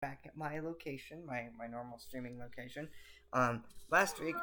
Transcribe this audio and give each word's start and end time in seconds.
back 0.00 0.22
at 0.26 0.36
my 0.36 0.58
location, 0.60 1.24
my 1.26 1.48
my 1.58 1.66
normal 1.66 1.98
streaming 1.98 2.38
location. 2.38 2.88
Um, 3.32 3.62
last 3.90 4.20
week 4.20 4.34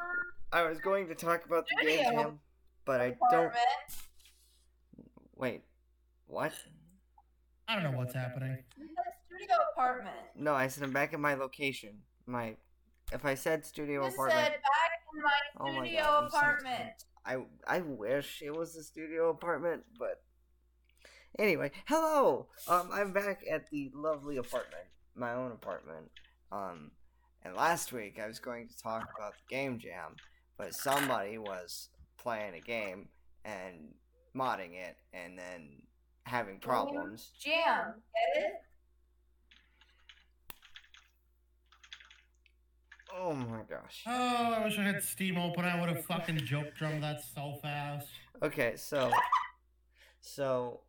I 0.52 0.64
was 0.68 0.80
going 0.80 1.08
to 1.08 1.16
talk 1.16 1.46
about 1.46 1.66
the 1.68 1.86
game 1.86 2.04
jam, 2.04 2.40
but 2.86 3.02
I 3.02 3.16
don't. 3.32 3.52
Wait, 5.36 5.64
what? 6.28 6.54
I 7.68 7.76
don't 7.76 7.92
know 7.92 7.98
what's 7.98 8.14
happening. 8.14 8.58
Studio 8.74 9.56
apartment. 9.74 10.16
No, 10.36 10.54
I 10.54 10.68
said 10.68 10.84
I'm 10.84 10.94
back 10.94 11.14
at 11.14 11.20
my 11.20 11.34
location. 11.34 12.02
My, 12.26 12.56
if 13.12 13.24
I 13.26 13.36
said 13.36 13.66
studio 13.66 14.04
You 14.04 14.10
apartment, 14.10 14.46
said 14.46 14.52
back 14.54 15.02
in 15.14 15.22
my 15.22 15.32
Oh 15.60 15.74
my 15.80 15.86
studio 15.88 16.04
God, 16.04 16.28
apartment. 16.28 17.06
I 17.26 17.38
I 17.68 17.80
wish 17.82 18.42
it 18.44 18.56
was 18.56 18.76
a 18.76 18.84
studio 18.84 19.30
apartment, 19.30 19.84
but 20.00 20.22
anyway, 21.38 21.72
hello. 21.86 22.48
Um, 22.68 22.90
I'm 22.94 23.12
back 23.12 23.44
at 23.52 23.70
the 23.70 23.92
lovely 23.94 24.38
apartment, 24.38 24.86
my 25.18 25.34
own 25.34 25.52
apartment. 25.52 26.10
Um, 26.52 26.92
and 27.44 27.56
last 27.56 27.92
week 27.92 28.20
I 28.24 28.28
was 28.28 28.40
going 28.40 28.68
to 28.68 28.78
talk 28.78 29.08
about 29.18 29.34
the 29.34 29.56
game 29.56 29.80
jam, 29.80 30.16
but 30.58 30.74
somebody 30.74 31.38
was 31.38 31.90
playing 32.18 32.56
a 32.56 32.62
game 32.62 33.10
and 33.46 33.94
modding 34.36 34.74
it, 34.74 34.98
and 35.14 35.38
then 35.38 35.82
having 36.24 36.60
problems. 36.60 37.32
Jam. 37.40 37.94
Get 38.36 38.44
it? 38.44 38.54
Oh 43.20 43.34
my 43.34 43.62
gosh. 43.70 44.04
Oh, 44.06 44.56
I 44.58 44.64
wish 44.64 44.78
I 44.78 44.84
had 44.84 45.02
Steam 45.02 45.38
open. 45.38 45.66
I 45.66 45.80
would 45.80 45.90
have 45.90 46.06
fucking 46.06 46.38
joke 46.40 46.76
drummed 46.76 47.04
that 47.04 47.22
so 47.34 47.58
fast. 47.62 48.08
Okay, 48.44 48.74
so 48.76 49.10
so 50.22 50.82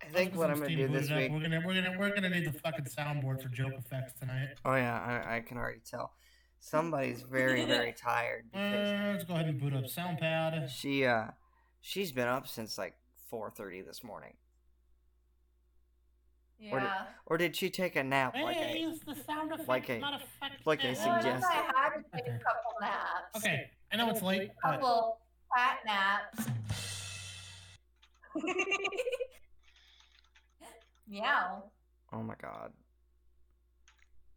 I 0.00 0.06
think 0.10 0.34
what 0.36 0.50
I'm 0.50 0.60
gonna 0.60 0.74
do 0.76 0.88
this 0.88 1.10
up. 1.10 1.16
week. 1.18 1.32
We're 1.32 1.40
gonna 1.42 1.62
we're 1.66 1.74
gonna 1.74 1.96
we're 1.98 2.14
gonna 2.14 2.30
need 2.30 2.46
the 2.46 2.52
fucking 2.58 2.84
soundboard 2.86 3.42
for 3.42 3.48
joke 3.48 3.72
effects 3.76 4.12
tonight. 4.18 4.48
Oh 4.64 4.74
yeah, 4.74 5.22
I, 5.26 5.36
I 5.36 5.40
can 5.40 5.56
already 5.58 5.80
tell. 5.88 6.12
Somebody's 6.60 7.22
very 7.22 7.64
very 7.64 7.92
tired 7.96 8.44
because 8.52 8.88
Uh, 8.88 9.12
let's 9.12 9.24
go 9.24 9.34
ahead 9.34 9.46
and 9.46 9.60
boot 9.60 9.74
up 9.74 9.84
SoundPad. 9.84 10.68
she 10.70 11.04
uh 11.04 11.26
she's 11.80 12.12
been 12.12 12.28
up 12.28 12.46
since 12.48 12.78
like 12.78 12.94
4:30 13.32 13.84
this 13.86 14.02
morning. 14.04 14.34
Or 16.72 16.80
did- 16.80 16.86
Yeah. 16.86 17.06
Or 17.26 17.36
did 17.38 17.54
she 17.56 17.68
take 17.70 17.94
a 17.96 18.02
nap 18.02 18.34
like 18.34 18.56
Hey, 18.56 18.84
I 18.84 18.88
it's 18.90 19.04
the 19.04 19.14
sound 19.24 19.52
effect, 19.52 19.68
like 19.68 19.88
a- 19.88 19.98
not 19.98 20.14
effect. 20.14 20.64
like 20.66 20.82
a 20.84 20.92
Well, 20.94 21.10
I 21.12 21.20
had 21.22 21.90
to 21.94 22.04
take 22.14 22.26
a 22.26 22.38
couple 22.38 22.72
naps. 22.80 23.36
Okay, 23.36 23.70
I 23.92 23.96
know 23.96 24.10
it's 24.10 24.22
late, 24.22 24.50
but 24.62 24.72
couple 24.80 25.18
fat 25.54 25.78
naps. 25.86 26.46
Meow. 31.08 31.70
Oh 32.12 32.22
my 32.22 32.34
god. 32.40 32.72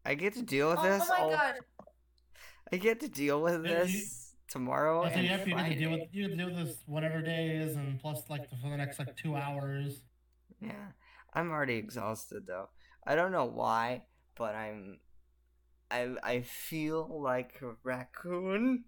I 0.06 0.16
get 0.16 0.34
to 0.36 0.42
deal 0.42 0.70
with 0.72 0.80
Oh, 0.80 0.84
this. 0.84 1.04
oh 1.04 1.08
my 1.10 1.20
all- 1.24 1.30
god. 1.32 1.56
I 2.74 2.78
get 2.78 3.00
to 3.02 3.10
deal 3.10 3.42
with 3.42 3.66
Yeah, 3.66 3.84
you- 3.84 3.86
this 3.88 4.34
tomorrow 4.48 5.04
that's 5.04 5.16
what 5.16 5.20
and 5.20 5.24
you 5.26 5.30
have 5.32 5.44
to 5.44 5.50
get 5.52 5.70
to 5.70 5.76
deal 5.76 5.92
with. 5.92 6.02
You 6.12 6.24
have 6.24 6.32
to 6.32 6.38
deal 6.38 6.46
with 6.48 6.68
this 6.68 6.84
whatever 6.86 7.22
day 7.22 7.50
is, 7.58 7.76
and 7.76 8.00
plus 8.00 8.30
like 8.30 8.50
for 8.50 8.70
the 8.70 8.78
next 8.78 8.98
like 9.00 9.16
two 9.18 9.36
hours. 9.36 10.02
Yeah, 10.60 10.92
I'm 11.34 11.52
already 11.52 11.76
exhausted 11.76 12.48
though. 12.48 12.70
I 13.06 13.16
don't 13.16 13.32
know 13.32 13.46
why, 13.46 14.04
but 14.36 14.56
I'm. 14.56 15.00
I 15.90 16.16
I 16.24 16.42
feel 16.42 17.22
like 17.22 17.62
a 17.62 17.76
raccoon. 17.84 18.86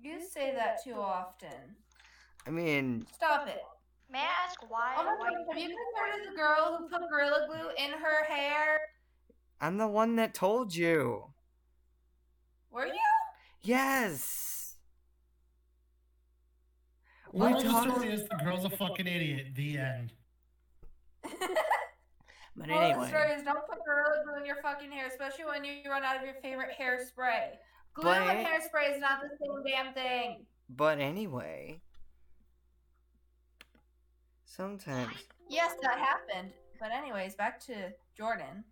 You 0.00 0.20
say 0.26 0.54
that 0.54 0.82
too 0.82 0.94
often. 0.94 1.76
I 2.46 2.50
mean, 2.50 3.06
Stop 3.12 3.46
it. 3.48 3.62
May 4.10 4.18
I 4.18 4.28
ask 4.46 4.60
why? 4.68 4.94
Oh 4.98 5.04
my 5.04 5.14
why 5.18 5.30
god, 5.30 5.54
have 5.54 5.58
you 5.62 5.68
considered 5.68 6.32
the 6.32 6.36
girl 6.36 6.76
who 6.78 6.88
put 6.88 7.08
Gorilla 7.08 7.46
Glue 7.48 7.70
in 7.84 7.92
her 7.92 8.24
hair? 8.24 8.80
I'm 9.60 9.76
the 9.78 9.86
one 9.88 10.16
that 10.16 10.34
told 10.34 10.74
you. 10.74 11.26
Were 12.70 12.86
you? 12.86 12.94
Yes. 13.62 14.76
We 17.32 17.40
Well, 17.40 17.58
the 17.62 17.68
talked. 17.68 17.90
story 17.92 18.12
is 18.12 18.26
the 18.28 18.36
girl's 18.42 18.64
a 18.64 18.70
fucking 18.70 19.06
idiot. 19.06 19.54
The 19.54 19.78
end. 19.78 20.12
But 22.56 22.68
Well, 22.68 23.00
the 23.00 23.06
story 23.08 23.30
is 23.32 23.42
don't 23.44 23.64
put 23.68 23.78
Gorilla 23.86 24.22
Glue 24.24 24.40
in 24.40 24.44
your 24.44 24.56
fucking 24.60 24.90
hair, 24.90 25.06
especially 25.06 25.44
when 25.44 25.64
you 25.64 25.88
run 25.88 26.02
out 26.02 26.16
of 26.16 26.22
your 26.24 26.34
favorite 26.42 26.70
hairspray. 26.78 27.52
Glue 27.94 28.04
But- 28.04 28.22
and 28.22 28.44
hairspray 28.46 28.94
is 28.94 29.00
not 29.00 29.20
the 29.22 29.28
same 29.40 29.62
damn 29.64 29.94
thing. 29.94 30.44
but 30.68 30.98
anyway. 30.98 31.80
Sometimes, 34.56 35.12
Yes, 35.48 35.74
that 35.80 35.98
happened. 35.98 36.50
But 36.80 36.90
anyways, 36.90 37.36
back 37.36 37.60
to 37.66 37.92
Jordan. 38.16 38.64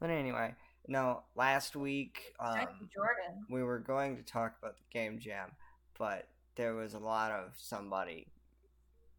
but 0.00 0.08
anyway, 0.08 0.54
no. 0.88 1.24
Last 1.34 1.76
week, 1.76 2.32
um, 2.40 2.56
Jordan. 2.94 3.44
we 3.50 3.62
were 3.62 3.78
going 3.78 4.16
to 4.16 4.22
talk 4.22 4.54
about 4.58 4.76
the 4.76 4.98
game 4.98 5.18
jam, 5.18 5.50
but 5.98 6.26
there 6.54 6.74
was 6.74 6.94
a 6.94 6.98
lot 6.98 7.32
of 7.32 7.52
somebody 7.58 8.28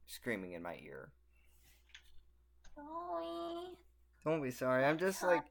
screaming 0.07 0.53
in 0.53 0.63
my 0.63 0.79
ear. 0.83 1.09
Sorry. 2.73 3.75
Don't 4.23 4.41
be 4.41 4.49
sorry. 4.49 4.85
I'm 4.85 4.97
just 4.97 5.21
like 5.21 5.43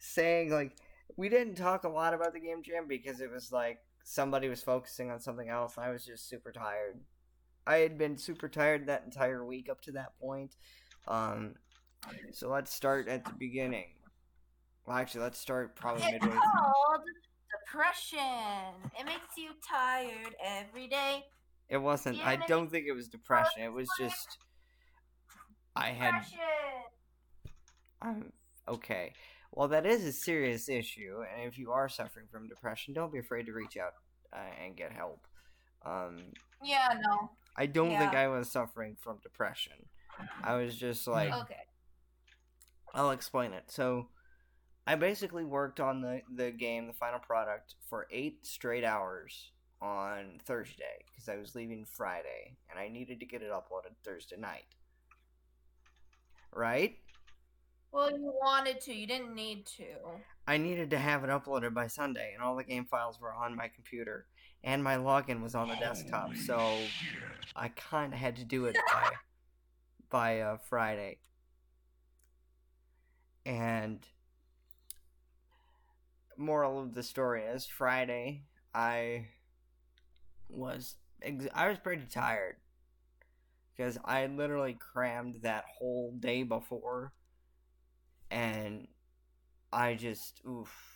saying 0.00 0.50
like 0.50 0.76
we 1.16 1.28
didn't 1.28 1.54
talk 1.54 1.84
a 1.84 1.88
lot 1.88 2.12
about 2.12 2.32
the 2.32 2.40
game 2.40 2.62
jam 2.64 2.86
because 2.88 3.20
it 3.20 3.30
was 3.30 3.52
like 3.52 3.78
somebody 4.02 4.48
was 4.48 4.62
focusing 4.62 5.12
on 5.12 5.20
something 5.20 5.48
else. 5.48 5.78
I 5.78 5.90
was 5.90 6.04
just 6.04 6.28
super 6.28 6.50
tired. 6.50 6.98
I 7.66 7.76
had 7.76 7.96
been 7.98 8.16
super 8.18 8.48
tired 8.48 8.86
that 8.86 9.04
entire 9.04 9.44
week 9.44 9.68
up 9.70 9.80
to 9.82 9.92
that 9.92 10.18
point. 10.20 10.56
Um, 11.08 11.54
so 12.32 12.48
let's 12.50 12.74
start 12.74 13.08
at 13.08 13.24
the 13.24 13.32
beginning. 13.38 13.86
Well, 14.86 14.96
actually, 14.96 15.22
let's 15.22 15.38
start 15.38 15.76
probably 15.76 16.02
It's 16.04 16.12
midway. 16.24 16.36
called 16.38 17.02
depression. 17.66 18.90
It 18.98 19.06
makes 19.06 19.36
you 19.36 19.50
tired 19.68 20.34
every 20.44 20.88
day. 20.88 21.24
It 21.68 21.78
wasn't. 21.78 22.18
I 22.26 22.36
don't 22.48 22.70
think 22.70 22.86
it 22.86 22.92
was 22.92 23.08
depression. 23.08 23.62
It 23.62 23.72
was 23.72 23.88
just 23.98 24.38
I 25.76 25.88
had 25.88 26.10
Depression. 26.12 26.38
I'm 28.02 28.32
okay. 28.68 29.12
Well, 29.52 29.68
that 29.68 29.86
is 29.86 30.04
a 30.04 30.12
serious 30.12 30.68
issue, 30.68 31.22
and 31.32 31.46
if 31.46 31.58
you 31.58 31.70
are 31.72 31.88
suffering 31.88 32.26
from 32.30 32.48
depression, 32.48 32.94
don't 32.94 33.12
be 33.12 33.18
afraid 33.18 33.46
to 33.46 33.52
reach 33.52 33.76
out 33.76 33.92
uh, 34.32 34.38
and 34.64 34.76
get 34.76 34.92
help. 34.92 35.26
Um, 35.84 36.18
Yeah, 36.62 36.88
no. 37.00 37.30
I 37.56 37.66
don't 37.66 37.90
think 37.90 38.14
I 38.14 38.28
was 38.28 38.50
suffering 38.50 38.96
from 39.00 39.18
depression. 39.22 39.74
I 40.42 40.56
was 40.56 40.76
just 40.76 41.06
like, 41.06 41.32
Okay. 41.32 41.56
I'll 42.94 43.10
explain 43.10 43.52
it. 43.52 43.64
So, 43.70 44.08
I 44.86 44.96
basically 44.96 45.44
worked 45.44 45.80
on 45.80 46.00
the 46.00 46.22
the 46.34 46.50
game, 46.50 46.86
the 46.86 46.92
final 46.92 47.18
product, 47.20 47.74
for 47.88 48.06
eight 48.10 48.44
straight 48.46 48.84
hours 48.84 49.52
on 49.80 50.40
Thursday 50.44 51.04
because 51.10 51.28
I 51.28 51.36
was 51.36 51.54
leaving 51.54 51.84
Friday, 51.84 52.56
and 52.70 52.78
I 52.78 52.88
needed 52.88 53.20
to 53.20 53.26
get 53.26 53.42
it 53.42 53.50
uploaded 53.50 53.94
Thursday 54.04 54.36
night. 54.36 54.66
Right? 56.54 56.98
Well, 57.92 58.10
you 58.10 58.32
wanted 58.42 58.80
to. 58.82 58.94
You 58.94 59.06
didn't 59.06 59.34
need 59.34 59.66
to. 59.76 59.84
I 60.46 60.56
needed 60.56 60.90
to 60.90 60.98
have 60.98 61.24
it 61.24 61.30
uploaded 61.30 61.74
by 61.74 61.86
Sunday, 61.86 62.32
and 62.34 62.42
all 62.42 62.56
the 62.56 62.64
game 62.64 62.84
files 62.84 63.20
were 63.20 63.32
on 63.32 63.54
my 63.54 63.68
computer, 63.68 64.26
and 64.64 64.82
my 64.82 64.96
login 64.96 65.42
was 65.42 65.54
on 65.54 65.68
the 65.68 65.76
desktop, 65.76 66.36
so 66.36 66.78
I 67.56 67.68
kind 67.68 68.12
of 68.12 68.18
had 68.18 68.36
to 68.36 68.44
do 68.44 68.66
it 68.66 68.76
by 68.92 69.10
by 70.10 70.40
uh, 70.40 70.56
Friday. 70.68 71.18
And 73.44 74.06
moral 76.36 76.80
of 76.80 76.94
the 76.94 77.02
story 77.02 77.42
is 77.42 77.66
Friday 77.66 78.44
I 78.74 79.26
was 80.48 80.96
ex- 81.20 81.48
I 81.54 81.68
was 81.68 81.78
pretty 81.78 82.06
tired. 82.10 82.56
Because 83.76 83.98
I 84.04 84.26
literally 84.26 84.74
crammed 84.78 85.40
that 85.42 85.64
whole 85.78 86.12
day 86.20 86.42
before 86.42 87.14
and 88.30 88.86
I 89.72 89.94
just 89.94 90.40
oof 90.46 90.91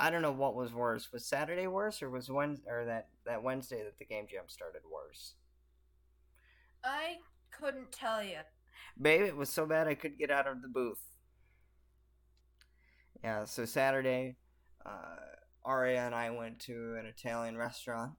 I 0.00 0.10
don't 0.10 0.22
know 0.22 0.32
what 0.32 0.54
was 0.54 0.72
worse 0.72 1.12
was 1.12 1.26
Saturday 1.26 1.66
worse 1.66 2.02
or 2.02 2.10
was 2.10 2.30
Wednesday 2.30 2.70
or 2.70 2.84
that 2.86 3.08
that 3.26 3.42
Wednesday 3.42 3.82
that 3.84 3.98
the 3.98 4.04
game 4.04 4.26
jam 4.30 4.44
started 4.48 4.82
worse 4.92 5.34
I 6.84 7.18
couldn't 7.50 7.92
tell 7.92 8.22
you. 8.22 8.38
Babe, 9.00 9.22
it 9.22 9.36
was 9.36 9.48
so 9.50 9.66
bad 9.66 9.88
I 9.88 9.94
couldn't 9.94 10.18
get 10.18 10.30
out 10.30 10.46
of 10.46 10.62
the 10.62 10.68
booth. 10.68 11.02
Yeah, 13.22 13.44
so 13.44 13.64
Saturday, 13.64 14.36
uh, 14.86 15.16
Aria 15.64 16.00
and 16.06 16.14
I 16.14 16.30
went 16.30 16.60
to 16.60 16.96
an 16.98 17.06
Italian 17.06 17.56
restaurant 17.56 18.12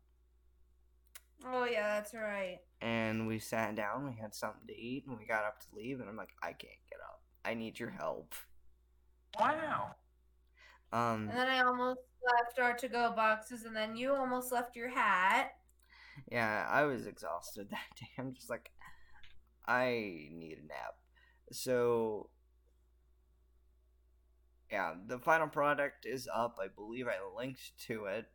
Oh 1.46 1.66
yeah, 1.66 1.96
that's 1.96 2.14
right. 2.14 2.60
and 2.82 3.28
we 3.28 3.40
sat 3.40 3.76
down, 3.76 4.06
we 4.06 4.16
had 4.20 4.34
something 4.36 4.68
to 4.68 4.74
eat, 4.76 5.06
and 5.08 5.18
we 5.18 5.26
got 5.26 5.46
up 5.46 5.60
to 5.62 5.68
leave, 5.76 6.00
and 6.00 6.10
I'm 6.10 6.16
like, 6.18 6.34
I 6.42 6.48
can't 6.54 6.84
get 6.90 7.00
up. 7.02 7.22
I 7.46 7.54
need 7.54 7.80
your 7.80 7.90
help. 7.90 8.34
Wow. 9.40 9.96
Um, 10.92 11.30
And 11.30 11.38
then 11.38 11.48
I 11.48 11.60
almost 11.64 12.00
left 12.26 12.60
our 12.60 12.74
to-go 12.76 13.14
boxes, 13.16 13.64
and 13.66 13.76
then 13.76 13.96
you 13.96 14.14
almost 14.14 14.52
left 14.52 14.76
your 14.76 14.90
hat. 14.90 15.52
yeah, 16.32 16.68
I 16.70 16.84
was 16.84 17.06
exhausted 17.06 17.70
that 17.72 17.96
day. 18.00 18.10
I'm 18.18 18.34
just 18.34 18.50
like, 18.50 18.72
I 19.68 20.30
need 20.32 20.58
a 20.64 20.68
nap. 20.68 20.96
So, 21.52 22.30
yeah, 24.72 24.94
the 25.08 25.20
final 25.20 25.48
product 25.48 26.06
is 26.06 26.28
up. 26.34 26.58
I 26.62 26.68
believe 26.68 27.08
I 27.08 27.18
linked 27.38 27.78
to 27.88 28.06
it 28.06 28.26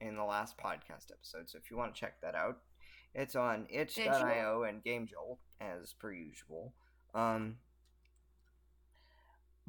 in 0.00 0.16
the 0.16 0.24
last 0.24 0.56
podcast 0.58 1.10
episode. 1.12 1.48
So 1.48 1.58
if 1.58 1.70
you 1.70 1.76
want 1.76 1.94
to 1.94 2.00
check 2.00 2.20
that 2.22 2.34
out, 2.34 2.58
it's 3.14 3.36
on 3.36 3.66
itch.io 3.70 4.62
and 4.64 4.82
GameJolt 4.82 5.38
as 5.60 5.92
per 5.92 6.12
usual. 6.12 6.74
Um, 7.14 7.56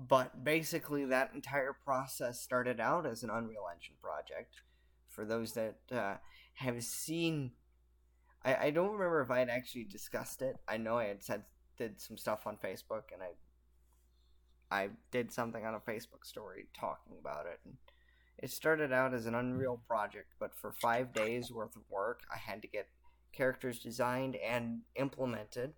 but 0.07 0.43
basically, 0.43 1.05
that 1.05 1.31
entire 1.33 1.73
process 1.73 2.41
started 2.41 2.79
out 2.79 3.05
as 3.05 3.23
an 3.23 3.29
Unreal 3.29 3.65
Engine 3.73 3.95
project. 4.01 4.61
For 5.09 5.25
those 5.25 5.53
that 5.53 5.79
uh, 5.91 6.15
have 6.53 6.83
seen, 6.83 7.51
I, 8.43 8.55
I 8.55 8.69
don't 8.71 8.93
remember 8.93 9.21
if 9.21 9.29
I 9.29 9.39
had 9.39 9.49
actually 9.49 9.83
discussed 9.83 10.41
it. 10.41 10.55
I 10.67 10.77
know 10.77 10.97
I 10.97 11.05
had 11.05 11.23
said 11.23 11.43
did 11.77 11.99
some 11.99 12.17
stuff 12.17 12.47
on 12.47 12.57
Facebook, 12.57 13.11
and 13.13 13.21
I 13.21 13.31
I 14.71 14.89
did 15.11 15.31
something 15.31 15.65
on 15.65 15.75
a 15.75 15.79
Facebook 15.79 16.23
story 16.23 16.67
talking 16.73 17.13
about 17.19 17.45
it. 17.45 17.59
And 17.65 17.75
it 18.37 18.49
started 18.51 18.93
out 18.93 19.13
as 19.13 19.25
an 19.25 19.35
Unreal 19.35 19.81
project, 19.87 20.33
but 20.39 20.55
for 20.55 20.71
five 20.71 21.13
days 21.13 21.51
worth 21.51 21.75
of 21.75 21.83
work, 21.89 22.21
I 22.33 22.37
had 22.37 22.61
to 22.61 22.67
get 22.67 22.87
characters 23.33 23.79
designed 23.79 24.37
and 24.37 24.81
implemented, 24.95 25.73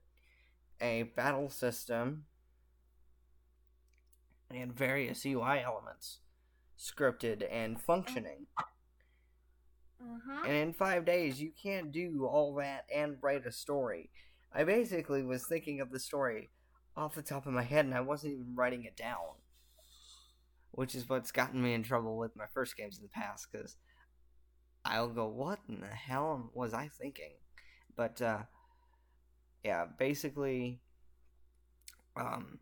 a 0.80 1.04
battle 1.16 1.50
system, 1.50 2.26
and 4.56 4.76
various 4.76 5.26
UI 5.26 5.62
elements 5.64 6.20
scripted 6.80 7.46
and 7.52 7.80
functioning. 7.80 8.48
Mm-hmm. 10.04 10.46
And 10.46 10.54
in 10.54 10.74
five 10.74 11.06
days, 11.06 11.42
you 11.42 11.52
can't 11.62 11.92
do 11.92 12.26
all 12.26 12.56
that 12.56 12.86
and 12.94 13.18
write 13.22 13.46
a 13.46 13.52
story. 13.52 14.10
I 14.54 14.64
basically 14.64 15.24
was 15.24 15.46
thinking 15.46 15.80
of 15.80 15.92
the 15.92 16.00
story 16.00 16.50
off 16.96 17.16
the 17.16 17.22
top 17.22 17.48
of 17.48 17.54
my 17.54 17.64
head, 17.64 17.86
and 17.86 17.94
I 17.94 18.02
wasn't 18.02 18.34
even 18.34 18.56
writing 18.56 18.84
it 18.84 18.98
down. 18.98 19.40
Which 20.72 20.96
is 20.96 21.08
what's 21.08 21.32
gotten 21.32 21.62
me 21.62 21.74
in 21.74 21.84
trouble 21.84 22.18
with 22.18 22.36
my 22.36 22.46
first 22.54 22.76
games 22.76 22.98
in 22.98 23.04
the 23.04 23.10
past, 23.10 23.48
because 23.52 23.78
I'll 24.84 25.10
go, 25.10 25.28
what 25.28 25.60
in 25.70 25.82
the 25.82 25.88
hell 25.88 26.52
was 26.54 26.74
I 26.74 26.90
thinking? 26.90 27.34
But, 27.96 28.22
uh, 28.22 28.40
yeah, 29.64 29.86
basically, 29.98 30.82
um, 32.16 32.60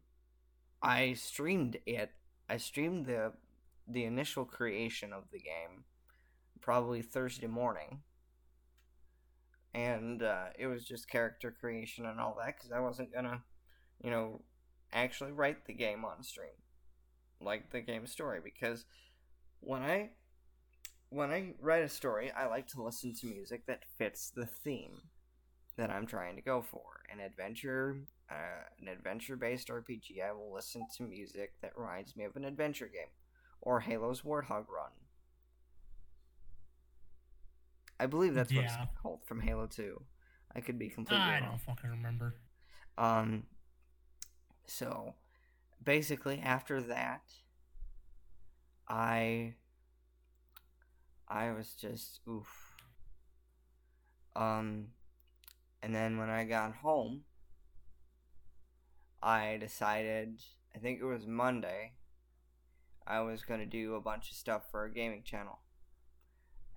I 0.82 1.14
streamed 1.14 1.78
it. 1.86 2.12
I 2.50 2.58
streamed 2.58 3.06
the 3.06 3.34
the 3.88 4.06
initial 4.06 4.46
creation 4.46 5.12
of 5.14 5.24
the 5.32 5.40
game 5.40 5.84
probably 6.62 7.02
Thursday 7.02 7.48
morning. 7.48 8.02
And 9.74 10.22
uh, 10.22 10.48
it 10.58 10.68
was 10.68 10.86
just 10.86 11.10
character 11.10 11.54
creation 11.58 12.06
and 12.06 12.20
all 12.20 12.38
that 12.40 12.56
because 12.58 12.72
I 12.72 12.80
wasn't 12.80 13.14
gonna, 13.14 13.42
you 14.04 14.12
know, 14.12 14.42
actually 14.92 15.32
write 15.32 15.66
the 15.66 15.74
game 15.74 16.04
on 16.04 16.24
stream, 16.24 16.50
like 17.40 17.72
the 17.72 17.82
game 17.82 18.06
story. 18.06 18.40
Because 18.44 18.86
when 19.62 19.82
I 19.82 20.10
when 21.10 21.32
I 21.32 21.54
write 21.60 21.84
a 21.84 21.90
story, 21.90 22.32
I 22.32 22.48
like 22.48 22.68
to 22.68 22.84
listen 22.84 23.14
to 23.16 23.28
music 23.28 23.66
that 23.68 23.84
fits 23.98 24.30
the 24.30 24.46
theme 24.46 25.02
that 25.78 25.90
I'm 25.90 26.06
trying 26.06 26.36
to 26.36 26.42
go 26.42 26.62
for. 26.62 26.82
An 27.12 27.20
adventure, 27.20 27.98
uh, 28.32 28.64
an 28.80 28.88
adventure-based 28.88 29.68
RPG, 29.68 30.22
I 30.24 30.32
will 30.32 30.54
listen 30.54 30.86
to 30.98 31.04
music 31.04 31.54
that 31.62 31.78
reminds 31.78 32.16
me 32.16 32.24
of 32.24 32.36
an 32.38 32.46
adventure 32.46 32.88
game, 32.88 33.10
or 33.62 33.82
Halo's 33.82 34.22
Warthog 34.22 34.68
Run. 34.70 34.92
I 38.00 38.06
believe 38.08 38.34
that's 38.34 38.52
Yeah. 38.52 38.62
it's 38.84 39.00
called 39.02 39.24
from 39.26 39.42
Halo 39.42 39.68
2. 39.68 40.02
I 40.56 40.62
could 40.62 40.80
be 40.80 40.90
completely 40.90 41.24
I 41.26 41.40
wrong. 41.40 41.50
don't 41.50 41.62
fucking 41.62 41.90
remember. 41.90 42.36
Um, 42.98 43.48
so 44.66 45.16
basically, 45.84 46.40
after 46.40 46.82
that, 46.82 47.22
I 48.88 49.56
I 51.28 51.52
was 51.52 51.74
just 51.76 52.20
oof. 52.28 52.76
Um, 54.36 54.88
and 55.82 55.94
then 55.96 56.18
when 56.18 56.30
I 56.30 56.44
got 56.46 56.74
home, 56.76 57.24
I 59.22 59.58
decided 59.60 60.42
I 60.76 60.80
think 60.80 61.00
it 61.00 61.06
was 61.06 61.28
Monday. 61.28 61.94
I 63.06 63.22
was 63.22 63.44
gonna 63.44 63.66
do 63.66 63.96
a 63.96 64.02
bunch 64.02 64.30
of 64.30 64.36
stuff 64.38 64.64
for 64.72 64.86
a 64.86 64.94
gaming 64.94 65.24
channel, 65.24 65.60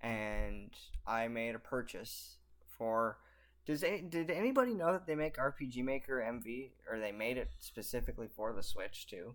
and 0.01 0.71
I 1.07 1.29
made 1.29 1.55
a 1.55 1.59
purchase 1.59 2.37
for 2.77 3.19
does 3.67 3.83
a, 3.83 4.01
did 4.03 4.31
anybody 4.31 4.75
know 4.75 4.93
that 4.93 5.07
they 5.07 5.15
make 5.15 5.37
RPG 5.39 5.83
Maker 5.83 6.21
MV 6.21 6.71
or 6.91 6.99
they 6.99 7.13
made 7.13 7.39
it 7.39 7.51
specifically 7.61 8.29
for 8.37 8.53
the 8.53 8.63
Switch 8.63 9.07
too? 9.07 9.35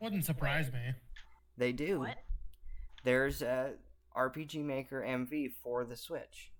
Wouldn't 0.00 0.24
surprise 0.26 0.70
me. 0.70 0.92
They 1.56 1.72
do. 1.72 2.00
What? 2.00 2.18
There's 3.04 3.40
a 3.40 3.74
RPG 4.14 4.62
Maker 4.64 5.02
MV 5.06 5.52
for 5.62 5.84
the 5.84 5.96
Switch, 5.96 6.52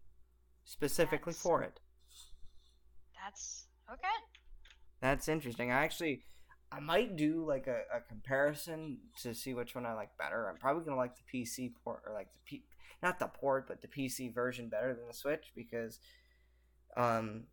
specifically 0.64 1.32
That's- 1.32 1.42
for 1.42 1.62
it. 1.62 1.80
That's 3.22 3.66
okay. 3.94 4.08
That's 5.00 5.29
interesting. 5.29 5.70
I 5.70 5.85
actually, 5.85 6.23
I 6.73 6.81
might 6.81 7.17
do 7.17 7.44
like 7.46 7.67
a, 7.67 7.82
a 7.94 8.00
comparison 8.00 8.99
to 9.23 9.35
see 9.35 9.55
which 9.55 9.75
one 9.75 9.87
I 9.87 9.94
like 9.94 10.17
better. 10.19 10.49
I'm 10.49 10.56
probably 10.56 10.85
gonna 10.85 10.96
like 10.96 11.14
the 11.17 11.38
PC 11.38 11.73
port 11.82 12.02
or 12.06 12.12
like 12.12 12.29
the 12.32 12.41
P, 12.44 12.64
not 13.02 13.19
the 13.19 13.26
port, 13.26 13.67
but 13.69 13.82
the 13.82 13.88
PC 13.88 14.32
version 14.35 14.69
better 14.69 14.94
than 14.94 15.06
the 15.06 15.14
Switch 15.14 15.52
because, 15.55 15.99
um, 16.96 17.44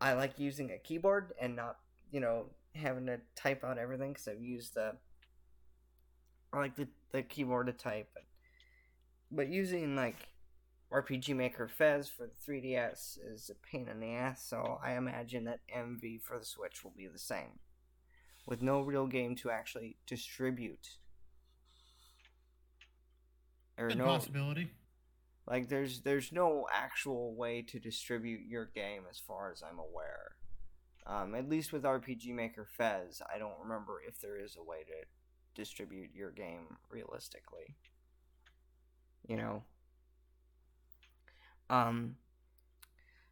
I 0.00 0.14
like 0.14 0.38
using 0.38 0.70
a 0.70 0.78
keyboard 0.78 1.32
and 1.40 1.56
not 1.56 1.76
you 2.10 2.20
know 2.20 2.46
having 2.74 3.06
to 3.06 3.20
type 3.34 3.64
out 3.64 3.78
everything 3.78 4.12
because 4.12 4.28
I've 4.28 4.42
used 4.42 4.74
the. 4.74 4.92
I 6.52 6.58
like 6.58 6.76
the 6.76 6.88
the 7.12 7.22
keyboard 7.22 7.66
to 7.66 7.72
type, 7.72 8.08
but, 8.14 8.24
but 9.30 9.48
using 9.48 9.96
like 9.96 10.16
RPG 10.92 11.36
Maker 11.36 11.68
Fes 11.68 12.08
for 12.08 12.26
the 12.26 12.52
3DS 12.52 13.18
is 13.32 13.50
a 13.50 13.66
pain 13.66 13.88
in 13.88 14.00
the 14.00 14.14
ass, 14.14 14.42
so 14.42 14.78
I 14.82 14.92
imagine 14.92 15.44
that 15.44 15.60
MV 15.74 16.22
for 16.22 16.38
the 16.38 16.46
Switch 16.46 16.82
will 16.82 16.94
be 16.96 17.06
the 17.06 17.18
same. 17.18 17.60
With 18.46 18.62
no 18.62 18.80
real 18.80 19.06
game 19.06 19.36
to 19.36 19.50
actually 19.50 19.96
distribute. 20.06 20.96
Or 23.76 23.88
Good 23.88 23.98
no 23.98 24.06
possibility. 24.06 24.70
like 25.46 25.68
there's 25.68 26.00
there's 26.00 26.32
no 26.32 26.66
actual 26.72 27.34
way 27.34 27.62
to 27.62 27.78
distribute 27.78 28.40
your 28.48 28.64
game 28.64 29.02
as 29.10 29.18
far 29.18 29.52
as 29.52 29.62
I'm 29.62 29.78
aware. 29.78 30.32
Um, 31.06 31.34
at 31.34 31.48
least 31.48 31.72
with 31.72 31.84
RPG 31.84 32.34
Maker 32.34 32.66
Fes, 32.76 33.22
I 33.32 33.38
don't 33.38 33.58
remember 33.62 34.00
if 34.06 34.20
there 34.20 34.36
is 34.38 34.56
a 34.56 34.64
way 34.64 34.78
to 34.84 35.06
distribute 35.54 36.10
your 36.14 36.30
game 36.30 36.78
realistically. 36.90 37.76
You 39.28 39.36
know. 39.36 39.62
Um 41.70 42.16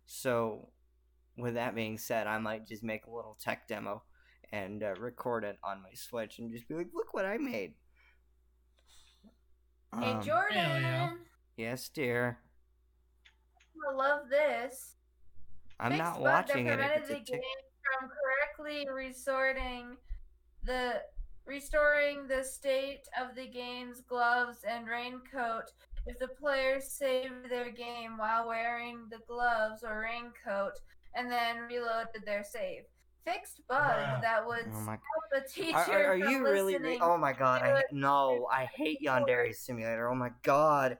so 0.06 0.68
with 1.36 1.54
that 1.54 1.74
being 1.74 1.98
said, 1.98 2.26
I 2.26 2.38
might 2.38 2.66
just 2.66 2.82
make 2.82 3.06
a 3.06 3.10
little 3.10 3.36
tech 3.40 3.68
demo 3.68 4.02
and 4.52 4.82
uh, 4.82 4.94
record 4.98 5.44
it 5.44 5.58
on 5.62 5.82
my 5.82 5.90
Switch 5.94 6.38
and 6.38 6.50
just 6.50 6.68
be 6.68 6.74
like, 6.74 6.88
"Look 6.94 7.12
what 7.12 7.26
I 7.26 7.36
made." 7.38 7.74
Hey 9.98 10.12
Um, 10.12 10.22
Jordan, 10.22 10.56
yeah. 10.82 11.14
Yes, 11.56 11.88
dear. 11.88 12.38
I 13.90 13.94
love 13.94 14.28
this. 14.28 14.94
I'm 15.78 15.92
Fixed 15.92 16.04
not 16.04 16.20
watching 16.20 16.66
it. 16.66 16.76
that 16.78 16.80
If 16.98 17.06
prevented 17.06 17.20
it's 17.20 17.30
the 17.30 17.36
a 17.36 17.38
game 17.38 17.60
from 18.00 18.10
correctly 18.10 18.86
resorting 18.92 19.96
the 20.64 21.02
restoring 21.46 22.26
the 22.26 22.42
state 22.42 23.06
of 23.20 23.34
the 23.36 23.46
game's 23.46 24.00
gloves 24.00 24.58
and 24.68 24.86
raincoat 24.88 25.70
if 26.06 26.18
the 26.18 26.28
players 26.28 26.88
saved 26.90 27.50
their 27.50 27.70
game 27.70 28.16
while 28.18 28.46
wearing 28.46 29.06
the 29.10 29.18
gloves 29.28 29.82
or 29.84 30.00
raincoat 30.00 30.72
and 31.14 31.30
then 31.30 31.58
reloaded 31.68 32.24
their 32.24 32.44
save. 32.44 32.82
Fixed 33.24 33.60
bug 33.68 33.80
Bruh. 33.80 34.20
that 34.22 34.46
would 34.46 34.66
Oh 34.72 34.80
my! 34.82 34.92
help 34.92 35.44
a 35.44 35.48
teacher 35.48 35.76
Are, 35.76 35.90
are, 35.90 36.04
are 36.14 36.18
from 36.20 36.30
you 36.30 36.44
really? 36.44 36.78
Re- 36.78 36.98
oh 37.02 37.16
my 37.18 37.32
god! 37.32 37.62
I 37.62 37.66
to 37.66 37.72
ha- 37.72 37.78
it 37.80 37.86
no, 37.92 38.46
I 38.52 38.68
hate 38.72 38.98
Yandere 39.04 39.52
Simulator. 39.52 40.08
Oh 40.08 40.14
my 40.14 40.30
god! 40.44 40.98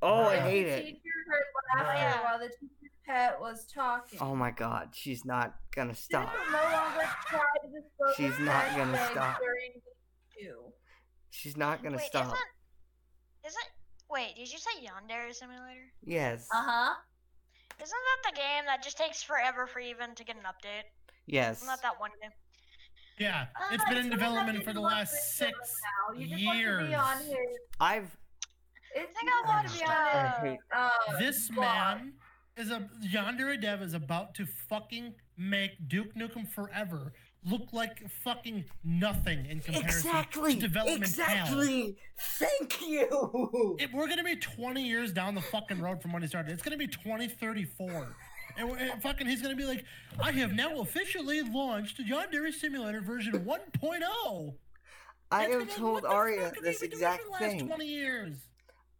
Oh, 0.00 0.26
I 0.26 0.36
Bruh. 0.36 0.40
hate 0.42 0.64
the 0.64 0.70
it. 0.78 0.82
teacher 0.84 1.00
heard 1.28 1.84
laughter 1.86 2.18
Bruh. 2.18 2.24
while 2.24 2.38
the 2.38 2.48
teacher's 2.48 2.92
pet 3.04 3.40
was 3.40 3.66
talking. 3.66 4.18
Oh 4.20 4.36
my 4.36 4.52
god! 4.52 4.90
She's 4.92 5.24
not 5.24 5.54
gonna 5.74 5.94
stop. 5.96 6.32
No 6.52 6.58
longer 6.62 7.00
to 7.00 8.14
She's 8.16 8.38
not 8.38 8.76
gonna 8.76 9.10
stop. 9.10 9.38
during 9.40 9.72
the 9.74 10.38
queue. 10.38 10.72
She's 11.30 11.56
not 11.56 11.82
gonna 11.82 11.96
Wait, 11.96 12.06
stop. 12.06 12.26
isn't 12.26 12.38
isn't 13.46 13.64
wait? 14.14 14.36
Did 14.36 14.50
you 14.52 14.58
say 14.58 14.70
Yandere 14.80 15.34
Simulator? 15.34 15.92
Yes. 16.04 16.48
Uh 16.54 16.62
huh. 16.64 16.94
Isn't 17.82 17.90
that 17.90 18.30
the 18.30 18.36
game 18.36 18.64
that 18.66 18.82
just 18.82 18.96
takes 18.96 19.22
forever 19.22 19.66
for 19.66 19.80
even 19.80 20.14
to 20.14 20.24
get 20.24 20.36
an 20.36 20.42
update? 20.42 20.84
Yes. 21.26 21.56
Isn't 21.58 21.66
that 21.68 21.82
that 21.82 21.98
one 22.00 22.10
game? 22.22 22.30
Yeah, 23.18 23.46
Uh, 23.54 23.68
it's 23.74 23.84
been 23.84 23.98
in 23.98 24.10
development 24.10 24.64
for 24.64 24.72
the 24.72 24.80
last 24.80 25.10
to 25.12 25.16
six 25.46 25.52
now. 25.52 26.18
You 26.18 26.26
just 26.28 26.44
want 26.44 26.56
to 26.56 26.60
years. 26.60 26.88
be 26.88 26.94
on 26.94 27.18
his. 27.18 27.36
I've. 27.80 28.16
It's 28.96 29.12
think 29.18 29.28
I 29.30 29.48
want 29.48 29.68
to 29.68 29.74
be 29.78 29.84
on 29.84 29.90
I 29.92 30.58
Uh, 31.12 31.18
This 31.18 31.48
blog. 31.48 31.64
man 31.98 32.12
is 32.56 32.70
a 32.70 32.88
Yandere 33.04 33.60
Dev 33.60 33.82
is 33.82 33.94
about 33.94 34.34
to 34.36 34.46
fucking 34.46 35.14
make 35.36 35.72
Duke 35.88 36.14
Nukem 36.14 36.48
Forever 36.48 37.12
look 37.44 37.72
like 37.72 38.08
fucking 38.22 38.64
nothing 38.84 39.46
in 39.46 39.60
comparison 39.60 40.08
Exactly. 40.10 40.54
to 40.54 40.60
development 40.60 41.16
hell. 41.16 41.42
Exactly. 41.44 41.96
Thank 42.38 42.80
you. 42.82 43.76
If 43.78 43.92
we're 43.92 44.08
gonna 44.08 44.24
be 44.24 44.36
20 44.36 44.82
years 44.86 45.12
down 45.12 45.34
the 45.34 45.40
fucking 45.42 45.80
road 45.80 46.00
from 46.00 46.12
when 46.12 46.22
he 46.22 46.28
started, 46.28 46.52
it's 46.52 46.62
gonna 46.62 46.76
be 46.76 46.86
2034. 46.86 48.16
And, 48.56 48.70
and 48.70 49.02
fucking, 49.02 49.26
he's 49.26 49.42
gonna 49.42 49.56
be 49.56 49.64
like, 49.64 49.84
I 50.22 50.32
have 50.32 50.52
now 50.52 50.80
officially 50.80 51.42
launched 51.42 51.96
John 52.06 52.26
Yandere 52.32 52.52
Simulator 52.52 53.00
version 53.00 53.44
1.0. 53.44 54.54
I 55.30 55.42
have 55.42 55.60
like, 55.60 55.74
told 55.74 56.02
what 56.02 56.04
Arya 56.04 56.52
this 56.62 56.80
you 56.80 56.88
been 56.88 56.98
doing 56.98 57.12
exact 57.12 57.22
for 57.22 57.26
the 57.26 57.32
last 57.32 57.56
thing. 57.58 57.66
20 57.66 57.86
years. 57.86 58.36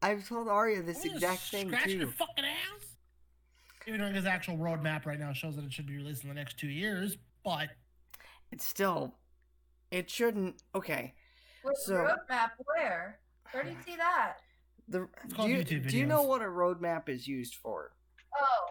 I've 0.03 0.29
told 0.29 0.49
Arya 0.49 0.83
this 0.83 0.97
What 0.97 1.05
are 1.05 1.09
you, 1.09 1.15
exact 1.15 1.41
thing 1.43 1.69
scratching 1.69 2.01
your 2.01 2.09
fucking 2.09 2.45
ass. 2.45 2.87
Even 3.87 4.01
though 4.01 4.09
his 4.11 4.27
actual 4.27 4.57
roadmap 4.57 5.07
right 5.07 5.19
now 5.21 5.33
shows 5.33 5.57
that 5.57 5.65
it 5.65 5.73
should 5.73 5.87
be 5.87 5.97
released 5.97 6.23
in 6.25 6.29
the 6.29 6.35
next 6.35 6.59
two 6.59 6.69
years, 6.69 7.17
but 7.45 7.69
It's 8.55 8.65
still, 8.65 9.13
it 9.91 10.09
shouldn't. 10.09 10.63
Okay, 10.77 11.13
With 11.65 11.77
So- 11.79 11.95
roadmap, 11.95 12.51
where? 12.65 13.19
Where 13.51 13.65
do 13.65 13.71
you 13.71 13.77
see 13.85 13.97
that? 13.97 14.35
the 14.87 15.09
do 15.35 15.49
you, 15.49 15.65
do 15.65 15.97
you 15.97 16.07
know 16.07 16.23
what 16.23 16.41
a 16.41 16.45
roadmap 16.45 17.09
is 17.09 17.27
used 17.27 17.57
for? 17.57 17.91
Oh, 18.39 18.67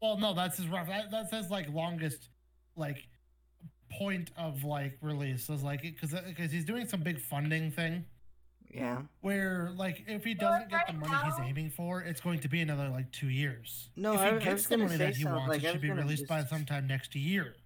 well, 0.00 0.16
no, 0.18 0.32
that's 0.32 0.58
his 0.58 0.68
rough. 0.68 0.86
That, 0.86 1.10
that 1.10 1.28
says 1.30 1.50
like 1.50 1.68
longest, 1.70 2.28
like 2.76 3.08
point 3.90 4.30
of 4.36 4.62
like 4.62 4.96
release. 5.00 5.50
is 5.50 5.64
like 5.64 5.82
because 5.82 6.12
because 6.12 6.52
he's 6.52 6.64
doing 6.66 6.86
some 6.86 7.00
big 7.00 7.18
funding 7.18 7.70
thing 7.72 8.04
Yeah. 8.72 8.98
where 9.22 9.72
like 9.76 10.04
if 10.06 10.22
he 10.24 10.34
doesn't 10.34 10.68
get 10.68 10.86
the 10.86 10.92
right 10.98 11.08
money 11.10 11.30
he's 11.32 11.48
aiming 11.48 11.70
for, 11.70 12.02
it's 12.02 12.20
going 12.20 12.38
to 12.40 12.48
be 12.48 12.60
another 12.60 12.90
like 12.90 13.10
two 13.10 13.28
years. 13.30 13.88
No, 13.96 14.12
if 14.12 14.20
he 14.20 14.26
I- 14.26 14.28
I 14.28 14.34
was 14.34 14.44
gets 14.44 14.66
the 14.68 14.76
money 14.78 14.96
that 14.98 15.16
he 15.16 15.24
wants, 15.24 15.48
like, 15.48 15.64
it 15.64 15.72
should 15.72 15.80
be 15.80 15.88
gonna 15.88 16.02
released 16.02 16.28
by 16.28 16.44
sometime 16.44 16.86
next 16.86 17.16
year. 17.16 17.56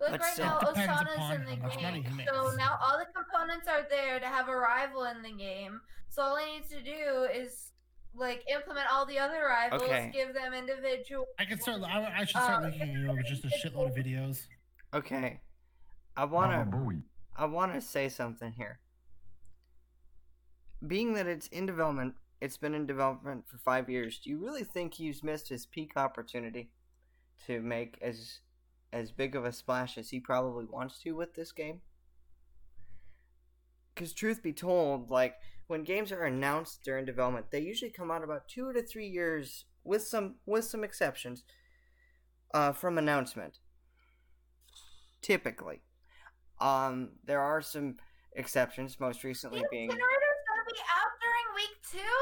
Look 0.00 0.10
But 0.10 0.20
right 0.20 0.32
still. 0.32 0.46
now, 0.46 0.58
Osana's 0.60 1.14
upon 1.16 1.34
in 1.36 1.44
the 1.46 1.56
how 1.56 1.62
much 1.68 1.82
money 1.82 2.02
he 2.02 2.16
game. 2.16 2.26
So 2.32 2.50
now 2.56 2.78
all 2.82 2.98
the 2.98 3.06
components 3.14 3.66
are 3.68 3.86
there 3.90 4.18
to 4.20 4.26
have 4.26 4.48
a 4.48 4.56
rival 4.56 5.04
in 5.04 5.22
the 5.22 5.32
game. 5.32 5.80
So 6.08 6.22
all 6.22 6.36
he 6.36 6.52
needs 6.58 6.68
to 6.70 6.82
do 6.82 7.26
is 7.32 7.72
like 8.14 8.42
implement 8.52 8.86
all 8.92 9.06
the 9.06 9.18
other 9.18 9.42
rivals, 9.44 9.82
Okay. 9.82 10.10
give 10.12 10.34
them 10.34 10.52
individual. 10.54 11.26
I 11.38 11.44
can 11.44 11.60
start. 11.60 11.82
I, 11.82 12.12
I 12.20 12.24
should 12.24 12.30
start 12.30 12.64
Uh, 12.64 12.68
linking 12.68 12.92
you 12.92 13.08
over 13.10 13.22
just 13.22 13.44
a 13.44 13.48
shitload 13.48 13.88
of 13.90 13.94
videos. 13.94 14.46
Okay. 14.94 15.40
I 16.16 16.24
wanna 16.24 16.66
I 17.36 17.44
wanna 17.44 17.80
say 17.80 18.08
something 18.08 18.52
here. 18.52 18.80
Being 20.86 21.14
that 21.14 21.26
it's 21.26 21.48
in 21.48 21.66
development, 21.66 22.14
it's 22.40 22.56
been 22.56 22.74
in 22.74 22.86
development 22.86 23.44
for 23.48 23.58
five 23.58 23.88
years. 23.90 24.18
Do 24.18 24.30
you 24.30 24.38
really 24.38 24.64
think 24.64 24.94
he's 24.94 25.22
missed 25.22 25.48
his 25.48 25.66
peak 25.66 25.92
opportunity 25.96 26.70
to 27.46 27.60
make 27.60 27.98
as 28.00 28.40
as 28.92 29.10
big 29.12 29.36
of 29.36 29.44
a 29.44 29.52
splash 29.52 29.98
as 29.98 30.10
he 30.10 30.20
probably 30.20 30.64
wants 30.64 30.98
to 31.02 31.12
with 31.12 31.34
this 31.34 31.52
game? 31.52 31.80
Because 33.94 34.12
truth 34.12 34.42
be 34.42 34.52
told, 34.52 35.10
like 35.10 35.34
when 35.66 35.82
games 35.84 36.12
are 36.12 36.24
announced 36.24 36.82
during 36.84 37.04
development, 37.04 37.46
they 37.50 37.60
usually 37.60 37.90
come 37.90 38.10
out 38.10 38.22
about 38.24 38.48
two 38.48 38.72
to 38.72 38.82
three 38.82 39.08
years, 39.08 39.64
with 39.84 40.02
some 40.02 40.36
with 40.46 40.64
some 40.64 40.84
exceptions, 40.84 41.42
uh, 42.54 42.72
from 42.72 42.96
announcement. 42.96 43.58
Typically, 45.20 45.82
um, 46.60 47.10
there 47.24 47.40
are 47.40 47.60
some 47.60 47.96
exceptions. 48.36 49.00
Most 49.00 49.24
recently 49.24 49.62
being 49.70 49.88
incinerator's 49.90 50.44
gonna 50.48 50.64
be 50.72 50.78
out 50.96 51.12
during 51.20 51.54
week 51.56 51.76
two. 51.90 52.20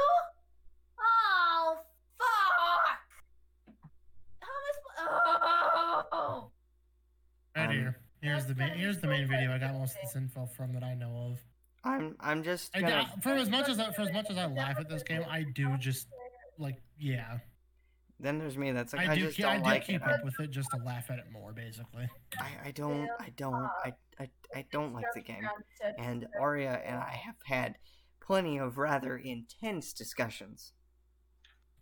Oh 0.99 1.77
fuck! 2.19 3.01
How 4.41 4.49
am 4.49 4.65
I? 4.65 4.73
sp- 4.73 6.09
Oh. 6.13 6.51
Right 7.55 7.67
Um, 7.67 7.73
here. 7.73 8.01
Here's 8.27 8.47
the 8.47 8.55
main. 8.55 8.71
Here's 8.71 8.99
the 8.99 9.07
main 9.07 9.29
video. 9.29 9.53
I 9.53 9.59
got 9.59 9.75
most 9.75 9.95
of 9.97 10.03
this 10.03 10.17
info 10.17 10.47
from 10.57 10.73
that 10.75 10.83
I 10.83 10.95
know 10.95 11.31
of. 11.33 11.39
I'm 11.85 12.17
I'm 12.21 12.43
just 12.43 12.75
I, 12.77 12.79
uh, 12.79 12.83
gonna 12.83 13.11
I- 13.17 13.21
for 13.21 13.31
as 13.35 13.49
much 13.49 13.69
as 13.69 13.79
I, 13.79 13.93
for 13.93 14.03
as 14.03 14.13
much 14.13 14.27
as 14.31 14.37
I 14.37 14.47
laugh 14.47 14.79
at 14.79 14.89
this 14.89 15.03
game, 15.03 15.25
I 15.31 15.45
do 15.55 15.77
just 15.79 16.09
like 16.59 16.77
yeah. 16.99 17.39
then 18.19 18.39
there's 18.39 18.57
me 18.57 18.73
that's 18.73 18.93
like 18.93 19.09
I, 19.09 19.13
I 19.13 19.15
do. 19.15 19.27
just 19.27 19.37
ke- 19.39 19.43
don't 19.43 19.51
I 19.53 19.57
do 19.59 19.63
like 19.65 19.87
keep 19.87 20.03
it. 20.03 20.09
up 20.09 20.25
with 20.25 20.35
it 20.41 20.51
just 20.51 20.69
to 20.71 20.79
laugh 20.85 21.11
at 21.11 21.19
it 21.19 21.27
more, 21.33 21.53
basically. 21.53 22.09
I, 22.41 22.69
I 22.69 22.71
don't 22.73 23.09
I 23.21 23.31
don't 23.37 23.55
I, 23.55 23.93
I 24.19 24.29
I 24.55 24.65
don't 24.73 24.93
like 24.93 25.07
the 25.15 25.21
game. 25.21 25.49
And 25.99 26.27
Aria 26.41 26.81
and 26.85 26.97
I 26.97 27.21
have 27.25 27.37
had 27.45 27.77
plenty 28.21 28.59
of 28.59 28.79
rather 28.79 29.17
intense 29.17 29.93
discussions. 29.93 30.73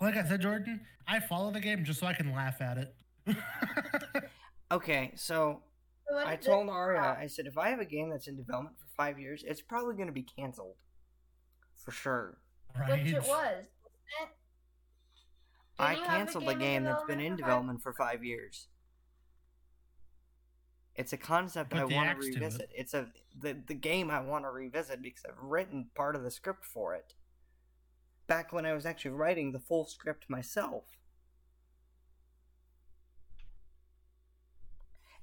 Like 0.01 0.17
I 0.17 0.29
said, 0.29 0.43
Jordan, 0.43 0.81
I 1.09 1.21
follow 1.21 1.51
the 1.51 1.61
game 1.61 1.85
just 1.85 2.01
so 2.01 2.07
I 2.07 2.13
can 2.13 2.33
laugh 2.35 2.61
at 2.61 2.77
it. 2.79 2.95
Okay, 4.73 5.13
so 5.15 5.63
So 6.09 6.19
I 6.19 6.37
told 6.37 6.69
Arya, 6.69 7.01
out? 7.01 7.19
I 7.19 7.27
said 7.27 7.47
if 7.47 7.57
I 7.59 7.71
have 7.71 7.81
a 7.81 7.85
game 7.85 8.11
that's 8.11 8.27
in 8.29 8.37
development 8.37 8.77
for 8.79 8.87
five 8.97 9.19
years, 9.19 9.43
it's 9.47 9.63
probably 9.63 9.95
going 9.95 10.07
to 10.09 10.13
be 10.13 10.23
canceled, 10.23 10.77
for 11.77 11.91
sure. 11.93 12.39
right? 12.79 13.03
Which 13.05 13.13
it 13.13 13.23
was. 13.23 13.65
it? 14.23 14.29
I 15.79 15.95
Didn't 15.95 16.05
you 16.05 16.11
have 16.11 16.15
a 16.15 16.17
canceled 16.19 16.45
a 16.49 16.55
game 16.55 16.55
in 16.55 16.59
game 16.59 16.85
that's 16.85 17.05
been 17.05 17.21
in 17.21 17.37
development 17.37 17.83
for 17.83 17.93
five 17.93 18.25
years. 18.25 18.69
It's 20.95 21.13
a 21.13 21.17
concept 21.17 21.71
Put 21.71 21.81
I 21.81 21.85
want 21.85 22.11
to 22.11 22.15
to 22.21 22.27
it. 22.29 22.35
revisit. 22.35 22.71
It's 22.75 22.95
a 22.95 23.09
the, 23.41 23.55
the 23.67 23.75
game 23.75 24.11
I 24.11 24.21
want 24.21 24.45
to 24.45 24.51
revisit 24.51 25.03
because 25.03 25.25
I've 25.29 25.43
written 25.43 25.91
part 25.95 26.15
of 26.15 26.23
the 26.23 26.31
script 26.31 26.65
for 26.65 26.95
it. 26.95 27.15
Back 28.27 28.53
when 28.53 28.65
I 28.65 28.73
was 28.75 28.87
actually 28.87 29.11
writing 29.13 29.53
the 29.53 29.59
full 29.59 29.85
script 29.85 30.31
myself. 30.31 30.85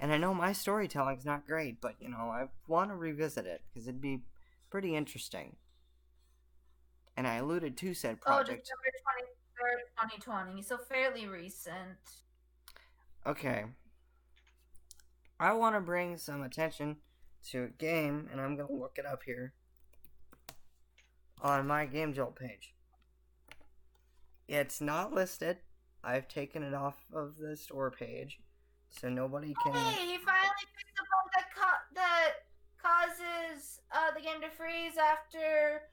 And 0.01 0.12
I 0.12 0.17
know 0.17 0.34
my 0.34 0.51
storytelling's 0.51 1.25
not 1.25 1.46
great, 1.46 1.79
but 1.79 1.96
you 2.01 2.10
know, 2.10 2.17
I 2.17 2.46
want 2.67 2.89
to 2.89 2.96
revisit 2.96 3.46
it 3.46 3.62
because 3.72 3.88
it'd 3.88 4.01
be 4.01 4.24
pretty 4.72 4.96
interesting. 4.96 5.55
And 7.15 7.27
I 7.27 7.36
alluded 7.36 7.77
to 7.77 7.93
said 7.93 8.20
project. 8.20 8.25
Oh, 8.27 8.43
project. 8.43 8.63
December 8.65 8.89
23rd, 9.62 10.46
2020. 10.50 10.62
So 10.63 10.77
fairly 10.89 11.27
recent. 11.27 12.00
Okay. 13.27 13.65
I 15.39 15.53
want 15.53 15.75
to 15.75 15.81
bring 15.81 16.17
some 16.17 16.41
attention 16.41 16.98
to 17.50 17.65
a 17.65 17.67
game, 17.67 18.27
and 18.31 18.41
I'm 18.41 18.55
going 18.55 18.67
to 18.67 18.74
look 18.74 18.98
it 18.98 19.05
up 19.05 19.22
here 19.24 19.53
on 21.41 21.67
my 21.67 21.86
Game 21.86 22.13
Jolt 22.13 22.36
page. 22.36 22.74
It's 24.48 24.81
not 24.81 25.13
listed. 25.13 25.58
I've 26.03 26.27
taken 26.27 26.63
it 26.63 26.74
off 26.74 27.05
of 27.13 27.38
the 27.38 27.55
store 27.55 27.91
page, 27.91 28.39
so 28.91 29.10
nobody 29.10 29.53
can. 29.63 29.74
Hey, 29.74 30.05
he 30.05 30.17
finally 30.17 30.65
fixed 30.75 30.95
the 30.95 31.03
bug 31.10 31.27
that, 31.36 31.55
ca- 31.55 31.86
that 31.95 32.31
causes 32.81 33.79
uh, 33.91 34.12
the 34.15 34.21
game 34.21 34.41
to 34.41 34.50
freeze 34.50 34.93
after 34.98 35.83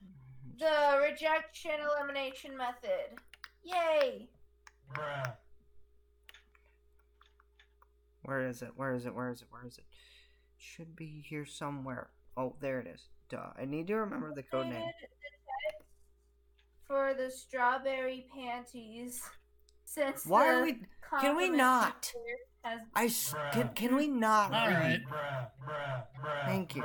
the 0.59 1.01
rejection 1.03 1.73
elimination 1.81 2.57
method. 2.57 3.19
Yay! 3.63 4.29
Bruh. 4.95 5.35
Where 8.23 8.47
is 8.47 8.63
it? 8.63 8.71
Where 8.77 8.95
is 8.95 9.07
it? 9.07 9.15
Where 9.15 9.31
is 9.31 9.43
it? 9.43 9.49
Where 9.51 9.67
is 9.67 9.79
it? 9.79 9.85
Should 10.57 10.97
be 10.97 11.25
here 11.27 11.47
somewhere. 11.47 12.11
Oh, 12.37 12.57
there 12.61 12.81
it 12.81 12.87
is. 12.87 13.09
Duh. 13.31 13.51
I 13.59 13.65
need 13.65 13.87
to 13.89 13.95
remember 13.97 14.35
the 14.35 14.43
code 14.43 14.67
name. 14.67 14.75
Updated 14.75 15.11
the 15.23 15.31
text 15.71 15.85
For 16.87 17.15
the 17.15 17.31
strawberry 17.31 18.27
panties. 18.35 19.23
Since 19.85 20.27
Why 20.27 20.49
are 20.49 20.63
we? 20.63 20.79
can 21.21 21.37
we 21.37 21.49
not? 21.49 22.05
feature 22.07 22.19
Has 22.65 22.81
I 22.95 23.05
s- 23.07 23.35
can, 23.53 23.69
can 23.75 23.97
we 23.97 24.09
not 24.09 24.53
All 24.53 24.69
read? 24.69 25.05
right. 25.11 25.97
Thank 26.45 26.75
you. 26.77 26.83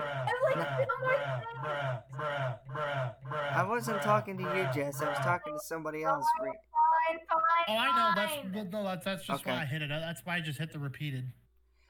I 3.52 3.64
wasn't 3.68 4.02
talking 4.02 4.38
to 4.38 4.44
you, 4.44 4.68
Jess. 4.74 5.02
I 5.02 5.10
was 5.10 5.18
talking 5.20 5.54
to 5.54 5.60
somebody 5.64 6.04
else. 6.04 6.26
Re- 6.42 6.50
fine, 6.52 7.20
fine, 7.30 7.40
Oh, 7.68 7.78
I 7.78 7.88
know. 7.88 8.12
That's 8.16 8.72
no. 8.72 8.84
That's 8.84 9.06
that's 9.06 9.26
just 9.26 9.42
Okay. 9.42 9.52
why 9.52 9.62
I 9.62 9.66
hit 9.66 9.82
it. 9.82 9.90
That's 9.90 10.22
why 10.26 10.36
I 10.38 10.40
just 10.42 10.60
hit 10.60 10.72
the 10.74 10.80
repeated. 10.80 11.32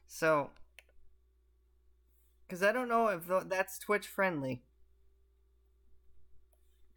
So, 0.08 0.50
because 2.48 2.64
I 2.64 2.72
don't 2.72 2.88
know 2.88 3.08
if 3.08 3.26
tho- 3.28 3.44
that's 3.46 3.78
Twitch 3.80 4.08
friendly. 4.08 4.64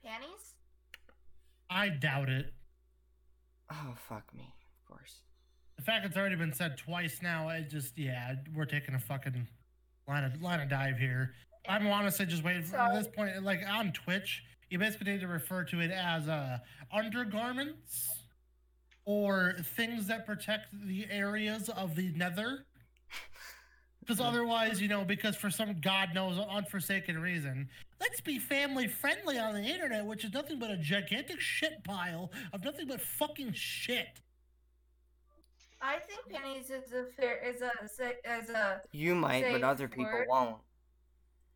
Panties? 0.05 0.55
I 1.69 1.89
doubt 1.89 2.29
it. 2.29 2.53
Oh 3.71 3.95
fuck 4.09 4.33
me, 4.35 4.55
of 4.79 4.85
course. 4.97 5.23
Fact 5.87 6.05
it's 6.05 6.17
already 6.17 6.35
been 6.35 6.53
said 6.53 6.77
twice 6.77 7.21
now, 7.23 7.49
it 7.49 7.71
just 7.71 7.97
yeah, 7.97 8.35
we're 8.57 8.65
taking 8.65 8.97
a 8.97 8.99
fucking 8.99 9.47
line 10.09 10.25
of 10.25 10.43
line 10.43 10.59
of 10.59 10.69
dive 10.69 10.99
here. 10.99 11.33
I'm 11.69 11.87
honestly 11.87 12.27
just 12.27 12.43
waiting 12.43 12.65
for 12.65 12.77
at 12.77 12.93
this 12.93 13.07
point. 13.07 13.41
Like 13.45 13.61
on 13.69 13.93
Twitch, 13.93 14.43
you 14.69 14.81
basically 14.81 15.13
need 15.13 15.21
to 15.21 15.29
refer 15.29 15.63
to 15.63 15.79
it 15.79 15.93
as 15.93 16.27
uh, 16.27 16.59
undergarments 16.93 18.11
or 19.05 19.55
things 19.77 20.09
that 20.09 20.27
protect 20.27 20.67
the 20.73 21.07
areas 21.09 21.69
of 21.69 21.95
the 21.95 22.11
Nether. 22.17 22.65
Because 24.01 24.21
otherwise, 24.21 24.81
you 24.81 24.87
know, 24.87 25.05
because 25.05 25.35
for 25.35 25.51
some 25.51 25.81
god 25.81 26.11
knows 26.15 26.39
unforsaken 26.49 27.19
reason, 27.19 27.69
let's 28.01 28.21
be 28.21 28.39
family 28.39 28.87
friendly 28.87 29.37
on 29.37 29.53
the 29.55 29.63
internet, 29.63 30.07
which 30.07 30.25
is 30.25 30.33
nothing 30.33 30.61
but 30.61 30.71
a 30.71 30.77
gigantic 30.77 31.41
shit 31.41 31.83
pile 31.83 32.31
of 32.53 32.63
nothing 32.63 32.87
but 32.87 33.01
fucking 33.01 33.53
shit. 33.53 34.21
I 35.81 35.99
think 35.99 36.21
pennies 36.31 36.71
is 36.71 36.93
a 36.93 37.05
fair 37.17 37.39
is 37.45 37.61
a 37.63 37.71
si- 37.89 38.29
is 38.29 38.51
a 38.51 38.81
You 38.93 39.15
might, 39.15 39.51
but 39.51 39.63
other 39.63 39.89
people 39.89 40.05
word. 40.05 40.27
won't. 40.29 40.57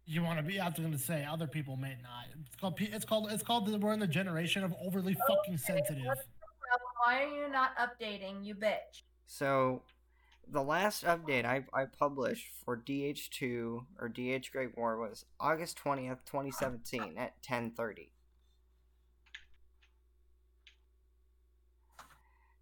You 0.06 0.22
want 0.22 0.38
to 0.38 0.42
be? 0.42 0.58
I 0.60 0.68
was 0.68 0.78
going 0.78 0.92
to 0.92 0.98
say 0.98 1.24
other 1.24 1.46
people 1.46 1.76
may 1.76 1.96
not. 2.02 2.26
It's 2.46 2.56
called. 2.56 2.74
It's 2.80 3.04
called. 3.04 3.30
It's 3.32 3.42
called. 3.42 3.66
The, 3.66 3.78
we're 3.78 3.92
in 3.92 4.00
the 4.00 4.06
generation 4.06 4.64
of 4.64 4.74
overly 4.84 5.16
fucking 5.28 5.56
sensitive. 5.58 6.04
Why 7.04 7.22
are 7.22 7.28
you 7.28 7.48
not 7.50 7.70
updating, 7.78 8.44
you 8.44 8.54
bitch? 8.54 9.02
So, 9.26 9.82
the 10.46 10.62
last 10.62 11.04
update 11.04 11.44
I, 11.44 11.64
I 11.72 11.84
published 11.86 12.48
for 12.64 12.76
DH2 12.76 13.84
or 13.98 14.08
DH 14.08 14.50
Great 14.52 14.76
War 14.76 14.98
was 14.98 15.24
August 15.38 15.80
20th, 15.82 16.18
2017 16.26 17.14
at 17.16 17.40
10:30. 17.42 18.08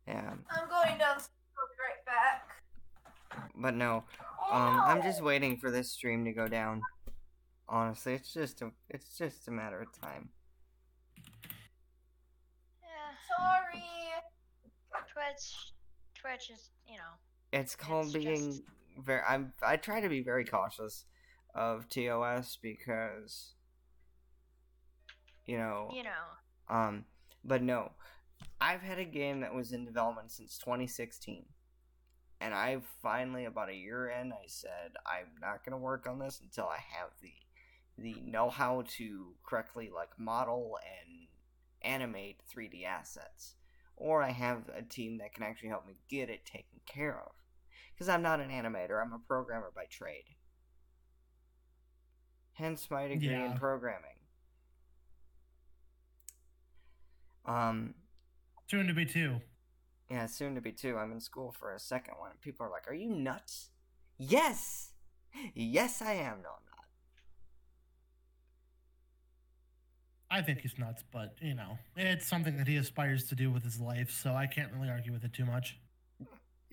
Yeah, 0.06 0.34
I'm 0.50 0.68
going 0.68 0.98
downstairs. 0.98 1.30
I'll 2.08 2.14
be 2.14 3.30
right 3.32 3.40
back. 3.40 3.52
but 3.56 3.74
no. 3.74 4.04
Oh, 4.50 4.54
Um, 4.56 4.80
I'm 4.80 5.02
just 5.02 5.22
waiting 5.22 5.56
for 5.58 5.70
this 5.70 5.90
stream 5.92 6.24
to 6.24 6.32
go 6.32 6.48
down. 6.48 6.80
Honestly, 7.68 8.14
it's 8.14 8.32
just 8.32 8.62
a 8.62 8.70
it's 8.88 9.16
just 9.18 9.46
a 9.48 9.50
matter 9.50 9.80
of 9.80 9.88
time. 10.00 10.30
Yeah, 12.82 13.36
sorry. 13.36 13.84
Twitch, 15.12 15.72
Twitch 16.14 16.50
is 16.50 16.70
you 16.86 16.96
know. 16.96 17.02
It's 17.52 17.76
called 17.76 18.06
It's 18.06 18.14
being 18.24 18.50
just- 18.52 18.62
very. 18.98 19.22
I'm. 19.28 19.52
I 19.62 19.76
try 19.76 20.00
to 20.00 20.08
be 20.08 20.22
very 20.22 20.44
cautious 20.44 21.04
of 21.54 21.88
TOS 21.88 22.56
because, 22.62 23.54
you 25.46 25.56
know, 25.58 25.90
You 25.92 26.04
know. 26.04 26.24
um, 26.74 27.04
but 27.44 27.62
no, 27.62 27.92
I've 28.60 28.82
had 28.82 28.98
a 28.98 29.04
game 29.04 29.40
that 29.40 29.54
was 29.54 29.72
in 29.72 29.84
development 29.84 30.30
since 30.30 30.58
2016, 30.58 31.46
and 32.40 32.54
I 32.54 32.78
finally, 33.02 33.44
about 33.44 33.68
a 33.70 33.74
year 33.74 34.08
in, 34.08 34.32
I 34.32 34.46
said 34.46 34.92
I'm 35.06 35.40
not 35.40 35.64
gonna 35.64 35.78
work 35.78 36.06
on 36.06 36.18
this 36.18 36.40
until 36.40 36.66
I 36.66 36.78
have 36.78 37.10
the 37.22 37.32
the 38.00 38.20
know-how 38.24 38.84
to 38.96 39.34
correctly 39.44 39.90
like 39.92 40.18
model 40.18 40.78
and 40.84 41.26
animate 41.82 42.40
3D 42.48 42.84
assets, 42.84 43.56
or 43.96 44.22
I 44.22 44.30
have 44.30 44.68
a 44.68 44.82
team 44.82 45.18
that 45.18 45.34
can 45.34 45.42
actually 45.42 45.70
help 45.70 45.84
me 45.86 45.96
get 46.08 46.30
it 46.30 46.44
taken 46.46 46.80
care 46.86 47.18
of. 47.20 47.32
Because 47.94 48.08
I'm 48.08 48.22
not 48.22 48.40
an 48.40 48.50
animator, 48.50 49.02
I'm 49.02 49.12
a 49.12 49.18
programmer 49.18 49.72
by 49.74 49.86
trade. 49.90 50.36
Hence 52.52 52.88
my 52.90 53.08
degree 53.08 53.44
in 53.44 53.52
Yeah. 53.52 53.58
programming. 53.58 54.10
Um, 57.46 57.94
Soon 58.68 58.86
to 58.86 58.94
be 58.94 59.06
two. 59.06 59.40
Yeah, 60.10 60.26
soon 60.26 60.54
to 60.54 60.60
be 60.60 60.72
two. 60.72 60.96
I'm 60.96 61.12
in 61.12 61.20
school 61.20 61.52
for 61.52 61.72
a 61.74 61.78
second 61.78 62.14
one. 62.18 62.30
and 62.30 62.40
People 62.40 62.66
are 62.66 62.70
like, 62.70 62.88
"Are 62.88 62.94
you 62.94 63.10
nuts?" 63.10 63.70
Yes, 64.16 64.92
yes, 65.54 66.00
I 66.02 66.12
am. 66.14 66.42
No, 66.42 66.48
I'm 66.50 66.64
not. 66.70 66.84
I 70.30 70.42
think 70.42 70.60
he's 70.60 70.78
nuts, 70.78 71.04
but 71.12 71.36
you 71.40 71.54
know, 71.54 71.78
it's 71.96 72.26
something 72.26 72.56
that 72.56 72.68
he 72.68 72.76
aspires 72.76 73.24
to 73.28 73.34
do 73.34 73.50
with 73.50 73.64
his 73.64 73.80
life, 73.80 74.10
so 74.10 74.34
I 74.34 74.46
can't 74.46 74.72
really 74.72 74.88
argue 74.90 75.12
with 75.12 75.24
it 75.24 75.32
too 75.32 75.44
much. 75.44 75.78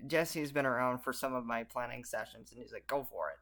Jesse's 0.08 0.51
been 0.51 0.65
around 0.65 1.00
for 1.00 1.13
some 1.13 1.34
of 1.34 1.46
my 1.46 1.63
planning 1.63 2.04
sessions, 2.04 2.51
and 2.51 2.62
he's 2.62 2.72
like, 2.74 2.88
"Go 2.88 3.04
for 3.04 3.30
it." 3.30 3.38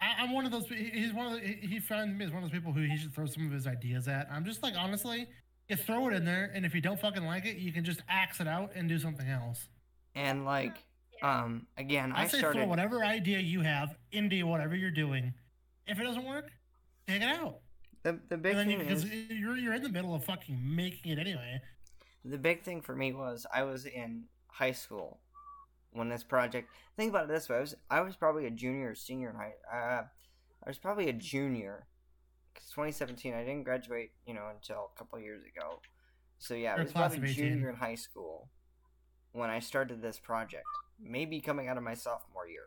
I, 0.00 0.22
I'm 0.22 0.32
one 0.32 0.44
of 0.44 0.52
those. 0.52 0.66
He's 0.68 1.12
one 1.12 1.26
of 1.26 1.32
the. 1.34 1.40
He 1.40 1.66
he 1.66 1.80
found 1.80 2.16
me 2.16 2.24
as 2.24 2.30
one 2.30 2.42
of 2.42 2.50
those 2.50 2.58
people 2.58 2.72
who 2.72 2.82
he 2.82 2.96
should 2.96 3.14
throw 3.14 3.26
some 3.26 3.46
of 3.46 3.52
his 3.52 3.66
ideas 3.66 4.08
at. 4.08 4.28
I'm 4.30 4.44
just 4.44 4.62
like, 4.62 4.74
honestly, 4.76 5.26
you 5.68 5.76
throw 5.76 6.08
it 6.08 6.14
in 6.14 6.24
there, 6.24 6.50
and 6.54 6.64
if 6.64 6.74
you 6.74 6.80
don't 6.80 7.00
fucking 7.00 7.24
like 7.24 7.44
it, 7.44 7.56
you 7.56 7.72
can 7.72 7.84
just 7.84 8.00
axe 8.08 8.40
it 8.40 8.46
out 8.46 8.72
and 8.74 8.88
do 8.88 8.98
something 8.98 9.28
else. 9.28 9.68
And 10.14 10.44
like, 10.44 10.84
um, 11.22 11.66
again, 11.76 12.12
I, 12.12 12.22
I 12.22 12.26
say 12.26 12.38
started. 12.38 12.60
throw 12.60 12.68
whatever 12.68 13.04
idea 13.04 13.40
you 13.40 13.62
have 13.62 13.96
into 14.12 14.46
whatever 14.46 14.76
you're 14.76 14.90
doing. 14.90 15.34
If 15.86 15.98
it 15.98 16.04
doesn't 16.04 16.24
work, 16.24 16.50
take 17.06 17.22
it 17.22 17.28
out. 17.28 17.58
The 18.02 18.20
the 18.28 18.36
big 18.36 18.54
then 18.54 18.70
you, 18.70 18.78
because 18.78 19.04
is, 19.04 19.30
you're 19.30 19.56
you're 19.56 19.74
in 19.74 19.82
the 19.82 19.88
middle 19.88 20.14
of 20.14 20.24
fucking 20.24 20.58
making 20.62 21.12
it 21.12 21.18
anyway. 21.18 21.60
the 22.24 22.38
big 22.38 22.62
thing 22.62 22.80
for 22.80 22.94
me 22.94 23.12
was 23.12 23.46
I 23.52 23.64
was 23.64 23.84
in 23.84 24.24
high 24.46 24.72
school 24.72 25.20
when 25.92 26.08
this 26.08 26.22
project. 26.22 26.68
Think 26.96 27.10
about 27.10 27.24
it 27.24 27.28
this 27.28 27.48
way: 27.48 27.56
I 27.56 27.60
was 27.60 27.74
I 27.90 28.00
was 28.02 28.16
probably 28.16 28.46
a 28.46 28.50
junior 28.50 28.90
or 28.90 28.94
senior 28.94 29.30
in 29.30 29.36
high. 29.36 29.54
Uh, 29.72 30.02
I 30.64 30.68
was 30.68 30.78
probably 30.78 31.08
a 31.08 31.12
junior 31.12 31.86
because 32.56 32.70
2017 32.70 33.34
I 33.34 33.40
didn't 33.40 33.64
graduate, 33.64 34.12
you 34.26 34.34
know, 34.34 34.48
until 34.54 34.90
a 34.94 34.98
couple 34.98 35.18
years 35.18 35.42
ago. 35.44 35.80
So 36.38 36.54
yeah, 36.54 36.74
I 36.76 36.82
was 36.82 36.92
probably 36.92 37.18
of 37.18 37.24
18. 37.24 37.34
junior 37.34 37.70
in 37.70 37.76
high 37.76 37.94
school 37.94 38.48
when 39.32 39.50
I 39.50 39.60
started 39.60 40.02
this 40.02 40.18
project. 40.18 40.64
Maybe 41.00 41.40
coming 41.40 41.68
out 41.68 41.76
of 41.76 41.82
my 41.82 41.94
sophomore 41.94 42.48
year. 42.48 42.66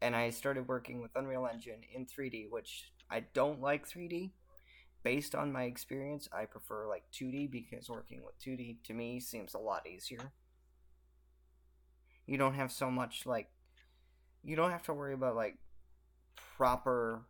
And 0.00 0.14
I 0.14 0.30
started 0.30 0.68
working 0.68 1.00
with 1.00 1.10
Unreal 1.16 1.48
Engine 1.52 1.80
in 1.94 2.06
3D, 2.06 2.50
which 2.50 2.92
I 3.10 3.24
don't 3.34 3.60
like 3.60 3.88
3D 3.88 4.30
based 5.02 5.34
on 5.34 5.52
my 5.52 5.64
experience, 5.64 6.28
I 6.32 6.44
prefer 6.44 6.88
like 6.88 7.04
2D 7.12 7.50
because 7.50 7.88
working 7.88 8.22
with 8.24 8.38
2D 8.40 8.82
to 8.84 8.94
me 8.94 9.20
seems 9.20 9.54
a 9.54 9.58
lot 9.58 9.86
easier. 9.86 10.32
You 12.26 12.36
don't 12.36 12.54
have 12.54 12.72
so 12.72 12.90
much 12.90 13.24
like 13.24 13.48
you 14.44 14.56
don't 14.56 14.70
have 14.70 14.82
to 14.84 14.94
worry 14.94 15.14
about 15.14 15.36
like 15.36 15.56
proper 16.56 17.22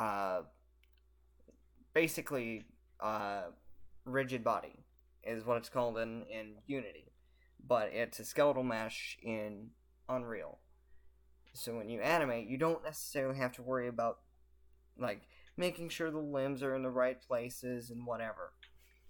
uh 0.00 0.40
basically 1.92 2.64
uh 3.00 3.42
rigid 4.04 4.42
body 4.42 4.84
is 5.22 5.44
what 5.44 5.58
it's 5.58 5.68
called 5.68 5.98
in 5.98 6.24
in 6.30 6.54
Unity. 6.66 7.12
But 7.64 7.90
it's 7.92 8.18
a 8.18 8.24
skeletal 8.24 8.64
mesh 8.64 9.18
in 9.22 9.68
Unreal. 10.08 10.58
So 11.52 11.76
when 11.76 11.90
you 11.90 12.00
animate, 12.00 12.48
you 12.48 12.56
don't 12.56 12.82
necessarily 12.82 13.38
have 13.38 13.52
to 13.52 13.62
worry 13.62 13.88
about 13.88 14.18
like 14.98 15.22
making 15.56 15.90
sure 15.90 16.10
the 16.10 16.18
limbs 16.18 16.62
are 16.62 16.74
in 16.74 16.82
the 16.82 16.90
right 16.90 17.20
places 17.20 17.90
and 17.90 18.06
whatever. 18.06 18.52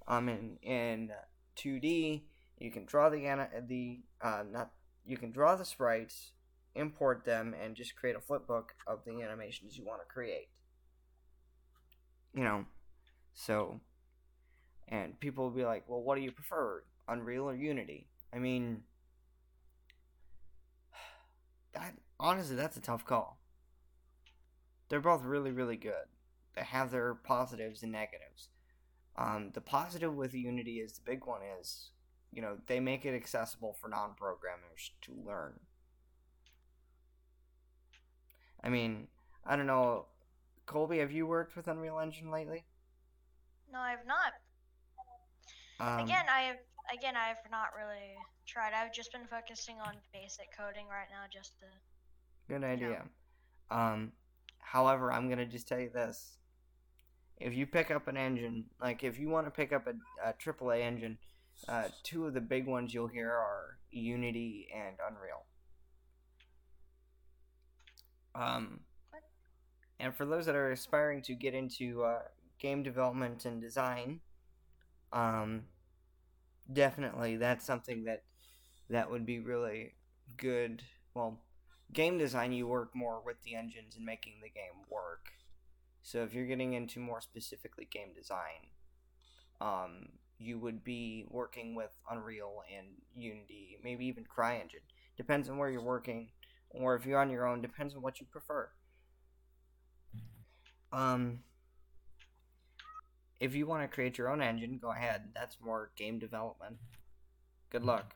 Um, 0.09 0.29
in 0.29 0.57
in 0.63 1.11
2D, 1.57 2.23
you 2.59 2.71
can 2.71 2.85
draw 2.85 3.09
the 3.09 3.49
the 3.69 4.01
uh 4.21 4.43
not 4.51 4.73
you 5.07 5.17
can 5.17 5.31
draw 5.31 5.55
the 5.55 5.65
sprites, 5.65 6.33
import 6.75 7.25
them, 7.25 7.55
and 7.63 7.77
just 7.77 7.97
create 7.97 8.17
a 8.17 8.21
flipbook 8.21 8.71
of 8.87 9.01
the 9.07 9.23
animations 9.23 9.77
you 9.79 9.85
want 9.85 10.01
to 10.01 10.13
create. 10.13 10.49
You 12.35 12.45
know, 12.45 12.65
so 13.35 13.81
and 14.89 15.19
people 15.21 15.45
will 15.45 15.51
be 15.51 15.65
like, 15.65 15.89
"Well, 15.89 16.03
what 16.03 16.17
do 16.17 16.23
you 16.23 16.33
prefer, 16.33 16.85
Unreal 17.09 17.49
or 17.49 17.55
Unity?" 17.55 18.09
I 18.33 18.39
mean, 18.39 18.83
that 21.75 21.95
honestly, 22.19 22.57
that's 22.57 22.77
a 22.77 22.81
tough 22.81 23.05
call. 23.05 23.39
They're 24.89 25.01
both 25.01 25.23
really, 25.23 25.53
really 25.53 25.77
good. 25.77 26.09
They 26.57 26.63
have 26.63 26.91
their 26.91 27.15
positives 27.15 27.83
and 27.83 27.93
negatives. 27.93 28.49
Um, 29.17 29.51
the 29.55 29.61
positive 29.61 30.15
with 30.15 30.35
Unity 30.35 30.81
is 30.81 30.93
the 30.93 31.03
big 31.05 31.27
one 31.27 31.41
is, 31.61 31.91
you 32.33 32.43
know, 32.43 32.59
they 32.67 32.81
make 32.81 33.05
it 33.05 33.15
accessible 33.15 33.77
for 33.81 33.89
non-programmers 33.89 34.93
to 35.03 35.13
learn. 35.25 35.61
I 38.63 38.69
mean, 38.69 39.09
I 39.45 39.57
don't 39.57 39.67
know, 39.67 40.07
Colby, 40.71 40.99
have 40.99 41.11
you 41.11 41.27
worked 41.27 41.57
with 41.57 41.67
Unreal 41.67 41.99
Engine 41.99 42.31
lately? 42.31 42.65
No, 43.73 43.81
I've 43.81 44.07
not. 44.07 44.35
Um, 45.81 46.05
again, 46.05 46.27
I 46.33 46.43
have 46.43 46.59
again 46.97 47.15
I've 47.17 47.51
not 47.51 47.71
really 47.77 48.15
tried. 48.47 48.73
I've 48.73 48.95
just 48.95 49.13
been 49.13 49.27
focusing 49.29 49.79
on 49.85 49.95
basic 50.13 50.47
coding 50.57 50.87
right 50.89 51.09
now, 51.11 51.25
just 51.29 51.59
to. 51.59 51.67
Good 52.49 52.63
idea. 52.63 53.03
Um, 53.69 54.13
however, 54.61 55.13
I'm 55.13 55.29
gonna 55.29 55.45
just 55.45 55.67
tell 55.67 55.81
you 55.81 55.91
this: 55.93 56.37
if 57.39 57.53
you 57.53 57.67
pick 57.67 57.91
up 57.91 58.07
an 58.07 58.17
engine, 58.17 58.67
like 58.81 59.03
if 59.03 59.19
you 59.19 59.29
want 59.29 59.49
to 59.49 59.51
pick 59.51 59.73
up 59.73 59.89
a, 59.89 60.29
a 60.29 60.35
AAA 60.35 60.83
engine, 60.83 61.19
uh, 61.67 61.89
two 62.05 62.27
of 62.27 62.35
the 62.35 62.41
big 62.41 62.69
ones 62.69 62.95
you'll 62.95 63.09
hear 63.09 63.29
are 63.29 63.79
Unity 63.91 64.69
and 64.73 64.95
Unreal. 65.05 65.47
Um, 68.37 68.81
and 70.01 70.15
for 70.15 70.25
those 70.25 70.47
that 70.47 70.57
are 70.57 70.73
aspiring 70.73 71.23
to 71.23 71.35
get 71.35 71.55
into 71.55 72.03
uh, 72.03 72.23
game 72.59 72.83
development 72.83 73.45
and 73.45 73.61
design, 73.61 74.21
um, 75.13 75.63
definitely 76.73 77.37
that's 77.37 77.65
something 77.65 78.05
that 78.05 78.23
that 78.89 79.11
would 79.11 79.27
be 79.27 79.39
really 79.39 79.95
good. 80.37 80.83
Well, 81.15 81.39
game 81.93 82.19
design 82.19 82.53
you 82.53 82.67
work 82.67 82.95
more 82.95 83.21
with 83.25 83.43
the 83.45 83.55
engines 83.55 83.97
and 83.97 84.05
making 84.05 84.35
the 84.43 84.49
game 84.49 84.85
work. 84.89 85.31
So 86.03 86.23
if 86.23 86.35
you're 86.35 86.47
getting 86.47 86.73
into 86.73 86.99
more 86.99 87.21
specifically 87.21 87.87
game 87.91 88.15
design, 88.17 88.69
um, 89.61 90.09
you 90.39 90.59
would 90.59 90.83
be 90.83 91.27
working 91.29 91.75
with 91.75 91.91
Unreal 92.11 92.63
and 92.75 92.87
Unity, 93.15 93.77
maybe 93.85 94.07
even 94.07 94.25
CryEngine. 94.25 94.87
Depends 95.17 95.51
on 95.51 95.59
where 95.59 95.69
you're 95.69 95.83
working, 95.83 96.31
or 96.71 96.97
if 96.97 97.05
you're 97.05 97.19
on 97.19 97.31
your 97.31 97.47
own, 97.47 97.61
depends 97.61 97.95
on 97.95 98.01
what 98.01 98.19
you 98.19 98.27
prefer. 98.31 98.71
Um, 100.93 101.41
if 103.39 103.55
you 103.55 103.67
want 103.67 103.83
to 103.83 103.95
create 103.95 104.19
your 104.19 104.31
own 104.31 104.43
engine, 104.43 104.79
go 104.81 104.93
ahead. 104.93 105.31
That's 105.35 105.57
more 105.63 105.91
game 105.97 106.19
development. 106.19 106.77
Good 107.71 107.85
luck. 107.85 108.15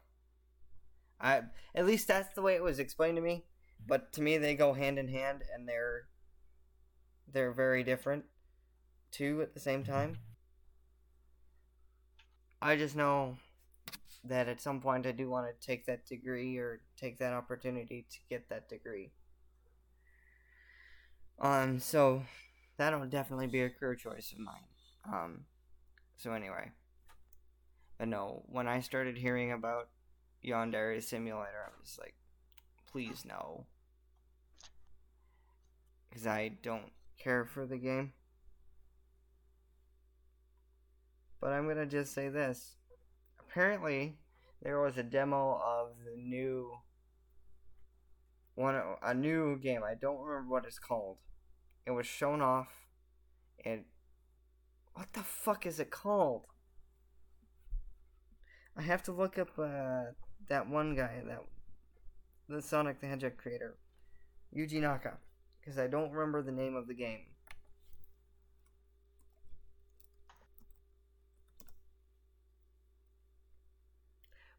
I 1.21 1.43
at 1.75 1.87
least 1.87 2.09
that's 2.09 2.35
the 2.35 2.43
way 2.43 2.55
it 2.55 2.63
was 2.63 2.79
explained 2.79 3.17
to 3.17 3.23
me. 3.23 3.45
But 3.87 4.13
to 4.15 4.23
me, 4.23 4.39
they 4.39 4.55
go 4.55 4.73
hand 4.73 4.99
in 4.99 5.09
hand, 5.09 5.43
and 5.55 5.69
they're 5.69 6.09
they're 7.33 7.53
very 7.53 7.83
different 7.83 8.25
too 9.11 9.41
at 9.43 9.55
the 9.55 9.61
same 9.61 9.85
time. 9.85 10.19
I 12.61 12.77
just 12.77 12.97
know 12.97 13.37
that 14.25 14.49
at 14.49 14.61
some 14.61 14.81
point 14.81 15.07
I 15.07 15.13
do 15.13 15.29
want 15.29 15.47
to 15.47 15.67
take 15.67 15.87
that 15.87 16.07
degree 16.07 16.57
or 16.57 16.81
take 16.97 17.19
that 17.19 17.33
opportunity 17.33 18.07
to 18.11 18.19
get 18.31 18.49
that 18.49 18.69
degree. 18.69 19.13
Um, 21.39 21.79
so 21.79 22.23
that'll 22.77 23.07
definitely 23.07 23.47
be 23.47 23.63
a 23.63 23.71
career 23.71 23.95
choice 23.95 24.33
of 24.33 24.39
mine. 24.39 24.67
Um, 25.07 25.41
so 26.17 26.33
anyway, 26.33 26.71
but 27.99 28.09
no, 28.09 28.43
when 28.47 28.67
I 28.67 28.81
started 28.81 29.17
hearing 29.17 29.53
about 29.53 29.89
Yandere 30.45 31.03
Simulator, 31.03 31.67
I 31.67 31.81
was 31.81 31.99
like, 32.01 32.15
please 32.91 33.25
no, 33.27 33.67
because 36.09 36.27
I 36.27 36.53
don't 36.63 36.93
care 37.19 37.45
for 37.45 37.67
the 37.67 37.79
game. 37.79 38.13
But 41.41 41.53
I'm 41.53 41.69
gonna 41.69 41.87
just 41.87 42.15
say 42.15 42.29
this. 42.29 42.77
Apparently, 43.39 44.17
there 44.63 44.81
was 44.81 44.97
a 44.97 45.03
demo 45.03 45.61
of 45.63 45.91
the 46.05 46.21
new 46.21 46.73
one 48.55 48.81
a 49.03 49.15
new 49.15 49.59
game. 49.59 49.83
I 49.85 49.95
don't 49.95 50.21
remember 50.21 50.51
what 50.51 50.65
it's 50.65 50.79
called. 50.79 51.19
It 51.87 51.91
was 51.91 52.07
shown 52.07 52.41
off. 52.41 52.69
and 53.65 53.85
what 54.95 55.13
the 55.13 55.23
fuck 55.23 55.67
is 55.67 55.81
it 55.81 55.91
called? 55.91 56.47
I 58.77 58.83
have 58.83 59.03
to 59.05 59.13
look 59.13 59.39
up 59.39 59.59
uh, 59.59 60.13
that 60.49 60.69
one 60.69 60.95
guy 60.95 61.23
that 61.27 61.43
the 62.49 62.63
Sonic 62.63 63.01
the 63.01 63.07
Hedgehog 63.07 63.37
creator, 63.37 63.77
Yuji 64.57 64.81
Naka, 64.81 65.15
because 65.61 65.79
I 65.79 65.87
don't 65.87 66.11
remember 66.13 66.43
the 66.43 66.53
name 66.53 66.77
of 66.77 66.87
the 66.87 66.95
game. 66.95 67.27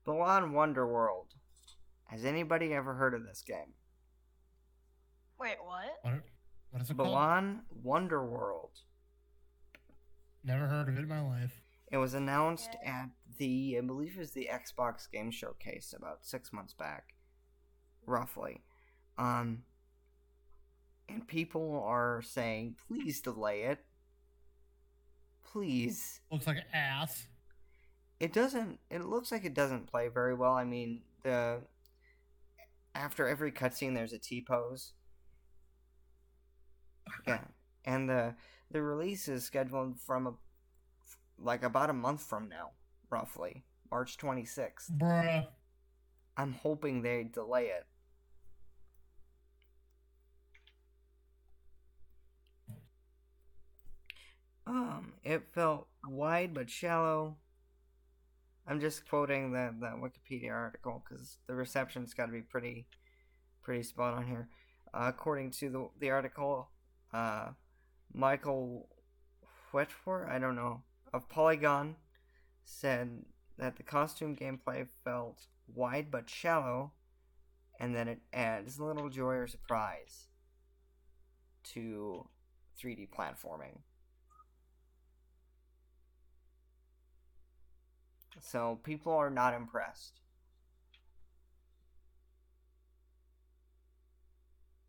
Balan 0.05 0.51
Wonderworld. 0.51 1.33
Has 2.05 2.23
anybody 2.23 2.73
ever 2.73 2.93
heard 2.93 3.13
of 3.13 3.25
this 3.25 3.43
game? 3.45 3.73
Wait, 5.39 5.57
what? 5.63 5.97
What, 6.03 6.21
what 6.75 6.81
is 6.81 6.89
it 6.89 6.97
called? 6.97 7.07
Balan 7.07 7.61
Wonderworld. 7.85 8.81
Never 10.43 10.67
heard 10.67 10.89
of 10.89 10.97
it 10.97 10.99
in 10.99 11.07
my 11.07 11.21
life. 11.21 11.61
It 11.89 11.95
was 11.95 12.13
announced 12.13 12.71
at 12.85 13.11
the, 13.38 13.77
I 13.77 13.81
believe 13.85 14.15
it 14.17 14.19
was 14.19 14.31
the 14.31 14.49
Xbox 14.51 15.09
Game 15.09 15.31
Showcase 15.31 15.93
about 15.97 16.25
six 16.25 16.51
months 16.51 16.73
back, 16.73 17.13
roughly. 18.05 18.59
Um, 19.17 19.63
and 21.07 21.25
people 21.25 21.81
are 21.88 22.21
saying, 22.21 22.75
please 22.89 23.21
delay 23.21 23.61
it. 23.61 23.79
Please. 25.49 26.19
Looks 26.29 26.45
like 26.45 26.57
ass. 26.73 27.25
It 28.19 28.33
doesn't, 28.33 28.79
it 28.91 29.05
looks 29.05 29.31
like 29.31 29.45
it 29.45 29.53
doesn't 29.53 29.88
play 29.88 30.09
very 30.09 30.33
well. 30.33 30.55
I 30.55 30.65
mean, 30.65 31.03
the, 31.23 31.61
after 32.93 33.29
every 33.29 33.53
cutscene, 33.53 33.95
there's 33.95 34.11
a 34.11 34.19
T 34.19 34.43
pose. 34.45 34.91
Yeah. 37.27 37.39
And 37.85 38.09
the, 38.09 38.35
the 38.71 38.81
release 38.81 39.27
is 39.27 39.43
scheduled 39.43 39.99
from 39.99 40.27
a, 40.27 40.33
like 41.37 41.63
about 41.63 41.89
a 41.89 41.93
month 41.93 42.21
from 42.21 42.49
now, 42.49 42.71
roughly. 43.09 43.63
March 43.91 44.17
26th. 44.17 44.91
Bruh. 44.91 45.45
I'm 46.37 46.53
hoping 46.53 47.01
they 47.01 47.23
delay 47.23 47.67
it. 47.67 47.85
Um, 54.67 55.13
it 55.23 55.43
felt 55.53 55.87
wide 56.07 56.53
but 56.53 56.69
shallow. 56.69 57.37
I'm 58.67 58.79
just 58.79 59.07
quoting 59.07 59.51
the, 59.51 59.73
the 59.79 59.87
Wikipedia 59.87 60.51
article 60.51 61.03
because 61.07 61.37
the 61.47 61.53
reception's 61.53 62.13
got 62.15 62.25
to 62.25 62.31
be 62.31 62.41
pretty, 62.41 62.87
pretty 63.61 63.83
spot 63.83 64.15
on 64.15 64.25
here. 64.25 64.49
Uh, 64.93 65.05
according 65.07 65.51
to 65.51 65.69
the 65.69 65.89
the 65.99 66.09
article, 66.09 66.69
uh, 67.15 67.49
Michael 68.13 68.89
Whetfor, 69.73 70.30
I 70.30 70.38
don't 70.38 70.56
know, 70.56 70.82
of 71.13 71.30
Polygon, 71.30 71.95
said 72.65 73.23
that 73.58 73.78
the 73.78 73.84
costume 73.84 74.36
gameplay 74.36 74.88
felt 75.06 75.47
wide 75.73 76.12
but 76.12 76.30
shallow, 76.30 76.91
and 77.80 77.95
that 77.95 78.08
it 78.08 78.19
adds 78.34 78.80
little 78.80 79.10
joy 79.10 79.36
or 79.36 79.47
surprise 79.47 80.28
to 81.63 82.28
3D 82.82 83.08
platforming. 83.17 83.80
So 88.41 88.80
people 88.84 89.13
are 89.13 89.30
not 89.30 89.54
impressed. 89.54 90.19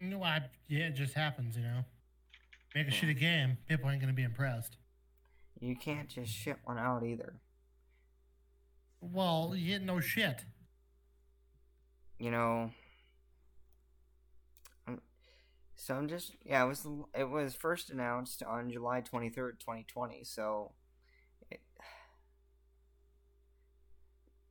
No, 0.01 0.23
I, 0.23 0.43
yeah, 0.69 0.89
it 0.89 0.95
just 0.95 1.15
happens, 1.15 1.57
you 1.57 1.63
know. 1.63 1.85
Make 2.75 2.89
a 2.89 2.91
shitty 2.91 3.19
game, 3.19 3.59
people 3.69 3.91
ain't 3.91 4.01
gonna 4.01 4.13
be 4.13 4.23
impressed. 4.23 4.77
You 5.61 5.77
can't 5.77 6.09
just 6.09 6.33
shit 6.33 6.59
one 6.65 6.79
out 6.79 7.05
either. 7.05 7.35
Well, 9.01 9.55
yeah, 9.57 9.79
no 9.79 10.01
shit. 10.01 10.45
You 12.19 12.31
know. 12.31 12.71
So 15.77 15.95
I'm 15.95 16.09
just 16.09 16.35
yeah, 16.45 16.65
it 16.65 16.69
was 16.69 16.87
it 17.15 17.29
was 17.29 17.55
first 17.55 17.91
announced 17.91 18.43
on 18.43 18.71
July 18.71 19.03
23rd, 19.03 19.61
2020. 19.61 20.25
So 20.25 20.73
it, 21.51 21.61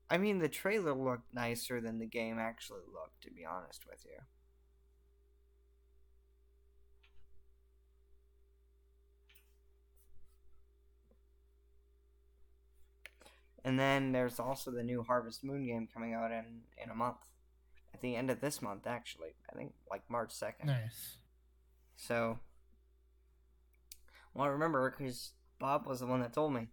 I 0.09 0.17
mean 0.17 0.39
the 0.39 0.47
trailer 0.47 0.93
looked 0.93 1.33
nicer 1.33 1.81
than 1.81 1.99
the 1.99 2.05
game 2.05 2.37
actually 2.39 2.83
looked 2.91 3.23
to 3.23 3.31
be 3.31 3.43
honest 3.43 3.83
with 3.89 4.05
you. 4.05 4.19
And 13.65 13.79
then 13.79 14.11
there's 14.11 14.39
also 14.39 14.69
the 14.69 14.83
new 14.83 15.01
Harvest 15.01 15.43
Moon 15.43 15.65
game 15.65 15.89
coming 15.91 16.13
out 16.13 16.31
in 16.31 16.61
in 16.81 16.91
a 16.91 16.95
month. 16.95 17.17
At 17.93 18.01
the 18.01 18.15
end 18.15 18.29
of 18.29 18.39
this 18.39 18.61
month 18.61 18.85
actually. 18.85 19.29
I 19.51 19.57
think 19.57 19.73
like 19.89 20.03
March 20.07 20.29
2nd. 20.29 20.65
Nice. 20.65 21.17
So, 21.97 22.37
well, 24.33 24.45
I 24.45 24.49
remember 24.49 24.93
because 24.95 25.31
Bob 25.59 25.87
was 25.87 25.99
the 25.99 26.05
one 26.05 26.21
that 26.21 26.31
told 26.31 26.53
me. 26.53 26.67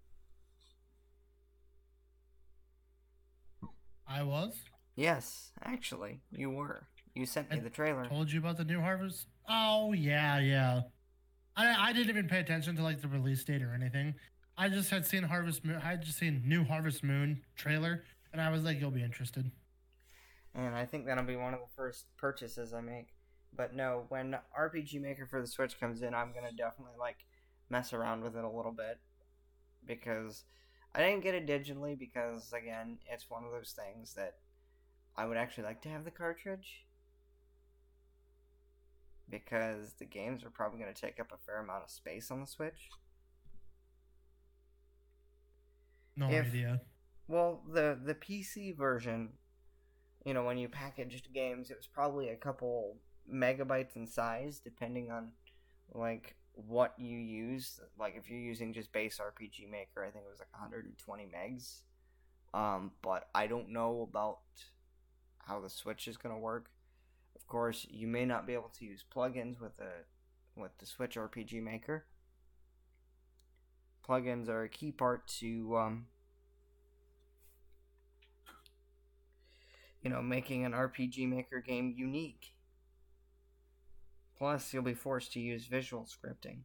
I 4.07 4.23
was. 4.23 4.55
Yes, 4.95 5.53
actually, 5.65 6.21
you 6.31 6.51
were. 6.51 6.89
You 7.15 7.25
sent 7.25 7.51
me 7.51 7.57
I 7.57 7.61
the 7.61 7.71
trailer. 7.71 8.05
Told 8.05 8.31
you 8.31 8.41
about 8.41 8.59
the 8.59 8.65
new 8.65 8.81
Harvest. 8.81 9.29
Oh 9.49 9.95
yeah, 9.95 10.39
yeah. 10.41 10.83
I 11.57 11.89
I 11.89 11.93
didn't 11.95 12.11
even 12.11 12.29
pay 12.29 12.41
attention 12.41 12.77
to 12.77 12.83
like 12.83 13.01
the 13.01 13.09
release 13.09 13.43
date 13.45 13.63
or 13.63 13.73
anything. 13.73 14.15
I 14.63 14.69
just 14.69 14.91
had 14.91 15.05
seen 15.05 15.25
Harvest 15.25 15.65
Moon. 15.65 15.81
I 15.83 15.91
had 15.91 16.03
just 16.03 16.19
seen 16.19 16.45
new 16.47 16.63
Harvest 16.63 17.03
Moon 17.03 17.43
trailer, 17.57 18.05
and 18.33 18.41
I 18.41 18.49
was 18.51 18.63
like, 18.63 18.79
"You'll 18.79 18.93
be 18.93 19.03
interested." 19.03 19.51
And 20.55 20.77
I 20.77 20.87
think 20.87 21.05
that'll 21.05 21.25
be 21.25 21.35
one 21.35 21.53
of 21.53 21.59
the 21.59 21.75
first 21.75 22.17
purchases 22.17 22.73
I 22.73 22.81
make. 22.81 23.09
But 23.53 23.75
no, 23.75 24.07
when 24.09 24.39
RPG 24.57 25.01
Maker 25.01 25.27
for 25.27 25.41
the 25.41 25.49
Switch 25.49 25.81
comes 25.81 26.01
in, 26.03 26.15
I'm 26.15 26.33
gonna 26.33 26.53
definitely 26.53 26.97
like 26.97 27.25
mess 27.71 27.93
around 27.93 28.23
with 28.23 28.37
it 28.37 28.45
a 28.45 28.49
little 28.49 28.71
bit 28.71 29.01
because 29.85 30.45
I 30.95 31.01
didn't 31.01 31.25
get 31.25 31.35
it 31.35 31.45
digitally 31.45 31.99
because 31.99 32.53
again, 32.53 32.99
it's 33.11 33.29
one 33.29 33.43
of 33.43 33.51
those 33.51 33.73
things 33.73 34.15
that 34.15 34.37
I 35.17 35.27
would 35.27 35.39
actually 35.39 35.65
like 35.65 35.83
to 35.83 35.89
have 35.89 36.05
the 36.05 36.13
cartridge 36.13 36.87
because 39.29 39.95
the 39.95 40.05
games 40.05 40.45
are 40.45 40.51
probably 40.51 40.79
going 40.79 40.95
to 40.95 41.01
take 41.01 41.19
up 41.19 41.33
a 41.33 41.45
fair 41.45 41.59
amount 41.59 41.83
of 41.83 41.91
space 41.91 42.31
on 42.31 42.41
the 42.41 42.47
Switch. 42.47 42.91
No 46.17 46.31
If- 46.31 46.47
idea. 46.47 46.81
Well, 47.29 47.63
the 47.73 47.99
the 48.05 48.15
PC 48.15 48.77
version, 48.77 49.31
you 50.27 50.35
know, 50.35 50.45
when 50.45 50.59
you 50.59 50.69
packaged 50.69 51.33
games, 51.33 51.71
it 51.71 51.77
was 51.77 51.87
probably 51.87 52.29
a 52.29 52.37
couple 52.37 52.99
megabytes 53.33 53.97
in 53.97 54.07
size, 54.07 54.61
depending 54.61 55.11
on 55.11 55.33
like 55.95 56.37
what 56.55 56.95
you 56.99 57.17
use. 57.19 57.81
Like 57.99 58.15
if 58.17 58.29
you're 58.29 58.39
using 58.41 58.73
just 58.73 58.93
base 58.93 59.19
RPG 59.19 59.67
Maker, 59.71 60.05
I 60.05 60.11
think 60.11 60.25
it 60.27 60.31
was 60.31 60.41
like 60.41 60.53
120 60.53 61.25
megs. 61.27 61.83
Um, 62.53 62.93
but 63.01 63.29
I 63.35 63.47
don't 63.47 63.71
know 63.71 64.03
about 64.11 64.41
how 65.39 65.61
the 65.61 65.71
Switch 65.71 66.07
is 66.09 66.17
gonna 66.19 66.39
work. 66.39 66.71
Of 67.35 67.47
course, 67.47 67.87
you 67.89 68.07
may 68.07 68.27
not 68.27 68.47
be 68.47 68.53
able 68.53 68.71
to 68.79 68.85
use 68.85 69.05
plugins 69.15 69.59
with 69.61 69.77
the 69.79 70.05
with 70.57 70.77
the 70.79 70.87
Switch 70.87 71.17
RPG 71.17 71.63
Maker. 71.63 72.05
Plugins 74.09 74.49
are 74.49 74.63
a 74.65 74.69
key 74.69 74.93
part 74.93 75.27
to 75.39 75.77
um, 75.77 76.07
you 80.03 80.11
know 80.11 80.23
making 80.23 80.65
an 80.65 80.73
RPG 80.73 81.29
Maker 81.29 81.61
game 81.61 81.95
unique. 81.97 82.55
Plus, 84.37 84.73
you'll 84.75 84.83
be 84.83 84.95
forced 84.95 85.33
to 85.35 85.41
use 85.41 85.67
visual 85.67 86.05
scripting. 86.05 86.63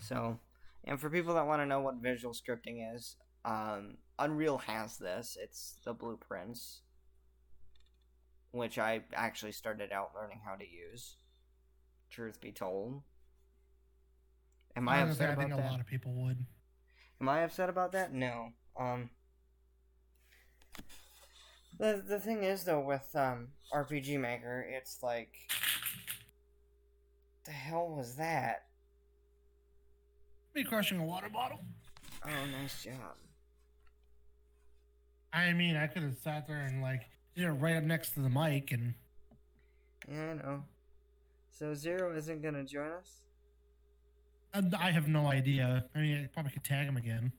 So, 0.00 0.38
and 0.84 1.00
for 1.00 1.10
people 1.10 1.34
that 1.34 1.46
want 1.46 1.60
to 1.60 1.66
know 1.66 1.80
what 1.80 1.96
visual 1.96 2.32
scripting 2.32 2.94
is, 2.94 3.16
um, 3.44 3.98
Unreal 4.18 4.58
has 4.58 4.96
this. 4.96 5.36
It's 5.40 5.76
the 5.84 5.92
blueprints, 5.92 6.80
which 8.56 8.78
I 8.78 9.02
actually 9.14 9.52
started 9.52 9.92
out 9.92 10.10
learning 10.14 10.40
how 10.44 10.54
to 10.54 10.64
use. 10.64 11.16
Truth 12.10 12.40
be 12.40 12.52
told, 12.52 13.02
am 14.76 14.88
I 14.88 15.00
I, 15.00 15.04
was 15.04 15.18
gonna 15.18 15.30
upset 15.30 15.30
I 15.30 15.32
about 15.32 15.42
think 15.42 15.52
a 15.52 15.56
that? 15.62 15.70
lot 15.70 15.80
of 15.80 15.86
people 15.86 16.12
would. 16.14 16.46
Am 17.20 17.28
I 17.28 17.40
upset 17.42 17.68
about 17.68 17.92
that? 17.92 18.12
No. 18.12 18.50
Um. 18.78 19.10
The 21.78 22.02
the 22.06 22.18
thing 22.20 22.42
is 22.42 22.64
though 22.64 22.80
with 22.80 23.08
um 23.14 23.48
RPG 23.74 24.18
Maker, 24.20 24.66
it's 24.68 25.02
like, 25.02 25.34
the 27.44 27.50
hell 27.50 27.88
was 27.88 28.16
that? 28.16 28.62
Me 30.54 30.64
crushing 30.64 30.98
a 31.00 31.04
water 31.04 31.28
bottle. 31.28 31.60
Oh, 32.24 32.46
nice 32.60 32.82
job. 32.82 33.16
I 35.32 35.52
mean, 35.52 35.76
I 35.76 35.86
could 35.86 36.02
have 36.02 36.16
sat 36.16 36.46
there 36.46 36.64
and 36.64 36.80
like, 36.80 37.02
you 37.36 37.46
know, 37.46 37.52
right 37.54 37.76
up 37.76 37.84
next 37.84 38.10
to 38.14 38.20
the 38.20 38.28
mic 38.28 38.72
and 38.72 38.94
Yeah, 40.10 40.30
I 40.30 40.34
know. 40.34 40.64
So 41.50 41.72
Zero 41.74 42.14
isn't 42.16 42.42
gonna 42.42 42.64
join 42.64 42.90
us. 42.90 43.22
I 44.78 44.90
have 44.90 45.06
no 45.06 45.26
idea. 45.26 45.84
I 45.94 45.98
mean, 45.98 46.24
I 46.24 46.26
probably 46.28 46.52
could 46.52 46.64
tag 46.64 46.86
him 46.88 46.96
again. 46.96 47.30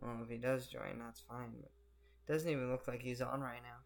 Well, 0.00 0.18
if 0.24 0.28
he 0.28 0.36
does 0.36 0.66
join, 0.66 0.98
that's 0.98 1.20
fine. 1.20 1.52
But 1.60 1.70
doesn't 2.32 2.48
even 2.50 2.70
look 2.70 2.88
like 2.88 3.00
he's 3.00 3.20
on 3.22 3.40
right 3.40 3.62
now. 3.62 3.78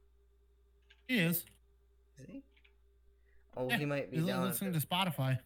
He 1.06 1.18
is. 1.18 1.44
Is 2.18 2.26
he? 2.26 2.42
Oh, 3.56 3.68
Yeah, 3.68 3.76
he 3.76 3.84
might 3.84 4.10
be 4.10 4.16
He's 4.18 4.26
down. 4.26 4.44
listening 4.44 4.72
to 4.72 4.80
Spotify. 4.80 5.38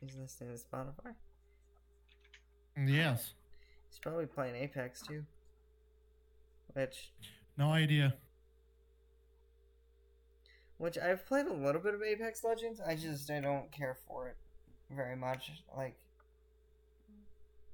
He's 0.00 0.14
listening 0.16 0.56
to 0.56 0.62
Spotify. 0.62 1.14
Yes. 2.76 3.34
He's 3.90 3.98
probably 3.98 4.26
playing 4.26 4.54
Apex 4.56 5.02
too. 5.02 5.24
Which, 6.74 7.10
No 7.56 7.70
idea. 7.72 8.14
Which 10.78 10.98
I've 10.98 11.26
played 11.26 11.46
a 11.46 11.52
little 11.52 11.80
bit 11.80 11.94
of 11.94 12.02
Apex 12.02 12.44
Legends. 12.44 12.80
I 12.80 12.94
just 12.96 13.30
I 13.30 13.40
don't 13.40 13.70
care 13.72 13.96
for 14.06 14.28
it 14.28 14.36
very 14.90 15.16
much. 15.16 15.50
Like, 15.76 15.96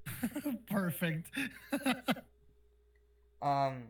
Perfect. 0.69 1.29
um. 3.41 3.83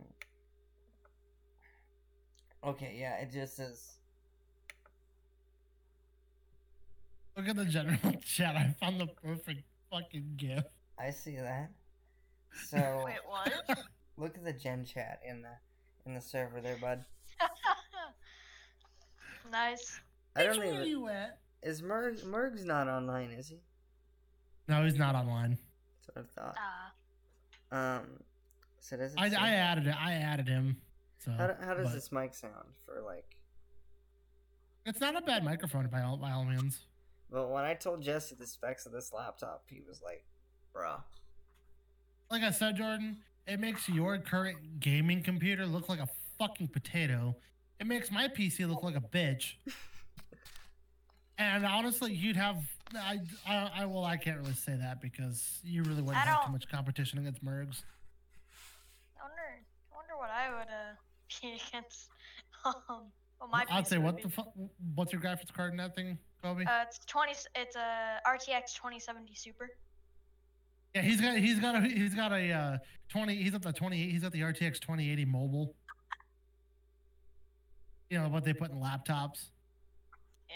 Okay, 2.63 2.95
yeah, 2.99 3.15
it 3.17 3.31
just 3.31 3.59
is. 3.59 3.97
Look 7.35 7.47
at 7.47 7.55
the 7.55 7.65
general 7.65 7.97
chat. 8.25 8.55
I 8.55 8.75
found 8.79 8.99
the 8.99 9.07
perfect 9.07 9.63
fucking 9.89 10.33
gift. 10.37 10.67
I 10.99 11.09
see 11.09 11.37
that. 11.37 11.71
So 12.67 13.03
Wait, 13.05 13.15
what? 13.25 13.79
look 14.17 14.37
at 14.37 14.43
the 14.43 14.53
gen 14.53 14.85
chat 14.85 15.21
in 15.27 15.41
the 15.41 15.53
in 16.05 16.13
the 16.13 16.21
server 16.21 16.61
there, 16.61 16.77
bud. 16.77 17.03
Nice. 19.51 19.99
I 20.35 20.43
don't 20.43 20.57
Which 20.57 20.67
one 20.67 20.67
are 20.67 20.79
even. 20.79 20.87
you 20.87 21.07
at? 21.09 21.39
Is 21.63 21.81
Merg 21.81 22.23
Merg's 22.23 22.65
not 22.65 22.87
online? 22.87 23.31
Is 23.31 23.49
he? 23.49 23.59
No, 24.67 24.83
he's 24.83 24.97
not 24.97 25.15
online. 25.15 25.57
That's 26.15 26.35
what 26.35 26.41
I 26.41 26.41
thought. 26.41 26.55
Ah. 27.71 27.97
Um. 27.97 28.03
So 28.79 28.97
does 28.97 29.13
it 29.13 29.19
I, 29.19 29.29
say- 29.29 29.35
I 29.35 29.49
added 29.51 29.87
it. 29.87 29.95
I 29.99 30.13
added 30.13 30.47
him. 30.47 30.77
So 31.19 31.31
how, 31.31 31.55
how 31.63 31.73
does 31.75 31.87
but 31.89 31.93
this 31.93 32.11
mic 32.11 32.33
sound 32.33 32.53
for 32.85 33.01
like? 33.05 33.35
It's 34.85 34.99
not 34.99 35.15
a 35.15 35.21
bad 35.21 35.43
microphone 35.43 35.87
by 35.87 36.01
all 36.01 36.17
by 36.17 36.31
all 36.31 36.45
means. 36.45 36.79
But 37.29 37.49
when 37.51 37.63
I 37.63 37.75
told 37.75 38.01
Jesse 38.01 38.35
the 38.35 38.47
specs 38.47 38.85
of 38.85 38.91
this 38.91 39.13
laptop, 39.13 39.63
he 39.67 39.81
was 39.87 40.01
like, 40.03 40.25
"Bruh." 40.75 41.01
Like 42.31 42.41
I 42.43 42.49
said, 42.51 42.77
Jordan, 42.77 43.17
it 43.45 43.59
makes 43.59 43.87
your 43.87 44.17
current 44.17 44.79
gaming 44.79 45.21
computer 45.21 45.65
look 45.65 45.87
like 45.89 45.99
a 45.99 46.07
fucking 46.39 46.69
potato. 46.69 47.35
It 47.81 47.87
makes 47.87 48.11
my 48.11 48.27
PC 48.27 48.69
look 48.69 48.83
like 48.83 48.95
a 48.95 49.01
bitch. 49.01 49.53
and 51.39 51.65
honestly, 51.65 52.13
you'd 52.13 52.35
have 52.37 52.57
I, 52.95 53.19
I 53.47 53.71
I 53.77 53.85
well 53.85 54.05
I 54.05 54.17
can't 54.17 54.37
really 54.39 54.53
say 54.53 54.75
that 54.75 55.01
because 55.01 55.59
you 55.63 55.81
really 55.83 56.03
wouldn't 56.03 56.17
I 56.23 56.29
have 56.29 56.37
too 56.41 56.43
don't- 56.45 56.51
much 56.53 56.69
competition 56.69 57.17
against 57.19 57.43
Mergs. 57.43 57.81
I 59.19 59.23
wonder. 59.23 59.41
I 59.91 59.95
wonder 59.95 60.15
what 60.17 60.29
I 60.29 60.49
would 60.51 60.67
uh 60.67 60.95
be 61.41 61.59
against. 61.69 62.09
Um, 62.63 62.75
well, 63.39 63.49
my 63.51 63.65
I'd 63.71 63.87
say 63.87 63.97
what 63.97 64.21
the 64.21 64.29
fuck? 64.29 64.51
What's 64.93 65.11
your 65.11 65.21
graphics 65.21 65.51
card 65.51 65.71
in 65.71 65.77
that 65.77 65.95
thing, 65.95 66.19
Kobe? 66.43 66.63
Uh, 66.65 66.83
it's 66.87 66.99
twenty. 67.05 67.33
It's 67.55 67.75
a 67.75 68.19
RTX 68.27 68.75
2070 68.75 69.33
Super. 69.33 69.71
yeah, 70.93 71.01
he's 71.01 71.19
got 71.19 71.35
he's 71.37 71.59
got 71.59 71.75
a 71.75 71.81
he's 71.81 72.13
got 72.13 72.31
a 72.31 72.51
uh, 72.51 72.77
twenty. 73.09 73.41
He's 73.41 73.55
at 73.55 73.63
the 73.63 73.73
twenty. 73.73 74.11
He's 74.11 74.23
at 74.23 74.31
the 74.33 74.41
RTX 74.41 74.79
2080 74.79 75.25
mobile. 75.25 75.73
You 78.11 78.19
know 78.19 78.27
what 78.27 78.43
they 78.43 78.51
put 78.51 78.71
in 78.71 78.77
laptops. 78.77 79.51
Yeah. 80.49 80.55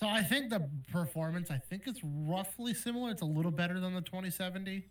So 0.00 0.06
I 0.06 0.22
think 0.22 0.48
the 0.48 0.70
performance, 0.92 1.50
I 1.50 1.58
think 1.58 1.88
it's 1.88 2.00
roughly 2.04 2.72
similar. 2.72 3.10
It's 3.10 3.22
a 3.22 3.26
little 3.26 3.50
better 3.50 3.80
than 3.80 3.94
the 3.94 4.00
2070. 4.00 4.86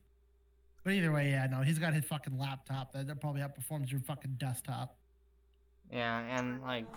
But 0.84 0.94
either 0.94 1.14
way, 1.14 1.30
yeah, 1.30 1.48
no, 1.48 1.62
he's 1.62 1.80
got 1.80 1.94
his 1.94 2.04
fucking 2.04 2.38
laptop 2.38 2.92
that, 2.92 3.08
that 3.08 3.22
probably 3.22 3.42
outperforms 3.42 3.90
your 3.90 4.02
fucking 4.02 4.36
desktop. 4.38 4.98
Yeah, 5.90 6.20
and 6.38 6.62
like, 6.62 6.88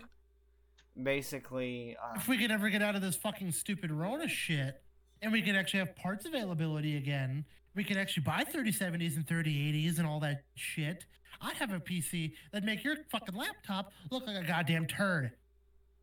basically, 1.01 1.97
uh, 2.03 2.15
If 2.17 2.27
we 2.27 2.37
could 2.37 2.51
ever 2.51 2.69
get 2.69 2.83
out 2.83 2.97
of 2.97 3.03
this 3.03 3.15
fucking 3.15 3.53
stupid 3.53 3.93
Rona 3.93 4.27
shit, 4.27 4.83
and 5.23 5.31
we 5.31 5.41
could 5.41 5.55
actually 5.55 5.81
have 5.81 5.95
parts 5.95 6.27
availability 6.27 6.97
again, 6.97 7.45
we 7.75 7.85
could 7.85 7.97
actually 7.97 8.25
buy 8.25 8.45
3070s 8.45 9.17
and 9.17 9.27
3080s 9.27 9.99
and 9.99 10.07
all 10.07 10.21
that 10.21 10.45
shit. 10.55 11.05
I'd 11.41 11.57
have 11.57 11.73
a 11.73 11.81
PC 11.81 12.33
that'd 12.53 12.67
make 12.67 12.85
your 12.85 12.97
fucking 13.11 13.35
laptop 13.35 13.93
look 14.11 14.27
like 14.27 14.37
a 14.37 14.47
goddamn 14.47 14.87
turd. 14.87 15.33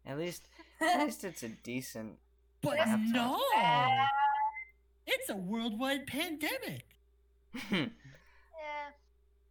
at 0.06 0.17
least, 0.17 0.47
at 0.82 0.99
least 1.06 1.23
it's 1.23 1.43
a 1.43 1.49
decent. 1.49 2.13
But 2.62 2.77
Laptop. 2.80 2.99
no, 3.13 3.39
it's 5.06 5.30
a 5.30 5.36
worldwide 5.36 6.08
pandemic. 6.08 6.86
Yeah. 8.60 8.89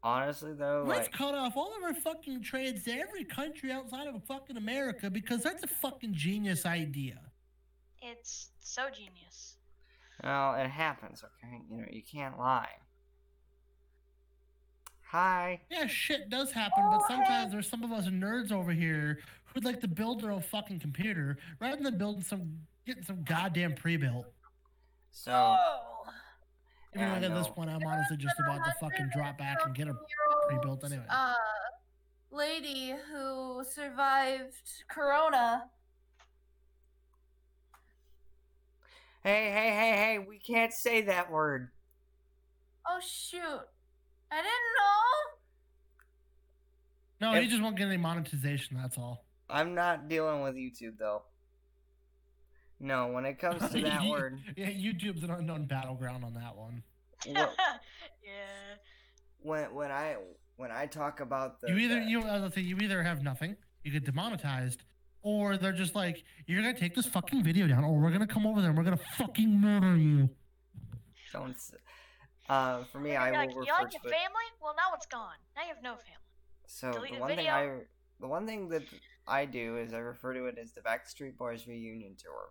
Honestly, 0.02 0.52
though, 0.52 0.84
Let's 0.86 1.08
like, 1.08 1.12
cut 1.12 1.34
off 1.34 1.56
all 1.56 1.72
of 1.76 1.82
our 1.82 1.94
fucking 1.94 2.42
trades 2.42 2.84
to 2.84 2.92
every 2.92 3.24
country 3.24 3.72
outside 3.72 4.06
of 4.08 4.22
fucking 4.24 4.56
America 4.56 5.10
because 5.10 5.42
that's 5.42 5.62
a 5.64 5.66
fucking 5.68 6.12
genius 6.14 6.66
idea. 6.66 7.18
It's 8.02 8.50
so 8.60 8.82
genius. 8.92 9.55
Well, 10.22 10.54
it 10.54 10.68
happens. 10.68 11.22
Okay, 11.24 11.60
you 11.70 11.76
know, 11.78 11.86
you 11.90 12.02
can't 12.02 12.38
lie. 12.38 12.68
Hi. 15.10 15.60
Yeah, 15.70 15.86
shit 15.86 16.30
does 16.30 16.50
happen, 16.50 16.84
but 16.90 17.06
sometimes 17.06 17.52
there's 17.52 17.68
some 17.68 17.84
of 17.84 17.92
us 17.92 18.06
nerds 18.06 18.50
over 18.50 18.72
here 18.72 19.20
who'd 19.44 19.64
like 19.64 19.80
to 19.80 19.88
build 19.88 20.20
their 20.22 20.32
own 20.32 20.42
fucking 20.42 20.80
computer 20.80 21.38
rather 21.60 21.80
than 21.82 21.96
building 21.96 22.22
some, 22.22 22.58
getting 22.86 23.04
some 23.04 23.22
goddamn 23.22 23.74
pre-built. 23.74 24.26
So, 25.12 25.32
Oh. 25.32 26.02
Even 26.94 27.08
Yeah, 27.08 27.18
though 27.20 27.26
at 27.26 27.34
this 27.34 27.48
point 27.48 27.70
I'm 27.70 27.82
honestly 27.86 28.16
just 28.16 28.36
about 28.40 28.64
to 28.64 28.72
fucking 28.80 29.10
drop 29.14 29.36
back 29.38 29.58
and 29.64 29.74
get 29.74 29.86
a 29.88 29.94
pre-built 30.48 30.82
anyway. 30.84 31.04
Uh, 31.08 31.34
lady 32.30 32.94
who 33.12 33.62
survived 33.70 34.54
Corona. 34.88 35.64
Hey, 39.26 39.50
hey, 39.50 39.70
hey, 39.70 39.96
hey, 39.96 40.18
we 40.26 40.38
can't 40.38 40.72
say 40.72 41.02
that 41.02 41.30
word. 41.30 41.68
Oh 42.88 43.00
shoot! 43.00 43.40
I 44.30 44.36
didn't 44.36 44.74
know. 44.78 45.32
No, 47.20 47.34
If- 47.34 47.42
he 47.42 47.48
just 47.48 47.62
won't 47.62 47.76
get 47.76 47.88
any 47.88 47.96
monetization. 47.96 48.76
That's 48.80 48.98
all. 48.98 49.24
I'm 49.48 49.74
not 49.74 50.08
dealing 50.08 50.42
with 50.42 50.54
YouTube 50.54 50.98
though. 50.98 51.22
No, 52.78 53.08
when 53.08 53.24
it 53.24 53.38
comes 53.38 53.60
to 53.72 53.80
that 53.82 54.02
You- 54.02 54.10
word, 54.10 54.40
Yeah, 54.56 54.70
YouTube's 54.70 55.22
an 55.22 55.30
unknown 55.30 55.66
battleground 55.66 56.24
on 56.24 56.34
that 56.34 56.56
one. 56.56 56.82
Well- 57.26 57.54
yeah. 58.22 58.76
when 59.40 59.74
when 59.74 59.90
I 59.90 60.16
when 60.56 60.70
I 60.70 60.86
talk 60.86 61.20
about 61.20 61.60
the 61.60 61.68
you 61.70 61.78
either 61.78 62.00
the- 62.00 62.06
you 62.10 62.20
as 62.22 62.42
I 62.42 62.50
say, 62.50 62.60
you 62.60 62.76
either 62.78 63.02
have 63.02 63.22
nothing, 63.22 63.56
you 63.82 63.92
get 63.92 64.04
demonetized, 64.04 64.82
or 65.22 65.56
they're 65.56 65.72
just 65.72 65.94
like, 65.94 66.22
you're 66.46 66.60
gonna 66.62 66.78
take 66.78 66.94
this 66.94 67.06
fucking 67.06 67.42
video 67.42 67.66
down, 67.66 67.84
or 67.84 67.98
we're 67.98 68.10
gonna 68.10 68.26
come 68.26 68.46
over 68.46 68.60
there 68.60 68.70
and 68.70 68.78
we're 68.78 68.84
gonna 68.84 69.00
fucking 69.16 69.60
murder 69.60 69.96
you. 69.96 70.28
don't. 71.32 71.54
s- 71.54 71.72
Uh, 72.48 72.84
for 72.84 73.00
me, 73.00 73.16
I 73.16 73.30
You're 73.30 73.32
will 73.32 73.38
like, 73.46 73.50
you 73.54 73.60
refer 73.60 73.72
like 73.82 73.90
to 73.90 73.98
your 74.04 74.12
it. 74.12 74.16
family? 74.16 74.44
Well, 74.62 74.74
now 74.76 74.94
it's 74.94 75.06
gone. 75.06 75.34
Now 75.56 75.62
you 75.62 75.68
have 75.68 75.82
no 75.82 75.96
family. 75.96 76.22
So 76.66 76.92
delete 76.92 77.10
the 77.10 77.14
the 77.16 77.20
one 77.20 77.28
thing 77.30 77.36
video. 77.38 77.52
I 77.52 77.80
the 78.20 78.28
one 78.28 78.46
thing 78.46 78.68
that 78.68 78.82
I 79.26 79.44
do 79.46 79.76
is 79.78 79.92
I 79.92 79.98
refer 79.98 80.32
to 80.34 80.46
it 80.46 80.56
as 80.58 80.72
the 80.72 80.80
Backstreet 80.80 81.36
Boys 81.36 81.66
reunion 81.66 82.14
tour. 82.16 82.50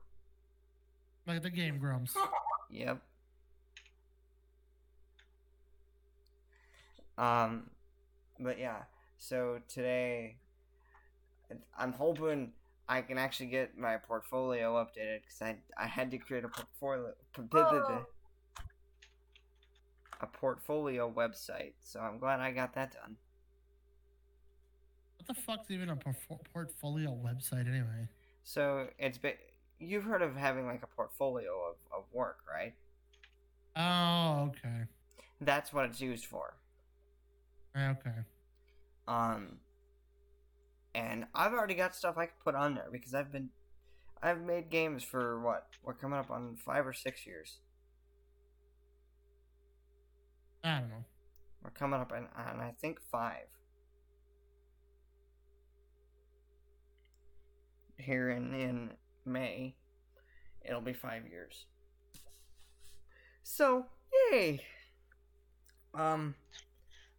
Like 1.25 1.41
the 1.43 1.49
Game 1.49 1.77
Grumps. 1.79 2.15
Yep. 2.71 2.99
Um, 7.17 7.69
but 8.39 8.59
yeah. 8.59 8.83
So 9.17 9.59
today, 9.67 10.37
I'm 11.77 11.93
hoping 11.93 12.51
I 12.87 13.01
can 13.01 13.17
actually 13.17 13.47
get 13.47 13.77
my 13.77 13.97
portfolio 13.97 14.73
updated 14.75 15.21
because 15.21 15.41
I 15.41 15.57
I 15.77 15.87
had 15.87 16.11
to 16.11 16.17
create 16.17 16.43
a 16.43 16.49
portfolio 16.49 17.13
Oh. 17.37 18.05
a 20.21 20.27
portfolio 20.27 21.11
website. 21.11 21.73
So 21.81 21.99
I'm 21.99 22.19
glad 22.19 22.39
I 22.39 22.51
got 22.51 22.73
that 22.75 22.93
done. 22.93 23.17
What 25.17 25.27
the 25.27 25.33
fuck's 25.41 25.71
even 25.71 25.89
a 25.89 25.95
por- 25.95 26.15
portfolio 26.53 27.09
website 27.11 27.67
anyway? 27.67 28.07
So 28.43 28.87
it's 28.99 29.17
been 29.17 29.33
you've 29.79 30.03
heard 30.03 30.21
of 30.21 30.35
having 30.35 30.65
like 30.67 30.83
a 30.83 30.87
portfolio 30.87 31.51
of, 31.69 31.75
of 31.97 32.03
work, 32.13 32.37
right? 32.51 32.73
Oh, 33.75 34.49
okay. 34.49 34.83
That's 35.41 35.73
what 35.73 35.85
it's 35.85 35.99
used 35.99 36.25
for. 36.25 36.55
Okay. 37.77 38.23
Um, 39.07 39.57
and 40.95 41.25
I've 41.35 41.51
already 41.51 41.75
got 41.75 41.93
stuff 41.93 42.17
I 42.17 42.27
can 42.27 42.35
put 42.41 42.55
on 42.55 42.73
there 42.73 42.87
because 42.89 43.13
I've 43.13 43.31
been, 43.31 43.49
I've 44.23 44.41
made 44.41 44.69
games 44.69 45.03
for 45.03 45.41
what? 45.41 45.67
We're 45.83 45.93
coming 45.93 46.17
up 46.17 46.31
on 46.31 46.55
five 46.55 46.87
or 46.87 46.93
six 46.93 47.27
years. 47.27 47.59
I 50.63 50.79
don't 50.79 50.89
know. 50.89 51.03
We're 51.63 51.71
coming 51.71 51.99
up 51.99 52.13
on, 52.13 52.27
on 52.37 52.61
I 52.61 52.73
think 52.79 52.99
five. 53.11 53.47
Here 57.97 58.29
in 58.29 58.53
in 58.53 58.91
May, 59.25 59.75
it'll 60.63 60.81
be 60.81 60.93
five 60.93 61.27
years. 61.29 61.65
So 63.43 63.85
yay! 64.31 64.61
Um, 65.93 66.35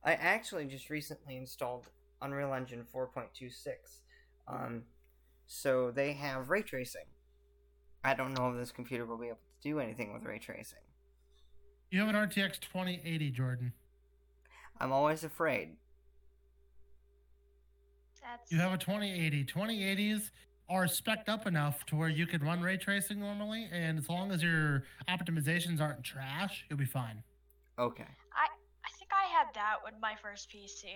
I 0.05 0.13
actually 0.13 0.67
just 0.67 0.91
recently 0.91 1.37
installed 1.37 1.89
Unreal 2.23 2.55
Engine 2.55 2.85
4.26. 2.95 4.01
Um, 4.49 4.83
so 5.47 5.91
they 5.91 6.13
have 6.15 6.51
ray 6.51 6.63
tracing. 6.63 7.07
I 8.05 8.15
don't 8.15 8.35
know 8.35 8.51
if 8.51 8.57
this 8.57 8.71
computer 8.71 9.05
will 9.05 9.19
be 9.19 9.27
able 9.27 9.39
to 9.63 9.69
do 9.69 9.81
anything 9.81 10.13
with 10.13 10.25
ray 10.25 10.39
tracing. 10.39 10.79
You 11.91 12.01
have 12.01 12.09
an 12.09 12.15
RTX 12.15 12.61
2080, 12.61 13.31
Jordan. 13.31 13.73
I'm 14.81 14.93
always 14.93 15.25
afraid. 15.25 15.77
That's 18.23 18.51
You 18.51 18.59
have 18.59 18.73
a 18.73 18.79
2080. 18.79 19.45
2080s 19.45 20.31
are 20.69 20.87
specced 20.87 21.29
up 21.29 21.47
enough 21.47 21.87
to 21.87 21.97
where 21.97 22.09
you 22.09 22.27
can 22.27 22.43
run 22.43 22.61
ray 22.61 22.77
tracing 22.77 23.21
normally, 23.21 23.69
and 23.71 23.99
as 23.99 24.09
long 24.09 24.33
as 24.33 24.43
your 24.43 24.83
optimizations 25.09 25.81
aren't 25.81 26.03
trash, 26.03 26.65
you'll 26.69 26.79
be 26.79 26.85
fine. 26.85 27.23
Okay. 27.79 28.09
I 28.35 28.47
I 28.85 28.91
think 28.99 29.11
I 29.13 29.27
had 29.27 29.47
that 29.55 29.77
with 29.85 29.95
my 30.01 30.15
first 30.21 30.51
PC. 30.51 30.87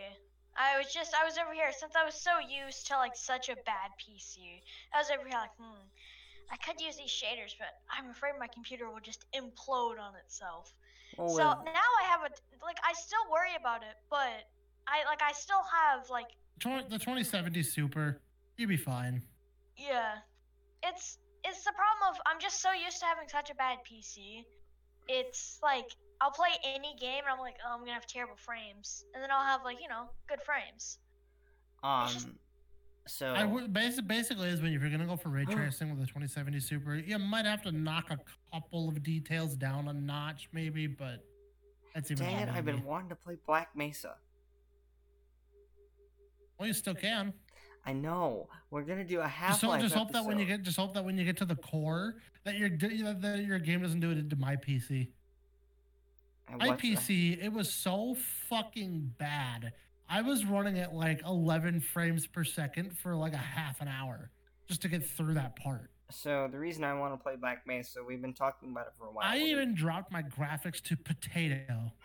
I 0.56 0.78
was 0.78 0.92
just 0.92 1.14
I 1.14 1.24
was 1.24 1.38
over 1.38 1.52
here 1.54 1.70
since 1.72 1.94
I 1.96 2.04
was 2.04 2.14
so 2.14 2.38
used 2.38 2.86
to 2.88 2.96
like 2.96 3.14
such 3.16 3.48
a 3.48 3.56
bad 3.66 3.90
PC. 4.00 4.60
I 4.92 4.98
was 4.98 5.10
over 5.10 5.22
here 5.28 5.38
like, 5.38 5.54
hmm, 5.58 5.86
I 6.50 6.56
could 6.56 6.80
use 6.80 6.96
these 6.96 7.10
shaders, 7.10 7.54
but 7.58 7.68
I'm 7.90 8.10
afraid 8.10 8.32
my 8.38 8.48
computer 8.48 8.90
will 8.90 9.00
just 9.00 9.24
implode 9.34 9.98
on 10.00 10.14
itself. 10.24 10.72
Well, 11.16 11.28
so 11.28 11.48
with- 11.48 11.66
now 11.72 11.90
I 12.02 12.04
have 12.08 12.20
a 12.22 12.30
like 12.64 12.78
I 12.84 12.92
still 12.94 13.24
worry 13.30 13.54
about 13.58 13.82
it, 13.82 13.96
but 14.10 14.44
I 14.86 15.04
like 15.06 15.22
I 15.22 15.32
still 15.32 15.62
have 15.72 16.08
like 16.10 16.26
Tw- 16.60 16.88
The 16.90 16.98
2070 16.98 17.62
Super, 17.62 18.20
you'll 18.56 18.68
be 18.68 18.76
fine. 18.76 19.22
yeah. 19.76 20.16
It's 20.82 21.18
it's 21.44 21.64
the 21.64 21.72
problem 21.72 22.14
of 22.14 22.20
I'm 22.26 22.40
just 22.40 22.60
so 22.60 22.72
used 22.72 23.00
to 23.00 23.06
having 23.06 23.28
such 23.28 23.50
a 23.50 23.54
bad 23.54 23.78
PC. 23.88 24.44
It's 25.08 25.58
like 25.62 25.86
I'll 26.20 26.30
play 26.30 26.50
any 26.64 26.94
game 27.00 27.22
and 27.24 27.32
I'm 27.32 27.38
like, 27.38 27.56
oh, 27.66 27.72
I'm 27.72 27.80
gonna 27.80 27.92
have 27.92 28.06
terrible 28.06 28.36
frames, 28.36 29.04
and 29.14 29.22
then 29.22 29.30
I'll 29.30 29.44
have 29.44 29.62
like 29.64 29.80
you 29.80 29.88
know 29.88 30.10
good 30.28 30.40
frames. 30.42 30.98
um, 31.82 32.08
just- 32.08 32.28
so 33.06 33.28
I 33.28 33.44
would 33.44 33.72
basic, 33.72 34.06
basically 34.06 34.48
is 34.50 34.60
when 34.60 34.72
if 34.72 34.80
you're 34.82 34.90
gonna 34.90 35.06
go 35.06 35.16
for 35.16 35.30
ray 35.30 35.44
tracing 35.46 35.90
with 35.90 35.98
a 36.00 36.06
2070 36.06 36.60
Super, 36.60 36.94
you 36.96 37.18
might 37.18 37.46
have 37.46 37.62
to 37.62 37.72
knock 37.72 38.10
a 38.10 38.18
couple 38.52 38.88
of 38.88 39.02
details 39.02 39.56
down 39.56 39.88
a 39.88 39.92
notch, 39.92 40.48
maybe, 40.52 40.86
but 40.86 41.24
that's 41.94 42.10
even. 42.10 42.26
dang 42.26 42.40
it, 42.40 42.48
I've 42.50 42.64
been 42.66 42.84
wanting 42.84 43.08
to 43.08 43.16
play 43.16 43.36
Black 43.46 43.70
Mesa. 43.74 44.14
Well, 46.58 46.68
you 46.68 46.74
still 46.74 46.94
can. 46.94 47.32
I 47.86 47.94
know. 47.94 48.48
We're 48.70 48.82
gonna 48.82 49.04
do 49.04 49.20
a 49.20 49.26
half 49.26 49.52
Just, 49.52 49.62
hope, 49.62 49.70
life. 49.70 49.82
just 49.82 49.94
hope 49.94 50.12
that 50.12 50.24
when 50.24 50.38
you 50.38 50.44
get, 50.44 50.62
just 50.62 50.76
hope 50.76 50.92
that 50.94 51.04
when 51.04 51.16
you 51.16 51.24
get 51.24 51.38
to 51.38 51.46
the 51.46 51.56
core, 51.56 52.16
that 52.44 52.58
your 52.58 52.68
that 52.68 53.18
that 53.22 53.44
your 53.44 53.58
game 53.58 53.80
doesn't 53.80 54.00
do 54.00 54.10
it 54.10 54.28
to 54.28 54.36
my 54.36 54.56
PC. 54.56 55.08
My 56.58 56.76
PC, 56.76 57.42
it 57.42 57.52
was 57.52 57.72
so 57.72 58.16
fucking 58.48 59.14
bad. 59.18 59.72
I 60.08 60.22
was 60.22 60.44
running 60.44 60.78
at 60.78 60.92
like 60.94 61.22
11 61.24 61.80
frames 61.80 62.26
per 62.26 62.42
second 62.44 62.98
for 62.98 63.14
like 63.14 63.32
a 63.32 63.36
half 63.38 63.80
an 63.80 63.88
hour 63.88 64.30
just 64.68 64.82
to 64.82 64.88
get 64.88 65.06
through 65.08 65.34
that 65.34 65.56
part. 65.56 65.90
So 66.10 66.48
the 66.50 66.58
reason 66.58 66.82
I 66.82 66.92
want 66.94 67.12
to 67.14 67.22
play 67.22 67.36
Black 67.36 67.66
Mesa, 67.66 68.02
we've 68.02 68.20
been 68.20 68.34
talking 68.34 68.70
about 68.72 68.88
it 68.88 68.92
for 68.98 69.06
a 69.06 69.12
while. 69.12 69.24
I 69.26 69.36
We- 69.36 69.44
even 69.52 69.74
dropped 69.74 70.10
my 70.10 70.22
graphics 70.22 70.80
to 70.82 70.96
potato. 70.96 71.92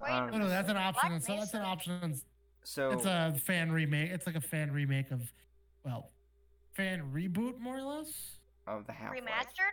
Wait, 0.00 0.10
Um, 0.12 0.30
Oh, 0.32 0.38
no, 0.38 0.48
that's 0.48 0.68
an 0.68 0.76
option. 0.76 1.20
So 1.20 1.36
that's 1.36 1.54
an 1.54 1.62
option. 1.62 2.14
so 2.62 2.90
It's 2.92 3.04
a 3.04 3.34
fan 3.44 3.72
remake. 3.72 4.10
It's 4.10 4.26
like 4.26 4.36
a 4.36 4.40
fan 4.40 4.70
remake 4.70 5.10
of, 5.10 5.32
well, 5.84 6.12
fan 6.74 7.10
reboot 7.12 7.58
more 7.58 7.78
or 7.78 7.82
less. 7.82 8.36
of 8.68 8.86
the 8.86 8.92
half 8.92 9.12
Remastered? 9.12 9.72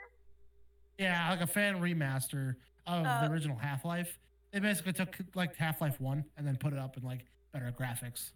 Yeah, 0.98 1.30
like 1.30 1.42
a 1.42 1.48
fan 1.48 1.82
remaster 1.82 2.56
of 2.88 3.06
Uh, 3.06 3.22
the 3.22 3.32
original 3.32 3.58
Half 3.58 3.84
Life. 3.86 4.18
They 4.52 4.60
basically 4.60 4.94
took 4.94 5.18
like 5.34 5.56
Half 5.56 5.82
Life 5.82 6.00
One 6.00 6.24
and 6.38 6.48
then 6.48 6.56
put 6.58 6.74
it 6.74 6.80
up 6.80 6.96
in 6.98 7.04
like 7.04 7.26
better 7.52 7.74
graphics. 7.78 8.32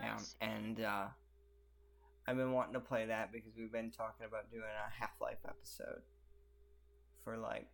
Yeah, 0.00 0.18
and 0.40 0.80
uh, 0.80 1.06
I've 2.26 2.36
been 2.36 2.52
wanting 2.52 2.74
to 2.74 2.80
play 2.80 3.06
that 3.06 3.32
because 3.32 3.52
we've 3.56 3.72
been 3.72 3.90
talking 3.90 4.26
about 4.26 4.50
doing 4.50 4.62
a 4.64 4.90
Half 5.00 5.20
Life 5.20 5.38
episode 5.46 6.02
for 7.24 7.36
like 7.36 7.68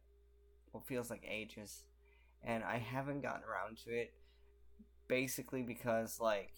what 0.72 0.86
feels 0.86 1.10
like 1.10 1.24
ages, 1.28 1.84
and 2.42 2.64
I 2.64 2.78
haven't 2.78 3.22
gotten 3.22 3.42
around 3.44 3.78
to 3.84 3.90
it. 3.90 4.14
Basically, 5.08 5.62
because 5.62 6.20
like 6.20 6.52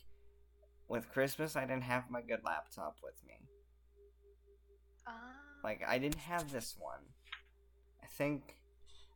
with 0.89 1.09
Christmas, 1.09 1.55
I 1.57 1.63
didn't 1.63 1.83
have 1.85 2.11
my 2.11 2.21
good 2.21 2.41
laptop 2.45 2.97
with 3.03 3.15
me. 3.27 3.35
Ah. 5.07 5.50
Like 5.63 5.83
I 5.87 5.99
didn't 5.99 6.21
have 6.21 6.51
this 6.51 6.77
one. 6.79 7.01
I 8.03 8.07
think, 8.07 8.57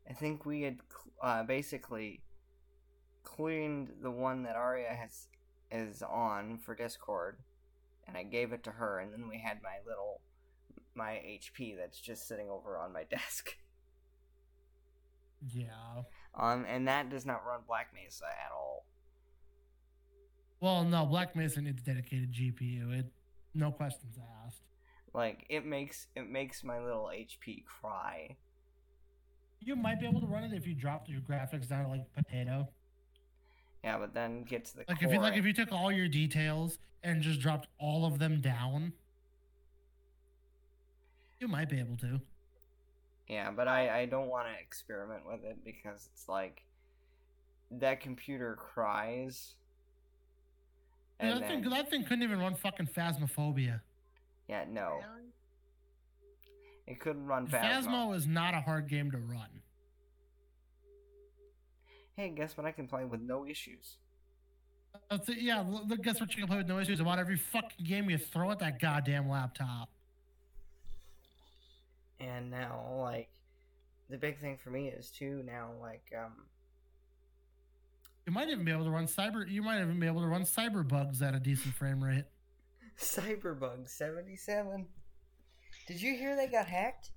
I 0.09 0.13
think 0.13 0.45
we 0.45 0.63
had 0.63 0.79
uh, 1.23 1.43
basically 1.43 2.21
cleaned 3.23 3.91
the 4.03 4.11
one 4.11 4.43
that 4.45 4.57
Arya 4.57 4.89
has 4.95 5.29
is 5.71 6.03
on 6.03 6.59
for 6.59 6.75
Discord, 6.75 7.39
and 8.07 8.17
I 8.17 8.23
gave 8.23 8.53
it 8.53 8.63
to 8.65 8.71
her, 8.71 9.01
and 9.01 9.13
then 9.13 9.29
we 9.29 9.39
had 9.39 9.63
my 9.63 9.77
little 9.87 10.21
my 10.95 11.13
HP 11.27 11.77
that's 11.77 12.01
just 12.01 12.29
sitting 12.29 12.49
over 12.49 12.79
on 12.79 12.93
my 12.93 13.03
desk. 13.11 13.57
Yeah. 15.53 16.03
Um, 16.35 16.65
and 16.69 16.89
that 16.89 17.11
does 17.11 17.27
not 17.27 17.45
run 17.47 17.61
Black 17.67 17.89
Mesa 17.95 18.25
at 18.25 18.53
all. 18.53 18.87
Well, 20.61 20.85
no, 20.85 21.05
Black 21.05 21.37
Mesa 21.37 21.61
needs 21.61 21.83
dedicated 21.83 22.33
GPU. 22.33 22.99
It, 22.99 23.07
no 23.55 23.71
questions 23.71 24.19
asked. 24.47 24.63
Like 25.15 25.47
it 25.49 25.65
makes 25.65 26.09
it 26.17 26.29
makes 26.29 26.65
my 26.65 26.81
little 26.81 27.11
HP 27.13 27.65
cry. 27.65 28.37
You 29.61 29.77
might 29.77 30.01
be 30.01 30.07
able 30.07 30.21
to 30.21 30.27
run 30.27 30.45
it 30.45 30.53
if 30.53 30.67
you 30.67 30.75
dropped 30.75 31.09
your 31.09 31.21
graphics 31.21 31.69
down 31.69 31.85
to 31.85 31.91
like 31.91 32.13
potato. 32.13 32.69
Yeah, 33.83 33.99
but 33.99 34.13
then 34.13 34.43
get 34.43 34.65
to 34.67 34.75
the 34.75 34.85
Like 34.89 34.99
core. 35.01 35.09
if 35.09 35.15
you 35.15 35.21
like 35.21 35.37
if 35.37 35.45
you 35.45 35.53
took 35.53 35.71
all 35.73 35.93
your 35.93 36.09
details 36.09 36.79
and 37.03 37.23
just 37.23 37.41
dropped 37.41 37.69
all 37.79 38.05
of 38.05 38.19
them 38.19 38.41
down, 38.41 38.93
you 41.39 41.47
might 41.49 41.69
be 41.71 41.79
able 41.79 41.97
to. 41.99 42.21
Yeah, 43.29 43.51
but 43.53 43.69
I, 43.69 44.01
I 44.01 44.07
don't 44.07 44.29
want 44.29 44.49
to 44.49 44.61
experiment 44.61 45.23
with 45.27 45.45
it 45.45 45.65
because 45.65 46.09
it's 46.13 46.29
like 46.29 46.63
that 47.71 48.01
computer 48.01 48.57
cries. 48.57 49.55
And 51.21 51.41
that 51.41 51.49
thing 51.49 51.63
that 51.71 51.89
thing 51.89 52.03
couldn't 52.03 52.23
even 52.25 52.41
run 52.41 52.55
fucking 52.57 52.89
Phasmophobia. 52.89 53.81
Yeah, 54.49 54.65
no, 54.71 55.01
Really? 55.01 55.29
it 56.87 57.01
couldn't 57.01 57.27
run 57.27 57.47
fast. 57.47 57.87
Phasmo 57.89 58.15
is 58.15 58.27
not 58.27 58.55
a 58.55 58.61
hard 58.61 58.89
game 58.89 59.11
to 59.11 59.19
run. 59.19 59.49
Hey, 62.17 62.29
guess 62.31 62.57
what? 62.57 62.65
I 62.67 62.71
can 62.73 62.87
play 62.87 63.05
with 63.05 63.21
no 63.21 63.45
issues. 63.47 63.97
That's 65.11 65.29
it, 65.29 65.39
yeah, 65.39 65.59
l- 65.59 65.87
l- 65.91 65.97
guess 65.97 66.21
what 66.21 66.31
you 66.35 66.41
can 66.43 66.47
play 66.47 66.59
with 66.59 66.69
no 66.69 66.79
issues 66.79 67.01
about 67.01 67.19
every 67.19 67.37
fucking 67.37 67.85
game 67.85 68.09
you 68.09 68.19
throw 68.19 68.51
at 68.53 68.61
that 68.61 68.79
goddamn 68.81 69.29
laptop. 69.29 69.89
And 72.21 72.51
now, 72.51 72.95
like, 73.01 73.29
the 74.09 74.17
big 74.17 74.39
thing 74.39 74.57
for 74.57 74.71
me 74.71 74.89
is 74.89 75.11
too 75.11 75.43
now, 75.45 75.71
like, 75.81 76.05
um, 76.17 76.33
You 78.27 78.33
might 78.33 78.49
even 78.49 78.65
be 78.65 78.71
able 78.71 78.85
to 78.85 78.91
run 78.91 79.07
cyber. 79.07 79.47
You 79.51 79.63
might 79.63 79.81
even 79.83 79.99
be 79.99 80.07
able 80.07 80.21
to 80.23 80.29
run 80.29 80.43
cyber 80.43 80.87
bugs 80.87 81.21
at 81.21 81.35
a 81.35 81.41
decent 81.41 81.75
frame 81.75 82.03
rate. 82.03 82.25
Cyberbug 82.99 83.89
77. 83.89 84.87
Did 85.87 86.01
you 86.01 86.15
hear 86.17 86.37
they 86.37 86.47
got 86.47 86.67
hacked? 86.67 87.11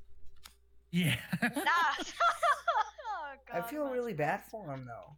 Yeah. 0.91 1.15
Nah. 1.41 1.53
oh, 3.53 3.57
I 3.57 3.61
feel 3.61 3.85
my- 3.85 3.91
really 3.91 4.13
bad 4.13 4.41
for 4.49 4.67
them 4.67 4.85
though. 4.85 5.15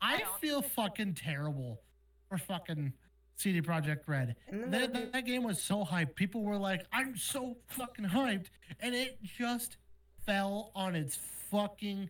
I 0.00 0.18
don't 0.18 0.40
feel 0.40 0.60
think 0.62 0.72
so. 0.74 0.82
fucking 0.82 1.14
terrible 1.14 1.80
for 2.28 2.38
fucking 2.38 2.92
CD 3.36 3.60
Projekt 3.60 4.06
Red. 4.06 4.36
That, 4.50 4.92
that, 4.92 5.12
that 5.12 5.26
game 5.26 5.42
was 5.42 5.60
so 5.62 5.84
hyped. 5.84 6.14
People 6.14 6.42
were 6.42 6.56
like, 6.56 6.86
I'm 6.92 7.16
so 7.16 7.56
fucking 7.68 8.04
hyped. 8.06 8.46
And 8.80 8.94
it 8.94 9.18
just 9.22 9.76
fell 10.24 10.70
on 10.74 10.94
its 10.94 11.18
fucking 11.50 12.08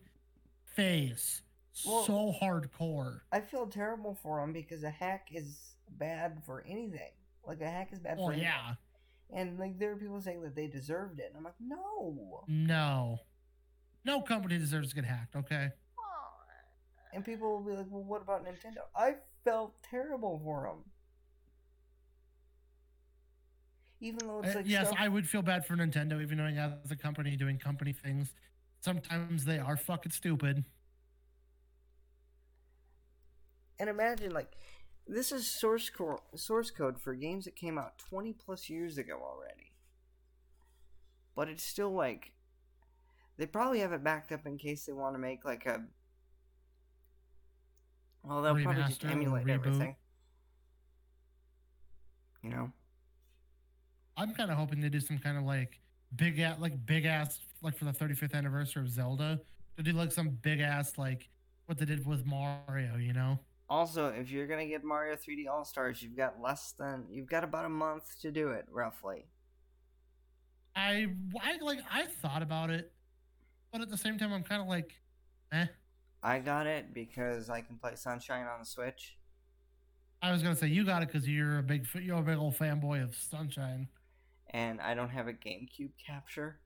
face. 0.75 1.41
Well- 1.85 2.03
so 2.05 2.33
hardcore. 2.41 3.21
I 3.31 3.39
feel 3.41 3.65
terrible 3.67 4.13
for 4.21 4.39
them 4.39 4.53
because 4.53 4.83
a 4.83 4.89
hack 4.89 5.29
is 5.33 5.75
bad 5.97 6.41
for 6.45 6.63
anything. 6.67 7.11
Like 7.45 7.61
a 7.61 7.69
hack 7.69 7.89
is 7.91 7.99
bad 7.99 8.17
Oh, 8.19 8.27
for 8.27 8.31
anything. 8.33 8.49
yeah. 8.51 8.73
And 9.33 9.57
like 9.59 9.79
there 9.79 9.91
are 9.91 9.95
people 9.95 10.19
saying 10.21 10.41
that 10.43 10.55
they 10.55 10.67
deserved 10.67 11.19
it. 11.19 11.27
And 11.29 11.37
I'm 11.37 11.43
like, 11.43 11.59
no. 11.59 12.43
No. 12.47 13.19
No 14.03 14.21
company 14.21 14.57
deserves 14.57 14.89
to 14.89 14.95
get 14.95 15.05
hacked, 15.05 15.35
okay? 15.35 15.69
Oh, 15.97 16.03
And 17.13 17.23
people 17.23 17.51
will 17.51 17.61
be 17.63 17.75
like, 17.77 17.85
well, 17.89 18.03
what 18.03 18.21
about 18.21 18.43
Nintendo? 18.45 18.81
I 18.95 19.15
felt 19.43 19.73
terrible 19.83 20.41
for 20.43 20.63
them. 20.67 20.83
Even 23.99 24.27
though 24.27 24.41
it's 24.43 24.55
Uh, 24.55 24.63
yes, 24.65 24.87
stuff- 24.87 24.99
I 24.99 25.07
would 25.07 25.29
feel 25.29 25.43
bad 25.43 25.65
for 25.65 25.75
Nintendo, 25.75 26.21
even 26.21 26.37
though 26.37 26.43
knowing 26.49 26.57
as 26.57 26.89
a 26.91 26.95
company 26.95 27.35
doing 27.37 27.59
company 27.59 27.93
things. 27.93 28.33
Sometimes 28.79 29.45
they 29.45 29.59
are 29.59 29.77
fucking 29.77 30.11
stupid. 30.11 30.65
And 33.79 33.89
imagine 33.89 34.31
like 34.31 34.51
this 35.07 35.31
is 35.31 35.47
source 35.47 35.89
code 35.89 36.19
source 36.35 36.71
code 36.71 36.99
for 36.99 37.13
games 37.13 37.45
that 37.45 37.55
came 37.55 37.77
out 37.77 37.97
20 38.09 38.33
plus 38.33 38.69
years 38.69 38.97
ago 38.97 39.19
already. 39.21 39.71
But 41.35 41.49
it's 41.49 41.63
still 41.63 41.93
like 41.93 42.33
they 43.37 43.45
probably 43.45 43.79
have 43.79 43.93
it 43.93 44.03
backed 44.03 44.31
up 44.31 44.45
in 44.45 44.57
case 44.57 44.85
they 44.85 44.93
want 44.93 45.15
to 45.15 45.19
make 45.19 45.43
like 45.45 45.65
a 45.65 45.81
well 48.23 48.41
they'll 48.41 48.61
probably 48.61 48.83
just 48.83 49.03
emulate 49.05 49.45
reboot. 49.45 49.53
everything. 49.53 49.95
You 52.43 52.49
know? 52.49 52.71
I'm 54.17 54.33
kind 54.33 54.51
of 54.51 54.57
hoping 54.57 54.81
they 54.81 54.89
do 54.89 54.99
some 54.99 55.19
kind 55.19 55.37
of 55.37 55.43
like 55.43 55.79
big 56.15 56.39
ass, 56.39 56.57
like 56.59 56.85
big 56.85 57.05
ass, 57.05 57.39
like 57.61 57.75
for 57.77 57.85
the 57.85 57.91
35th 57.91 58.33
anniversary 58.33 58.83
of 58.83 58.89
Zelda, 58.89 59.39
to 59.77 59.83
do 59.83 59.93
like 59.93 60.11
some 60.11 60.29
big 60.29 60.59
ass, 60.59 60.97
like 60.97 61.29
what 61.65 61.77
they 61.77 61.85
did 61.85 62.05
with 62.05 62.25
Mario, 62.25 62.97
you 62.97 63.13
know? 63.13 63.39
Also, 63.71 64.07
if 64.07 64.29
you're 64.29 64.47
gonna 64.47 64.65
get 64.65 64.83
Mario 64.83 65.15
3D 65.15 65.47
All 65.49 65.63
Stars, 65.63 66.03
you've 66.03 66.17
got 66.17 66.41
less 66.41 66.73
than 66.77 67.05
you've 67.09 67.29
got 67.29 67.45
about 67.45 67.63
a 67.63 67.69
month 67.69 68.19
to 68.19 68.29
do 68.29 68.49
it, 68.49 68.65
roughly. 68.69 69.27
I, 70.75 71.07
I 71.41 71.57
like, 71.61 71.79
I 71.89 72.03
thought 72.03 72.41
about 72.41 72.69
it, 72.69 72.91
but 73.71 73.79
at 73.79 73.89
the 73.89 73.95
same 73.95 74.17
time, 74.19 74.33
I'm 74.33 74.43
kind 74.43 74.61
of 74.61 74.67
like, 74.67 74.91
eh. 75.53 75.67
I 76.21 76.39
got 76.39 76.67
it 76.67 76.93
because 76.93 77.49
I 77.49 77.61
can 77.61 77.77
play 77.77 77.95
Sunshine 77.95 78.45
on 78.45 78.59
the 78.59 78.65
Switch. 78.65 79.15
I 80.21 80.33
was 80.33 80.43
gonna 80.43 80.57
say 80.57 80.67
you 80.67 80.83
got 80.85 81.01
it 81.01 81.07
because 81.07 81.25
you're 81.25 81.59
a 81.59 81.63
big, 81.63 81.87
you're 81.95 82.17
a 82.17 82.21
big 82.21 82.37
old 82.37 82.57
fanboy 82.57 83.01
of 83.01 83.15
Sunshine. 83.15 83.87
and 84.49 84.81
I 84.81 84.95
don't 84.95 85.11
have 85.11 85.29
a 85.29 85.33
GameCube 85.33 85.91
capture. 86.05 86.59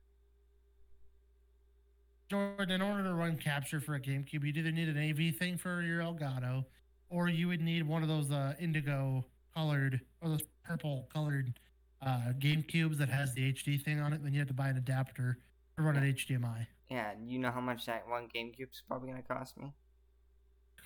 Jordan, 2.28 2.72
in 2.72 2.82
order 2.82 3.04
to 3.04 3.14
run 3.14 3.36
capture 3.36 3.78
for 3.78 3.94
a 3.94 4.00
GameCube, 4.00 4.42
you'd 4.42 4.56
either 4.56 4.72
need 4.72 4.88
an 4.88 4.98
AV 4.98 5.36
thing 5.36 5.56
for 5.56 5.82
your 5.82 6.00
Elgato, 6.00 6.64
or 7.08 7.28
you 7.28 7.48
would 7.48 7.60
need 7.60 7.86
one 7.86 8.02
of 8.02 8.08
those 8.08 8.30
uh, 8.30 8.54
indigo 8.60 9.24
colored 9.54 10.00
or 10.20 10.28
those 10.30 10.42
purple 10.64 11.08
colored 11.12 11.58
uh, 12.02 12.32
GameCubes 12.38 12.98
that 12.98 13.08
has 13.08 13.34
the 13.34 13.52
HD 13.52 13.80
thing 13.82 14.00
on 14.00 14.12
it. 14.12 14.22
Then 14.22 14.32
you 14.32 14.38
have 14.40 14.48
to 14.48 14.54
buy 14.54 14.68
an 14.68 14.76
adapter 14.76 15.38
to 15.76 15.82
run 15.82 15.96
it 15.96 16.16
HDMI. 16.16 16.66
Yeah, 16.90 17.12
you 17.26 17.38
know 17.38 17.50
how 17.50 17.60
much 17.60 17.86
that 17.86 18.06
one 18.08 18.28
GameCube's 18.34 18.82
probably 18.86 19.10
gonna 19.10 19.22
cost 19.22 19.56
me? 19.58 19.72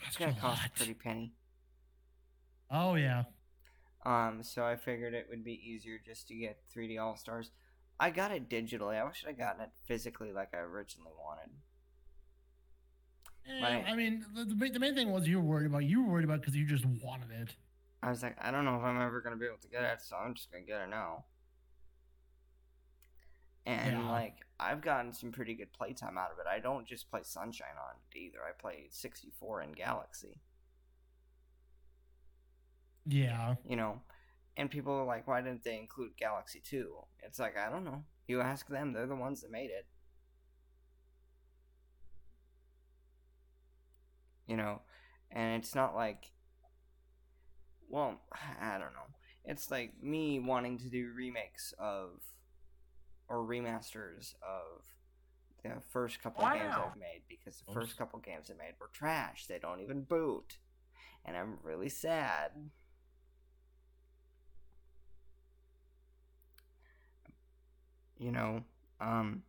It's 0.07 0.17
gonna 0.17 0.33
a 0.33 0.41
cost 0.41 0.63
lot. 0.63 0.67
a 0.67 0.71
pretty 0.71 0.95
penny. 0.95 1.33
Oh 2.71 2.95
yeah, 2.95 3.25
Um, 4.05 4.43
so 4.43 4.65
I 4.65 4.77
figured 4.77 5.13
it 5.15 5.27
would 5.29 5.45
be 5.45 5.53
easier 5.55 5.99
just 6.05 6.29
to 6.29 6.35
get 6.35 6.63
3D 6.75 6.99
All 6.99 7.17
Stars. 7.17 7.51
I 7.99 8.11
got 8.11 8.31
it 8.33 8.49
digitally. 8.49 8.99
I 8.99 9.05
wish 9.05 9.25
I'd 9.29 9.37
gotten 9.37 9.61
it 9.61 9.71
physically 9.87 10.33
like 10.33 10.55
I 10.55 10.59
originally 10.59 11.13
wanted. 11.19 11.51
Eh, 13.49 13.63
Right. 13.63 13.85
I 13.87 13.95
mean, 13.97 14.25
the, 14.35 14.45
the, 14.45 14.79
main- 14.79 14.95
thing 14.95 15.11
was 15.13 15.27
you 15.29 15.39
were 15.41 15.45
worried 15.47 15.67
about. 15.67 15.85
You 15.85 16.03
were 16.05 16.13
worried 16.13 16.25
about 16.25 16.41
because 16.41 16.57
you 16.57 16.67
just 16.67 16.85
wanted 16.87 17.31
it. 17.31 17.55
I 18.03 18.11
was 18.11 18.23
like, 18.23 18.37
I 18.41 18.51
don't 18.51 18.65
know 18.65 18.77
if 18.77 18.83
I'm 18.83 19.01
ever 19.01 19.21
gonna 19.21 19.37
be 19.37 19.47
able 19.47 19.59
to 19.59 19.69
get 19.69 19.83
it, 19.83 20.01
so 20.03 20.17
I'm 20.17 20.35
just 20.35 20.51
gonna 20.51 20.65
get 20.65 20.81
it 20.81 20.89
now. 20.89 21.25
And 23.67 23.99
Yeah. 23.99 24.11
like, 24.11 24.37
I've 24.59 24.81
gotten 24.81 25.13
some 25.13 25.33
pretty 25.33 25.55
good 25.55 25.73
playtime 25.73 26.17
out 26.17 26.33
of 26.33 26.39
it. 26.39 26.47
I 26.51 26.61
don't 26.61 26.87
just 26.87 27.11
play 27.11 27.21
Sunshine 27.23 27.77
on 27.79 27.97
it 28.11 28.19
either. 28.19 28.39
I 28.43 28.53
play 28.59 28.87
64 28.91 29.63
in 29.63 29.73
Galaxy. 29.73 30.41
Yeah, 33.07 33.57
you 33.67 33.77
know 33.77 34.03
and 34.57 34.71
people 34.71 34.93
are 34.93 35.05
like 35.05 35.27
why 35.27 35.41
didn't 35.41 35.65
they 35.65 35.79
include 35.79 36.11
galaxy 36.19 36.61
2 36.63 36.95
it's 37.23 37.39
like 37.39 37.57
i 37.57 37.71
don't 37.71 37.85
know 37.85 38.05
you 38.29 38.41
ask 38.41 38.69
them 38.69 38.93
they're 38.93 39.07
the 39.07 39.15
ones 39.15 39.41
that 39.41 39.51
made 39.51 39.71
it 39.71 39.87
you 44.51 44.57
know 44.57 44.81
and 45.31 45.63
it's 45.63 45.75
not 45.77 45.95
like 45.95 46.33
well 47.89 48.21
i 48.61 48.73
don't 48.73 48.93
know. 48.93 49.07
It's 49.43 49.71
like 49.71 49.95
me 50.03 50.39
wanting 50.39 50.79
to 50.81 50.91
do 50.91 51.13
remakes 51.17 51.73
of 51.79 52.21
or 53.27 53.39
remasters 53.39 54.35
of 54.43 54.85
the 55.63 55.81
first 55.93 56.21
couple 56.23 56.45
of 56.45 56.53
games 56.53 56.75
i've 56.77 56.97
made 56.97 57.23
because 57.29 57.61
the 57.61 57.71
Oops. 57.71 57.75
first 57.75 57.97
couple 57.97 58.19
games 58.19 58.51
i 58.51 58.59
made 58.59 58.75
were 58.81 58.91
trash. 58.93 59.47
They 59.47 59.59
don't 59.59 59.81
even 59.81 60.03
boot 60.03 60.59
and 61.25 61.37
i'm 61.37 61.59
really 61.63 61.89
sad. 61.89 62.51
You 68.19 68.33
know 68.33 68.65
um 69.01 69.45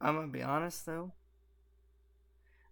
i'm 0.00 0.14
gonna 0.14 0.28
be 0.28 0.42
honest 0.42 0.86
though 0.86 1.12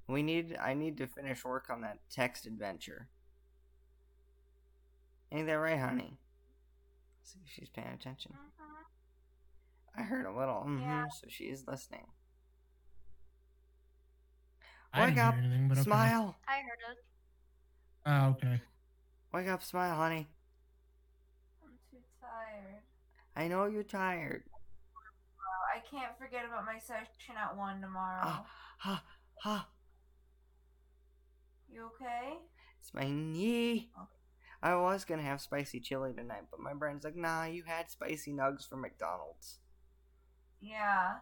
we 0.09 0.23
need 0.23 0.57
i 0.61 0.75
need 0.75 0.97
to 0.99 1.07
finish 1.07 1.45
work 1.45 1.69
on 1.71 1.81
that 1.81 1.99
text 2.11 2.47
adventure 2.47 3.09
ain't 5.33 5.47
that 5.47 5.55
right 5.55 5.79
honey 5.79 6.19
see 7.23 7.39
if 7.45 7.51
she's 7.53 7.69
paying 7.69 7.89
attention 7.89 8.33
Mhm. 8.35 8.85
i 9.99 10.03
heard 10.03 10.27
a 10.27 10.33
little 10.37 10.65
mm-hmm, 10.67 10.83
Yeah. 10.83 11.09
so 11.09 11.27
she 11.29 11.45
is 11.45 11.67
listening 11.67 12.07
I 14.93 15.01
Wake 15.01 15.09
didn't 15.17 15.19
hear 15.19 15.29
up, 15.29 15.35
anything, 15.45 15.69
but 15.69 15.79
okay. 15.79 15.85
smile 15.85 16.37
I 16.49 16.57
heard 16.61 16.81
it. 16.93 16.99
Oh, 18.07 18.27
okay. 18.37 18.61
wake 19.35 19.49
up 19.49 19.63
smile 19.63 19.97
honey 19.97 20.29
I'm 21.63 21.73
too 21.91 21.99
tired. 22.21 22.83
i 23.35 23.49
know 23.49 23.67
you're 23.67 23.83
tired 23.83 24.45
Oh, 25.49 25.63
I 25.75 25.81
can't 25.91 26.17
forget 26.19 26.45
about 26.45 26.65
my 26.65 26.79
session 26.79 27.37
at 27.39 27.57
one 27.57 27.81
tomorrow. 27.81 28.23
ah, 28.25 28.47
ha, 28.79 29.03
ha. 29.43 29.69
You 31.77 31.91
okay? 31.93 32.39
It's 32.81 32.95
my 32.95 33.05
knee. 33.05 33.91
I 34.63 34.77
was 34.77 35.05
gonna 35.05 35.21
have 35.21 35.43
spicy 35.43 35.79
chili 35.79 36.15
tonight, 36.17 36.45
but 36.51 36.59
my 36.59 36.73
brain's 36.73 37.05
like, 37.05 37.17
nah, 37.17 37.45
you 37.45 37.65
had 37.67 37.91
spicy 37.91 38.33
nugs 38.33 38.67
from 38.67 38.81
McDonald's. 38.81 39.59
Yeah. 40.59 41.17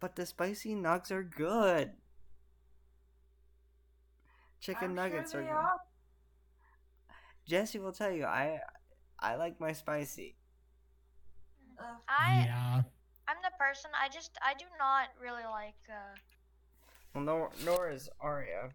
But 0.00 0.16
the 0.16 0.24
spicy 0.24 0.74
nugs 0.74 1.10
are 1.10 1.22
good. 1.22 1.92
Chicken 4.58 4.90
I'm 4.90 4.94
nuggets 4.94 5.32
sure 5.32 5.42
are 5.42 5.44
good. 5.44 5.52
are. 5.52 5.80
Jesse 7.46 7.78
will 7.78 7.92
tell 7.92 8.10
you, 8.10 8.24
I 8.24 8.60
I 9.20 9.36
like 9.36 9.60
my 9.60 9.74
spicy. 9.74 10.36
Ugh. 11.78 12.00
I 12.08 12.44
yeah. 12.46 12.82
I'm 13.28 13.36
the 13.42 13.52
person. 13.60 13.90
I 13.92 14.08
just 14.08 14.30
I 14.40 14.54
do 14.54 14.64
not 14.78 15.08
really 15.20 15.44
like. 15.44 15.76
uh 15.90 16.16
Well, 17.16 17.24
nor 17.24 17.50
nor 17.64 17.90
is 17.90 18.10
Arya, 18.20 18.70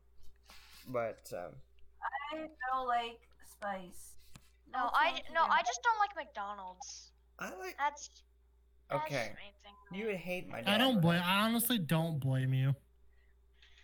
but 0.88 1.32
um, 1.32 1.52
I 2.34 2.38
don't 2.74 2.88
like 2.88 3.20
spice. 3.52 4.16
No, 4.74 4.90
I 4.94 5.22
no. 5.32 5.44
I 5.44 5.62
just 5.62 5.80
don't 5.84 6.00
like 6.00 6.16
McDonald's. 6.16 7.12
I 7.40 7.50
like. 7.60 7.76
That's 7.78 8.10
that's 8.90 9.04
Okay, 9.06 9.26
just 9.26 9.36
me 9.38 9.54
thing. 9.64 10.00
you 10.00 10.06
would 10.08 10.16
hate 10.16 10.50
my. 10.50 10.64
I 10.66 10.78
don't 10.80 11.02
blame. 11.02 11.22
I 11.24 11.42
honestly 11.46 11.78
don't 11.78 12.20
blame 12.20 12.54
you. 12.54 12.76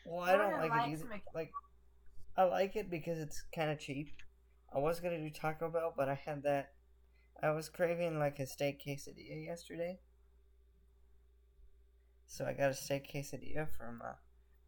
Well, 0.06 0.22
I 0.22 0.38
don't 0.38 0.52
Jordan 0.52 0.70
like 0.70 0.88
it 0.88 0.92
either. 0.94 1.06
Mc- 1.06 1.22
Like, 1.36 1.52
I 2.36 2.44
like 2.44 2.76
it 2.76 2.90
because 2.90 3.20
it's 3.20 3.44
kind 3.54 3.70
of 3.70 3.80
cheap. 3.80 4.10
I 4.74 4.80
was 4.80 5.00
gonna 5.00 5.20
do 5.20 5.30
Taco 5.30 5.70
Bell, 5.70 5.94
but 5.96 6.10
I 6.10 6.16
had 6.16 6.44
that. 6.44 6.72
I 7.44 7.52
was 7.52 7.70
craving 7.70 8.18
like 8.18 8.40
a 8.40 8.48
steak 8.48 8.82
quesadilla 8.84 9.46
yesterday, 9.46 10.00
so 12.26 12.46
I 12.46 12.54
got 12.54 12.72
a 12.72 12.74
steak 12.74 13.12
quesadilla 13.14 13.68
from 13.78 14.02
uh, 14.04 14.14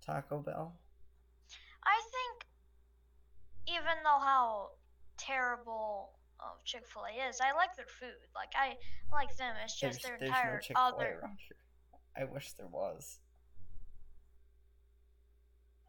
Taco 0.06 0.40
Bell. 0.40 0.74
I 1.84 2.02
think, 2.12 2.46
even 3.68 4.04
though 4.04 4.20
how 4.20 4.70
terrible 5.18 6.12
uh, 6.40 6.56
Chick 6.66 6.84
Fil 6.88 7.04
A 7.04 7.30
is, 7.30 7.40
I 7.42 7.56
like 7.56 7.76
their 7.76 7.86
food. 7.88 8.16
Like 8.36 8.50
I 8.56 8.76
like 9.12 9.36
them. 9.38 9.56
It's 9.64 9.80
just 9.80 10.04
their 10.04 10.16
entire 10.16 10.60
Chick-fil-A 10.60 10.88
other. 10.88 11.20
around 11.22 11.38
here. 11.48 11.58
I 12.18 12.26
wish 12.32 12.52
there 12.54 12.68
was. 12.68 13.20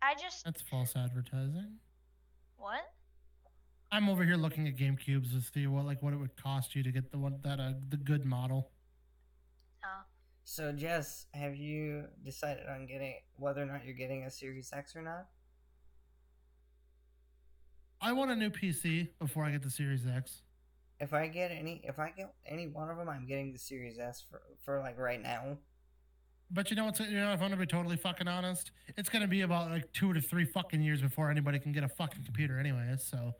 I 0.02 0.14
just 0.14 0.44
That's 0.44 0.62
false 0.62 0.94
advertising. 0.96 1.76
what? 2.56 2.80
I'm 3.92 4.08
over 4.08 4.24
here 4.24 4.36
looking 4.36 4.68
at 4.68 4.76
GameCubes 4.76 5.32
to 5.32 5.40
see 5.52 5.66
what 5.66 5.84
like 5.84 6.00
what 6.02 6.12
it 6.12 6.16
would 6.16 6.36
cost 6.36 6.74
you 6.76 6.82
to 6.82 6.92
get 6.92 7.11
the 7.11 7.18
one 7.18 7.38
that 7.42 7.58
uh, 7.61 7.72
the 7.88 7.96
good 7.96 8.24
model. 8.24 8.70
So 10.45 10.72
Jess, 10.72 11.26
have 11.32 11.57
you 11.57 12.05
decided 12.24 12.64
on 12.68 12.86
getting 12.86 13.14
whether 13.36 13.62
or 13.62 13.66
not 13.66 13.84
you're 13.84 13.95
getting 13.95 14.24
a 14.24 14.30
Series 14.30 14.70
X 14.72 14.97
or 14.97 15.03
not? 15.03 15.26
I 18.01 18.12
want 18.12 18.30
a 18.30 18.36
new 18.36 18.51
PC 18.51 19.09
before 19.18 19.45
I 19.45 19.51
get 19.51 19.62
the 19.62 19.70
Series 19.70 20.07
X. 20.07 20.43
If 20.99 21.12
I 21.12 21.28
get 21.28 21.51
any, 21.51 21.82
if 21.84 21.99
I 21.99 22.12
get 22.16 22.34
any 22.47 22.66
one 22.66 22.91
of 22.91 22.97
them, 22.97 23.09
I'm 23.09 23.26
getting 23.26 23.53
the 23.53 23.59
Series 23.59 23.99
S 23.99 24.24
for 24.28 24.43
for 24.64 24.80
like 24.80 24.99
right 24.99 25.22
now. 25.22 25.59
But 26.51 26.70
you 26.70 26.76
know 26.76 26.86
what's 26.86 27.01
you 27.01 27.12
know 27.12 27.32
if 27.32 27.41
I'm 27.41 27.49
gonna 27.49 27.57
be 27.57 27.66
totally 27.66 27.97
fucking 27.97 28.26
honest, 28.26 28.72
it's 28.97 29.09
gonna 29.09 29.28
be 29.28 29.43
about 29.43 29.70
like 29.70 29.93
two 29.93 30.12
to 30.12 30.20
three 30.20 30.45
fucking 30.45 30.82
years 30.82 31.01
before 31.01 31.30
anybody 31.30 31.59
can 31.59 31.72
get 31.72 31.84
a 31.84 31.88
fucking 31.88 32.24
computer 32.24 32.59
anyways. 32.59 33.05
So, 33.05 33.32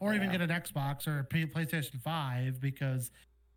or 0.00 0.14
even 0.14 0.30
get 0.30 0.40
an 0.40 0.50
Xbox 0.50 1.06
or 1.08 1.20
a 1.20 1.24
PlayStation 1.24 2.00
Five 2.02 2.60
because 2.60 3.10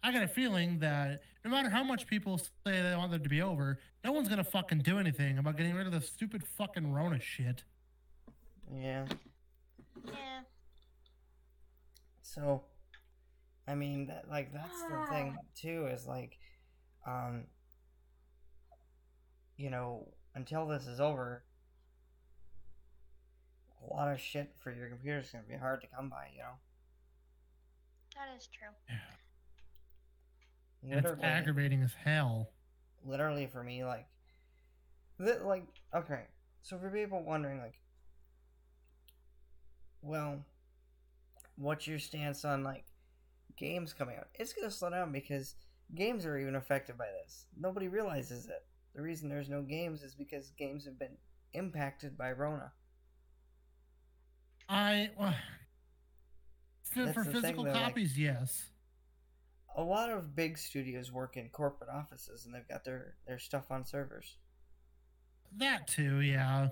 I 0.04 0.12
got 0.12 0.24
a 0.24 0.28
feeling 0.28 0.80
that 0.80 1.22
no 1.46 1.52
matter 1.52 1.70
how 1.70 1.84
much 1.84 2.08
people 2.08 2.38
say 2.38 2.82
they 2.82 2.96
want 2.96 3.14
it 3.14 3.24
to 3.24 3.30
be 3.30 3.42
over, 3.42 3.80
no 4.04 4.12
one's 4.12 4.30
gonna 4.30 4.44
fucking 4.44 4.80
do 4.80 4.98
anything 4.98 5.38
about 5.38 5.58
getting 5.58 5.76
rid 5.76 5.86
of 5.86 5.94
the 5.94 6.02
stupid 6.02 6.44
fucking 6.44 6.92
Rona 6.92 7.20
shit. 7.20 7.64
Yeah. 8.74 9.06
yeah. 10.06 10.42
So, 12.22 12.64
I 13.68 13.76
mean, 13.76 14.08
that, 14.08 14.26
like 14.30 14.54
that's 14.54 14.82
the 14.90 15.06
thing 15.10 15.38
too. 15.56 15.88
Is 15.88 16.08
like, 16.08 16.38
um, 17.06 17.44
you 19.58 19.70
know, 19.70 20.08
until 20.34 20.66
this 20.68 20.88
is 20.88 21.00
over, 21.00 21.44
a 23.88 23.94
lot 23.94 24.12
of 24.12 24.20
shit 24.20 24.52
for 24.64 24.72
your 24.72 24.88
computer 24.90 25.20
is 25.20 25.30
gonna 25.30 25.44
be 25.48 25.56
hard 25.58 25.82
to 25.82 25.88
come 25.96 26.10
by. 26.10 26.28
You 26.34 26.40
know, 26.40 26.56
That 28.16 28.36
is 28.36 28.48
true. 28.48 28.96
It's 30.84 31.08
aggravating 31.22 31.82
as 31.84 31.94
hell. 31.94 32.50
literally 33.06 33.48
for 33.48 33.64
me, 33.64 33.84
like, 33.86 34.08
li- 35.20 35.40
like 35.44 35.64
okay. 35.96 36.24
So 36.64 36.78
for 36.78 36.90
people 36.90 37.24
wondering, 37.24 37.60
like, 37.60 37.76
well, 40.02 40.44
what's 41.56 41.88
your 41.88 42.00
stance 42.00 42.44
on 42.46 42.64
like 42.64 42.86
games 43.58 43.94
coming 43.94 44.18
out? 44.18 44.28
It's 44.34 44.54
gonna 44.54 44.72
slow 44.72 44.90
down 44.90 45.12
because 45.12 45.56
games 45.96 46.26
are 46.26 46.38
even 46.38 46.56
affected 46.56 46.98
by 46.98 47.08
this. 47.24 47.46
Nobody 47.60 47.88
realizes 47.88 48.48
it. 48.48 48.66
The 48.96 49.02
reason 49.02 49.30
there's 49.30 49.50
no 49.50 49.62
games 49.62 50.02
is 50.04 50.16
because 50.16 50.52
games 50.58 50.86
have 50.86 51.00
been 51.00 51.18
impacted 51.54 52.18
by 52.18 52.32
Rona. 52.32 52.72
I 54.68 55.10
well, 55.18 55.36
for, 56.84 57.14
for 57.14 57.24
thing, 57.24 57.34
physical 57.34 57.64
though, 57.66 57.72
like- 57.72 57.84
copies, 57.84 58.18
yes. 58.18 58.71
A 59.78 59.84
lot 59.84 60.10
of 60.10 60.36
big 60.36 60.58
studios 60.58 61.12
work 61.12 61.38
in 61.38 61.50
corporate 61.50 61.90
offices 61.90 62.46
and 62.46 62.54
they've 62.54 62.68
got 62.68 62.84
their, 62.84 63.16
their 63.26 63.40
stuff 63.40 63.72
on 63.72 63.86
servers. 63.86 64.38
That 65.58 65.88
too, 65.88 66.22
yeah. 66.22 66.70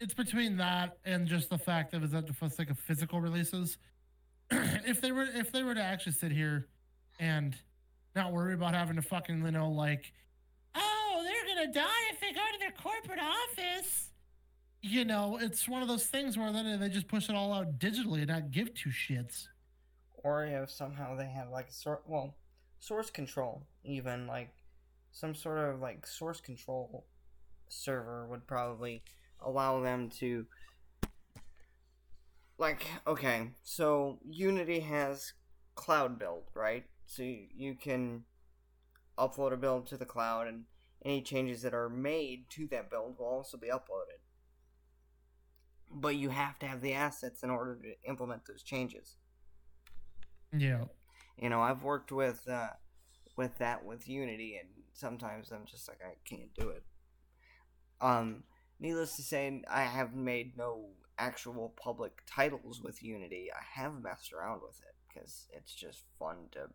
It's 0.00 0.14
between 0.14 0.56
that 0.56 0.98
and 1.04 1.26
just 1.26 1.50
the 1.50 1.58
fact 1.58 1.92
that 1.92 2.02
it's 2.02 2.12
the 2.12 2.48
sake 2.50 2.70
of 2.70 2.78
physical 2.78 3.20
releases. 3.20 3.78
if 4.50 5.00
they 5.00 5.12
were 5.12 5.24
if 5.24 5.52
they 5.52 5.62
were 5.62 5.74
to 5.74 5.82
actually 5.82 6.12
sit 6.12 6.32
here 6.32 6.66
and 7.20 7.56
not 8.14 8.32
worry 8.32 8.54
about 8.54 8.74
having 8.74 8.96
to 8.96 9.02
fucking 9.02 9.44
you 9.44 9.50
know 9.50 9.70
like, 9.70 10.12
oh, 10.74 11.22
they're 11.24 11.54
gonna 11.54 11.72
die 11.72 12.10
if 12.12 12.20
they 12.20 12.32
go 12.32 12.40
to 12.40 12.58
their 12.58 12.72
corporate 12.72 13.20
office. 13.20 14.10
You 14.82 15.04
know, 15.04 15.38
it's 15.40 15.68
one 15.68 15.82
of 15.82 15.88
those 15.88 16.06
things 16.06 16.36
where 16.36 16.52
then 16.52 16.80
they 16.80 16.88
just 16.88 17.06
push 17.06 17.28
it 17.28 17.36
all 17.36 17.52
out 17.52 17.78
digitally 17.78 18.18
and 18.18 18.28
not 18.28 18.50
give 18.50 18.74
two 18.74 18.90
shits. 18.90 19.46
Or 20.22 20.44
if 20.44 20.70
somehow 20.70 21.16
they 21.16 21.26
have 21.26 21.48
like 21.50 21.68
a 21.68 21.72
sort 21.72 22.02
well 22.06 22.34
source 22.80 23.10
control 23.10 23.66
even 23.84 24.26
like 24.26 24.50
some 25.12 25.34
sort 25.34 25.58
of 25.58 25.80
like 25.80 26.06
source 26.06 26.40
control 26.40 27.04
server 27.68 28.26
would 28.26 28.46
probably 28.46 29.02
allow 29.40 29.80
them 29.80 30.08
to 30.08 30.46
like 32.58 32.86
okay 33.06 33.50
so 33.62 34.18
unity 34.24 34.80
has 34.80 35.32
cloud 35.74 36.18
build 36.18 36.44
right? 36.54 36.84
So 37.06 37.22
you, 37.22 37.46
you 37.54 37.74
can 37.74 38.24
upload 39.18 39.52
a 39.52 39.56
build 39.56 39.86
to 39.88 39.96
the 39.96 40.06
cloud 40.06 40.46
and 40.46 40.64
any 41.04 41.22
changes 41.22 41.62
that 41.62 41.74
are 41.74 41.88
made 41.88 42.48
to 42.50 42.66
that 42.68 42.90
build 42.90 43.18
will 43.18 43.26
also 43.26 43.56
be 43.56 43.68
uploaded. 43.68 44.20
But 45.90 46.16
you 46.16 46.30
have 46.30 46.58
to 46.60 46.66
have 46.66 46.80
the 46.80 46.94
assets 46.94 47.42
in 47.42 47.50
order 47.50 47.78
to 47.82 48.08
implement 48.08 48.46
those 48.46 48.62
changes 48.62 49.16
Yeah. 50.56 50.84
you 51.38 51.48
know 51.48 51.60
i've 51.62 51.82
worked 51.82 52.12
with 52.12 52.46
uh 52.48 52.68
with 53.36 53.56
that 53.58 53.84
with 53.84 54.08
unity 54.08 54.56
and 54.60 54.68
sometimes 54.92 55.50
i'm 55.50 55.64
just 55.66 55.88
like 55.88 56.00
i 56.04 56.14
can't 56.28 56.54
do 56.54 56.68
it. 56.68 56.84
Um 58.00 58.44
needless 58.80 59.16
to 59.16 59.22
say 59.22 59.62
i 59.70 59.82
have 59.82 60.14
made 60.14 60.56
no 60.56 60.90
actual 61.18 61.72
public 61.82 62.12
titles 62.26 62.80
with 62.82 63.02
unity. 63.02 63.48
I 63.54 63.80
have 63.80 64.02
messed 64.02 64.32
around 64.32 64.60
with 64.66 64.80
it 64.80 64.94
because 65.08 65.46
it's 65.52 65.74
just 65.74 66.04
fun 66.18 66.48
to 66.52 66.68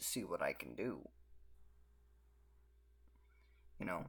see 0.00 0.24
what 0.24 0.42
i 0.42 0.52
can 0.52 0.74
do. 0.74 1.00
You 3.78 3.86
know 3.86 4.04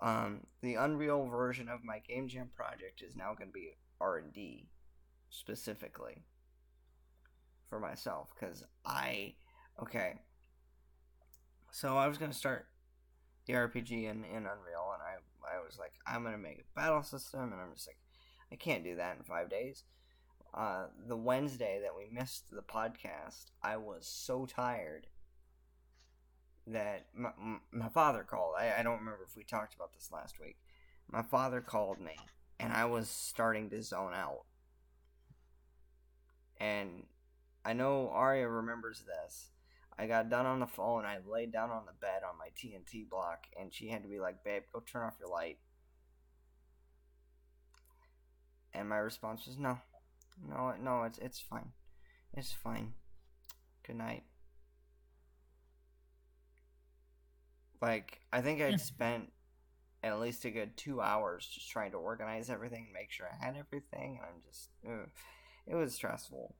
um 0.00 0.46
the 0.62 0.74
unreal 0.74 1.26
version 1.26 1.68
of 1.68 1.84
my 1.84 1.98
game 1.98 2.28
jam 2.28 2.50
project 2.54 3.02
is 3.02 3.16
now 3.16 3.34
going 3.34 3.48
to 3.48 3.52
be 3.52 3.72
r&d 4.00 4.68
specifically 5.28 6.22
for 7.68 7.78
myself 7.78 8.30
because 8.38 8.64
I 8.84 9.34
okay. 9.82 10.20
So 11.70 11.96
I 11.96 12.08
was 12.08 12.18
gonna 12.18 12.32
start 12.32 12.66
the 13.46 13.54
RPG 13.54 14.04
in, 14.04 14.24
in 14.24 14.36
Unreal, 14.36 14.92
and 14.94 15.02
I 15.02 15.16
I 15.56 15.64
was 15.64 15.78
like 15.78 15.92
I'm 16.06 16.22
gonna 16.22 16.38
make 16.38 16.60
a 16.60 16.80
battle 16.80 17.02
system, 17.02 17.52
and 17.52 17.60
I'm 17.60 17.74
just 17.74 17.88
like 17.88 17.98
I 18.52 18.56
can't 18.56 18.84
do 18.84 18.96
that 18.96 19.16
in 19.18 19.24
five 19.24 19.50
days. 19.50 19.84
Uh, 20.54 20.86
the 21.06 21.16
Wednesday 21.16 21.78
that 21.82 21.94
we 21.96 22.08
missed 22.10 22.50
the 22.50 22.62
podcast, 22.62 23.50
I 23.62 23.76
was 23.76 24.06
so 24.06 24.46
tired 24.46 25.06
that 26.66 27.06
my, 27.14 27.30
my 27.70 27.88
father 27.88 28.24
called. 28.24 28.54
I, 28.58 28.72
I 28.78 28.82
don't 28.82 28.98
remember 28.98 29.26
if 29.28 29.36
we 29.36 29.44
talked 29.44 29.74
about 29.74 29.92
this 29.92 30.10
last 30.12 30.40
week. 30.40 30.56
My 31.10 31.22
father 31.22 31.60
called 31.60 32.00
me, 32.00 32.16
and 32.58 32.72
I 32.72 32.86
was 32.86 33.08
starting 33.08 33.70
to 33.70 33.82
zone 33.82 34.14
out. 34.14 34.44
And 36.60 37.04
I 37.68 37.74
know 37.74 38.08
Arya 38.08 38.48
remembers 38.48 39.02
this. 39.02 39.50
I 39.98 40.06
got 40.06 40.30
done 40.30 40.46
on 40.46 40.58
the 40.58 40.66
phone. 40.66 41.04
I 41.04 41.18
laid 41.26 41.52
down 41.52 41.70
on 41.70 41.84
the 41.84 41.92
bed 41.92 42.22
on 42.26 42.38
my 42.38 42.48
TNT 42.56 43.06
block, 43.06 43.46
and 43.60 43.74
she 43.74 43.88
had 43.88 44.02
to 44.04 44.08
be 44.08 44.18
like, 44.18 44.42
"Babe, 44.42 44.62
go 44.72 44.80
turn 44.80 45.02
off 45.02 45.18
your 45.20 45.28
light." 45.28 45.58
And 48.72 48.88
my 48.88 48.96
response 48.96 49.46
was, 49.46 49.58
"No, 49.58 49.80
no, 50.42 50.76
no. 50.80 51.02
It's 51.02 51.18
it's 51.18 51.40
fine. 51.40 51.72
It's 52.32 52.52
fine. 52.52 52.94
Good 53.82 53.96
night." 53.96 54.24
Like 57.82 58.22
I 58.32 58.40
think 58.40 58.62
I'd 58.62 58.80
spent 58.80 59.30
at 60.02 60.18
least 60.20 60.46
a 60.46 60.50
good 60.50 60.74
two 60.78 61.02
hours 61.02 61.46
just 61.46 61.68
trying 61.68 61.90
to 61.90 61.98
organize 61.98 62.48
everything, 62.48 62.84
and 62.84 62.94
make 62.94 63.10
sure 63.10 63.28
I 63.30 63.44
had 63.44 63.58
everything, 63.58 64.16
and 64.16 64.24
I'm 64.24 64.42
just, 64.48 64.70
ugh. 64.86 65.10
it 65.66 65.74
was 65.74 65.94
stressful. 65.94 66.54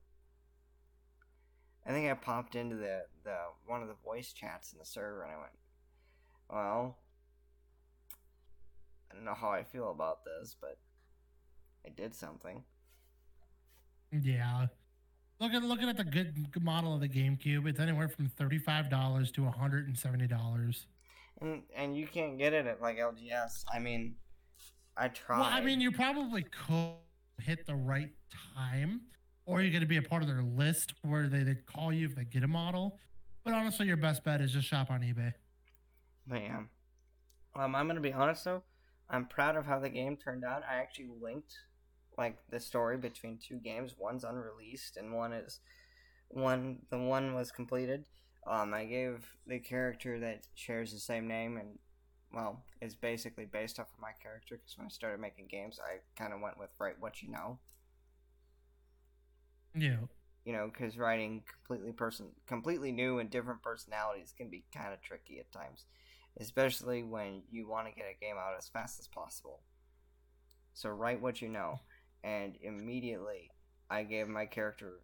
I 1.85 1.91
think 1.91 2.09
I 2.09 2.13
popped 2.13 2.55
into 2.55 2.75
the, 2.75 3.03
the 3.23 3.35
one 3.65 3.81
of 3.81 3.87
the 3.87 3.95
voice 4.05 4.33
chats 4.33 4.73
in 4.73 4.79
the 4.79 4.85
server 4.85 5.23
and 5.23 5.31
I 5.31 5.37
went, 5.37 5.51
Well 6.49 6.97
I 9.11 9.15
don't 9.15 9.25
know 9.25 9.33
how 9.33 9.49
I 9.49 9.63
feel 9.63 9.89
about 9.91 10.19
this, 10.23 10.55
but 10.59 10.77
I 11.85 11.89
did 11.89 12.13
something. 12.13 12.63
Yeah. 14.11 14.67
Looking 15.39 15.61
looking 15.61 15.89
at 15.89 15.97
the 15.97 16.03
good, 16.03 16.51
good 16.51 16.63
model 16.63 16.93
of 16.93 17.01
the 17.01 17.09
GameCube, 17.09 17.67
it's 17.67 17.79
anywhere 17.79 18.09
from 18.09 18.27
thirty 18.27 18.59
five 18.59 18.89
dollars 18.89 19.31
to 19.31 19.45
hundred 19.45 19.87
and 19.87 19.97
seventy 19.97 20.27
dollars. 20.27 20.85
And 21.41 21.63
and 21.75 21.95
you 21.95 22.05
can't 22.07 22.37
get 22.37 22.53
it 22.53 22.67
at 22.67 22.81
like 22.81 22.97
LGS. 22.97 23.63
I 23.73 23.79
mean 23.79 24.15
I 24.99 25.07
tried. 25.07 25.39
Well, 25.39 25.49
I 25.49 25.61
mean, 25.61 25.79
you 25.79 25.91
probably 25.91 26.43
could 26.43 26.95
hit 27.41 27.65
the 27.65 27.75
right 27.75 28.11
time, 28.55 29.01
or 29.49 29.61
you're 29.61 29.71
going 29.71 29.81
to 29.81 29.87
be 29.87 29.97
a 29.97 30.01
part 30.01 30.21
of 30.21 30.27
their 30.27 30.43
list 30.43 30.93
where 31.01 31.27
they, 31.27 31.41
they 31.41 31.55
call 31.55 31.91
you 31.91 32.05
if 32.05 32.15
they 32.15 32.23
get 32.23 32.43
a 32.43 32.47
model. 32.47 32.99
But 33.43 33.53
honestly, 33.53 33.87
your 33.87 33.97
best 33.97 34.23
bet 34.23 34.41
is 34.41 34.51
just 34.51 34.67
shop 34.67 34.91
on 34.91 35.01
eBay. 35.01 35.33
Yeah. 36.31 36.63
Um, 37.55 37.75
I'm 37.75 37.87
gonna 37.87 37.99
be 37.99 38.13
honest 38.13 38.45
though. 38.45 38.61
I'm 39.09 39.25
proud 39.25 39.55
of 39.55 39.65
how 39.65 39.79
the 39.79 39.89
game 39.89 40.17
turned 40.17 40.45
out. 40.45 40.61
I 40.69 40.75
actually 40.75 41.09
linked 41.19 41.55
like 42.15 42.37
the 42.51 42.59
story 42.59 42.97
between 42.97 43.39
two 43.39 43.57
games. 43.57 43.95
One's 43.97 44.23
unreleased 44.23 44.97
and 44.97 45.15
one 45.15 45.33
is 45.33 45.61
one 46.27 46.79
the 46.91 46.99
one 46.99 47.33
was 47.33 47.51
completed. 47.51 48.05
Um, 48.45 48.73
I 48.73 48.85
gave 48.85 49.25
the 49.47 49.59
character 49.59 50.19
that 50.19 50.45
shares 50.53 50.93
the 50.93 50.99
same 50.99 51.27
name 51.27 51.57
and 51.57 51.79
well 52.31 52.63
is 52.81 52.93
basically 52.93 53.45
based 53.45 53.79
off 53.79 53.87
of 53.91 53.99
my 53.99 54.11
character 54.21 54.57
because 54.57 54.77
when 54.77 54.85
I 54.85 54.89
started 54.89 55.19
making 55.19 55.47
games, 55.47 55.79
I 55.83 55.97
kind 56.21 56.33
of 56.33 56.41
went 56.41 56.59
with 56.59 56.69
write 56.77 56.99
what 56.99 57.23
you 57.23 57.31
know. 57.31 57.57
Yeah. 59.75 59.97
You 60.45 60.53
know, 60.53 60.69
because 60.71 60.97
writing 60.97 61.43
completely 61.65 61.91
person 61.91 62.27
completely 62.47 62.91
new 62.91 63.19
and 63.19 63.29
different 63.29 63.61
personalities 63.61 64.33
can 64.35 64.49
be 64.49 64.63
kind 64.73 64.93
of 64.93 65.01
tricky 65.01 65.39
at 65.39 65.51
times, 65.51 65.85
especially 66.39 67.03
when 67.03 67.43
you 67.51 67.67
want 67.67 67.87
to 67.87 67.93
get 67.93 68.05
a 68.05 68.19
game 68.19 68.35
out 68.37 68.55
as 68.57 68.67
fast 68.67 68.99
as 68.99 69.07
possible. 69.07 69.61
So 70.73 70.89
write 70.89 71.21
what 71.21 71.41
you 71.41 71.49
know, 71.49 71.81
and 72.23 72.55
immediately 72.61 73.51
I 73.89 74.03
gave 74.03 74.27
my 74.27 74.45
character 74.45 75.01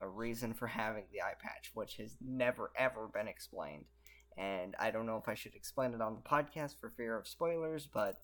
a 0.00 0.08
reason 0.08 0.54
for 0.54 0.66
having 0.66 1.04
the 1.12 1.20
eye 1.20 1.34
patch, 1.38 1.70
which 1.74 1.96
has 1.98 2.16
never 2.20 2.72
ever 2.76 3.08
been 3.12 3.28
explained. 3.28 3.84
And 4.38 4.74
I 4.78 4.90
don't 4.90 5.06
know 5.06 5.18
if 5.18 5.28
I 5.28 5.34
should 5.34 5.54
explain 5.54 5.92
it 5.92 6.00
on 6.00 6.14
the 6.14 6.28
podcast 6.28 6.80
for 6.80 6.90
fear 6.90 7.18
of 7.18 7.28
spoilers, 7.28 7.86
but 7.86 8.16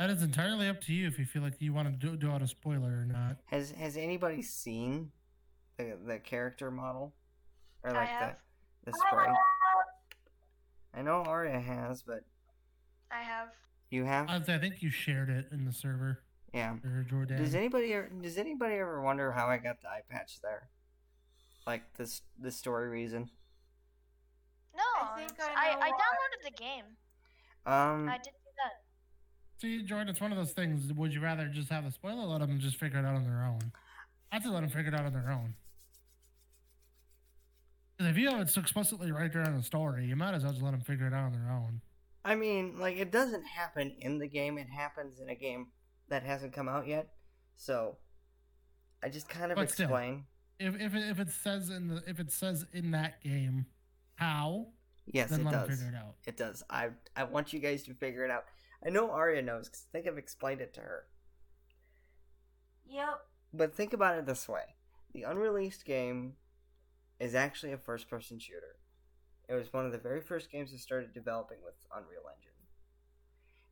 That 0.00 0.08
is 0.08 0.22
entirely 0.22 0.66
up 0.66 0.80
to 0.84 0.94
you 0.94 1.06
if 1.06 1.18
you 1.18 1.26
feel 1.26 1.42
like 1.42 1.60
you 1.60 1.74
want 1.74 1.88
to 1.88 1.94
do, 1.94 2.16
do 2.16 2.30
out 2.30 2.40
a 2.40 2.46
spoiler 2.46 2.88
or 2.88 3.04
not. 3.04 3.36
has 3.44 3.72
has 3.72 3.98
anybody 3.98 4.40
seen 4.40 5.12
the 5.76 5.98
the 6.06 6.18
character 6.18 6.70
model 6.70 7.12
or 7.82 7.90
I 7.90 7.98
like 7.98 8.08
have. 8.08 8.36
the 8.86 8.92
the 8.92 8.96
sprite? 8.96 9.36
I 10.94 11.02
know 11.02 11.22
Arya 11.26 11.60
has, 11.60 12.00
but 12.00 12.24
I 13.10 13.22
have. 13.22 13.48
you 13.90 14.04
have? 14.04 14.30
I, 14.30 14.36
I 14.36 14.58
think 14.58 14.80
you 14.80 14.88
shared 14.88 15.28
it 15.28 15.48
in 15.52 15.66
the 15.66 15.72
server, 15.72 16.20
yeah. 16.54 16.76
or 16.82 17.04
Jordan. 17.06 17.36
Does 17.36 17.54
anybody 17.54 17.92
ever, 17.92 18.08
does 18.22 18.38
anybody 18.38 18.76
ever 18.76 19.02
wonder 19.02 19.30
how 19.32 19.48
I 19.48 19.58
got 19.58 19.82
the 19.82 19.88
eye 19.88 20.00
patch 20.08 20.40
there? 20.40 20.70
Like 21.66 21.82
this 21.98 22.22
the 22.40 22.50
story 22.50 22.88
reason. 22.88 23.28
No, 24.74 24.82
I 24.98 25.18
think 25.18 25.32
I 25.38 25.72
I, 25.72 25.88
I 25.88 25.90
downloaded 25.90 26.42
the 26.42 26.52
game. 26.52 26.84
Um 27.66 28.08
I 28.08 28.16
did 28.16 28.24
do 28.24 28.30
that. 28.32 28.39
See, 29.60 29.82
Jordan, 29.82 30.08
it's 30.08 30.20
one 30.20 30.32
of 30.32 30.38
those 30.38 30.52
things. 30.52 30.90
Would 30.92 31.12
you 31.12 31.20
rather 31.20 31.46
just 31.46 31.68
have 31.68 31.84
a 31.84 31.90
spoiler, 31.90 32.24
let 32.24 32.40
them 32.40 32.58
just 32.60 32.76
figure 32.76 32.98
it 32.98 33.04
out 33.04 33.14
on 33.14 33.24
their 33.24 33.42
own? 33.44 33.72
I'd 34.32 34.42
say 34.42 34.48
let 34.48 34.60
them 34.60 34.70
figure 34.70 34.88
it 34.92 34.94
out 34.94 35.04
on 35.04 35.12
their 35.12 35.30
own. 35.30 35.54
if 37.98 38.16
you 38.16 38.30
have 38.30 38.40
it 38.40 38.56
explicitly 38.56 39.12
right 39.12 39.30
there 39.30 39.42
in 39.42 39.56
the 39.56 39.62
story, 39.62 40.06
you 40.06 40.16
might 40.16 40.32
as 40.32 40.42
well 40.44 40.52
just 40.52 40.64
let 40.64 40.70
them 40.70 40.80
figure 40.80 41.06
it 41.06 41.12
out 41.12 41.24
on 41.24 41.32
their 41.32 41.50
own. 41.52 41.82
I 42.24 42.34
mean, 42.36 42.78
like 42.78 42.96
it 42.96 43.12
doesn't 43.12 43.44
happen 43.44 43.94
in 44.00 44.18
the 44.18 44.26
game, 44.28 44.56
it 44.56 44.68
happens 44.68 45.20
in 45.20 45.28
a 45.28 45.34
game 45.34 45.68
that 46.08 46.22
hasn't 46.22 46.54
come 46.54 46.68
out 46.68 46.86
yet. 46.86 47.08
So 47.56 47.98
I 49.02 49.10
just 49.10 49.28
kind 49.28 49.52
of 49.52 49.56
But 49.56 49.70
still. 49.70 49.84
explain. 49.86 50.24
If 50.58 50.74
if 50.80 50.94
it, 50.94 51.08
if 51.10 51.18
it 51.20 51.30
says 51.30 51.68
in 51.70 51.88
the 51.88 52.02
if 52.06 52.18
it 52.20 52.30
says 52.32 52.64
in 52.72 52.90
that 52.92 53.22
game 53.22 53.66
how, 54.14 54.68
Yes, 55.06 55.30
then 55.30 55.46
it 55.46 55.50
does. 55.50 55.68
figure 55.68 55.88
it 55.88 55.96
out. 55.96 56.14
It 56.26 56.36
does. 56.36 56.62
I 56.70 56.90
I 57.16 57.24
want 57.24 57.52
you 57.52 57.60
guys 57.60 57.82
to 57.84 57.94
figure 57.94 58.24
it 58.24 58.30
out. 58.30 58.44
I 58.84 58.90
know 58.90 59.10
Arya 59.10 59.42
knows 59.42 59.68
because 59.68 59.86
I 59.88 59.92
think 59.92 60.06
I've 60.06 60.18
explained 60.18 60.60
it 60.60 60.72
to 60.74 60.80
her. 60.80 61.04
Yep. 62.88 63.20
But 63.52 63.74
think 63.74 63.92
about 63.92 64.18
it 64.18 64.26
this 64.26 64.48
way: 64.48 64.74
the 65.12 65.24
unreleased 65.24 65.84
game 65.84 66.34
is 67.18 67.34
actually 67.34 67.72
a 67.72 67.78
first-person 67.78 68.38
shooter. 68.38 68.78
It 69.48 69.54
was 69.54 69.72
one 69.72 69.84
of 69.84 69.92
the 69.92 69.98
very 69.98 70.20
first 70.20 70.50
games 70.50 70.72
that 70.72 70.80
started 70.80 71.12
developing 71.12 71.58
with 71.64 71.74
Unreal 71.94 72.22
Engine. 72.34 72.52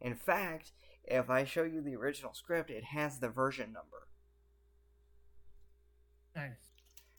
In 0.00 0.14
fact, 0.14 0.72
if 1.04 1.30
I 1.30 1.44
show 1.44 1.62
you 1.62 1.80
the 1.80 1.96
original 1.96 2.34
script, 2.34 2.70
it 2.70 2.84
has 2.84 3.18
the 3.18 3.28
version 3.28 3.72
number. 3.72 4.08
Nice. 6.36 6.72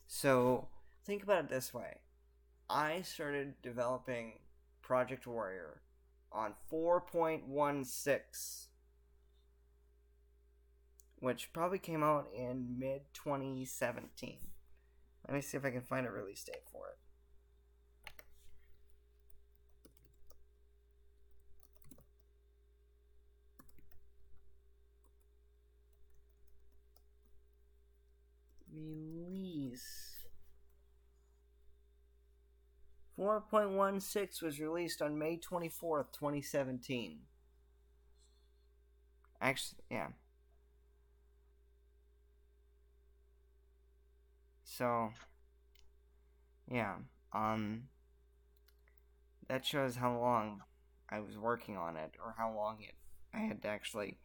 So 0.07 0.67
think 1.05 1.23
about 1.23 1.45
it 1.45 1.49
this 1.49 1.73
way: 1.73 2.01
I 2.69 3.01
started 3.01 3.61
developing 3.63 4.33
Project 4.81 5.25
Warrior 5.25 5.81
on 6.31 6.53
4.16, 6.71 8.67
which 11.17 11.51
probably 11.53 11.79
came 11.79 12.03
out 12.03 12.27
in 12.35 12.77
mid 12.77 13.01
2017. 13.13 14.37
Let 15.27 15.35
me 15.35 15.41
see 15.41 15.57
if 15.57 15.65
I 15.65 15.71
can 15.71 15.81
find 15.81 16.07
a 16.07 16.11
release 16.11 16.43
date 16.43 16.63
for 16.71 16.87
it. 16.87 16.97
Release. 28.73 29.38
4.16 33.19 34.41
was 34.41 34.59
released 34.59 35.01
on 35.01 35.19
May 35.19 35.37
24th, 35.37 36.13
2017. 36.13 37.19
Actually, 39.41 39.83
yeah. 39.91 40.07
So, 44.63 45.09
yeah, 46.71 46.95
um, 47.33 47.83
that 49.49 49.65
shows 49.65 49.97
how 49.97 50.17
long 50.17 50.61
I 51.09 51.19
was 51.19 51.37
working 51.37 51.75
on 51.75 51.97
it, 51.97 52.11
or 52.23 52.35
how 52.37 52.53
long 52.55 52.77
it 52.81 52.95
I 53.33 53.39
had 53.39 53.61
to 53.63 53.67
actually. 53.67 54.17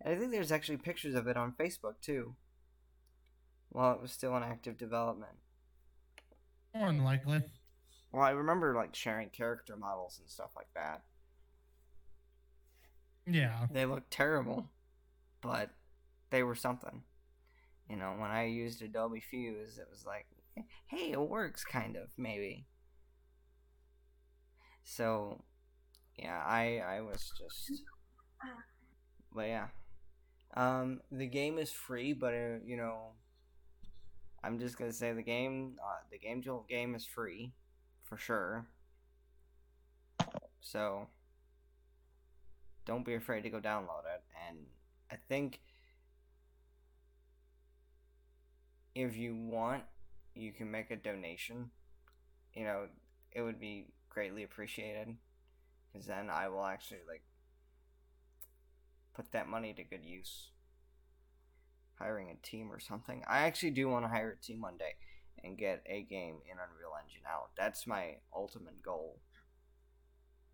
And 0.00 0.14
I 0.14 0.18
think 0.18 0.30
there's 0.30 0.52
actually 0.52 0.78
pictures 0.78 1.14
of 1.14 1.26
it 1.26 1.36
on 1.36 1.54
Facebook 1.58 1.94
too. 2.02 2.34
While 3.70 3.94
it 3.94 4.02
was 4.02 4.12
still 4.12 4.36
in 4.36 4.42
active 4.42 4.76
development. 4.76 5.38
More 6.74 6.88
than 6.88 7.02
likely. 7.02 7.42
Well, 8.14 8.22
I 8.22 8.30
remember 8.30 8.76
like 8.76 8.94
sharing 8.94 9.28
character 9.30 9.76
models 9.76 10.20
and 10.20 10.30
stuff 10.30 10.52
like 10.54 10.68
that. 10.76 11.02
Yeah. 13.26 13.66
They 13.72 13.86
looked 13.86 14.12
terrible, 14.12 14.70
but 15.40 15.70
they 16.30 16.44
were 16.44 16.54
something. 16.54 17.02
You 17.90 17.96
know, 17.96 18.14
when 18.16 18.30
I 18.30 18.44
used 18.44 18.82
Adobe 18.82 19.18
Fuse, 19.20 19.78
it 19.78 19.88
was 19.90 20.06
like, 20.06 20.26
hey, 20.86 21.10
it 21.10 21.20
works, 21.20 21.64
kind 21.64 21.96
of, 21.96 22.08
maybe. 22.16 22.66
So, 24.84 25.42
yeah, 26.16 26.40
I 26.46 26.78
I 26.78 27.00
was 27.00 27.32
just, 27.36 27.82
but 29.34 29.48
yeah, 29.48 29.68
um, 30.56 31.00
the 31.10 31.26
game 31.26 31.58
is 31.58 31.70
free, 31.72 32.12
but 32.12 32.34
uh, 32.34 32.58
you 32.64 32.76
know, 32.76 33.12
I'm 34.42 34.58
just 34.58 34.78
gonna 34.78 34.92
say 34.92 35.12
the 35.12 35.22
game, 35.22 35.76
uh, 35.82 36.02
the 36.10 36.18
Game 36.18 36.42
Jolt 36.42 36.68
game 36.68 36.94
is 36.94 37.06
free, 37.06 37.52
for 38.04 38.16
sure. 38.16 38.66
So, 40.60 41.08
don't 42.86 43.04
be 43.04 43.14
afraid 43.14 43.42
to 43.42 43.50
go 43.50 43.60
download 43.60 44.04
it. 44.14 44.22
And 44.48 44.58
I 45.10 45.16
think 45.28 45.60
if 48.94 49.16
you 49.16 49.34
want, 49.34 49.82
you 50.34 50.52
can 50.52 50.70
make 50.70 50.90
a 50.90 50.96
donation. 50.96 51.70
You 52.54 52.64
know, 52.64 52.86
it 53.32 53.42
would 53.42 53.60
be 53.60 53.86
greatly 54.08 54.42
appreciated. 54.42 55.16
Because 55.92 56.06
then 56.06 56.28
I 56.30 56.48
will 56.48 56.64
actually, 56.64 57.00
like, 57.06 57.22
put 59.14 59.32
that 59.32 59.48
money 59.48 59.72
to 59.74 59.84
good 59.84 60.04
use. 60.04 60.50
Hiring 61.98 62.30
a 62.30 62.46
team 62.46 62.72
or 62.72 62.80
something. 62.80 63.22
I 63.28 63.40
actually 63.40 63.70
do 63.70 63.88
want 63.88 64.04
to 64.04 64.08
hire 64.08 64.36
a 64.38 64.44
team 64.44 64.60
one 64.60 64.76
day 64.76 64.94
and 65.42 65.58
get 65.58 65.82
a 65.86 66.02
game 66.02 66.36
in 66.50 66.58
Unreal 66.58 66.92
Engine 67.02 67.22
out. 67.28 67.50
That's 67.56 67.86
my 67.86 68.16
ultimate 68.34 68.82
goal 68.82 69.18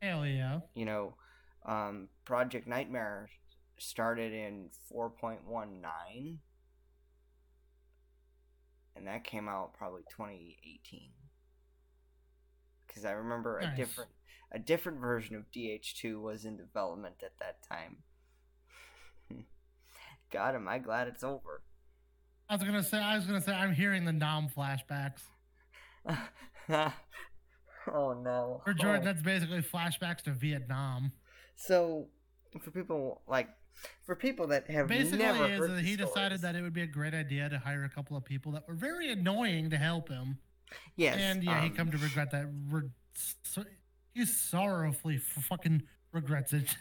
Hell 0.02 0.26
yeah. 0.26 0.60
you 0.74 0.84
know, 0.86 1.14
um, 1.66 2.08
Project 2.24 2.66
Nightmare 2.66 3.28
started 3.78 4.32
in 4.32 4.70
4.19, 4.92 6.38
and 8.96 9.06
that 9.06 9.24
came 9.24 9.48
out 9.48 9.74
probably 9.74 10.02
2018. 10.10 11.10
Because 12.86 13.04
I 13.04 13.12
remember 13.12 13.58
a 13.58 13.76
different 13.76 14.10
a 14.52 14.58
different 14.58 15.00
version 15.00 15.36
of 15.36 15.44
DH2 15.54 16.20
was 16.20 16.44
in 16.44 16.56
development 16.56 17.16
at 17.22 17.38
that 17.38 17.58
time. 17.68 17.98
God, 20.32 20.56
am 20.56 20.66
I 20.66 20.78
glad 20.78 21.06
it's 21.06 21.22
over. 21.22 21.62
I 22.50 22.54
was 22.56 22.64
gonna 22.64 22.82
say. 22.82 22.98
I 22.98 23.14
was 23.16 23.26
gonna 23.26 23.40
say. 23.40 23.52
I'm 23.52 23.72
hearing 23.72 24.04
the 24.04 24.12
Nom 24.12 24.48
flashbacks. 24.48 25.20
oh 26.68 26.92
no. 28.22 28.60
For 28.64 28.74
Jordan, 28.74 29.02
Oh. 29.02 29.04
that's 29.04 29.22
basically 29.22 29.62
flashbacks 29.62 30.22
to 30.22 30.32
Vietnam. 30.32 31.12
So, 31.54 32.08
for 32.60 32.70
people 32.72 33.22
like, 33.28 33.48
for 34.04 34.16
people 34.16 34.48
that 34.48 34.68
have 34.68 34.88
Basically, 34.88 35.18
never 35.18 35.44
is 35.48 35.58
heard 35.58 35.70
that 35.76 35.84
he 35.84 35.94
decided 35.94 36.40
that 36.42 36.56
it 36.56 36.62
would 36.62 36.72
be 36.74 36.82
a 36.82 36.86
great 36.88 37.14
idea 37.14 37.48
to 37.48 37.58
hire 37.58 37.84
a 37.84 37.88
couple 37.88 38.16
of 38.16 38.24
people 38.24 38.50
that 38.52 38.66
were 38.66 38.74
very 38.74 39.12
annoying 39.12 39.70
to 39.70 39.76
help 39.76 40.08
him. 40.08 40.38
yes, 40.96 41.16
and 41.18 41.44
yeah, 41.44 41.60
he 41.60 41.68
um, 41.68 41.76
come 41.76 41.90
to 41.92 41.98
regret 41.98 42.32
that. 42.32 42.46
Re- 42.68 42.90
so, 43.44 43.62
he 44.12 44.24
sorrowfully 44.26 45.18
fucking 45.18 45.82
regrets 46.12 46.52
it. 46.52 46.74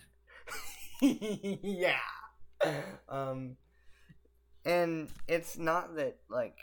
yeah. 1.61 1.99
Um, 3.07 3.55
and 4.66 5.10
it's 5.28 5.57
not 5.57 5.95
that 5.95 6.18
like 6.30 6.55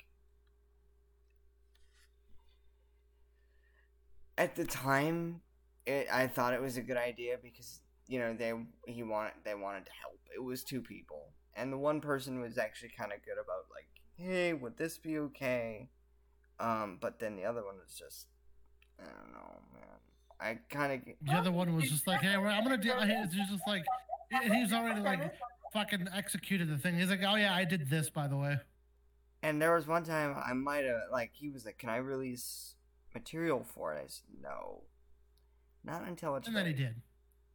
at 4.39 4.55
the 4.57 4.65
time, 4.65 5.41
it 5.87 6.07
I 6.13 6.27
thought 6.27 6.55
it 6.55 6.61
was 6.61 6.77
a 6.77 6.83
good 6.83 6.97
idea 6.97 7.37
because 7.43 7.81
you 8.07 8.19
know 8.19 8.35
they 8.35 8.53
he 8.87 9.03
wanted 9.03 9.33
they 9.45 9.55
wanted 9.55 9.87
to 9.87 9.93
help. 10.01 10.19
It 10.35 10.43
was 10.43 10.63
two 10.63 10.83
people, 10.83 11.31
and 11.55 11.73
the 11.73 11.79
one 11.79 12.01
person 12.01 12.41
was 12.41 12.59
actually 12.59 12.91
kind 12.97 13.13
of 13.13 13.25
good 13.25 13.41
about 13.43 13.65
like, 13.75 13.89
hey, 14.17 14.53
would 14.53 14.77
this 14.77 14.99
be 14.99 15.19
okay? 15.19 15.89
Um, 16.59 16.99
but 17.01 17.19
then 17.19 17.37
the 17.37 17.45
other 17.45 17.65
one 17.65 17.77
was 17.77 17.95
just, 17.99 18.29
I 18.99 19.05
don't 19.05 19.33
know, 19.33 19.61
man. 19.75 19.83
I 20.41 20.59
kind 20.75 20.93
of 20.93 21.15
The 21.27 21.33
other 21.35 21.53
one 21.53 21.75
was 21.75 21.89
just 21.91 22.07
like, 22.07 22.21
hey, 22.21 22.35
I'm 22.35 22.65
gonna 22.65 22.77
do. 22.77 22.93
He's 23.31 23.49
just 23.49 23.67
like, 23.67 23.85
he's 24.43 24.73
already 24.73 25.01
like 25.01 25.33
fucking 25.77 26.09
executed 26.15 26.69
the 26.69 26.79
thing. 26.79 26.99
He's 26.99 27.11
like, 27.11 27.23
oh 27.27 27.37
yeah, 27.37 27.55
I 27.55 27.65
did 27.65 27.89
this 27.91 28.09
by 28.11 28.27
the 28.29 28.37
way. 28.37 28.57
And 29.43 29.61
there 29.61 29.75
was 29.75 29.87
one 29.87 30.05
time 30.05 30.35
I 30.45 30.55
might 30.55 30.85
have 30.85 31.03
like 31.13 31.31
he 31.35 31.51
was 31.51 31.65
like, 31.65 31.79
"Can 31.79 31.89
I 31.91 31.97
release 31.99 32.75
material 33.15 33.63
for 33.65 33.95
it?" 33.95 33.99
I 34.03 34.07
said, 34.09 34.25
"No, 34.43 34.83
not 35.85 36.03
until 36.07 36.35
it's 36.37 36.49
And 36.49 36.57
then 36.57 36.65
ready." 36.65 36.77
he 36.77 36.83
did. 36.85 37.03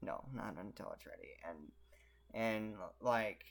No, 0.01 0.24
not 0.34 0.55
until 0.59 0.91
it's 0.95 1.05
ready. 1.05 1.30
And 1.47 1.72
and 2.34 2.76
like, 3.01 3.43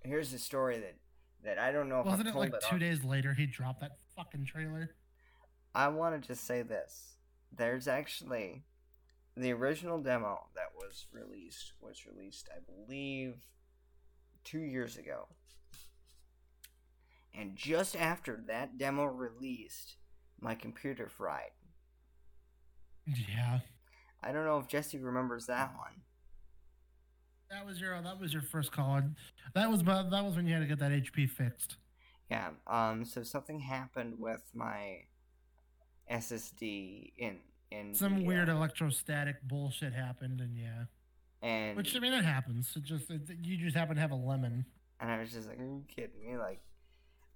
here's 0.00 0.32
the 0.32 0.38
story 0.38 0.78
that 0.80 0.96
that 1.44 1.58
I 1.58 1.72
don't 1.72 1.88
know 1.88 2.00
if 2.00 2.06
Wasn't 2.06 2.28
I've 2.28 2.34
it 2.34 2.38
like 2.38 2.54
it 2.54 2.62
two 2.68 2.74
on- 2.74 2.80
days 2.80 3.04
later 3.04 3.34
he 3.34 3.46
dropped 3.46 3.80
that 3.80 3.98
fucking 4.16 4.46
trailer? 4.46 4.94
I 5.74 5.88
want 5.88 6.20
to 6.20 6.26
just 6.26 6.44
say 6.46 6.62
this: 6.62 7.16
there's 7.54 7.86
actually 7.86 8.64
the 9.36 9.52
original 9.52 10.00
demo 10.00 10.46
that 10.54 10.72
was 10.74 11.06
released 11.12 11.74
was 11.80 12.06
released, 12.06 12.48
I 12.54 12.58
believe, 12.60 13.36
two 14.44 14.60
years 14.60 14.96
ago. 14.96 15.28
And 17.34 17.56
just 17.56 17.96
after 17.96 18.42
that 18.46 18.78
demo 18.78 19.04
released, 19.04 19.96
my 20.40 20.54
computer 20.54 21.08
fried. 21.08 21.50
Yeah. 23.06 23.60
I 24.22 24.32
don't 24.32 24.44
know 24.44 24.58
if 24.58 24.68
Jesse 24.68 24.98
remembers 24.98 25.46
that 25.46 25.72
one. 25.76 26.02
That 27.50 27.66
was 27.66 27.80
your 27.80 28.00
that 28.00 28.18
was 28.18 28.32
your 28.32 28.42
first 28.42 28.72
call. 28.72 29.02
That 29.54 29.70
was 29.70 29.82
about, 29.82 30.10
that 30.10 30.24
was 30.24 30.36
when 30.36 30.46
you 30.46 30.54
had 30.54 30.60
to 30.60 30.66
get 30.66 30.78
that 30.78 30.90
HP 30.90 31.28
fixed. 31.28 31.76
Yeah. 32.30 32.50
Um. 32.66 33.04
So 33.04 33.22
something 33.22 33.60
happened 33.60 34.14
with 34.18 34.42
my 34.54 35.00
SSD 36.10 37.12
in 37.18 37.40
in 37.70 37.94
Some 37.94 38.20
the, 38.20 38.24
weird 38.24 38.48
uh, 38.48 38.52
electrostatic 38.52 39.42
bullshit 39.42 39.92
happened, 39.92 40.40
and 40.40 40.56
yeah. 40.56 40.84
And 41.42 41.76
Which 41.76 41.94
I 41.96 41.98
mean, 41.98 42.12
it 42.12 42.24
happens. 42.24 42.72
It 42.76 42.82
just 42.84 43.10
it, 43.10 43.22
you 43.42 43.56
just 43.56 43.76
happen 43.76 43.96
to 43.96 44.00
have 44.00 44.12
a 44.12 44.16
lemon. 44.16 44.64
and 45.00 45.10
I 45.10 45.18
was 45.18 45.32
just 45.32 45.48
like, 45.48 45.58
"Are 45.58 45.64
you 45.64 45.84
kidding 45.88 46.24
me?" 46.24 46.36
Like, 46.38 46.60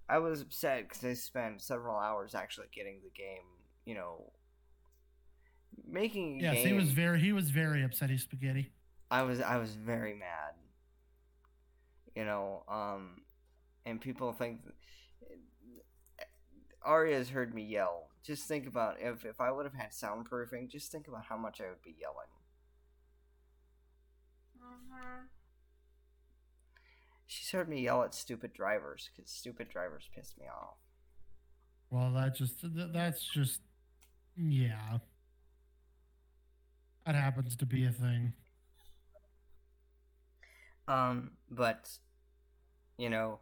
I 0.09 0.17
was 0.19 0.41
upset 0.41 0.87
because 0.87 1.03
I 1.03 1.13
spent 1.13 1.61
several 1.61 1.97
hours 1.97 2.33
actually 2.35 2.67
getting 2.73 3.01
the 3.03 3.11
game. 3.15 3.43
You 3.85 3.95
know, 3.95 4.31
making 5.87 6.39
Yes, 6.39 6.55
game. 6.55 6.67
he 6.67 6.73
was 6.73 6.89
very 6.91 7.19
he 7.19 7.33
was 7.33 7.49
very 7.49 7.83
upset. 7.83 8.09
He's 8.09 8.23
spaghetti. 8.23 8.71
I 9.11 9.23
was 9.23 9.41
I 9.41 9.57
was 9.57 9.73
very 9.75 10.13
mad. 10.13 10.53
You 12.15 12.25
know, 12.25 12.63
um, 12.67 13.21
and 13.85 14.01
people 14.01 14.33
think 14.33 14.61
Arya's 16.83 17.29
heard 17.29 17.53
me 17.53 17.63
yell. 17.63 18.09
Just 18.23 18.47
think 18.47 18.67
about 18.67 18.95
if 18.99 19.25
if 19.25 19.39
I 19.41 19.51
would 19.51 19.65
have 19.65 19.73
had 19.73 19.91
soundproofing. 19.91 20.69
Just 20.69 20.91
think 20.91 21.07
about 21.07 21.25
how 21.25 21.37
much 21.37 21.61
I 21.61 21.69
would 21.69 21.81
be 21.81 21.95
yelling. 21.99 22.27
She's 27.25 27.51
heard 27.51 27.67
me 27.67 27.81
yell 27.81 28.03
at 28.03 28.15
stupid 28.15 28.53
drivers 28.53 29.09
because 29.13 29.29
stupid 29.29 29.69
drivers 29.69 30.09
piss 30.15 30.33
me 30.39 30.45
off. 30.47 30.77
Well, 31.89 32.13
that 32.13 32.35
just 32.35 32.61
th- 32.61 32.89
that's 32.93 33.23
just 33.23 33.61
yeah. 34.35 34.99
That 37.05 37.15
happens 37.15 37.55
to 37.57 37.65
be 37.65 37.85
a 37.85 37.91
thing. 37.91 38.33
Um, 40.87 41.31
but 41.49 41.89
you 42.97 43.09
know, 43.09 43.39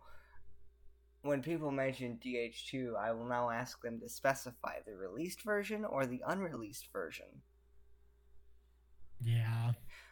when 1.21 1.41
people 1.41 1.71
mention 1.71 2.19
DH2, 2.23 2.95
I 2.95 3.11
will 3.11 3.25
now 3.25 3.49
ask 3.49 3.81
them 3.81 3.99
to 3.99 4.09
specify 4.09 4.79
the 4.85 4.95
released 4.95 5.43
version 5.43 5.85
or 5.85 6.05
the 6.05 6.21
unreleased 6.25 6.89
version. 6.91 7.41
Yeah. 9.23 9.71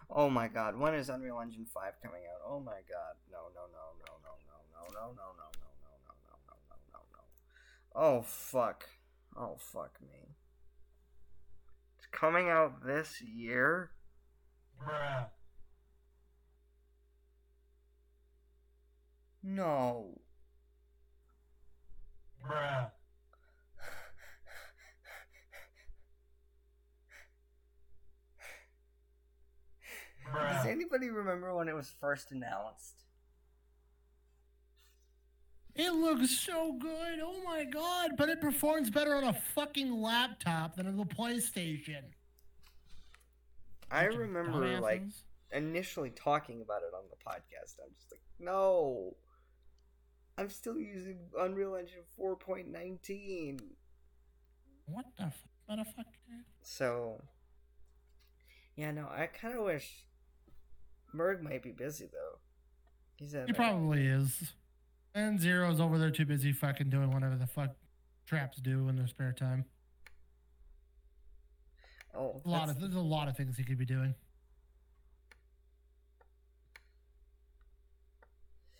Oh 0.09 0.29
my 0.29 0.47
god, 0.47 0.77
when 0.77 0.93
is 0.93 1.09
Unreal 1.09 1.39
Engine 1.41 1.65
5 1.65 1.93
coming 2.03 2.21
out? 2.31 2.41
Oh 2.47 2.59
my 2.59 2.81
god. 2.89 3.15
No, 3.31 3.49
no, 3.55 3.67
no, 3.71 3.93
no, 3.99 4.13
no, 4.23 4.33
no, 4.43 4.57
no, 4.71 4.87
no, 4.93 5.13
no, 5.13 5.13
no, 5.13 5.31
no, 5.37 5.57
no, 5.57 5.77
no, 5.77 5.97
no, 5.97 6.37
no, 6.37 6.65
no, 6.67 6.93
no, 6.93 6.99
no. 7.11 8.19
Oh 8.19 8.21
fuck. 8.21 8.89
Oh 9.35 9.55
fuck 9.57 9.99
me. 10.01 10.35
It's 11.97 12.07
coming 12.11 12.49
out 12.49 12.85
this 12.85 13.21
year? 13.21 13.91
bruh, 14.79 15.27
No. 19.41 20.19
bruh, 22.43 22.91
Does 30.33 30.62
bruh, 30.62 30.62
anybody 30.73 31.09
remember 31.09 31.55
when 31.55 31.69
it 31.69 31.75
was 31.75 31.93
first 32.01 32.31
announced? 32.31 33.05
It 35.75 35.91
looks 35.91 36.29
so 36.29 36.73
good. 36.73 37.19
Oh 37.21 37.41
my 37.43 37.63
god! 37.63 38.11
But 38.17 38.29
it 38.29 38.41
performs 38.41 38.89
better 38.89 39.15
on 39.15 39.23
a 39.23 39.33
fucking 39.33 39.91
laptop 40.01 40.75
than 40.75 40.87
on 40.87 40.97
the 40.97 41.05
PlayStation. 41.05 42.01
I 43.89 44.05
remember 44.05 44.79
like 44.79 45.03
initially 45.51 46.09
talking 46.09 46.61
about 46.61 46.81
it 46.81 46.93
on 46.95 47.03
the 47.09 47.15
podcast. 47.15 47.75
I'm 47.83 47.93
just 47.95 48.11
like, 48.11 48.21
no. 48.39 49.15
I'm 50.37 50.49
still 50.49 50.79
using 50.79 51.19
Unreal 51.39 51.75
Engine 51.75 52.01
4.19. 52.19 53.59
What 54.85 55.05
the 55.15 55.25
f- 55.25 55.47
motherfucker? 55.69 56.41
So, 56.63 57.21
yeah, 58.75 58.89
no, 58.89 59.07
I 59.15 59.27
kind 59.27 59.55
of 59.55 59.63
wish 59.63 60.05
Merg 61.15 61.41
might 61.41 61.61
be 61.63 61.71
busy 61.71 62.07
though. 62.11 62.39
He 63.17 63.27
said, 63.27 63.47
He 63.47 63.53
probably 63.53 64.05
is. 64.07 64.53
And 65.15 65.39
Zero's 65.39 65.79
over 65.79 65.97
there 65.99 66.09
too 66.09 66.25
busy 66.25 66.51
fucking 66.51 66.89
doing 66.89 67.11
whatever 67.11 67.35
the 67.35 67.45
fuck 67.47 67.75
traps 68.25 68.57
do 68.57 68.87
in 68.89 68.95
their 68.95 69.05
spare 69.07 69.31
time. 69.31 69.65
"Oh, 72.15 72.41
A 72.45 72.49
lot 72.49 72.69
of 72.69 72.79
there's 72.79 72.95
a 72.95 72.99
lot 72.99 73.27
of 73.27 73.37
things 73.37 73.57
he 73.57 73.63
could 73.63 73.77
be 73.77 73.85
doing. 73.85 74.15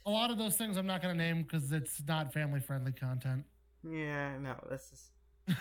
A 0.06 0.10
lot 0.10 0.32
of 0.32 0.38
those 0.38 0.58
things 0.58 0.76
I'm 0.76 0.86
not 0.88 1.02
gonna 1.02 1.14
name 1.14 1.44
because 1.44 1.72
it's 1.72 2.02
not 2.08 2.34
family 2.34 2.60
friendly 2.60 2.92
content. 2.92 3.46
yeah, 3.90 4.38
no, 4.40 4.56
this 4.70 4.92
is. 4.92 5.12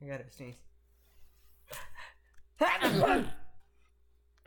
I 0.00 0.06
gotta 0.06 0.30
sneeze. 0.30 0.54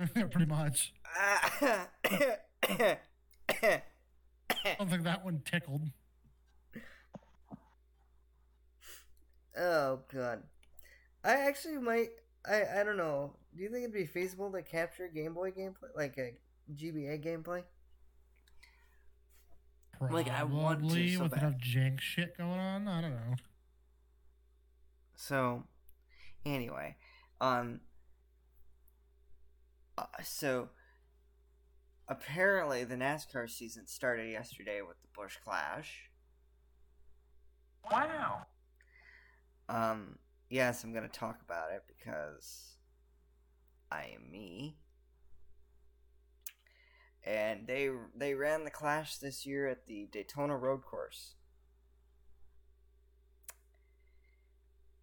much. 0.47 0.93
I 1.15 1.87
don't 4.77 4.89
think 4.89 5.03
that 5.03 5.23
one 5.23 5.41
tickled. 5.45 5.89
oh 9.57 9.99
god, 10.13 10.43
I 11.23 11.33
actually 11.33 11.77
might. 11.77 12.09
I 12.45 12.79
I 12.79 12.83
don't 12.83 12.97
know. 12.97 13.33
Do 13.55 13.63
you 13.63 13.69
think 13.69 13.83
it'd 13.83 13.93
be 13.93 14.05
feasible 14.05 14.51
to 14.51 14.61
capture 14.61 15.07
Game 15.07 15.33
Boy 15.33 15.51
gameplay, 15.51 15.95
like 15.95 16.17
a 16.17 16.33
GBA 16.73 17.23
gameplay? 17.23 17.63
Probably 19.97 20.23
Like, 20.23 20.31
I 20.31 20.43
want 20.43 20.89
to 20.89 21.09
so 21.15 21.23
with 21.23 21.31
bad. 21.33 21.43
enough 21.43 21.59
jank 21.59 21.99
shit 21.99 22.35
going 22.37 22.59
on. 22.59 22.87
I 22.87 23.01
don't 23.01 23.11
know. 23.11 23.35
So, 25.15 25.63
anyway, 26.45 26.95
um, 27.39 27.81
uh, 29.97 30.05
so 30.23 30.69
apparently 32.07 32.83
the 32.83 32.95
NASCAR 32.95 33.49
season 33.49 33.87
started 33.87 34.29
yesterday 34.31 34.81
with 34.81 35.01
the 35.01 35.07
Busch 35.15 35.37
Clash. 35.43 36.09
wow, 37.91 38.45
Um, 39.69 40.19
yes, 40.49 40.83
I'm 40.83 40.93
gonna 40.93 41.07
talk 41.07 41.41
about 41.41 41.71
it 41.71 41.83
because 41.87 42.77
I 43.91 44.05
am 44.15 44.29
me. 44.31 44.77
And 47.23 47.67
they 47.67 47.89
they 48.15 48.33
ran 48.33 48.63
the 48.63 48.71
Clash 48.71 49.17
this 49.17 49.45
year 49.45 49.67
at 49.67 49.85
the 49.87 50.07
Daytona 50.11 50.57
Road 50.57 50.83
Course. 50.83 51.35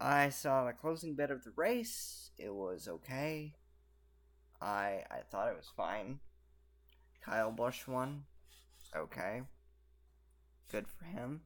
I 0.01 0.29
saw 0.29 0.65
the 0.65 0.73
closing 0.73 1.15
bit 1.15 1.31
of 1.31 1.43
the 1.43 1.51
race. 1.55 2.31
It 2.37 2.53
was 2.53 2.87
okay. 2.87 3.55
I 4.61 5.03
I 5.09 5.19
thought 5.29 5.49
it 5.49 5.55
was 5.57 5.69
fine. 5.75 6.19
Kyle 7.23 7.51
Busch 7.51 7.87
won. 7.87 8.23
Okay. 8.95 9.41
Good 10.71 10.87
for 10.87 11.05
him. 11.05 11.41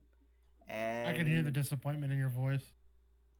And 0.67 1.07
I 1.09 1.13
can 1.13 1.27
hear 1.27 1.41
the 1.41 1.51
disappointment 1.51 2.11
in 2.13 2.19
your 2.19 2.29
voice. 2.29 2.63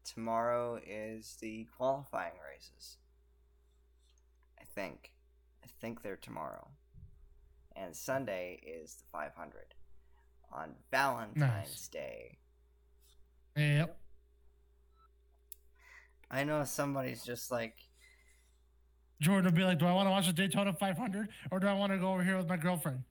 tomorrow 0.04 0.80
is 0.86 1.38
the 1.42 1.66
qualifying 1.78 2.34
races. 2.52 2.98
I 4.60 4.64
think. 4.76 5.12
I 5.64 5.68
think 5.80 6.02
they're 6.02 6.18
tomorrow. 6.18 6.68
And 7.76 7.96
Sunday 7.96 8.60
is 8.66 8.96
the 8.96 9.04
500 9.12 9.74
on 10.52 10.76
Valentine's 10.92 11.38
Nice. 11.38 11.88
Day. 11.88 12.38
Yep. 13.56 13.98
I 16.30 16.44
know 16.44 16.64
somebody's 16.66 17.24
just 17.24 17.52
like, 17.52 17.76
Jordan 19.24 19.46
would 19.46 19.56
be 19.56 19.64
like, 19.64 19.80
"Do 19.80 19.86
I 19.86 19.94
want 19.94 20.08
to 20.08 20.12
watch 20.12 20.28
the 20.28 20.34
Daytona 20.34 20.74
500 20.74 21.30
or 21.52 21.60
do 21.60 21.68
I 21.68 21.74
want 21.74 21.92
to 21.94 21.98
go 21.98 22.12
over 22.14 22.24
here 22.24 22.38
with 22.38 22.48
my 22.48 22.58
girlfriend?" 22.58 23.04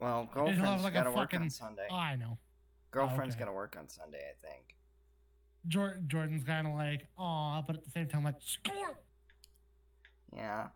well, 0.00 0.28
he'll 0.34 0.46
have, 0.46 0.56
girlfriend's 0.56 0.84
like, 0.84 0.94
got 0.94 1.04
to 1.04 1.10
work 1.12 1.34
on 1.34 1.48
Sunday. 1.50 1.86
Oh, 1.90 1.96
I 1.96 2.16
know. 2.16 2.38
Girlfriend's 2.90 3.34
okay. 3.34 3.44
got 3.44 3.50
to 3.50 3.52
work 3.52 3.76
on 3.78 3.88
Sunday, 3.88 4.18
I 4.18 4.46
think. 4.46 4.76
Jordan, 5.66 6.04
Jordan's 6.08 6.44
kind 6.44 6.66
of 6.66 6.74
like, 6.74 7.06
"Aw," 7.18 7.62
but 7.62 7.76
at 7.76 7.84
the 7.84 7.90
same 7.90 8.06
time, 8.08 8.24
like, 8.24 8.36
"Score!" 8.40 8.98
Yeah. 10.34 10.68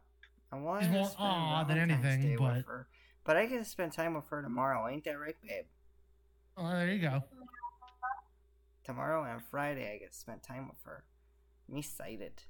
I 0.51 0.57
want 0.57 0.83
He's 0.83 0.91
to 0.91 0.97
more 0.99 1.07
spend 1.07 1.29
aw 1.29 1.65
than 1.65 1.79
anything, 1.79 2.21
Day 2.23 2.31
with 2.37 2.39
but- 2.41 2.65
her. 2.67 2.87
But 3.25 3.37
I 3.37 3.47
get 3.47 3.59
to 3.59 3.65
spend 3.65 3.93
time 3.93 4.15
with 4.15 4.27
her 4.31 4.43
tomorrow. 4.43 4.89
Ain't 4.89 5.05
that 5.05 5.13
right, 5.19 5.37
babe? 5.47 5.65
Oh, 6.57 6.69
there 6.71 6.91
you 6.93 7.01
go. 7.01 7.23
Tomorrow 8.85 9.25
and 9.33 9.41
Friday, 9.45 9.93
I 9.95 9.99
get 9.99 10.13
to 10.13 10.19
spend 10.19 10.43
time 10.43 10.67
with 10.69 10.83
her. 10.85 11.05
I'm 11.71 11.79
excited. 11.79 12.43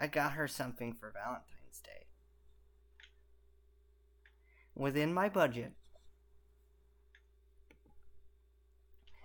I 0.00 0.06
got 0.06 0.32
her 0.32 0.46
something 0.46 0.92
for 0.94 1.10
Valentine's 1.12 1.80
Day. 1.84 2.06
Within 4.74 5.12
my 5.12 5.28
budget. 5.28 5.72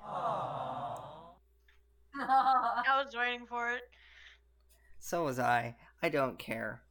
I 2.16 3.04
was 3.04 3.16
waiting 3.16 3.46
for 3.48 3.72
it. 3.72 3.84
So 5.00 5.26
was 5.26 5.40
I. 5.40 5.76
I 6.02 6.10
don't 6.10 6.40
care. 6.40 6.82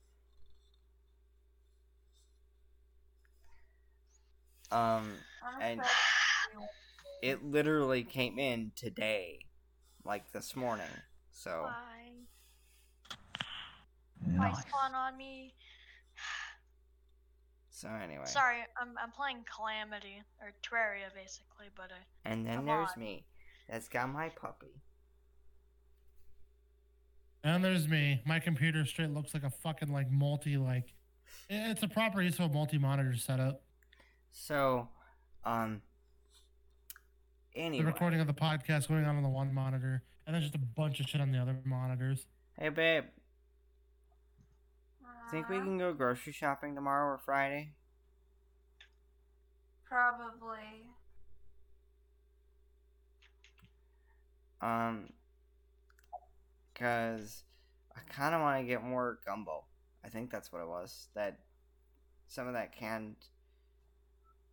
Um, 4.71 5.13
And- 5.61 5.83
it 7.23 7.45
literally 7.45 8.03
came 8.03 8.39
in 8.39 8.73
today, 8.75 9.47
like 10.05 10.33
this 10.33 10.57
morning. 10.57 10.91
So 11.31 11.63
Why? 11.63 12.02
Why 14.25 14.51
Nice. 14.51 14.61
spawn 14.63 14.95
on 14.95 15.17
me? 15.17 15.55
so 17.71 17.89
anyway. 17.89 18.25
Sorry, 18.27 18.59
I'm 18.81 18.95
I'm 19.03 19.11
playing 19.11 19.45
Calamity 19.55 20.23
or 20.41 20.53
Terraria 20.63 21.13
basically, 21.15 21.67
but 21.77 21.91
uh, 21.91 21.95
And 22.25 22.47
then 22.47 22.65
there's 22.65 22.91
on. 22.97 23.01
me. 23.03 23.25
That's 23.69 23.89
got 23.89 24.09
my 24.13 24.29
puppy. 24.29 24.83
And 27.45 27.65
there's 27.65 27.89
me. 27.89 28.23
My 28.25 28.39
computer 28.39 28.85
straight 28.85 29.11
looks 29.11 29.35
like 29.35 29.43
a 29.43 29.51
fucking 29.51 29.93
like 29.93 30.11
multi 30.11 30.57
like. 30.57 30.95
It's 31.51 31.83
a 31.83 31.89
proper 31.89 32.23
use 32.23 32.39
of 32.39 32.51
a 32.51 32.55
multi-monitor 32.55 33.17
setup. 33.17 33.63
So, 34.31 34.89
um. 35.45 35.83
Anyway, 37.55 37.85
The 37.85 37.91
recording 37.91 38.21
of 38.21 38.27
the 38.27 38.33
podcast 38.33 38.89
going 38.89 39.05
on 39.05 39.17
on 39.17 39.23
the 39.23 39.29
one 39.29 39.53
monitor, 39.53 40.03
and 40.27 40.35
then 40.35 40.41
just 40.43 40.55
a 40.55 40.59
bunch 40.59 41.01
of 41.01 41.07
shit 41.09 41.21
on 41.21 41.33
the 41.33 41.39
other 41.39 41.57
monitors. 41.65 42.27
hey 42.59 42.69
babe, 42.71 43.05
think 45.33 45.49
we 45.49 45.57
can 45.57 45.79
go 45.79 45.95
grocery 45.95 46.35
shopping 46.35 46.75
tomorrow 46.75 47.15
or 47.15 47.19
Friday? 47.19 47.73
Probably. 49.89 50.91
Um, 54.61 55.09
cause 56.75 57.45
I 57.97 58.01
kind 58.13 58.35
of 58.35 58.43
want 58.43 58.61
to 58.61 58.67
get 58.67 58.85
more 58.85 59.21
gumbo. 59.25 59.65
I 60.05 60.11
think 60.11 60.31
that's 60.31 60.53
what 60.53 60.61
it 60.61 60.69
was. 60.69 61.09
That 61.15 61.39
some 62.29 62.47
of 62.47 62.53
that 62.53 62.77
canned. 62.77 63.17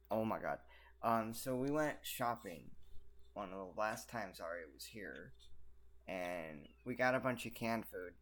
Oh 0.09 0.23
my 0.23 0.39
god. 0.39 0.59
Um, 1.03 1.34
so 1.34 1.57
we 1.57 1.71
went 1.71 1.97
shopping 2.03 2.71
one 3.34 3.49
of 3.51 3.57
the 3.57 3.80
last 3.80 4.09
times 4.09 4.39
Arya 4.39 4.63
was 4.73 4.86
here, 4.86 5.34
and 6.07 6.67
we 6.86 6.95
got 6.95 7.15
a 7.15 7.19
bunch 7.19 7.45
of 7.45 7.53
canned 7.53 7.86
food, 7.86 8.13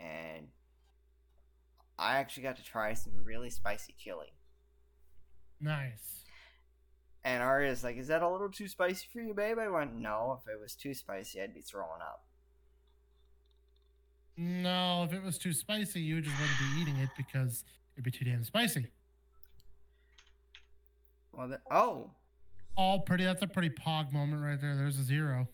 and 0.00 0.48
I 1.98 2.16
actually 2.18 2.44
got 2.44 2.56
to 2.56 2.62
try 2.64 2.94
some 2.94 3.12
really 3.24 3.50
spicy 3.50 3.94
chili. 3.98 4.32
Nice. 5.60 6.24
And 7.24 7.42
Arya's 7.42 7.82
like, 7.82 7.96
"Is 7.96 8.06
that 8.08 8.22
a 8.22 8.28
little 8.28 8.48
too 8.50 8.68
spicy 8.68 9.06
for 9.12 9.20
you, 9.20 9.34
babe?" 9.34 9.58
I 9.58 9.68
went, 9.68 9.94
"No. 9.94 10.38
If 10.40 10.48
it 10.48 10.58
was 10.60 10.74
too 10.74 10.94
spicy, 10.94 11.42
I'd 11.42 11.52
be 11.54 11.60
throwing 11.60 12.00
up." 12.00 12.24
No, 14.36 15.02
if 15.02 15.12
it 15.12 15.22
was 15.22 15.36
too 15.36 15.52
spicy, 15.52 16.00
you 16.00 16.20
just 16.20 16.38
wouldn't 16.40 16.58
be 16.58 16.80
eating 16.80 16.96
it 16.98 17.10
because 17.16 17.64
it'd 17.94 18.04
be 18.04 18.10
too 18.12 18.24
damn 18.24 18.44
spicy. 18.44 18.86
Well, 21.32 21.48
the- 21.48 21.60
oh, 21.70 22.12
All 22.76 23.00
pretty. 23.00 23.24
That's 23.24 23.42
a 23.42 23.48
pretty 23.48 23.70
pog 23.70 24.12
moment 24.12 24.40
right 24.42 24.60
there. 24.60 24.76
There's 24.76 24.98
a 25.00 25.02
zero. 25.02 25.48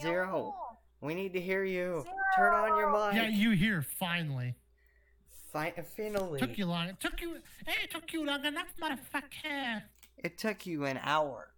Zero. 0.00 0.54
We 1.02 1.14
need 1.14 1.34
to 1.34 1.40
hear 1.40 1.62
you. 1.64 2.06
Turn 2.34 2.54
on 2.54 2.78
your 2.78 2.90
mic. 2.90 3.14
Yeah, 3.14 3.28
you 3.28 3.50
here 3.50 3.82
finally. 3.82 4.54
Fi- 5.54 5.72
finally. 5.96 6.40
Took 6.40 6.58
you 6.58 6.66
long. 6.66 6.88
It 6.88 6.98
took 7.00 7.20
you. 7.22 7.36
Hey, 7.64 7.84
it 7.84 7.90
took 7.92 8.12
you 8.12 8.26
long 8.26 8.44
enough, 8.44 8.66
motherfucker. 8.82 9.82
It 10.18 10.36
took 10.36 10.66
you 10.66 10.84
an 10.84 10.98
hour. 11.02 11.48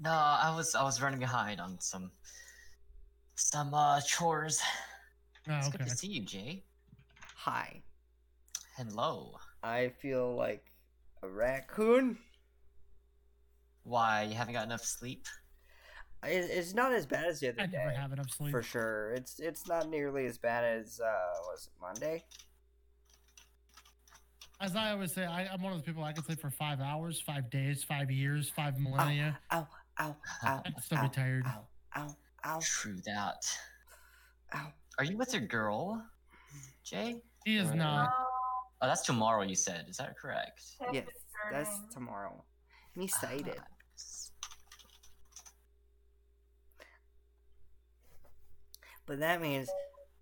No, 0.00 0.10
I 0.12 0.54
was 0.56 0.74
I 0.76 0.84
was 0.84 1.02
running 1.02 1.18
behind 1.18 1.60
on 1.60 1.78
some 1.80 2.12
some 3.34 3.74
uh 3.74 4.00
chores. 4.00 4.60
Oh, 5.48 5.56
It's 5.58 5.68
okay. 5.68 5.78
good 5.78 5.88
to 5.88 5.96
see 5.96 6.06
you, 6.06 6.22
Jay. 6.22 6.64
Hi. 7.36 7.82
Hello. 8.76 9.38
I 9.62 9.88
feel 10.00 10.34
like 10.36 10.64
a 11.22 11.28
raccoon. 11.28 12.16
Why 13.82 14.22
you 14.22 14.34
haven't 14.36 14.54
got 14.54 14.64
enough 14.66 14.84
sleep? 14.84 15.26
It's 16.22 16.72
not 16.74 16.92
as 16.94 17.04
bad 17.06 17.26
as 17.26 17.40
the 17.40 17.48
other 17.50 17.62
I 17.62 17.66
never 17.66 17.90
have 17.90 18.12
enough 18.12 18.30
sleep. 18.30 18.50
for 18.52 18.62
sure. 18.62 19.12
It's 19.14 19.40
it's 19.40 19.66
not 19.66 19.90
nearly 19.90 20.26
as 20.26 20.38
bad 20.38 20.64
as 20.64 21.00
uh 21.00 21.40
was 21.50 21.66
it 21.66 21.72
Monday? 21.80 22.24
As 24.64 24.74
I 24.76 24.92
always 24.92 25.12
say, 25.12 25.26
I, 25.26 25.42
I'm 25.52 25.60
one 25.60 25.74
of 25.74 25.78
those 25.78 25.84
people 25.84 26.02
I 26.04 26.14
can 26.14 26.24
sleep 26.24 26.40
for 26.40 26.48
five 26.48 26.80
hours, 26.80 27.20
five 27.20 27.50
days, 27.50 27.84
five 27.84 28.10
years, 28.10 28.48
five 28.48 28.78
millennia. 28.80 29.38
Ow, 29.52 29.68
ow, 29.98 30.16
ow, 30.42 30.62
I'd 30.64 30.82
still 30.82 30.96
ow, 30.96 31.02
be 31.02 31.08
tired. 31.10 31.44
ow, 31.46 31.66
ow, 31.96 32.16
ow, 32.46 32.60
True 32.62 32.96
that. 33.04 33.44
ow. 34.54 34.72
Are 34.98 35.04
you 35.04 35.18
with 35.18 35.34
your 35.34 35.42
girl, 35.42 36.02
Jay? 36.82 37.16
He 37.44 37.56
is 37.58 37.68
Uh, 37.72 37.74
not. 37.74 38.10
Oh, 38.80 38.86
that's 38.88 39.02
tomorrow. 39.02 39.42
You 39.42 39.54
said. 39.54 39.84
Is 39.90 39.98
that 39.98 40.16
correct? 40.16 40.62
Yes, 40.94 41.08
that's 41.52 41.78
tomorrow. 41.92 42.42
I'm 42.96 43.02
excited. 43.02 43.44
Nice. 43.58 44.30
But 49.04 49.20
that 49.20 49.42
means 49.42 49.68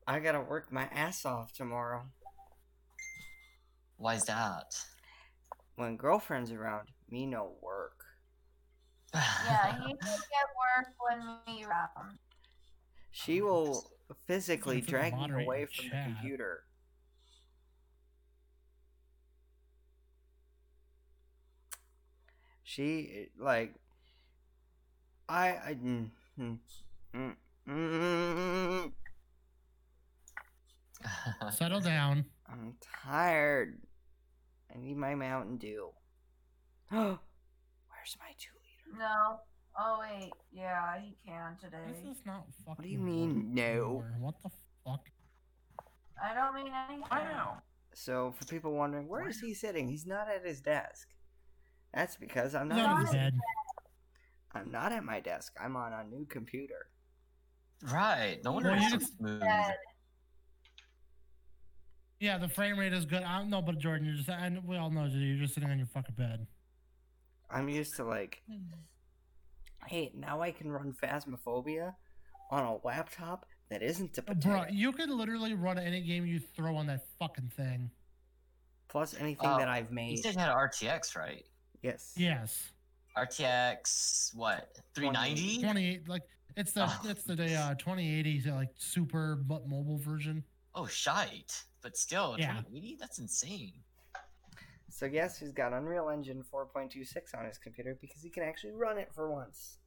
I 0.09 0.19
gotta 0.19 0.41
work 0.41 0.73
my 0.73 0.89
ass 0.93 1.25
off 1.25 1.53
tomorrow. 1.53 2.03
Why's 4.03 4.25
that? 4.25 4.75
When 5.77 5.97
girlfriend's 5.97 6.51
around, 6.51 6.89
me 7.09 7.25
no 7.25 7.53
work. 7.63 7.93
Yeah, 9.15 9.77
he 9.79 9.95
can 9.95 9.97
get 10.01 10.49
work 10.59 10.89
when 10.99 11.37
we 11.47 11.65
round. 11.65 12.19
She 13.13 13.43
will 13.43 13.87
physically 14.27 14.83
Someone 14.83 14.87
took 14.87 14.89
a 14.89 14.91
drag 14.91 15.37
me 15.37 15.45
away 15.45 15.61
in 15.63 15.67
from 15.69 15.85
the 15.85 16.05
computer. 16.05 16.65
She 22.65 23.29
like 23.39 23.73
I 25.29 25.49
I 25.49 25.75
mm, 25.75 26.11
mm, 26.41 26.59
mm, 27.15 27.37
mm, 27.69 28.93
Settle 31.53 31.81
down. 31.81 32.25
I'm 32.49 32.75
tired. 33.05 33.79
I 34.75 34.79
need 34.79 34.97
my 34.97 35.15
Mountain 35.15 35.59
Dew. 35.59 35.91
Oh, 36.93 36.97
where's 37.89 38.17
my 38.19 38.33
two 38.39 38.51
liter? 38.61 38.99
No. 38.99 39.41
Oh 39.79 39.99
wait, 40.01 40.31
yeah, 40.53 40.99
he 41.01 41.17
can 41.27 41.57
today. 41.61 41.79
This 41.89 42.17
is 42.19 42.23
not 42.27 42.45
fucking. 42.59 42.75
What 42.77 42.83
do 42.83 42.89
you 42.89 42.99
mean, 42.99 43.55
no? 43.55 44.05
What 44.21 44.35
the 44.43 44.51
fuck? 44.85 45.01
I 46.23 46.35
don't 46.35 46.55
mean 46.55 46.71
anything. 46.89 47.05
I 47.11 47.25
know. 47.25 47.53
So 47.95 48.33
for 48.39 48.45
people 48.47 48.73
wondering, 48.73 49.09
where 49.09 49.27
is 49.29 49.41
he 49.41 49.55
sitting? 49.55 49.89
He's 49.89 50.07
not 50.07 50.29
at 50.29 50.45
his 50.47 50.61
desk. 50.61 51.09
That's 51.95 52.17
because 52.17 52.55
I'm 52.55 52.69
not. 52.69 52.79
on 52.81 52.91
at 52.91 52.99
his 53.01 53.07
my- 53.07 53.13
bed. 53.19 53.35
I'm 54.55 54.71
not 54.71 54.93
at 54.93 55.05
my 55.05 55.21
desk. 55.21 55.55
I'm 55.63 55.77
on 55.77 55.93
a 55.95 56.05
new 56.05 56.27
computer. 56.27 56.87
right. 57.91 58.39
No 58.45 58.53
wonder 58.53 58.71
Well, 58.71 58.77
it's 58.79 58.85
you 58.85 58.91
so 58.91 58.99
just- 58.99 59.17
smooth. 59.19 59.41
Dead. 59.41 59.75
Yeah, 62.23 62.39
the 62.39 62.49
frame 62.49 62.79
rate 62.79 62.93
is 62.93 63.05
good. 63.05 63.25
I 63.25 63.37
don't 63.39 63.51
know, 63.51 63.61
but 63.61 63.79
Jordan, 63.81 64.07
you're 64.07 64.15
just 64.15 64.29
and 64.29 64.65
we 64.65 64.77
all 64.77 64.91
know 64.91 65.09
that 65.09 65.13
you're 65.19 65.39
just 65.39 65.55
sitting 65.55 65.69
on 65.69 65.77
your 65.77 65.89
fucking 65.89 66.15
bed. 66.15 66.47
I'm 67.51 67.69
used 67.69 67.97
to 67.97 68.05
like, 68.05 68.41
hey, 69.89 70.13
now 70.15 70.41
I 70.41 70.53
can 70.53 70.71
run 70.71 70.95
Phasmophobia 71.03 71.95
on 72.53 72.63
a 72.65 72.77
laptop 72.87 73.45
that 73.71 73.83
isn't 73.83 74.17
a 74.19 74.23
potato. 74.23 74.49
Bro, 74.51 74.65
you 74.71 74.93
can 74.93 75.11
literally 75.19 75.55
run 75.55 75.81
any 75.81 76.01
game 76.01 76.25
you 76.25 76.39
throw 76.39 76.77
on 76.77 76.87
that 76.87 77.07
fucking 77.19 77.51
thing. 77.57 77.91
Plus 78.87 79.15
anything 79.19 79.51
Oh, 79.51 79.59
that 79.59 79.67
I've 79.69 79.89
You 79.89 79.95
made. 79.97 80.19
said 80.21 80.35
you 80.35 80.39
had 80.41 80.51
RTX, 80.55 81.17
right? 81.17 81.45
Yes. 81.83 82.15
Yes. 82.17 82.71
RTX 83.19 84.33
what? 84.37 84.79
390? 84.95 85.61
28 85.61 86.09
like 86.09 86.23
it's 86.57 86.71
the 86.71 86.85
Oh. 86.87 87.01
it's 87.05 87.25
the 87.25 87.35
day 87.35 87.57
uh 87.57 87.75
2080 87.75 88.49
like 88.53 88.69
super 88.77 89.35
but 89.35 89.67
mobile 89.67 89.99
version. 89.99 90.45
Oh, 90.77 90.87
shite. 90.87 91.65
But 91.83 91.97
still, 91.97 92.37
Yeah. 92.39 92.53
2080? 92.59 92.97
That's 93.01 93.19
insane. 93.19 93.73
So 94.89 95.09
guess 95.09 95.39
who's 95.39 95.53
got 95.53 95.73
Unreal 95.73 96.11
Engine 96.11 96.43
4.26 96.45 97.35
on 97.37 97.45
his 97.47 97.59
computer 97.59 97.97
because 98.01 98.23
he 98.23 98.31
can 98.31 98.43
actually 98.45 98.73
run 98.73 98.99
it 98.99 99.13
for 99.13 99.31
once. 99.31 99.79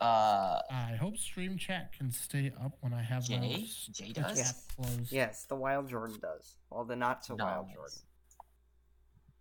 Uh, 0.00 0.60
I 0.70 0.96
hope 1.00 1.16
stream 1.16 1.56
chat 1.56 1.92
can 1.92 2.10
stay 2.10 2.52
up 2.62 2.76
when 2.80 2.92
I 2.92 3.02
have 3.02 3.28
my 3.30 3.36
Jay? 3.38 3.62
s- 3.64 3.88
Jay 3.92 4.12
does? 4.12 4.36
Yes. 4.36 4.66
closed. 4.76 5.12
Yes, 5.12 5.44
the 5.44 5.54
Wild 5.54 5.88
Jordan 5.88 6.18
does. 6.20 6.56
Well, 6.70 6.84
the 6.84 6.96
not 6.96 7.24
so 7.24 7.36
Wild 7.36 7.66
Nice. 7.66 7.74
Jordan. 7.76 7.98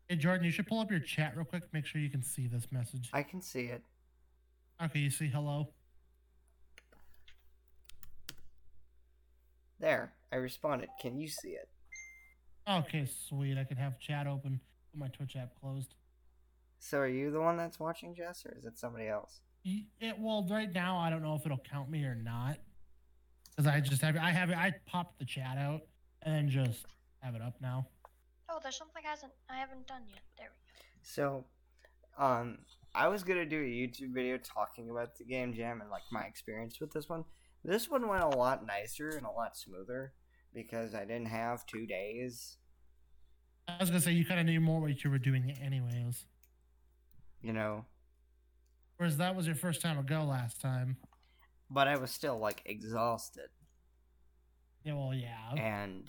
Hey 0.07 0.15
Jordan, 0.17 0.45
you 0.45 0.51
should 0.51 0.67
pull 0.67 0.79
up 0.79 0.91
your 0.91 0.99
chat 0.99 1.35
real 1.35 1.45
quick. 1.45 1.63
Make 1.73 1.85
sure 1.85 1.99
you 2.01 2.09
can 2.09 2.21
see 2.21 2.47
this 2.47 2.71
message. 2.71 3.09
I 3.13 3.23
can 3.23 3.41
see 3.41 3.65
it. 3.65 3.81
Okay, 4.83 4.99
you 4.99 5.09
see 5.09 5.27
hello. 5.27 5.73
There, 9.79 10.13
I 10.31 10.37
responded. 10.37 10.89
Can 11.01 11.17
you 11.17 11.27
see 11.27 11.49
it? 11.49 11.69
Okay, 12.69 13.05
sweet. 13.27 13.57
I 13.57 13.63
can 13.63 13.77
have 13.77 13.99
chat 13.99 14.27
open. 14.27 14.59
Put 14.91 14.99
my 14.99 15.07
Twitch 15.07 15.35
app 15.35 15.59
closed. 15.59 15.95
So 16.79 16.99
are 16.99 17.07
you 17.07 17.31
the 17.31 17.39
one 17.41 17.57
that's 17.57 17.79
watching, 17.79 18.15
Jess, 18.15 18.45
or 18.45 18.55
is 18.57 18.65
it 18.65 18.77
somebody 18.77 19.07
else? 19.07 19.41
Y- 19.65 19.85
It, 19.99 20.17
well, 20.19 20.45
right 20.49 20.71
now 20.71 20.97
I 20.97 21.09
don't 21.09 21.21
know 21.21 21.35
if 21.35 21.45
it'll 21.45 21.57
count 21.59 21.89
me 21.89 22.03
or 22.03 22.15
not, 22.15 22.57
because 23.49 23.67
I 23.67 23.79
just 23.81 24.01
have 24.01 24.15
I 24.17 24.31
have. 24.31 24.49
I 24.49 24.73
popped 24.87 25.19
the 25.19 25.25
chat 25.25 25.57
out 25.57 25.81
and 26.23 26.33
then 26.33 26.49
just 26.49 26.85
have 27.19 27.35
it 27.35 27.41
up 27.41 27.55
now. 27.61 27.87
Oh, 28.49 28.59
there's 28.63 28.77
something 28.77 29.03
I 29.05 29.09
hasn't 29.09 29.31
I 29.49 29.57
haven't 29.57 29.85
done 29.87 30.01
yet. 30.09 30.21
There 30.37 30.47
we 30.49 30.55
go. 30.55 30.83
So, 31.03 31.45
um, 32.17 32.59
I 32.95 33.07
was 33.07 33.23
gonna 33.23 33.45
do 33.45 33.59
a 33.59 33.63
YouTube 33.63 34.13
video 34.13 34.37
talking 34.37 34.89
about 34.89 35.15
the 35.17 35.23
game 35.23 35.53
jam 35.53 35.81
and 35.81 35.89
like 35.91 36.03
my 36.11 36.23
experience 36.23 36.79
with 36.79 36.91
this 36.91 37.07
one. 37.09 37.25
This 37.63 37.89
one 37.89 38.07
went 38.07 38.23
a 38.23 38.27
lot 38.29 38.65
nicer 38.65 39.09
and 39.09 39.25
a 39.25 39.31
lot 39.31 39.55
smoother 39.55 40.13
because 40.53 40.93
I 40.95 41.01
didn't 41.05 41.27
have 41.27 41.65
two 41.65 41.85
days. 41.87 42.57
I 43.67 43.77
was 43.79 43.89
gonna 43.89 44.01
say 44.01 44.11
you 44.11 44.25
kind 44.25 44.39
of 44.39 44.45
knew 44.45 44.59
more 44.61 44.81
what 44.81 45.03
you 45.03 45.09
were 45.09 45.17
doing 45.19 45.51
anyways. 45.61 46.25
You 47.41 47.53
know, 47.53 47.85
Whereas 48.97 49.17
that 49.17 49.35
was 49.35 49.45
your 49.47 49.55
first 49.55 49.81
time 49.81 49.97
ago 49.97 50.23
last 50.23 50.61
time. 50.61 50.97
but 51.69 51.87
I 51.87 51.97
was 51.97 52.11
still 52.11 52.37
like 52.37 52.61
exhausted, 52.65 53.49
Yeah, 54.83 54.93
well, 54.93 55.13
yeah. 55.13 55.53
and 55.57 56.07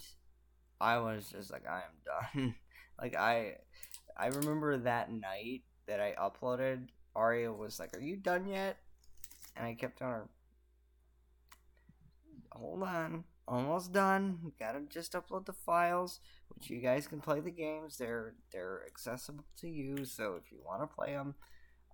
I 0.80 0.98
was 0.98 1.30
just 1.30 1.50
like, 1.50 1.62
I 1.66 1.82
am 1.84 2.34
done. 2.42 2.54
like 3.00 3.16
I, 3.16 3.56
I 4.16 4.26
remember 4.26 4.76
that 4.78 5.10
night 5.10 5.62
that 5.86 6.00
I 6.00 6.14
uploaded. 6.20 6.88
Arya 7.14 7.52
was 7.52 7.78
like, 7.78 7.96
"Are 7.96 8.00
you 8.00 8.16
done 8.16 8.46
yet?" 8.46 8.76
And 9.56 9.66
I 9.66 9.74
kept 9.74 10.00
on 10.02 10.08
her. 10.10 10.28
Hold 12.52 12.82
on, 12.82 13.24
almost 13.48 13.92
done. 13.92 14.52
Gotta 14.58 14.80
just 14.88 15.12
upload 15.12 15.46
the 15.46 15.52
files, 15.52 16.20
which 16.48 16.70
you 16.70 16.80
guys 16.80 17.06
can 17.06 17.20
play 17.20 17.40
the 17.40 17.50
games. 17.50 17.96
They're 17.96 18.34
they're 18.52 18.82
accessible 18.86 19.44
to 19.58 19.68
you. 19.68 20.04
So 20.04 20.34
if 20.42 20.50
you 20.52 20.58
want 20.64 20.82
to 20.82 20.86
play 20.94 21.12
them, 21.12 21.34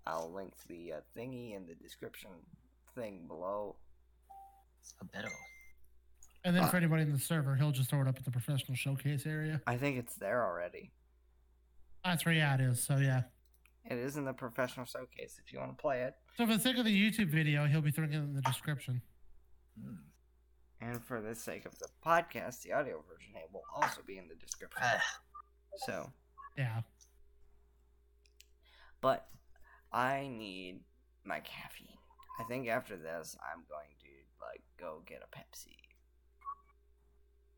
I'll 0.06 0.32
link 0.32 0.52
the 0.68 0.92
uh, 0.94 1.00
thingy 1.16 1.56
in 1.56 1.66
the 1.66 1.74
description 1.74 2.30
thing 2.94 3.26
below. 3.26 3.76
a 5.00 5.04
beto. 5.04 5.28
And 6.44 6.54
then 6.56 6.64
Uh, 6.64 6.68
for 6.68 6.76
anybody 6.76 7.02
in 7.02 7.12
the 7.12 7.18
server, 7.18 7.56
he'll 7.56 7.72
just 7.72 7.90
throw 7.90 8.00
it 8.00 8.08
up 8.08 8.16
at 8.16 8.24
the 8.24 8.30
professional 8.30 8.76
showcase 8.76 9.26
area. 9.26 9.60
I 9.66 9.76
think 9.76 9.98
it's 9.98 10.14
there 10.16 10.44
already. 10.46 10.92
That's 12.04 12.24
where 12.24 12.34
yeah 12.34 12.54
it 12.54 12.60
is. 12.60 12.82
So 12.82 12.96
yeah. 12.96 13.22
It 13.84 13.98
is 13.98 14.16
in 14.16 14.24
the 14.24 14.32
professional 14.34 14.84
showcase 14.86 15.40
if 15.44 15.52
you 15.52 15.58
want 15.58 15.76
to 15.76 15.80
play 15.80 16.02
it. 16.02 16.14
So 16.36 16.46
for 16.46 16.54
the 16.54 16.60
sake 16.60 16.76
of 16.78 16.84
the 16.84 16.94
YouTube 16.94 17.28
video, 17.28 17.66
he'll 17.66 17.80
be 17.80 17.90
throwing 17.90 18.12
it 18.12 18.16
in 18.16 18.34
the 18.34 18.42
description. 18.42 19.02
Hmm. 19.82 19.94
And 20.80 21.02
for 21.04 21.20
the 21.20 21.34
sake 21.34 21.66
of 21.66 21.76
the 21.78 21.88
podcast, 22.04 22.62
the 22.62 22.72
audio 22.72 23.02
version 23.08 23.34
it 23.36 23.48
will 23.52 23.64
also 23.74 24.00
be 24.06 24.18
in 24.18 24.28
the 24.28 24.34
description. 24.36 24.82
So, 25.86 26.10
Yeah. 26.56 26.80
but 29.00 29.28
I 29.92 30.26
need 30.26 30.80
my 31.24 31.40
caffeine. 31.40 31.86
I 32.40 32.44
think 32.44 32.68
after 32.68 32.96
this, 32.96 33.36
I'm 33.42 33.62
going 33.68 33.90
to 34.00 34.44
like 34.44 34.62
go 34.78 35.02
get 35.06 35.22
a 35.22 35.36
Pepsi. 35.36 35.76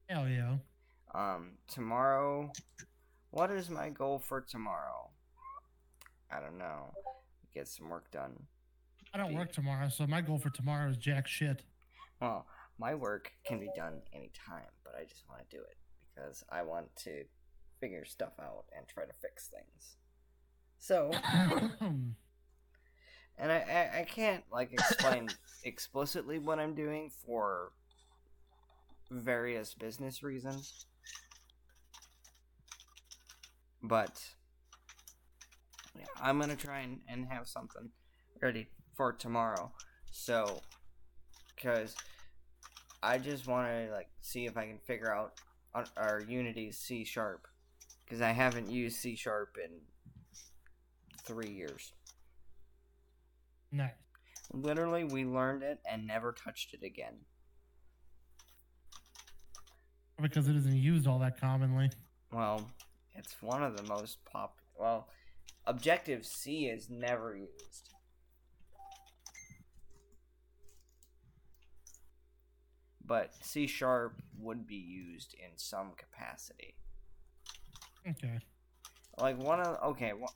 Hell 0.08 0.28
yeah. 0.28 0.56
Um, 1.14 1.52
tomorrow, 1.68 2.52
what 3.30 3.50
is 3.50 3.70
my 3.70 3.88
goal 3.90 4.18
for 4.18 4.40
tomorrow? 4.40 5.10
I 6.30 6.40
don't 6.40 6.58
know. 6.58 6.92
Get 7.54 7.68
some 7.68 7.88
work 7.88 8.10
done. 8.10 8.32
I 9.14 9.18
don't 9.18 9.34
work 9.34 9.52
tomorrow, 9.52 9.88
so 9.88 10.06
my 10.06 10.20
goal 10.20 10.38
for 10.38 10.50
tomorrow 10.50 10.90
is 10.90 10.96
jack 10.96 11.26
shit. 11.26 11.62
Well, 12.20 12.46
my 12.80 12.94
work 12.94 13.30
can 13.44 13.60
be 13.60 13.68
done 13.76 14.00
anytime, 14.14 14.64
but 14.82 14.94
I 14.98 15.04
just 15.04 15.24
want 15.28 15.42
to 15.48 15.56
do 15.56 15.62
it 15.62 15.76
because 16.14 16.42
I 16.50 16.62
want 16.62 16.86
to 17.04 17.24
figure 17.78 18.06
stuff 18.06 18.32
out 18.40 18.64
and 18.76 18.88
try 18.88 19.04
to 19.04 19.12
fix 19.12 19.48
things. 19.48 19.96
So, 20.78 21.10
and 23.38 23.52
I, 23.52 23.56
I, 23.56 24.00
I 24.00 24.04
can't 24.04 24.42
like 24.50 24.72
explain 24.72 25.28
explicitly 25.64 26.38
what 26.38 26.58
I'm 26.58 26.74
doing 26.74 27.10
for 27.26 27.72
various 29.10 29.74
business 29.74 30.22
reasons, 30.22 30.86
but 33.82 34.24
yeah, 35.98 36.06
I'm 36.22 36.40
gonna 36.40 36.56
try 36.56 36.80
and, 36.80 37.00
and 37.08 37.26
have 37.26 37.46
something 37.46 37.90
ready 38.40 38.68
for 38.96 39.12
tomorrow. 39.12 39.70
So, 40.10 40.62
because 41.54 41.94
I 43.02 43.18
just 43.18 43.46
want 43.46 43.68
to 43.68 43.92
like 43.92 44.08
see 44.20 44.46
if 44.46 44.56
I 44.56 44.66
can 44.66 44.78
figure 44.78 45.14
out 45.14 45.40
our, 45.74 45.84
our 45.96 46.22
Unity 46.28 46.72
C 46.72 47.04
sharp 47.04 47.46
because 48.04 48.20
I 48.20 48.32
haven't 48.32 48.68
used 48.70 48.96
C 48.96 49.16
sharp 49.16 49.56
in 49.62 49.70
three 51.24 51.50
years. 51.50 51.92
nice. 53.72 53.92
Literally, 54.52 55.04
we 55.04 55.24
learned 55.24 55.62
it 55.62 55.78
and 55.88 56.06
never 56.06 56.32
touched 56.32 56.74
it 56.74 56.82
again. 56.82 57.14
Because 60.20 60.48
it 60.48 60.56
isn't 60.56 60.76
used 60.76 61.06
all 61.06 61.20
that 61.20 61.40
commonly. 61.40 61.90
Well, 62.32 62.68
it's 63.14 63.40
one 63.40 63.62
of 63.62 63.76
the 63.76 63.84
most 63.84 64.18
pop. 64.24 64.58
Well, 64.76 65.08
Objective 65.66 66.26
C 66.26 66.66
is 66.66 66.90
never 66.90 67.36
used. 67.36 67.90
But 73.10 73.34
C 73.40 73.66
sharp 73.66 74.22
would 74.38 74.68
be 74.68 74.76
used 74.76 75.34
in 75.34 75.50
some 75.56 75.94
capacity. 75.96 76.76
Okay. 78.08 78.38
Like 79.18 79.36
one 79.36 79.58
of 79.58 79.82
okay, 79.82 80.12
what, 80.12 80.30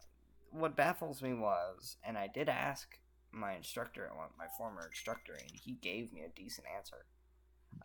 what 0.50 0.74
baffles 0.74 1.22
me 1.22 1.34
was, 1.34 1.98
and 2.02 2.18
I 2.18 2.26
did 2.26 2.48
ask 2.48 2.98
my 3.30 3.54
instructor, 3.54 4.10
my 4.36 4.46
former 4.58 4.88
instructor, 4.88 5.34
and 5.34 5.52
he 5.52 5.74
gave 5.74 6.12
me 6.12 6.22
a 6.22 6.36
decent 6.40 6.66
answer. 6.76 7.06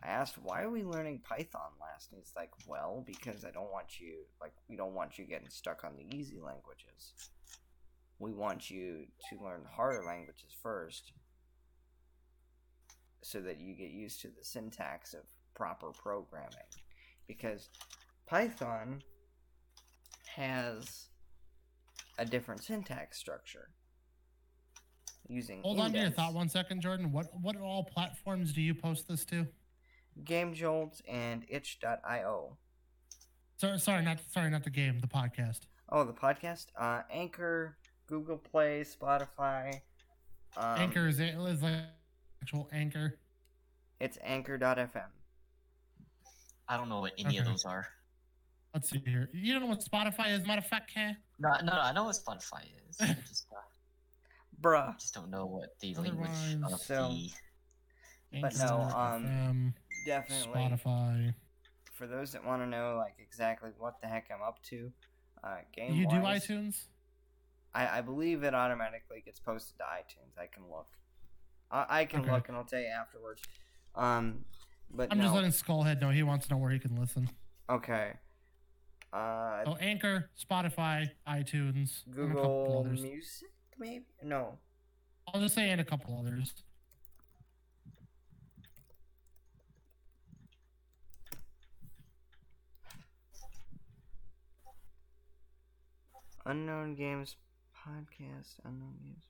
I 0.02 0.08
asked, 0.08 0.38
"Why 0.38 0.62
are 0.62 0.70
we 0.70 0.82
learning 0.82 1.20
Python 1.20 1.70
last?" 1.80 2.10
And 2.10 2.20
he's 2.20 2.32
like, 2.34 2.50
"Well, 2.66 3.04
because 3.06 3.44
I 3.44 3.52
don't 3.52 3.70
want 3.70 4.00
you 4.00 4.24
like 4.40 4.54
we 4.68 4.74
don't 4.74 4.94
want 4.94 5.20
you 5.20 5.24
getting 5.24 5.50
stuck 5.50 5.84
on 5.84 5.92
the 5.96 6.16
easy 6.16 6.40
languages. 6.40 7.12
We 8.18 8.32
want 8.32 8.68
you 8.68 9.06
to 9.30 9.40
learn 9.40 9.64
harder 9.70 10.02
languages 10.04 10.50
first, 10.60 11.12
so 13.22 13.40
that 13.40 13.60
you 13.60 13.74
get 13.74 13.90
used 13.90 14.20
to 14.22 14.28
the 14.28 14.42
syntax 14.44 15.14
of 15.14 15.20
proper 15.54 15.90
programming. 15.90 16.56
Because 17.26 17.68
Python 18.26 19.02
has 20.36 21.08
a 22.18 22.24
different 22.24 22.62
syntax 22.62 23.18
structure 23.18 23.68
using 25.28 25.62
Hold 25.62 25.80
on 25.80 25.92
to 25.92 25.98
your 25.98 26.10
thought 26.10 26.34
one 26.34 26.48
second, 26.48 26.80
Jordan. 26.80 27.12
What 27.12 27.28
what 27.40 27.56
all 27.56 27.84
platforms 27.84 28.52
do 28.52 28.60
you 28.60 28.74
post 28.74 29.08
this 29.08 29.24
to? 29.26 29.46
Game 30.24 30.54
Jolt 30.54 31.00
and 31.08 31.44
itch.io. 31.48 32.56
Sorry, 33.56 33.78
sorry, 33.78 34.04
not 34.04 34.20
sorry, 34.28 34.50
not 34.50 34.64
the 34.64 34.70
game, 34.70 34.98
the 35.00 35.06
podcast. 35.06 35.60
Oh, 35.88 36.04
the 36.04 36.12
podcast? 36.12 36.66
Uh, 36.78 37.02
Anchor, 37.10 37.76
Google 38.06 38.38
Play, 38.38 38.84
Spotify. 38.84 39.80
Um, 40.56 40.78
Anchor 40.78 41.08
is, 41.08 41.20
is 41.20 41.62
like 41.62 41.74
actual 42.42 42.68
anchor. 42.72 43.18
It's 44.00 44.18
anchor.fm. 44.22 45.02
I 46.68 46.76
don't 46.76 46.88
know 46.88 47.00
what 47.00 47.12
any 47.18 47.38
of 47.38 47.42
Okay. 47.44 47.50
those 47.52 47.64
are. 47.64 47.86
Let's 48.74 48.88
see 48.90 49.02
here. 49.04 49.28
You 49.32 49.52
don't 49.52 49.62
know 49.62 49.68
what 49.68 49.80
Spotify 49.84 50.30
is, 50.30 50.40
motherfucker? 50.46 51.16
No, 51.40 51.50
no, 51.62 51.72
no, 51.72 51.80
I 51.80 51.92
know 51.92 52.04
what 52.04 52.16
Spotify 52.16 52.62
is. 52.88 53.00
I 53.00 53.06
just, 53.28 53.46
uh, 53.52 53.56
Bruh. 54.60 54.98
just 54.98 55.12
don't 55.14 55.30
know 55.30 55.46
what 55.46 55.78
the 55.80 55.94
language 55.96 56.30
Otherwise- 56.30 56.72
of 56.72 56.80
So- 56.80 57.08
the. 57.08 57.30
But 58.40 58.56
no, 58.58 58.82
Anchor, 58.82 58.96
um, 58.96 59.24
FM, 59.26 59.74
Definitely. 60.06 60.52
Spotify. 60.62 61.34
For 61.94 62.06
those 62.06 62.30
that 62.32 62.44
want 62.44 62.62
to 62.62 62.66
know, 62.66 62.96
like, 62.96 63.16
exactly 63.18 63.70
what 63.76 64.00
the 64.00 64.06
heck 64.06 64.30
I'm 64.32 64.40
up 64.40 64.62
to, 64.66 64.92
uh, 65.42 65.56
game 65.74 65.94
You 65.94 66.08
do 66.08 66.14
iTunes? 66.18 66.84
I, 67.74 67.98
I 67.98 68.00
believe 68.02 68.44
it 68.44 68.54
automatically 68.54 69.20
gets 69.24 69.40
posted 69.40 69.78
to 69.78 69.82
iTunes. 69.84 70.38
I 70.40 70.46
can 70.46 70.62
look. 70.70 70.86
I, 71.70 72.00
I 72.00 72.04
can 72.04 72.20
Okay. 72.20 72.30
look 72.32 72.48
and 72.48 72.56
I'll 72.56 72.64
tell 72.64 72.80
you 72.80 72.86
afterwards. 72.88 73.42
Um, 73.94 74.44
but 74.90 75.08
I'm 75.10 75.18
no. 75.18 75.24
just 75.24 75.34
letting 75.34 75.50
Skullhead 75.50 76.00
know 76.00 76.10
he 76.10 76.22
wants 76.22 76.46
to 76.48 76.54
know 76.54 76.58
where 76.58 76.70
he 76.70 76.78
can 76.78 76.98
listen. 77.00 77.28
Okay. 77.68 78.12
Uh, 79.12 79.64
So 79.64 79.76
Anchor, 79.76 80.30
Spotify, 80.38 81.10
iTunes, 81.28 82.02
and 82.16 82.32
a 82.32 82.34
couple 82.34 82.82
Google. 82.84 82.84
Music, 83.02 83.48
maybe? 83.78 84.04
No. 84.22 84.58
I'll 85.32 85.40
just 85.40 85.54
say 85.54 85.70
and 85.70 85.80
a 85.80 85.84
couple 85.84 86.16
others. 86.18 86.54
Unknown 96.46 96.94
Games 96.94 97.36
Podcast. 97.76 98.58
Unknown 98.64 98.96
Games. 99.02 99.24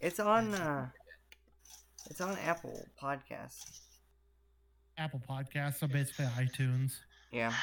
It's 0.00 0.18
on. 0.18 0.54
Uh, 0.54 0.88
it's 2.08 2.20
on 2.20 2.36
Apple 2.38 2.86
Podcasts. 3.00 3.80
Apple 4.96 5.20
Podcasts, 5.28 5.78
so 5.80 5.86
basically 5.86 6.26
iTunes. 6.26 6.92
Yeah. 7.32 7.52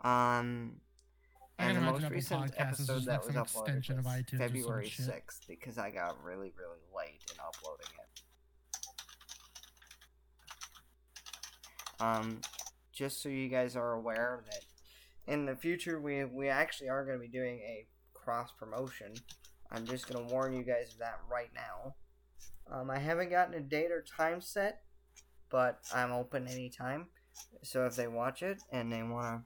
Um. 0.00 0.72
I 1.58 1.66
And 1.66 1.78
the 1.78 1.80
most 1.80 2.10
recent 2.10 2.52
episode 2.58 3.06
that 3.06 3.24
was 3.24 3.34
like 3.34 3.46
uploaded 3.46 3.48
some 3.48 3.64
extension 3.64 3.98
of 3.98 4.04
was 4.04 4.14
iTunes 4.14 4.38
February 4.38 4.90
sixth 4.90 5.44
because 5.48 5.78
I 5.78 5.90
got 5.90 6.22
really 6.22 6.52
really 6.58 6.82
late 6.94 7.22
in 7.32 7.38
uploading 7.40 7.86
it. 8.02 8.20
Um, 12.00 12.40
just 12.92 13.22
so 13.22 13.30
you 13.30 13.48
guys 13.48 13.76
are 13.76 13.92
aware 13.92 14.42
that 14.50 15.32
in 15.32 15.46
the 15.46 15.56
future 15.56 15.98
we 15.98 16.24
we 16.24 16.48
actually 16.48 16.90
are 16.90 17.02
going 17.04 17.16
to 17.18 17.22
be 17.22 17.28
doing 17.28 17.60
a 17.60 17.86
cross 18.12 18.50
promotion. 18.58 19.14
I'm 19.70 19.86
just 19.86 20.08
going 20.08 20.26
to 20.26 20.32
warn 20.32 20.54
you 20.54 20.62
guys 20.62 20.92
of 20.92 20.98
that 20.98 21.20
right 21.30 21.50
now. 21.54 21.94
Um, 22.70 22.90
I 22.90 22.98
haven't 22.98 23.30
gotten 23.30 23.54
a 23.54 23.60
date 23.60 23.90
or 23.90 24.02
time 24.02 24.40
set, 24.40 24.82
but 25.50 25.80
I'm 25.92 26.12
open 26.12 26.48
anytime. 26.48 27.06
So 27.62 27.84
if 27.86 27.96
they 27.96 28.06
watch 28.08 28.42
it 28.42 28.62
and 28.72 28.92
they 28.92 29.02
want 29.02 29.42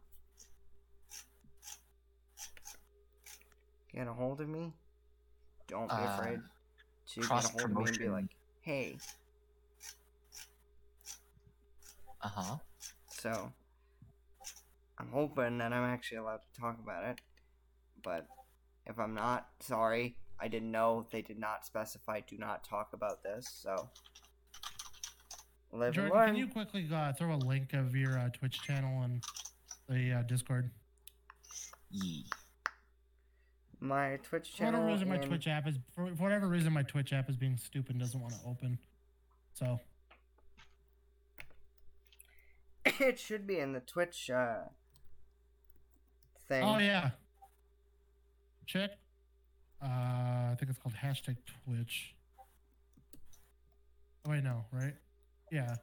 to 3.91 3.97
get 3.97 4.07
a 4.09 4.12
hold 4.12 4.41
of 4.41 4.49
me, 4.49 4.73
don't 5.69 5.89
be 5.95 5.95
Uh, 5.95 6.07
afraid 6.07 6.41
to 7.09 7.21
get 7.21 7.45
a 7.45 7.49
hold 7.49 7.71
of 7.73 7.77
me 7.79 7.87
and 7.89 7.99
be 7.99 8.09
like, 8.09 8.27
"Hey." 8.61 8.99
Uh 12.23 12.29
huh. 12.29 12.57
So 13.09 13.53
I'm 14.99 15.11
hoping 15.12 15.59
that 15.59 15.73
I'm 15.73 15.85
actually 15.85 16.19
allowed 16.19 16.41
to 16.55 16.61
talk 16.61 16.79
about 16.79 17.05
it. 17.05 17.21
But 18.03 18.27
if 18.89 18.99
I'm 18.99 19.14
not, 19.14 19.49
sorry. 19.61 20.16
I 20.41 20.49
didn't 20.49 20.70
know 20.70 21.07
they 21.11 21.22
did 21.22 21.39
not 21.39 21.66
specify 21.66 22.20
do 22.20 22.39
not 22.39 22.64
talk 22.64 22.91
about 22.93 23.22
this, 23.22 23.49
so 23.62 23.89
live 25.72 25.99
and 25.99 26.11
learn. 26.11 26.26
can 26.26 26.36
you 26.36 26.47
quickly 26.47 26.89
uh, 26.93 27.12
throw 27.12 27.34
a 27.34 27.36
link 27.36 27.74
of 27.74 27.95
your 27.95 28.18
uh, 28.18 28.28
Twitch 28.30 28.62
channel 28.62 29.03
and 29.03 29.24
the 29.89 30.18
uh, 30.18 30.22
Discord? 30.22 30.70
Yee. 31.91 32.26
My 33.80 34.18
Twitch 34.22 34.55
channel. 34.55 34.80
For 34.80 34.86
whatever 34.86 34.93
reason, 34.93 35.09
my 35.09 35.14
and- 35.16 35.24
Twitch 35.24 35.49
app 35.49 35.66
is 35.66 35.78
for, 35.95 36.07
for 36.07 36.22
whatever 36.22 36.47
reason 36.47 36.72
my 36.72 36.82
Twitch 36.82 37.12
app 37.12 37.28
is 37.28 37.36
being 37.36 37.57
stupid 37.57 37.93
and 37.93 38.01
doesn't 38.01 38.20
want 38.20 38.34
to 38.34 38.41
open. 38.49 38.78
So 39.55 39.80
it 43.01 43.18
should 43.18 43.47
be 43.47 43.59
in 43.59 43.72
the 43.72 43.80
Twitch 43.80 44.30
uh, 44.30 44.61
thing. 46.49 46.62
Oh 46.62 46.78
yeah. 46.78 47.11
Check. 48.69 48.91
Uh, 49.83 49.87
I 49.87 50.57
think 50.59 50.71
it's 50.71 50.79
called 50.79 50.95
hashtag 50.95 51.37
Twitch. 51.64 52.14
Oh 54.27 54.31
I 54.31 54.41
know, 54.41 54.66
right? 54.71 54.95
Yeah. 55.51 55.75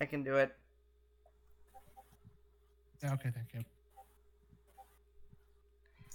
I 0.00 0.04
can 0.04 0.22
do 0.22 0.36
it. 0.36 0.54
Yeah. 3.02 3.14
Okay. 3.14 3.30
Thank 3.34 3.48
you. 3.54 3.60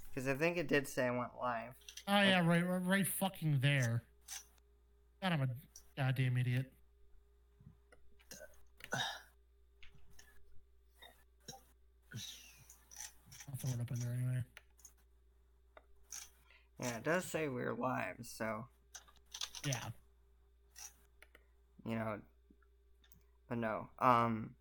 Because 0.10 0.30
I 0.30 0.34
think 0.34 0.56
it 0.56 0.70
did 0.70 0.88
say 0.88 1.06
I 1.06 1.12
went 1.12 1.32
live. 1.42 1.74
Oh 2.08 2.22
yeah, 2.22 2.40
right, 2.48 2.66
right, 2.66 2.82
right 2.82 3.08
fucking 3.08 3.60
there. 3.62 4.04
God, 5.22 5.34
I'm 5.34 5.42
a 5.42 5.48
goddamn 5.98 6.38
idiot. 6.38 6.72
Throw 13.60 13.72
it 13.72 13.82
up 13.82 13.92
in 13.92 14.00
there 14.00 14.14
anyway. 14.14 14.44
Yeah, 16.82 16.98
it 16.98 17.04
does 17.04 17.26
say 17.26 17.48
we're 17.50 17.74
live, 17.74 18.16
so, 18.24 18.66
Yeah. 19.66 19.90
you 21.86 21.96
know. 21.96 22.20
But 23.50 23.58
no. 23.58 23.90
Um. 24.00 24.56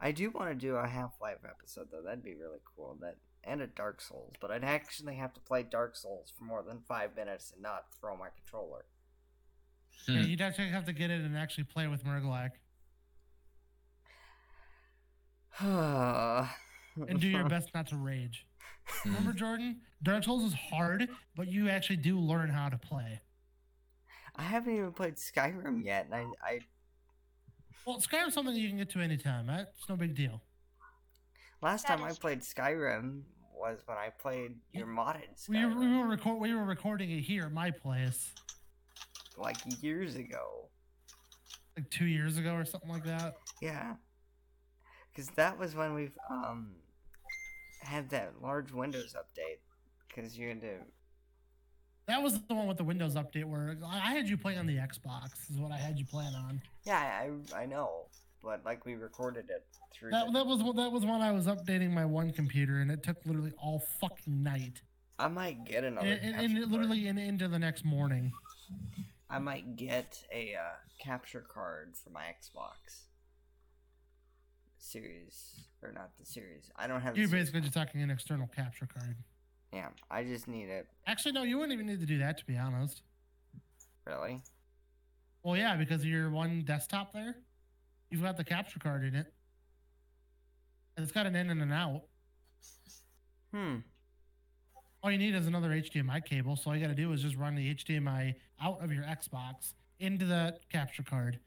I 0.00 0.10
do 0.10 0.30
want 0.32 0.50
to 0.50 0.54
do 0.56 0.74
a 0.74 0.88
Half 0.88 1.12
Life 1.20 1.38
episode, 1.48 1.88
though. 1.92 2.02
That'd 2.02 2.24
be 2.24 2.34
really 2.34 2.58
cool. 2.74 2.96
That 3.00 3.18
And 3.44 3.60
a 3.62 3.68
Dark 3.68 4.00
Souls. 4.00 4.34
But 4.40 4.50
I'd 4.50 4.64
actually 4.64 5.14
have 5.16 5.32
to 5.34 5.40
play 5.40 5.62
Dark 5.62 5.94
Souls 5.94 6.32
for 6.36 6.42
more 6.44 6.62
than 6.64 6.80
five 6.88 7.14
minutes 7.14 7.52
and 7.52 7.62
not 7.62 7.84
throw 8.00 8.16
my 8.16 8.28
controller. 8.30 8.84
Yeah, 10.08 10.22
Hmm. 10.22 10.28
you'd 10.28 10.40
actually 10.40 10.68
have 10.70 10.86
to 10.86 10.92
get 10.92 11.10
it 11.10 11.20
and 11.20 11.36
actually 11.36 11.64
play 11.64 11.86
with 11.86 12.02
Murgalak 12.04 12.52
and 17.08 17.20
do 17.20 17.28
your 17.28 17.48
best 17.48 17.70
not 17.74 17.86
to 17.88 17.96
rage. 17.96 18.46
Remember, 19.04 19.32
Jordan? 19.32 19.80
Dark 20.02 20.24
Souls 20.24 20.44
is 20.44 20.54
hard, 20.54 21.08
but 21.36 21.48
you 21.48 21.68
actually 21.68 21.96
do 21.96 22.18
learn 22.18 22.50
how 22.50 22.68
to 22.68 22.76
play. 22.76 23.20
I 24.36 24.42
haven't 24.42 24.74
even 24.76 24.92
played 24.92 25.16
Skyrim 25.16 25.84
yet, 25.84 26.06
and 26.06 26.14
I, 26.14 26.26
I 26.46 26.58
Well, 27.86 27.98
Skyrim's 27.98 28.34
something 28.34 28.54
you 28.54 28.68
can 28.68 28.78
get 28.78 28.90
to 28.90 29.00
anytime. 29.00 29.48
Right? 29.48 29.66
It's 29.78 29.88
no 29.88 29.96
big 29.96 30.14
deal. 30.14 30.42
last 31.60 31.86
That 31.86 31.98
time 31.98 32.06
I 32.06 32.12
played 32.12 32.40
Skyrim 32.40 33.22
was 33.54 33.78
when 33.86 33.96
I 33.98 34.08
played 34.10 34.56
your 34.72 34.86
modded 34.88 35.48
We 35.48 35.64
were, 35.64 35.70
Skyrim, 35.70 35.78
we 35.78 35.98
were 35.98 36.08
record 36.08 36.40
we 36.40 36.54
were 36.54 36.64
recording 36.64 37.10
it 37.12 37.20
here 37.20 37.44
at 37.44 37.52
my 37.52 37.70
place 37.70 38.32
like 39.38 39.56
years 39.80 40.16
ago. 40.16 40.68
like 41.76 41.88
two 41.90 42.06
years 42.06 42.38
ago 42.38 42.54
or 42.54 42.64
something 42.64 42.90
like 42.90 43.04
that. 43.04 43.36
Yeah, 43.60 43.94
because 45.10 45.28
that 45.36 45.56
was 45.58 45.74
when 45.76 45.94
we've 45.94 46.16
um 46.30 46.70
had 47.82 48.10
that 48.10 48.34
large 48.42 48.72
Windows 48.72 49.14
update. 49.18 49.58
Because 50.08 50.36
you 50.38 50.48
had 50.48 50.60
to, 50.60 50.74
That 52.06 52.22
was 52.22 52.38
the 52.48 52.54
one 52.54 52.66
with 52.68 52.76
the 52.76 52.84
Windows 52.84 53.14
update 53.14 53.44
where 53.44 53.76
I 53.86 54.10
had 54.12 54.28
you 54.28 54.36
play 54.36 54.56
on 54.58 54.66
the 54.66 54.76
Xbox. 54.76 55.50
Is 55.50 55.58
what 55.58 55.72
I 55.72 55.76
had 55.78 55.98
you 55.98 56.04
playing 56.04 56.34
on. 56.34 56.60
yeah, 56.84 56.98
I 57.54 57.62
I 57.62 57.66
know, 57.66 58.06
but 58.42 58.62
like 58.64 58.84
we 58.84 58.94
recorded 58.94 59.46
it 59.48 59.64
through. 59.92 60.10
That, 60.10 60.26
the- 60.26 60.32
that 60.32 60.46
was 60.46 60.58
that 60.76 60.92
was 60.92 61.04
when 61.06 61.22
I 61.22 61.32
was 61.32 61.46
updating 61.46 61.90
my 61.92 62.04
one 62.04 62.30
computer, 62.30 62.80
and 62.80 62.90
it 62.90 63.02
took 63.02 63.16
literally 63.24 63.52
all 63.56 63.82
fucking 64.00 64.42
night, 64.42 64.82
I 65.18 65.28
might 65.28 65.64
get 65.64 65.84
another. 65.84 66.06
and, 66.06 66.34
and, 66.36 66.58
and 66.58 66.70
literally 66.70 67.08
in, 67.08 67.16
into 67.16 67.48
the 67.48 67.58
next 67.58 67.84
morning. 67.84 68.32
I 69.30 69.38
might 69.38 69.76
get 69.76 70.22
a 70.30 70.54
uh, 70.56 70.74
capture 71.02 71.40
card 71.48 71.94
for 71.96 72.10
my 72.10 72.24
Xbox 72.24 73.04
series, 74.82 75.68
or 75.82 75.92
not 75.92 76.10
the 76.18 76.26
series. 76.26 76.70
I 76.76 76.86
don't 76.86 77.00
have. 77.00 77.16
You're 77.16 77.28
basically 77.28 77.60
just 77.60 77.74
talking 77.74 78.02
an 78.02 78.10
external 78.10 78.48
capture 78.48 78.86
card. 78.86 79.16
Yeah, 79.72 79.88
I 80.10 80.24
just 80.24 80.48
need 80.48 80.68
it. 80.68 80.86
Actually, 81.06 81.32
no, 81.32 81.44
you 81.44 81.56
wouldn't 81.56 81.72
even 81.72 81.86
need 81.86 82.00
to 82.00 82.06
do 82.06 82.18
that 82.18 82.38
to 82.38 82.44
be 82.44 82.58
honest. 82.58 83.02
Really? 84.06 84.40
Well, 85.42 85.56
yeah, 85.56 85.76
because 85.76 86.04
your 86.04 86.30
one 86.30 86.62
desktop 86.66 87.12
there, 87.12 87.36
you've 88.10 88.22
got 88.22 88.36
the 88.36 88.44
capture 88.44 88.78
card 88.78 89.04
in 89.04 89.14
it. 89.14 89.32
And 90.96 91.04
it's 91.04 91.12
got 91.12 91.26
an 91.26 91.34
in 91.34 91.50
and 91.50 91.62
an 91.62 91.72
out. 91.72 92.02
Hmm. 93.52 93.76
All 95.02 95.10
you 95.10 95.18
need 95.18 95.34
is 95.34 95.46
another 95.46 95.70
HDMI 95.70 96.24
cable. 96.24 96.54
So 96.54 96.70
all 96.70 96.76
you 96.76 96.82
got 96.82 96.90
to 96.90 96.94
do 96.94 97.12
is 97.12 97.22
just 97.22 97.36
run 97.36 97.54
the 97.54 97.74
HDMI 97.74 98.34
out 98.62 98.84
of 98.84 98.92
your 98.92 99.04
Xbox 99.04 99.72
into 99.98 100.26
the 100.26 100.58
capture 100.70 101.02
card, 101.02 101.38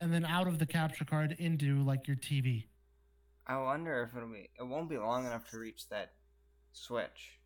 and 0.00 0.12
then 0.12 0.24
out 0.24 0.46
of 0.46 0.58
the 0.58 0.66
capture 0.66 1.04
card 1.04 1.34
into 1.38 1.82
like 1.82 2.06
your 2.06 2.16
TV. 2.16 2.66
I 3.46 3.58
wonder 3.58 4.02
if 4.02 4.16
it'll 4.16 4.28
be. 4.28 4.48
It 4.58 4.66
won't 4.66 4.88
be 4.88 4.98
long 4.98 5.26
enough 5.26 5.50
to 5.50 5.58
reach 5.58 5.88
that 5.88 6.12
switch. 6.72 7.38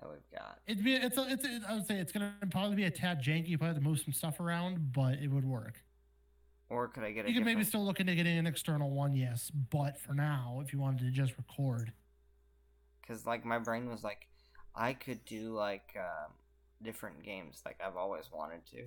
that 0.00 0.08
we've 0.10 0.30
got. 0.30 0.60
It'd 0.66 0.84
be 0.84 0.94
it's 0.94 1.16
a, 1.16 1.26
it's 1.28 1.44
a, 1.44 1.60
I 1.68 1.74
would 1.74 1.86
say 1.86 1.98
it's 1.98 2.12
gonna 2.12 2.34
probably 2.50 2.76
be 2.76 2.84
a 2.84 2.90
tad 2.90 3.22
janky. 3.22 3.48
You 3.48 3.58
probably 3.58 3.74
have 3.74 3.82
to 3.82 3.88
move 3.88 4.00
some 4.00 4.12
stuff 4.12 4.40
around, 4.40 4.92
but 4.92 5.14
it 5.14 5.28
would 5.28 5.44
work. 5.44 5.82
Or 6.68 6.88
could 6.88 7.04
I 7.04 7.12
get 7.12 7.26
a 7.26 7.28
You 7.28 7.34
can 7.34 7.44
maybe 7.44 7.64
still 7.64 7.84
look 7.84 8.00
into 8.00 8.14
getting 8.14 8.36
an 8.38 8.46
external 8.46 8.90
one, 8.90 9.14
yes. 9.14 9.50
But 9.70 9.98
for 9.98 10.14
now, 10.14 10.60
if 10.64 10.72
you 10.72 10.80
wanted 10.80 11.00
to 11.00 11.10
just 11.10 11.36
record, 11.38 11.92
because 13.06 13.24
like 13.26 13.44
my 13.44 13.58
brain 13.58 13.88
was 13.88 14.02
like 14.02 14.26
i 14.74 14.92
could 14.92 15.24
do 15.24 15.54
like 15.54 15.96
um 15.96 16.32
different 16.82 17.22
games 17.22 17.62
like 17.64 17.78
i've 17.84 17.96
always 17.96 18.30
wanted 18.32 18.64
to 18.66 18.82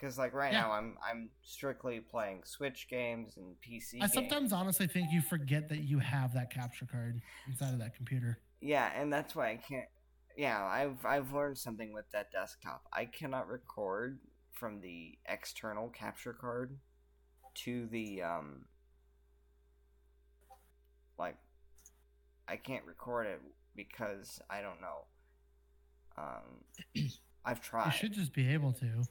because 0.00 0.16
like 0.18 0.32
right 0.32 0.52
Yeah. 0.52 0.62
now 0.62 0.72
i'm 0.72 0.96
i'm 1.06 1.30
strictly 1.42 2.00
playing 2.00 2.42
switch 2.44 2.86
games 2.88 3.36
and 3.36 3.54
pc 3.60 3.94
I 3.96 3.98
games. 4.00 4.14
sometimes 4.14 4.52
honestly 4.52 4.86
think 4.86 5.08
you 5.12 5.20
forget 5.20 5.68
that 5.68 5.80
you 5.84 5.98
have 5.98 6.32
that 6.34 6.50
capture 6.50 6.86
card 6.86 7.20
inside 7.48 7.72
of 7.74 7.78
that 7.80 7.94
computer. 7.94 8.38
yeah 8.60 8.90
and 8.96 9.12
that's 9.12 9.34
why 9.34 9.50
i 9.50 9.56
can't 9.56 9.86
yeah 10.36 10.64
i've 10.64 11.04
i've 11.04 11.32
learned 11.32 11.58
something 11.58 11.92
with 11.92 12.10
that 12.12 12.30
desktop 12.32 12.82
i 12.92 13.04
cannot 13.04 13.48
record 13.48 14.18
from 14.52 14.80
the 14.80 15.18
external 15.28 15.88
capture 15.88 16.32
card 16.32 16.78
to 17.54 17.86
the 17.90 18.22
um 18.22 18.64
like 21.18 21.36
i 22.48 22.56
can't 22.56 22.84
record 22.86 23.26
it 23.26 23.40
because 23.76 24.40
i 24.48 24.60
don't 24.60 24.80
know 24.80 25.04
um 26.16 26.64
i've 27.44 27.58
You 27.58 27.62
tried 27.62 27.90
should 27.90 28.12
just 28.12 28.32
be 28.32 28.48
able 28.52 28.72
to. 28.74 29.04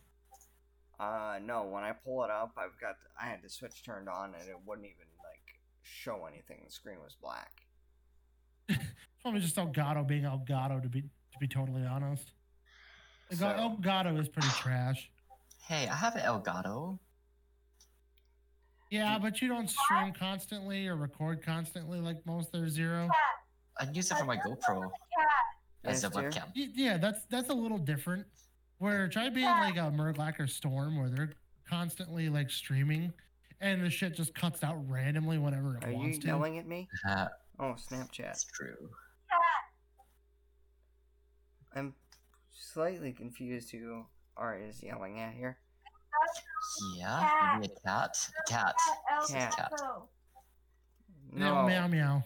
Uh 0.99 1.39
no 1.45 1.63
when 1.63 1.83
i 1.83 1.91
pull 1.91 2.23
it 2.23 2.29
up 2.29 2.51
i've 2.57 2.79
got 2.79 2.95
i 3.21 3.25
had 3.25 3.41
the 3.41 3.49
switch 3.49 3.83
turned 3.83 4.09
on 4.09 4.33
and 4.39 4.49
it 4.49 4.55
wouldn't 4.65 4.85
even 4.85 5.07
like 5.23 5.59
show 5.81 6.25
anything 6.31 6.61
the 6.65 6.71
screen 6.71 6.97
was 7.03 7.15
black 7.21 7.51
Probably 9.21 9.41
just 9.41 9.55
Elgato 9.57 10.07
being 10.07 10.23
Elgato 10.23 10.81
to 10.81 10.87
be 10.87 11.01
to 11.01 11.39
be 11.41 11.47
totally 11.47 11.85
honest. 11.85 12.31
So- 13.31 13.45
Elgato 13.47 14.17
is 14.19 14.29
pretty 14.29 14.47
trash. 14.49 15.09
hey, 15.67 15.87
I 15.87 15.95
have 15.95 16.15
an 16.15 16.21
Elgato. 16.21 16.97
Yeah, 18.91 19.19
but 19.19 19.41
you 19.41 19.47
don't 19.49 19.69
stream 19.69 20.13
constantly 20.13 20.87
or 20.87 20.95
record 20.95 21.43
constantly 21.43 21.99
like 21.99 22.25
most. 22.25 22.51
They're 22.51 22.69
zero. 22.69 23.09
I 23.79 23.87
use 23.91 24.09
it 24.09 24.17
for 24.17 24.25
my 24.25 24.37
GoPro 24.37 24.89
as 25.83 26.03
a 26.03 26.09
webcam. 26.09 26.45
Yeah, 26.55 26.97
that's 26.97 27.25
that's 27.29 27.49
a 27.49 27.53
little 27.53 27.77
different. 27.77 28.25
Where 28.79 29.07
try 29.09 29.29
being 29.29 29.45
like 29.45 29.75
a 29.77 29.91
Murglac 29.91 30.39
or 30.39 30.47
Storm, 30.47 30.97
where 30.97 31.09
they're 31.09 31.33
constantly 31.69 32.29
like 32.29 32.49
streaming, 32.49 33.13
and 33.61 33.83
the 33.83 33.89
shit 33.89 34.15
just 34.15 34.33
cuts 34.33 34.63
out 34.63 34.77
randomly 34.89 35.37
whenever 35.37 35.77
it 35.77 35.83
are 35.85 35.91
you 35.91 35.97
wants 35.97 36.17
to. 36.19 36.27
yelling 36.27 36.57
at 36.57 36.65
me 36.67 36.87
Uh, 37.07 37.27
oh 37.59 37.75
snapchat 37.77 38.17
that's 38.23 38.45
true. 38.45 38.89
i'm 41.75 41.93
slightly 42.53 43.11
confused 43.11 43.69
who 43.71 44.05
Art 44.37 44.61
is 44.61 44.81
yelling 44.81 45.19
at 45.19 45.33
here 45.33 45.57
Yeah, 46.97 47.57
maybe 47.59 47.73
a 47.73 47.87
cat. 47.87 48.17
A 48.47 48.49
cat. 48.51 48.75
Cat. 49.29 49.53
Elgato. 49.71 50.03
Meow 51.33 51.67
meow 51.67 51.87
meow. 51.87 52.23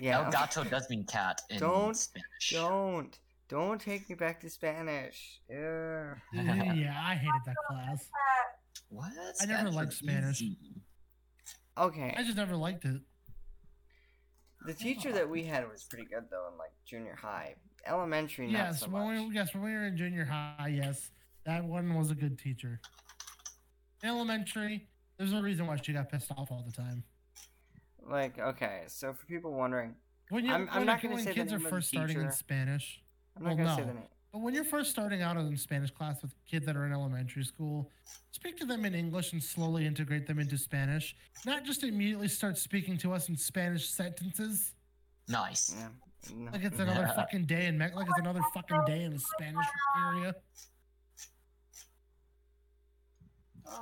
Yeah. 0.00 0.24
Elgato 0.30 0.68
does 0.68 0.88
mean 0.90 1.04
cat 1.04 1.42
in 1.50 1.58
Don't- 1.58 1.94
Spanish. 1.96 2.50
Don't. 2.52 3.18
Don't 3.52 3.78
take 3.78 4.08
me 4.08 4.14
back 4.14 4.40
to 4.40 4.48
Spanish. 4.48 5.40
Yeah. 5.50 6.14
yeah, 6.32 6.98
I 7.04 7.14
hated 7.16 7.42
that 7.44 7.54
class. 7.68 8.08
What? 8.88 9.12
I 9.42 9.44
never 9.44 9.58
Spanish 9.70 9.74
liked 9.74 9.92
is 9.92 9.98
Spanish. 9.98 10.40
easy. 10.40 10.56
Okay. 11.76 12.14
I 12.16 12.22
just 12.22 12.38
never 12.38 12.56
liked 12.56 12.86
it. 12.86 13.02
The 14.64 14.72
teacher 14.72 15.12
that 15.12 15.28
we 15.28 15.42
had 15.44 15.70
was 15.70 15.82
pretty 15.84 16.06
good 16.06 16.24
though 16.30 16.48
in 16.50 16.56
like 16.56 16.70
junior 16.86 17.14
high. 17.20 17.56
Elementary, 17.86 18.46
not 18.46 18.52
Yes, 18.52 18.80
so 18.80 18.88
when 18.88 19.16
much. 19.18 19.28
we 19.28 19.34
yes 19.34 19.52
when 19.52 19.64
we 19.64 19.72
were 19.72 19.84
in 19.84 19.98
junior 19.98 20.24
high, 20.24 20.72
yes, 20.74 21.10
that 21.44 21.62
one 21.62 21.92
was 21.94 22.10
a 22.10 22.14
good 22.14 22.38
teacher. 22.38 22.80
Elementary, 24.02 24.88
there's 25.18 25.32
no 25.34 25.42
reason 25.42 25.66
why 25.66 25.76
she 25.76 25.92
got 25.92 26.08
pissed 26.10 26.30
off 26.38 26.50
all 26.50 26.64
the 26.66 26.72
time. 26.72 27.04
Like, 28.08 28.38
okay, 28.38 28.84
so 28.86 29.12
for 29.12 29.26
people 29.26 29.52
wondering, 29.52 29.94
When 30.30 30.46
you 30.46 30.52
I'm- 30.52 30.68
I'm 30.72 30.86
not 30.86 31.02
gonna 31.02 31.16
when 31.16 31.24
say 31.24 31.30
the 31.30 31.34
kids 31.34 31.52
are 31.52 31.56
name 31.58 31.66
of 31.66 31.70
the 31.70 31.76
first 31.76 31.88
starting 31.88 32.20
in. 32.20 32.30
Spanish, 32.32 33.00
I'm 33.36 33.42
not 33.44 33.56
Well, 33.56 33.64
gonna 33.64 33.74
say 33.76 33.80
no. 33.82 33.86
the 33.88 33.94
name. 33.94 34.08
but 34.32 34.38
when 34.40 34.54
you're 34.54 34.64
first 34.64 34.90
starting 34.90 35.22
out 35.22 35.36
in 35.36 35.56
Spanish 35.56 35.90
class 35.90 36.20
with 36.22 36.34
kids 36.46 36.66
that 36.66 36.76
are 36.76 36.84
in 36.86 36.92
elementary 36.92 37.44
school, 37.44 37.90
speak 38.30 38.56
to 38.58 38.66
them 38.66 38.84
in 38.84 38.94
English 38.94 39.32
and 39.32 39.42
slowly 39.42 39.86
integrate 39.86 40.26
them 40.26 40.38
into 40.38 40.58
Spanish. 40.58 41.16
Not 41.46 41.64
just 41.64 41.82
immediately 41.82 42.28
start 42.28 42.58
speaking 42.58 42.96
to 42.98 43.12
us 43.12 43.28
in 43.28 43.36
Spanish 43.36 43.88
sentences. 43.88 44.72
Nice. 45.28 45.74
Yeah. 45.76 45.88
No. 46.34 46.50
Like 46.52 46.62
it's 46.64 46.78
another 46.78 47.00
Yeah. 47.02 47.12
fucking 47.16 47.46
day 47.46 47.66
in 47.66 47.78
Me- 47.78 47.90
like 47.94 48.06
it's 48.08 48.18
another 48.18 48.42
fucking 48.54 48.82
day 48.86 49.02
in 49.04 49.12
the 49.12 49.20
Spanish 49.20 49.66
area. 49.98 50.34
Ugh. 53.66 53.76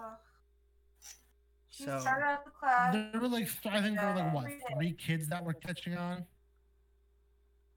She 1.70 1.84
So 1.84 1.98
started 2.00 2.24
out 2.24 2.44
the 2.44 2.50
class. 2.50 2.94
There 2.94 3.20
were 3.20 3.28
like 3.28 3.48
I 3.66 3.80
think 3.82 3.96
there 3.98 4.08
were 4.08 4.14
like 4.20 4.34
what 4.34 4.46
three 4.76 4.92
kids 4.92 5.28
that 5.28 5.44
were 5.44 5.54
catching 5.54 5.96
on. 5.96 6.24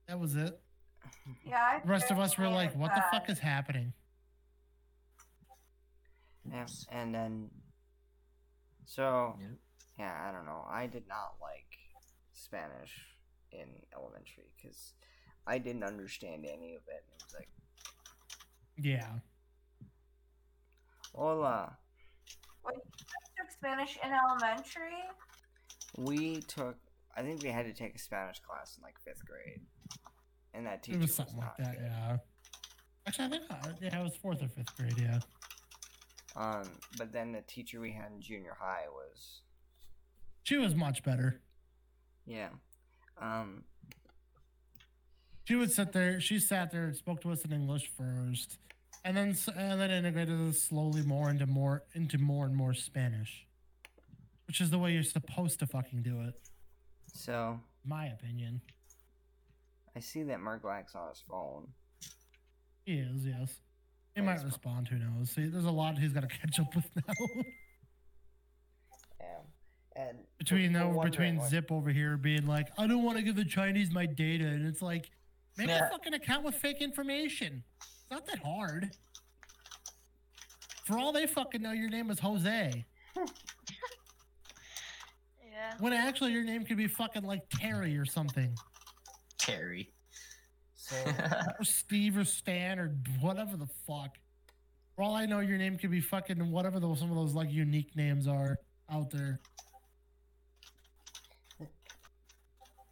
That 0.06 0.18
was 0.20 0.36
it. 0.36 0.60
Yeah, 1.44 1.56
I 1.56 1.80
The 1.80 1.88
rest 1.88 2.10
of 2.10 2.18
us 2.18 2.36
were 2.38 2.48
like, 2.48 2.70
made 2.70 2.76
it 2.76 2.80
"What 2.80 2.94
the 2.94 3.04
fuck 3.10 3.28
is 3.30 3.38
happening?" 3.38 3.92
yeah, 6.50 6.66
and 6.90 7.14
then 7.14 7.50
so 8.84 9.36
Yep. 9.40 9.50
yeah, 9.98 10.28
I 10.28 10.32
don't 10.32 10.44
know. 10.46 10.64
I 10.68 10.86
did 10.86 11.08
not 11.08 11.36
like 11.40 11.78
Spanish 12.32 12.92
in 13.52 13.68
elementary 13.94 14.50
because 14.56 14.92
I 15.46 15.58
didn't 15.58 15.84
understand 15.84 16.44
any 16.46 16.74
of 16.74 16.82
it. 16.88 17.04
It 17.08 17.22
was 17.24 17.34
like, 17.34 17.48
Yeah. 18.76 19.20
hola. 21.14 21.78
Wait, 22.64 22.76
you 22.76 23.06
took 23.38 23.50
Spanish 23.50 23.98
in 24.02 24.10
elementary? 24.12 25.02
We 25.96 26.40
took. 26.42 26.76
I 27.16 27.22
think 27.22 27.42
we 27.42 27.50
had 27.50 27.66
to 27.66 27.72
take 27.72 27.94
a 27.94 27.98
Spanish 27.98 28.40
class 28.40 28.76
in 28.76 28.82
like 28.82 28.98
fifth 29.04 29.24
grade, 29.24 29.60
and 30.54 30.66
that 30.66 30.82
teacher 30.82 30.98
It 30.98 31.02
was 31.02 31.14
something 31.14 31.36
like 31.36 31.46
not 31.46 31.58
that. 31.58 31.78
good. 31.78 31.84
Yeah. 31.90 32.16
Actually, 33.06 33.24
I 33.26 33.28
think 33.30 33.42
uh, 33.50 33.68
yeah, 33.82 34.00
it 34.00 34.02
was 34.02 34.16
fourth 34.16 34.42
or 34.42 34.48
fifth 34.48 34.74
grade. 34.76 34.96
Yeah. 34.98 35.18
Um, 36.36 36.64
but 36.98 37.12
then 37.12 37.32
the 37.32 37.42
teacher 37.42 37.80
we 37.80 37.92
had 37.92 38.10
in 38.12 38.20
junior 38.20 38.56
high 38.58 38.84
was 38.90 39.40
She 40.42 40.56
was 40.56 40.74
much 40.74 41.02
better. 41.02 41.40
yeah. 42.26 42.48
Um, 43.20 43.64
She 45.44 45.54
would 45.54 45.70
sit 45.70 45.92
there. 45.92 46.20
She 46.20 46.38
sat 46.40 46.70
there 46.72 46.84
and 46.84 46.96
spoke 46.96 47.20
to 47.22 47.30
us 47.30 47.44
in 47.44 47.52
English 47.52 47.88
first, 47.96 48.58
and 49.04 49.16
then 49.16 49.36
and 49.56 49.80
then 49.80 49.90
integrated 49.90 50.40
us 50.48 50.58
slowly 50.60 51.02
more 51.02 51.28
into 51.30 51.46
more 51.46 51.84
into 51.94 52.18
more 52.18 52.46
and 52.46 52.56
more 52.56 52.72
Spanish, 52.74 53.46
which 54.46 54.60
is 54.60 54.70
the 54.70 54.78
way 54.78 54.92
you're 54.92 55.02
supposed 55.02 55.58
to 55.60 55.66
fucking 55.66 56.02
do 56.02 56.22
it, 56.22 56.34
so 57.12 57.60
my 57.84 58.06
opinion. 58.06 58.62
I 59.96 60.00
see 60.00 60.22
that 60.24 60.38
Murglak's 60.38 60.94
on 60.94 61.08
his 61.10 61.22
phone. 61.28 61.68
He 62.84 62.94
is, 62.98 63.24
yes. 63.24 63.60
He 64.14 64.20
Thanks, 64.20 64.42
might 64.42 64.46
respond. 64.46 64.88
Who 64.88 64.96
knows? 64.98 65.30
See, 65.30 65.46
there's 65.46 65.64
a 65.64 65.70
lot 65.70 65.98
he's 65.98 66.12
got 66.12 66.28
to 66.28 66.28
catch 66.28 66.58
up 66.60 66.74
with 66.74 66.84
now. 66.96 67.14
Yeah, 69.20 69.26
and 69.96 70.18
between 70.38 70.72
now, 70.72 71.00
between 71.02 71.38
like, 71.38 71.48
Zip 71.50 71.70
over 71.72 71.90
here 71.90 72.16
being 72.16 72.46
like, 72.46 72.68
I 72.78 72.86
don't 72.86 73.02
want 73.02 73.16
to 73.18 73.22
give 73.24 73.36
the 73.36 73.44
Chinese 73.44 73.90
my 73.92 74.06
data, 74.06 74.44
and 74.46 74.66
it's 74.66 74.82
like, 74.82 75.10
make 75.56 75.68
Yeah. 75.68 75.86
a 75.86 75.90
fucking 75.90 76.14
account 76.14 76.44
with 76.44 76.54
fake 76.56 76.80
information. 76.82 77.62
It's 77.80 78.04
not 78.10 78.26
that 78.26 78.38
hard. 78.40 78.90
For 80.84 80.98
all 80.98 81.12
they 81.12 81.26
fucking 81.26 81.62
know, 81.62 81.72
your 81.72 81.88
name 81.88 82.10
is 82.10 82.18
Jose. 82.20 82.84
Yeah. 85.50 85.74
When 85.78 85.92
actually 85.92 86.32
your 86.32 86.42
name 86.42 86.64
could 86.64 86.76
be 86.76 86.88
fucking 86.88 87.22
like 87.22 87.42
Terry 87.48 87.96
or 87.96 88.04
something, 88.04 88.54
Terry. 89.46 89.92
So 90.74 90.96
or 91.58 91.64
Steve 91.64 92.18
or 92.18 92.24
Stan 92.24 92.78
or 92.78 92.96
whatever 93.20 93.56
the 93.56 93.68
fuck. 93.86 94.16
For 94.94 95.02
all 95.02 95.14
I 95.14 95.26
know, 95.26 95.40
your 95.40 95.58
name 95.58 95.78
could 95.78 95.90
be 95.90 96.00
fucking 96.00 96.50
whatever 96.50 96.78
those 96.78 97.00
some 97.00 97.10
of 97.10 97.16
those 97.16 97.34
like 97.34 97.50
unique 97.50 97.96
names 97.96 98.28
are 98.28 98.56
out 98.90 99.10
there. 99.10 99.40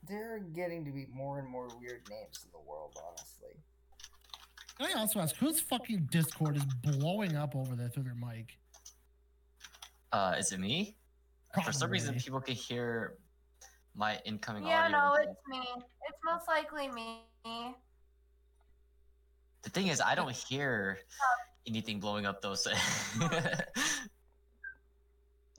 there 0.09 0.35
are 0.35 0.41
getting 0.41 0.85
to 0.85 0.91
be 0.91 1.07
more 1.13 1.39
and 1.39 1.49
more 1.49 1.69
weird 1.81 2.03
names 2.11 2.45
in 2.45 2.51
the 2.53 2.59
world, 2.69 2.99
honestly. 3.09 3.57
Can 4.79 4.97
I 4.97 5.01
also 5.01 5.21
ask 5.21 5.37
whose 5.37 5.61
fucking 5.61 6.09
Discord 6.11 6.57
is 6.57 6.65
blowing 6.83 7.37
up 7.37 7.55
over 7.55 7.75
there 7.77 7.89
through 7.89 8.03
their 8.03 8.15
mic? 8.15 8.59
uh, 10.13 10.35
is 10.39 10.53
it 10.53 10.61
me? 10.61 10.97
For 11.65 11.73
some 11.73 11.91
reason, 11.91 12.15
people 12.15 12.41
can 12.41 12.55
hear 12.55 13.15
my 13.95 14.19
incoming 14.25 14.67
Yeah, 14.67 14.85
audio. 14.85 14.97
no, 14.99 15.15
it's 15.15 15.41
me. 15.49 15.61
It's 16.09 16.19
most 16.25 16.49
likely 16.49 16.89
me. 16.89 17.23
The 19.63 19.71
thing 19.71 19.89
is, 19.89 20.01
I 20.01 20.15
don't 20.15 20.33
hear 20.49 20.99
anything 21.67 22.01
blowing 22.01 22.27
up 22.27 22.41
those. 22.43 22.67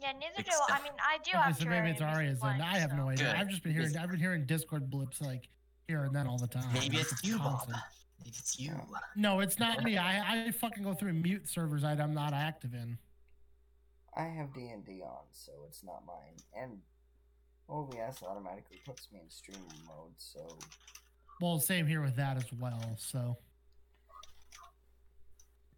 Yeah, 0.01 0.11
neither 0.19 0.43
do 0.43 0.51
I. 0.69 0.79
I. 0.79 0.83
mean, 0.83 0.91
I 0.99 1.17
do 1.23 1.29
Okay, 1.31 1.39
have 1.39 1.57
so 1.57 1.65
maybe 1.65 1.91
it's 1.91 2.01
Terrarium 2.01 2.13
Arya's 2.15 2.39
then. 2.41 2.57
Display, 2.57 2.67
I 2.67 2.77
have 2.79 2.93
no 2.93 3.09
idea. 3.09 3.27
Good. 3.27 3.35
I've 3.37 3.47
just 3.47 3.63
been 3.63 3.71
hearing 3.71 3.95
I've 3.97 4.09
been 4.11 4.19
hearing 4.19 4.45
Discord 4.45 4.89
blips 4.89 5.21
like 5.21 5.47
here 5.87 6.03
and 6.03 6.13
then 6.13 6.27
all 6.27 6.37
the 6.37 6.47
time. 6.47 6.65
Maybe 6.73 6.97
it's 6.97 7.23
you, 7.23 7.37
Bob. 7.37 7.69
Maybe 8.19 8.35
it's 8.37 8.59
you. 8.59 8.73
No, 9.15 9.39
it's 9.39 9.59
not 9.59 9.81
me. 9.85 9.97
I, 9.97 10.47
I 10.47 10.51
fucking 10.59 10.83
go 10.83 10.93
through 10.93 11.09
and 11.11 11.21
mute 11.21 11.47
servers 11.47 11.83
that 11.83 12.01
I'm 12.01 12.13
not 12.13 12.33
active 12.33 12.73
in. 12.73 12.97
I 14.17 14.23
have 14.25 14.53
D 14.53 14.67
and 14.73 14.85
D 14.85 15.01
on, 15.05 15.23
so 15.31 15.53
it's 15.69 15.85
not 15.85 16.03
mine. 16.05 16.35
And 16.61 16.79
OBS 17.69 18.21
automatically 18.23 18.81
puts 18.85 19.07
me 19.11 19.19
in 19.23 19.29
streamer 19.29 19.61
mode, 19.87 20.13
so 20.17 20.57
Well, 21.41 21.59
same 21.59 21.87
here 21.87 22.01
with 22.01 22.15
that 22.17 22.37
as 22.37 22.51
well. 22.53 22.81
So 22.97 23.37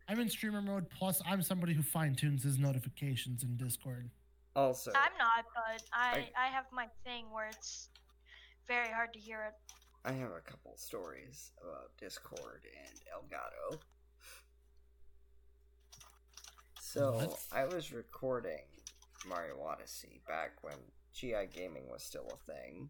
I'm 0.08 0.20
in 0.20 0.30
streamer 0.30 0.62
mode. 0.62 0.90
Plus, 0.90 1.22
I'm 1.26 1.42
somebody 1.42 1.74
who 1.74 1.82
fine 1.84 2.16
tunes 2.16 2.44
his 2.44 2.58
notifications 2.60 3.44
in 3.44 3.56
Discord. 3.58 4.10
also 4.56 4.92
I'm 4.96 5.18
not, 5.18 5.46
but 5.54 5.82
I 5.94 6.30
I 6.38 6.48
have 6.48 6.66
my 6.72 6.88
thing 7.04 7.26
where 7.32 7.48
it's 7.48 7.90
very 8.68 8.90
hard 8.90 9.14
to 9.14 9.20
hear 9.20 9.44
it. 9.44 9.54
I 10.08 10.12
have 10.14 10.32
a 10.32 10.42
couple 10.42 10.74
stories 10.78 11.52
about 11.62 11.90
Discord 12.00 12.62
and 12.88 13.00
Elgato. 13.16 13.80
So 16.80 17.14
What? 17.14 17.40
I 17.52 17.66
was 17.66 17.92
recording 17.92 18.66
Mario 19.28 19.62
Odyssey 19.64 20.22
back 20.28 20.52
when 20.64 20.76
GI 21.16 21.48
Gaming 21.54 21.84
was 21.90 22.04
still 22.04 22.28
a 22.32 22.52
thing, 22.52 22.90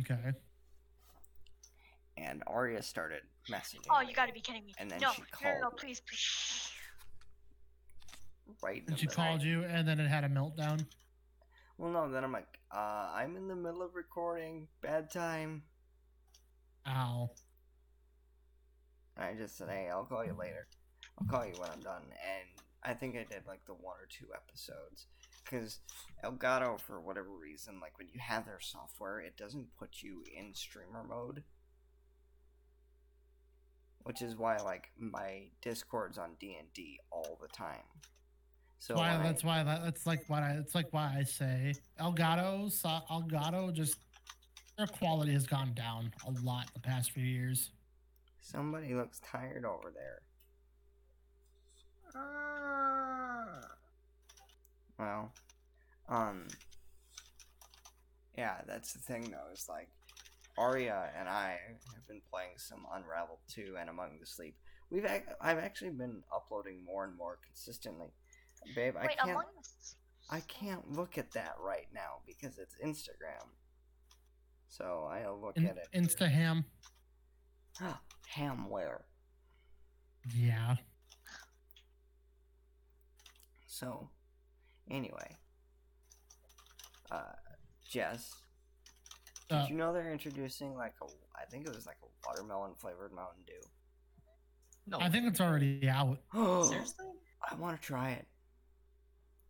Okay. 0.00 0.32
and 2.16 2.42
Arya 2.46 2.80
started 2.82 3.22
messaging. 3.50 3.86
Oh, 3.90 4.00
you 4.00 4.14
gotta 4.14 4.32
be 4.32 4.40
kidding 4.40 4.64
me! 4.64 4.72
And 4.78 4.88
then 4.90 5.00
no, 5.00 5.10
she 5.12 5.22
no, 5.42 5.52
no, 5.52 5.60
no, 5.62 5.70
please, 5.70 6.00
please. 6.00 6.70
right. 8.62 8.82
And 8.86 8.98
she 8.98 9.06
called 9.08 9.42
you, 9.42 9.64
and 9.64 9.86
then 9.86 9.98
it 9.98 10.08
had 10.08 10.22
a 10.24 10.28
meltdown. 10.28 10.86
Well, 11.76 11.90
no. 11.90 12.10
Then 12.12 12.22
I'm 12.24 12.32
like, 12.32 12.58
uh, 12.74 13.10
I'm 13.14 13.36
in 13.36 13.48
the 13.48 13.56
middle 13.56 13.82
of 13.82 13.94
recording. 13.94 14.68
Bad 14.82 15.10
time. 15.10 15.62
Ow. 16.86 17.30
I 19.16 19.32
just 19.34 19.56
said, 19.58 19.68
hey, 19.70 19.88
I'll 19.90 20.04
call 20.04 20.24
you 20.24 20.34
later. 20.38 20.66
I'll 21.20 21.26
call 21.26 21.44
you 21.46 21.52
when 21.58 21.70
I'm 21.70 21.80
done. 21.80 22.02
And 22.04 22.48
I 22.84 22.94
think 22.94 23.16
I 23.16 23.24
did 23.30 23.42
like 23.46 23.64
the 23.66 23.72
one 23.74 23.96
or 23.96 24.06
two 24.10 24.26
episodes. 24.34 25.06
Because 25.44 25.80
Elgato, 26.24 26.78
for 26.80 27.00
whatever 27.00 27.30
reason, 27.30 27.80
like 27.80 27.98
when 27.98 28.08
you 28.12 28.20
have 28.20 28.44
their 28.46 28.60
software, 28.60 29.20
it 29.20 29.36
doesn't 29.36 29.66
put 29.78 30.02
you 30.02 30.22
in 30.36 30.54
streamer 30.54 31.02
mode. 31.08 31.42
Which 34.04 34.22
is 34.22 34.36
why, 34.36 34.56
like, 34.58 34.88
my 34.98 35.42
Discord's 35.60 36.16
on 36.18 36.30
D&D 36.40 36.98
all 37.10 37.38
the 37.40 37.48
time. 37.48 37.84
So 38.78 38.94
why, 38.94 39.10
when 39.12 39.20
I- 39.20 39.24
that's 39.24 39.44
why 39.44 39.62
that, 39.62 39.84
that's 39.84 40.06
like 40.06 40.24
why 40.28 40.40
I, 40.40 40.52
it's 40.52 40.74
like 40.74 40.86
why 40.92 41.14
I 41.18 41.22
say 41.24 41.74
Elgato, 42.00 42.70
so, 42.72 42.88
Elgato 43.10 43.72
just 43.74 43.98
their 44.78 44.86
quality 44.86 45.32
has 45.34 45.46
gone 45.46 45.74
down 45.74 46.12
a 46.26 46.30
lot 46.42 46.72
the 46.72 46.80
past 46.80 47.10
few 47.12 47.24
years. 47.24 47.70
somebody 48.40 48.94
looks 48.94 49.20
tired 49.20 49.66
over 49.66 49.92
there. 49.94 50.22
Uh, 52.14 52.89
Well, 55.00 55.32
um, 56.10 56.46
yeah, 58.36 58.56
that's 58.66 58.92
the 58.92 58.98
thing 58.98 59.30
though. 59.30 59.50
Is 59.52 59.66
like 59.68 59.88
Arya 60.58 61.10
and 61.18 61.26
I 61.28 61.58
have 61.94 62.06
been 62.06 62.20
playing 62.30 62.50
some 62.58 62.86
Unraveled 62.94 63.38
2 63.48 63.76
and 63.80 63.88
Among 63.88 64.18
the 64.20 64.26
Sleep. 64.26 64.56
We've 64.90 65.06
ac- 65.06 65.24
I've 65.40 65.58
actually 65.58 65.90
been 65.90 66.22
uploading 66.34 66.84
more 66.84 67.04
and 67.04 67.16
more 67.16 67.38
consistently. 67.46 68.08
Babe, 68.74 68.94
I 69.00 69.06
can't 69.06 69.30
among 69.30 69.44
us. 69.58 69.94
I 70.28 70.40
can't 70.40 70.92
look 70.92 71.16
at 71.16 71.32
that 71.32 71.54
right 71.58 71.86
now 71.94 72.18
because 72.26 72.58
it's 72.58 72.74
Instagram. 72.84 73.46
So 74.68 75.08
I'll 75.10 75.40
look 75.40 75.56
In, 75.56 75.66
at 75.66 75.76
it. 75.78 75.88
Instaham. 75.94 76.64
Hamware. 78.36 79.02
Yeah. 80.36 80.76
So, 83.66 84.10
anyway, 84.90 85.36
uh, 87.10 87.22
Jess, 87.88 88.34
did 89.48 89.54
Uh, 89.56 89.66
you 89.68 89.74
know 89.76 89.92
they're 89.92 90.12
introducing 90.12 90.74
like 90.74 90.94
a, 91.02 91.06
I 91.40 91.44
think 91.50 91.66
it 91.66 91.74
was 91.74 91.86
like 91.86 91.96
a 92.02 92.06
watermelon 92.26 92.72
flavored 92.78 93.12
Mountain 93.12 93.42
Dew. 93.46 93.68
No. 94.86 94.98
I 95.00 95.08
think 95.08 95.26
it's 95.26 95.40
already 95.40 95.88
out. 95.88 96.18
Seriously? 96.32 97.06
I 97.48 97.54
want 97.54 97.80
to 97.80 97.86
try 97.86 98.10
it. 98.12 98.26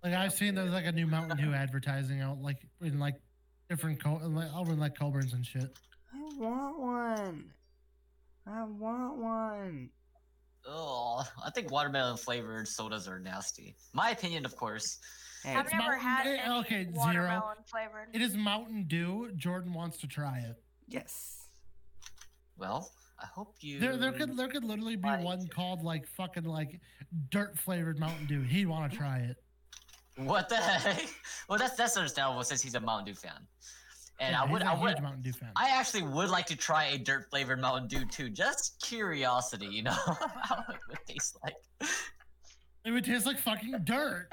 Like 0.03 0.15
I've 0.15 0.33
seen 0.33 0.55
there's 0.55 0.73
like 0.73 0.87
a 0.87 0.93
new 0.93 1.07
Mountain 1.07 1.37
Dew 1.37 1.53
advertising 1.53 2.21
out, 2.21 2.41
like 2.41 2.59
in 2.81 2.99
like 2.99 3.17
different 3.69 4.03
co- 4.03 4.21
like 4.25 4.53
over 4.55 4.73
in 4.73 4.79
like 4.81 4.97
Coborn's 4.99 5.35
and 5.35 5.45
shit. 5.45 5.77
I 6.15 6.19
want 6.39 6.79
one. 6.81 7.53
I 8.47 8.65
want 8.65 9.17
one. 9.19 9.91
Oh, 10.67 11.25
I 11.45 11.51
think 11.51 11.71
watermelon 11.71 12.17
flavored 12.17 12.69
sodas 12.69 13.09
are 13.09 13.19
nasty. 13.19 13.75
My 13.93 14.11
opinion, 14.11 14.45
of 14.45 14.57
course. 14.57 14.99
Hey, 15.43 15.55
I've 15.55 15.65
It's 15.65 15.73
never 15.73 15.85
Mountain- 15.97 16.01
had 16.07 16.27
any 16.27 16.55
okay, 16.61 16.85
zero. 16.85 16.95
watermelon 16.97 17.57
flavored. 17.67 18.09
It 18.13 18.21
is 18.21 18.35
Mountain 18.37 18.85
Dew. 18.89 19.33
Jordan 19.37 19.73
wants 19.73 19.97
to 19.99 20.07
try 20.07 20.39
it. 20.41 20.63
yes. 20.87 21.37
Well, 22.59 22.91
I 23.19 23.25
hope 23.25 23.55
you. 23.61 23.81
There, 23.81 23.97
there 23.97 24.13
could 24.13 24.37
there 24.37 24.49
could 24.49 24.65
literally 24.65 24.97
be 24.97 25.09
Right. 25.09 25.25
one 25.25 25.47
called 25.49 25.83
like 25.83 26.07
fucking 26.07 26.45
like 26.45 26.79
dirt 27.31 27.59
flavored 27.59 27.99
Mountain 27.99 28.27
Dew. 28.27 28.43
He'd 28.43 28.67
want 28.67 28.93
to 28.93 28.99
try 28.99 29.21
it. 29.21 29.37
What 30.17 30.51
the 30.51 30.57
heck? 30.61 31.03
Well, 31.49 31.59
that's 31.59 31.75
that's 31.75 31.97
understandable 31.97 32.43
since 32.45 32.61
he's 32.61 32.75
a 32.75 32.81
Mountain 32.81 33.07
Dew 33.07 33.15
fan. 33.19 33.47
And 34.21 34.33
Yeah, 34.33 34.43
I 34.43 34.45
would, 34.53 34.63
he's 34.63 34.71
a 34.71 34.73
I 34.75 34.81
would, 34.83 35.03
Mountain 35.03 35.23
Dew 35.23 35.33
fan. 35.33 35.51
I 35.57 35.71
actually 35.71 36.03
would 36.03 36.29
like 36.29 36.45
to 36.47 36.57
try 36.57 36.87
a 36.89 36.99
dirt 36.99 37.31
flavored 37.31 37.59
Mountain 37.61 37.89
Dew 37.89 38.05
too, 38.05 38.29
just 38.29 38.81
curiosity, 38.83 39.67
you 39.67 39.83
know, 39.83 39.91
how 40.43 40.65
it 40.69 40.79
would 40.89 40.99
taste 41.07 41.39
like. 41.43 41.57
It 42.85 42.91
would 42.93 43.05
taste 43.05 43.25
like 43.27 43.39
fucking 43.39 43.81
dirt. 43.85 44.29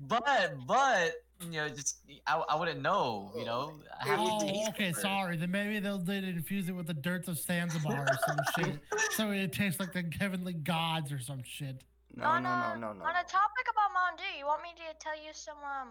But, 0.00 0.54
but, 0.66 1.14
you 1.40 1.52
know, 1.52 1.68
just 1.68 1.98
I, 2.26 2.36
I 2.36 2.56
wouldn't 2.56 2.82
know, 2.82 3.30
you 3.36 3.44
know. 3.44 3.72
I 4.02 4.06
have 4.08 4.18
to 4.18 4.24
Oh, 4.32 4.40
taste 4.40 4.68
okay, 4.70 4.88
it 4.88 4.96
sorry. 4.96 5.36
Then 5.36 5.50
maybe 5.52 5.78
they'll 5.78 5.98
they'd 5.98 6.24
infuse 6.24 6.68
it 6.68 6.72
with 6.72 6.86
the 6.88 6.94
dirt 6.94 7.28
of 7.28 7.38
Zanzibar 7.38 8.04
or 8.04 8.18
some 8.26 8.42
shit, 8.54 8.80
so 9.12 9.30
it 9.30 9.52
tastes 9.52 9.78
like 9.80 9.92
the 9.92 10.04
heavenly 10.18 10.52
gods 10.54 11.12
or 11.12 11.18
some 11.20 11.42
shit. 11.44 11.84
No, 12.16 12.24
on 12.26 12.42
no, 12.42 12.48
a, 12.48 12.78
no, 12.78 12.88
no, 12.88 12.92
no. 12.92 13.04
On 13.04 13.10
a 13.16 13.24
topic 13.26 13.66
about 13.70 13.92
Mountain 13.94 14.24
Dew, 14.24 14.38
you 14.38 14.46
want 14.46 14.62
me 14.62 14.70
to 14.76 14.98
tell 15.00 15.16
you 15.16 15.30
some 15.32 15.58
um 15.58 15.88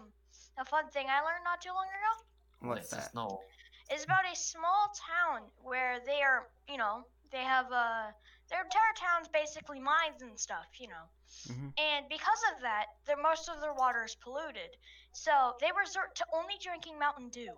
a 0.58 0.64
fun 0.64 0.88
thing 0.88 1.06
I 1.08 1.20
learned 1.20 1.44
not 1.44 1.60
too 1.60 1.70
long 1.74 1.86
ago? 1.86 2.24
What's 2.68 2.90
that? 2.90 3.14
No. 3.14 3.40
It's 3.90 4.04
about 4.04 4.24
a 4.30 4.34
small 4.36 4.90
town 4.96 5.42
where 5.62 5.98
they 6.06 6.22
are, 6.22 6.48
you 6.68 6.78
know, 6.78 7.04
they 7.30 7.42
have 7.44 7.66
uh 7.72 8.10
their 8.50 8.62
entire 8.62 8.94
town's 8.96 9.28
basically 9.28 9.80
mines 9.80 10.22
and 10.22 10.38
stuff, 10.38 10.66
you 10.78 10.88
know. 10.88 11.04
Mhm. 11.48 11.72
And 11.78 12.08
because 12.08 12.42
of 12.54 12.60
that, 12.62 12.86
their 13.06 13.16
most 13.16 13.48
of 13.48 13.60
their 13.60 13.72
water 13.74 14.04
is 14.04 14.14
polluted. 14.16 14.76
So 15.12 15.54
they 15.60 15.70
resort 15.78 16.14
to 16.16 16.26
only 16.32 16.54
drinking 16.62 16.98
Mountain 16.98 17.30
Dew. 17.30 17.52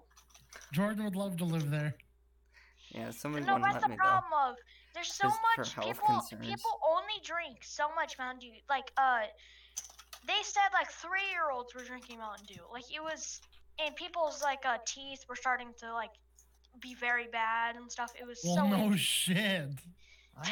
Jordan 0.73 1.05
would 1.05 1.16
love 1.16 1.37
to 1.39 1.45
live 1.45 1.70
there. 1.70 1.95
Yeah, 2.91 3.11
somebody 3.11 3.45
no, 3.45 3.55
wouldn't 3.55 3.73
that's 3.73 3.83
let 3.83 3.83
the 3.83 3.89
me 3.91 3.97
though. 3.97 4.05
problem 4.09 4.33
of 4.33 4.57
there's 4.95 5.12
so 5.12 5.28
Just 5.28 5.41
for 5.41 5.61
much 5.61 5.73
health 5.74 5.87
people 5.87 6.07
concerns. 6.07 6.47
people 6.47 6.81
only 6.89 7.20
drink 7.24 7.59
so 7.62 7.89
much 7.95 8.16
Mountain 8.19 8.41
Dew. 8.41 8.57
Like 8.69 8.91
uh 8.97 9.27
they 10.27 10.43
said 10.43 10.69
like 10.73 10.91
three 10.91 11.28
year 11.31 11.51
olds 11.51 11.74
were 11.74 11.85
drinking 11.85 12.19
Mountain 12.19 12.47
Dew. 12.47 12.62
Like 12.73 12.85
it 12.93 13.03
was 13.03 13.41
and 13.85 13.94
people's 13.97 14.43
like 14.43 14.65
uh 14.66 14.78
teeth 14.86 15.24
were 15.28 15.36
starting 15.36 15.69
to 15.81 15.93
like 15.93 16.11
be 16.81 16.94
very 16.94 17.27
bad 17.32 17.77
and 17.77 17.90
stuff. 17.90 18.12
It 18.20 18.27
was 18.27 18.40
Well, 18.44 18.57
so 18.57 18.66
no 18.69 18.97
shit. 18.97 19.70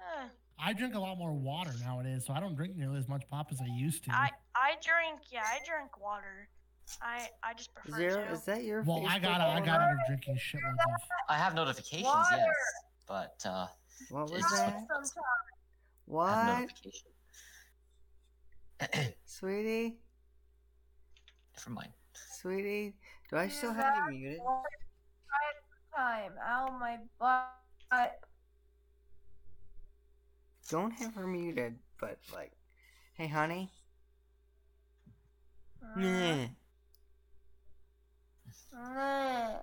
Uh, 0.00 0.28
I 0.58 0.72
drink 0.72 0.94
a 0.94 0.98
lot 0.98 1.18
more 1.18 1.32
water 1.32 1.72
nowadays, 1.84 2.24
so 2.26 2.32
I 2.32 2.40
don't 2.40 2.54
drink 2.56 2.74
nearly 2.74 2.98
as 2.98 3.06
much 3.06 3.22
pop 3.30 3.48
as 3.52 3.60
I 3.60 3.66
used 3.66 4.04
to. 4.04 4.12
I 4.12 4.30
I 4.56 4.72
drink 4.82 5.20
yeah, 5.30 5.42
I 5.44 5.58
drink 5.66 6.00
water. 6.00 6.48
I 7.02 7.28
I 7.42 7.52
just 7.54 7.72
prefer 7.74 7.96
Zero, 7.98 8.24
to. 8.24 8.32
is 8.32 8.44
that 8.44 8.64
your 8.64 8.82
well, 8.82 9.04
I 9.06 9.18
Facebook 9.18 9.22
got 9.22 9.40
I 9.42 9.60
got 9.60 9.80
out 9.80 9.92
of 9.92 9.98
drinking 10.08 10.36
shitloads 10.36 10.94
of. 10.94 11.00
I 11.28 11.36
have 11.36 11.54
notifications, 11.54 12.04
Water. 12.04 12.36
yes, 12.36 12.46
but 13.06 13.34
uh, 13.44 13.66
What 14.08 14.30
was 14.30 14.42
that? 14.42 14.86
Sometimes. 14.88 15.14
I 16.18 16.34
have 16.44 16.70
What? 18.80 19.14
Sweetie? 19.26 19.98
Never 21.66 21.74
mind. 21.74 21.92
Sweetie? 22.40 22.94
Do 23.30 23.36
I 23.36 23.48
still 23.48 23.72
have 23.72 23.94
you 23.96 24.18
muted? 24.18 24.40
Time. 25.96 26.32
Ow, 26.46 26.76
my 26.78 26.98
butt. 27.18 28.20
Don't 30.70 30.92
have 30.92 31.14
her 31.14 31.26
muted, 31.26 31.74
but 32.00 32.18
like, 32.32 32.52
hey 33.14 33.26
honey? 33.26 33.70
Meh. 35.96 36.48
Meh. 38.72 39.56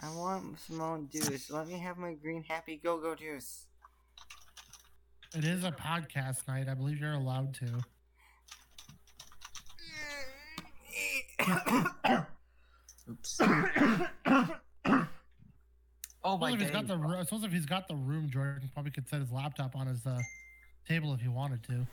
I 0.00 0.16
want 0.16 0.58
some 0.60 0.78
Mountain 0.78 1.08
Dew, 1.12 1.38
let 1.50 1.66
me 1.68 1.78
have 1.78 1.98
my 1.98 2.14
green 2.14 2.44
happy 2.44 2.80
go-go 2.82 3.14
juice. 3.14 3.66
It 5.34 5.44
is 5.44 5.64
a 5.64 5.72
podcast 5.72 6.48
night. 6.48 6.68
I 6.68 6.74
believe 6.74 7.00
you're 7.00 7.12
allowed 7.12 7.52
to. 7.54 7.66
Oops. 13.08 13.40
Oh 16.24 16.36
my 16.36 16.52
if 16.52 16.60
he's 16.60 16.70
got 16.70 16.86
god. 16.86 17.00
ro- 17.00 17.22
suppose 17.22 17.44
if 17.44 17.52
he's 17.52 17.64
got 17.64 17.88
the 17.88 17.94
room, 17.94 18.28
Jordan 18.28 18.68
probably 18.74 18.90
could 18.90 19.08
set 19.08 19.20
his 19.20 19.30
laptop 19.30 19.74
on 19.76 19.86
his 19.86 20.04
uh, 20.04 20.18
table 20.86 21.14
if 21.14 21.20
he 21.20 21.28
wanted 21.28 21.62
to. 21.64 21.86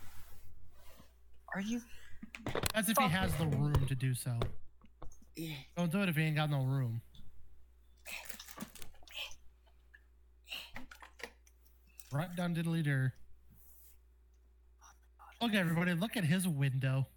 Are 1.53 1.61
you? 1.61 1.79
That's 2.73 2.89
if 2.89 2.97
he 2.97 3.07
has 3.07 3.33
the 3.35 3.45
room 3.45 3.85
to 3.87 3.95
do 3.95 4.13
so. 4.13 4.37
Don't 5.77 5.91
do 5.91 6.01
it 6.01 6.09
if 6.09 6.15
he 6.15 6.23
ain't 6.23 6.35
got 6.35 6.49
no 6.49 6.63
room. 6.63 7.01
Right 12.11 12.35
down 12.35 12.55
diddly 12.55 12.83
der. 12.83 13.13
Look, 15.41 15.53
everybody, 15.53 15.93
look 15.93 16.17
at 16.17 16.23
his 16.23 16.47
window. 16.47 17.07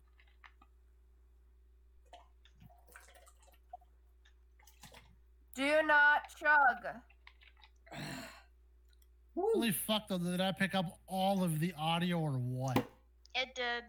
Do 5.59 5.83
not 5.85 6.21
chug. 6.39 6.87
Holy 9.35 9.73
fuck, 9.73 10.07
though, 10.07 10.19
did 10.19 10.41
I 10.41 10.53
pick 10.53 10.77
up 10.77 11.01
all 11.09 11.43
of 11.43 11.59
the 11.59 11.75
audio 11.77 12.21
or 12.21 12.31
what? 12.31 12.77
It 13.35 13.57
did. 13.57 13.83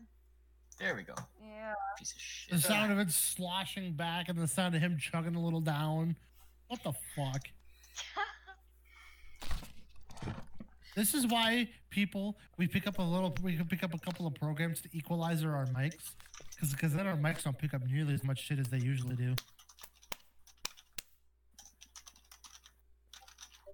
There 0.79 0.95
we 0.95 1.03
go. 1.03 1.13
Yeah. 1.39 1.73
Piece 1.99 2.13
of 2.13 2.19
shit. 2.19 2.55
The 2.55 2.61
sound 2.61 2.91
of 2.91 2.97
it 2.97 3.11
sloshing 3.11 3.93
back 3.93 4.29
and 4.29 4.39
the 4.39 4.47
sound 4.47 4.73
of 4.73 4.81
him 4.81 4.97
chugging 4.97 5.35
a 5.35 5.39
little 5.39 5.61
down. 5.61 6.15
What 6.69 6.81
the 6.83 6.93
fuck? 7.15 7.41
This 10.95 11.13
is 11.13 11.27
why 11.27 11.69
people 11.91 12.35
we 12.57 12.67
pick 12.67 12.85
up 12.85 12.99
a 12.99 13.01
little 13.01 13.33
we 13.41 13.55
can 13.55 13.67
pick 13.67 13.83
up 13.83 13.93
a 13.93 13.97
couple 13.99 14.27
of 14.27 14.33
programs 14.33 14.81
to 14.81 14.89
equalize 14.91 15.45
our 15.45 15.65
mics 15.67 16.11
because 16.49 16.73
because 16.73 16.93
then 16.93 17.07
our 17.07 17.15
mics 17.15 17.43
don't 17.43 17.57
pick 17.57 17.73
up 17.73 17.83
nearly 17.87 18.13
as 18.13 18.23
much 18.25 18.43
shit 18.43 18.59
as 18.59 18.67
they 18.67 18.79
usually 18.79 19.15
do. 19.15 19.33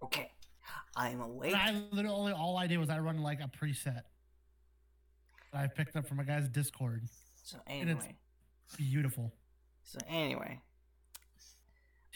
Okay, 0.03 0.29
I'm 0.95 1.21
awake. 1.21 1.53
And 1.55 1.77
I 1.77 1.95
literally 1.95 2.31
all 2.31 2.57
I 2.57 2.67
did 2.67 2.77
was 2.77 2.89
I 2.89 2.99
run 2.99 3.17
like 3.21 3.39
a 3.41 3.47
preset 3.49 4.01
that 5.51 5.61
I 5.61 5.67
picked 5.67 5.95
up 5.95 6.07
from 6.07 6.19
a 6.19 6.23
guy's 6.25 6.47
Discord. 6.49 7.03
So 7.43 7.57
and 7.67 7.89
it's- 7.89 8.03
anyway, 8.03 8.17
Beautiful 8.77 9.31
so 9.83 9.99
anyway, 10.07 10.59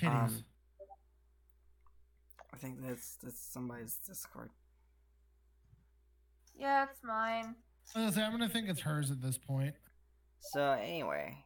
titties. 0.01 0.07
Um, 0.29 0.43
I 2.51 2.57
think 2.57 2.81
that's 2.81 3.17
that's 3.21 3.39
somebody's 3.39 3.95
Discord. 4.05 4.49
Yeah, 6.57 6.85
it's 6.89 7.03
mine. 7.03 7.55
I 7.95 7.99
was 7.99 8.05
gonna 8.05 8.11
say, 8.13 8.23
I'm 8.23 8.31
gonna 8.31 8.49
think 8.49 8.67
it's 8.67 8.81
hers 8.81 9.11
at 9.11 9.21
this 9.21 9.37
point. 9.37 9.75
So 10.39 10.71
anyway, 10.71 11.37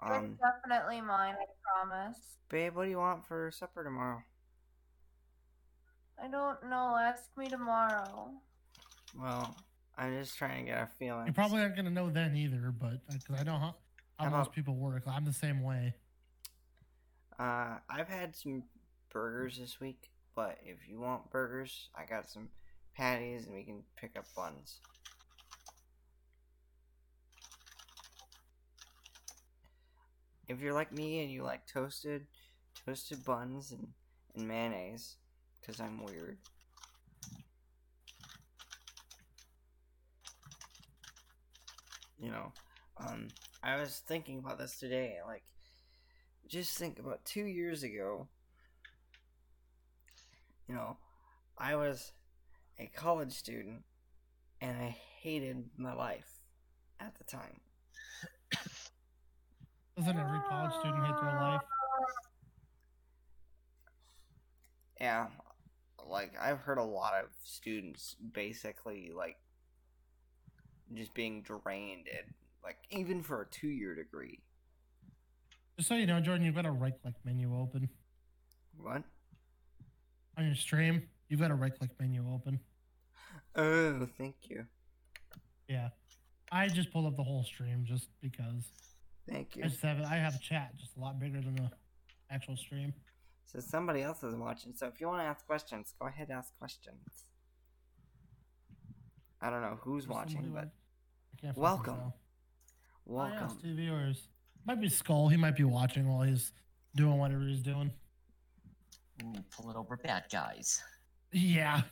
um, 0.00 0.24
it's 0.26 0.40
definitely 0.40 1.00
mine, 1.00 1.34
I 1.40 1.46
promise. 1.88 2.18
babe, 2.50 2.74
what 2.74 2.84
do 2.84 2.90
you 2.90 2.98
want 2.98 3.26
for 3.26 3.50
supper 3.50 3.82
tomorrow? 3.82 4.22
I 6.22 6.28
don't 6.28 6.68
know. 6.68 6.96
Ask 6.98 7.24
me 7.36 7.48
tomorrow. 7.48 8.30
Well, 9.18 9.54
I'm 9.96 10.18
just 10.18 10.36
trying 10.36 10.64
to 10.64 10.70
get 10.72 10.82
a 10.82 10.86
feeling. 10.98 11.26
You 11.26 11.32
probably 11.32 11.60
aren't 11.60 11.76
gonna 11.76 11.90
know 11.90 12.10
then 12.10 12.36
either, 12.36 12.72
but 12.78 13.00
because 13.12 13.40
I 13.40 13.44
know 13.44 13.58
how, 13.58 13.74
how 14.18 14.30
How 14.30 14.38
most 14.38 14.52
people 14.52 14.74
work. 14.74 15.02
I'm 15.06 15.24
the 15.24 15.32
same 15.32 15.62
way. 15.62 15.94
Uh, 17.38 17.76
I've 17.88 18.08
had 18.08 18.34
some 18.34 18.62
burgers 19.10 19.58
this 19.58 19.78
week, 19.80 20.10
but 20.34 20.58
if 20.64 20.88
you 20.88 20.98
want 20.98 21.30
burgers, 21.30 21.90
I 21.94 22.04
got 22.06 22.28
some 22.30 22.48
patties 22.94 23.46
and 23.46 23.54
we 23.54 23.62
can 23.62 23.82
pick 23.96 24.16
up 24.16 24.24
buns. 24.34 24.80
If 30.48 30.60
you're 30.60 30.72
like 30.72 30.92
me 30.92 31.22
and 31.22 31.30
you 31.30 31.42
like 31.42 31.66
toasted, 31.66 32.26
toasted 32.86 33.24
buns 33.24 33.72
and, 33.72 33.88
and 34.34 34.46
mayonnaise, 34.46 35.16
because 35.66 35.80
I'm 35.80 36.04
weird. 36.04 36.38
You 42.18 42.30
know, 42.30 42.52
um, 42.98 43.28
I 43.62 43.76
was 43.76 44.02
thinking 44.06 44.38
about 44.38 44.58
this 44.58 44.78
today, 44.78 45.16
like, 45.26 45.42
just 46.48 46.78
think 46.78 46.98
about 46.98 47.24
two 47.24 47.44
years 47.44 47.82
ago. 47.82 48.28
You 50.68 50.74
know, 50.74 50.96
I 51.58 51.76
was 51.76 52.12
a 52.78 52.86
college 52.86 53.32
student 53.32 53.82
and 54.60 54.76
I 54.76 54.96
hated 55.20 55.64
my 55.76 55.94
life 55.94 56.44
at 57.00 57.14
the 57.16 57.24
time. 57.24 57.60
Doesn't 59.96 60.18
every 60.18 60.40
college 60.48 60.72
student 60.80 61.04
hate 61.06 61.14
their 61.20 61.40
life? 61.40 61.60
Yeah, 65.00 65.26
like 66.08 66.32
I've 66.40 66.58
heard 66.58 66.78
a 66.78 66.84
lot 66.84 67.14
of 67.14 67.28
students 67.44 68.16
basically 68.32 69.10
like 69.14 69.36
just 70.94 71.14
being 71.14 71.42
drained 71.42 72.06
and 72.08 72.34
like 72.62 72.78
even 72.90 73.22
for 73.22 73.42
a 73.42 73.46
two 73.46 73.68
year 73.68 73.94
degree. 73.94 74.40
Just 75.76 75.88
so 75.88 75.94
you 75.94 76.06
know, 76.06 76.20
Jordan, 76.20 76.44
you've 76.46 76.54
got 76.54 76.66
a 76.66 76.70
right 76.70 76.94
click 77.02 77.14
menu 77.24 77.54
open 77.54 77.88
What? 78.78 79.02
on 80.38 80.46
your 80.46 80.54
stream. 80.54 81.02
You've 81.28 81.40
got 81.40 81.50
a 81.50 81.54
right 81.54 81.76
click 81.76 81.90
menu 82.00 82.24
open. 82.32 82.60
Oh, 83.54 84.06
thank 84.18 84.36
you. 84.48 84.66
Yeah, 85.68 85.88
I 86.52 86.68
just 86.68 86.92
pulled 86.92 87.06
up 87.06 87.16
the 87.16 87.24
whole 87.24 87.42
stream 87.42 87.84
just 87.86 88.08
because. 88.20 88.70
Thank 89.28 89.56
you. 89.56 89.64
I 89.64 89.68
just 89.68 89.80
have 89.82 90.00
I 90.02 90.16
have 90.16 90.34
a 90.34 90.38
chat 90.38 90.76
just 90.78 90.96
a 90.96 91.00
lot 91.00 91.18
bigger 91.18 91.40
than 91.40 91.56
the 91.56 91.70
actual 92.30 92.56
stream. 92.56 92.92
So 93.46 93.60
somebody 93.60 94.02
else 94.02 94.22
is 94.22 94.34
watching. 94.34 94.72
So 94.74 94.86
if 94.88 95.00
you 95.00 95.06
want 95.06 95.20
to 95.20 95.24
ask 95.24 95.46
questions, 95.46 95.94
go 96.00 96.06
ahead 96.08 96.28
and 96.28 96.38
ask 96.38 96.56
questions. 96.58 96.98
I 99.40 99.50
don't 99.50 99.62
know 99.62 99.78
who's 99.82 100.04
There's 100.04 100.14
watching, 100.16 100.50
but 100.52 100.52
wa- 100.52 100.60
I 100.60 101.40
can't 101.40 101.54
fucking 101.54 101.62
welcome. 101.62 101.94
tell. 101.96 102.14
Yes, 103.06 103.06
welcome. 103.06 103.58
two 103.62 103.74
viewers. 103.74 104.28
Might 104.66 104.80
be 104.80 104.88
Skull. 104.88 105.28
He 105.28 105.36
might 105.36 105.54
be 105.56 105.64
watching 105.64 106.08
while 106.08 106.22
he's 106.22 106.52
doing 106.96 107.18
whatever 107.18 107.42
he's 107.42 107.62
doing. 107.62 107.92
Ooh, 109.22 109.34
pull 109.50 109.70
it 109.70 109.76
over 109.76 109.96
bad 109.96 110.24
guys. 110.30 110.82
Yeah. 111.32 111.82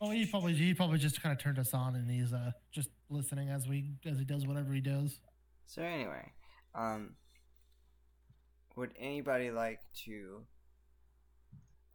Oh, 0.00 0.10
he 0.10 0.24
probably 0.26 0.54
he 0.54 0.72
probably 0.72 0.98
just 0.98 1.20
kind 1.22 1.32
of 1.36 1.42
turned 1.42 1.58
us 1.58 1.74
on 1.74 1.94
and 1.96 2.10
he's 2.10 2.32
uh 2.32 2.52
just 2.72 2.90
listening 3.10 3.48
as 3.50 3.66
we 3.68 3.90
as 4.06 4.18
he 4.18 4.24
does 4.24 4.46
whatever 4.46 4.72
he 4.72 4.80
does. 4.80 5.20
So 5.66 5.82
anyway, 5.82 6.32
um, 6.74 7.10
would 8.76 8.92
anybody 8.98 9.50
like 9.50 9.80
to? 10.04 10.42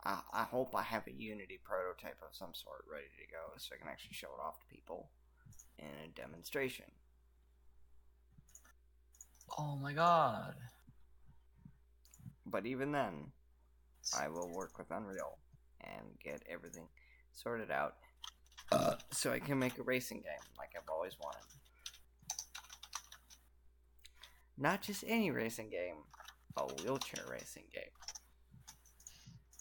I, 0.05 0.19
I 0.33 0.43
hope 0.43 0.75
I 0.75 0.83
have 0.83 1.07
a 1.07 1.11
Unity 1.11 1.59
prototype 1.63 2.17
of 2.21 2.35
some 2.35 2.53
sort 2.53 2.85
ready 2.91 3.07
to 3.17 3.31
go, 3.31 3.57
so 3.57 3.73
I 3.73 3.79
can 3.79 3.89
actually 3.89 4.13
show 4.13 4.27
it 4.27 4.43
off 4.45 4.59
to 4.59 4.65
people 4.67 5.09
in 5.79 5.87
a 6.03 6.07
demonstration. 6.19 6.85
Oh 9.57 9.75
my 9.75 9.93
god. 9.93 10.55
But 12.45 12.65
even 12.65 12.91
then, 12.91 13.31
I 14.17 14.27
will 14.27 14.51
work 14.53 14.77
with 14.77 14.91
Unreal 14.91 15.39
and 15.81 16.19
get 16.23 16.43
everything 16.49 16.87
sorted 17.33 17.71
out, 17.71 17.95
uh, 18.71 18.95
so 19.11 19.31
I 19.31 19.39
can 19.39 19.57
make 19.59 19.77
a 19.77 19.83
racing 19.83 20.17
game 20.17 20.45
like 20.57 20.69
I've 20.77 20.89
always 20.89 21.13
wanted. 21.21 21.41
Not 24.57 24.81
just 24.81 25.03
any 25.07 25.31
racing 25.31 25.69
game, 25.69 25.97
a 26.55 26.63
wheelchair 26.63 27.25
racing 27.29 27.65
game. 27.73 27.83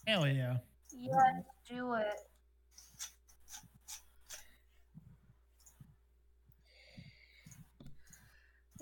Hell 0.07 0.27
yeah. 0.27 0.57
Yes, 0.93 1.43
do 1.69 1.95
it. 1.95 2.07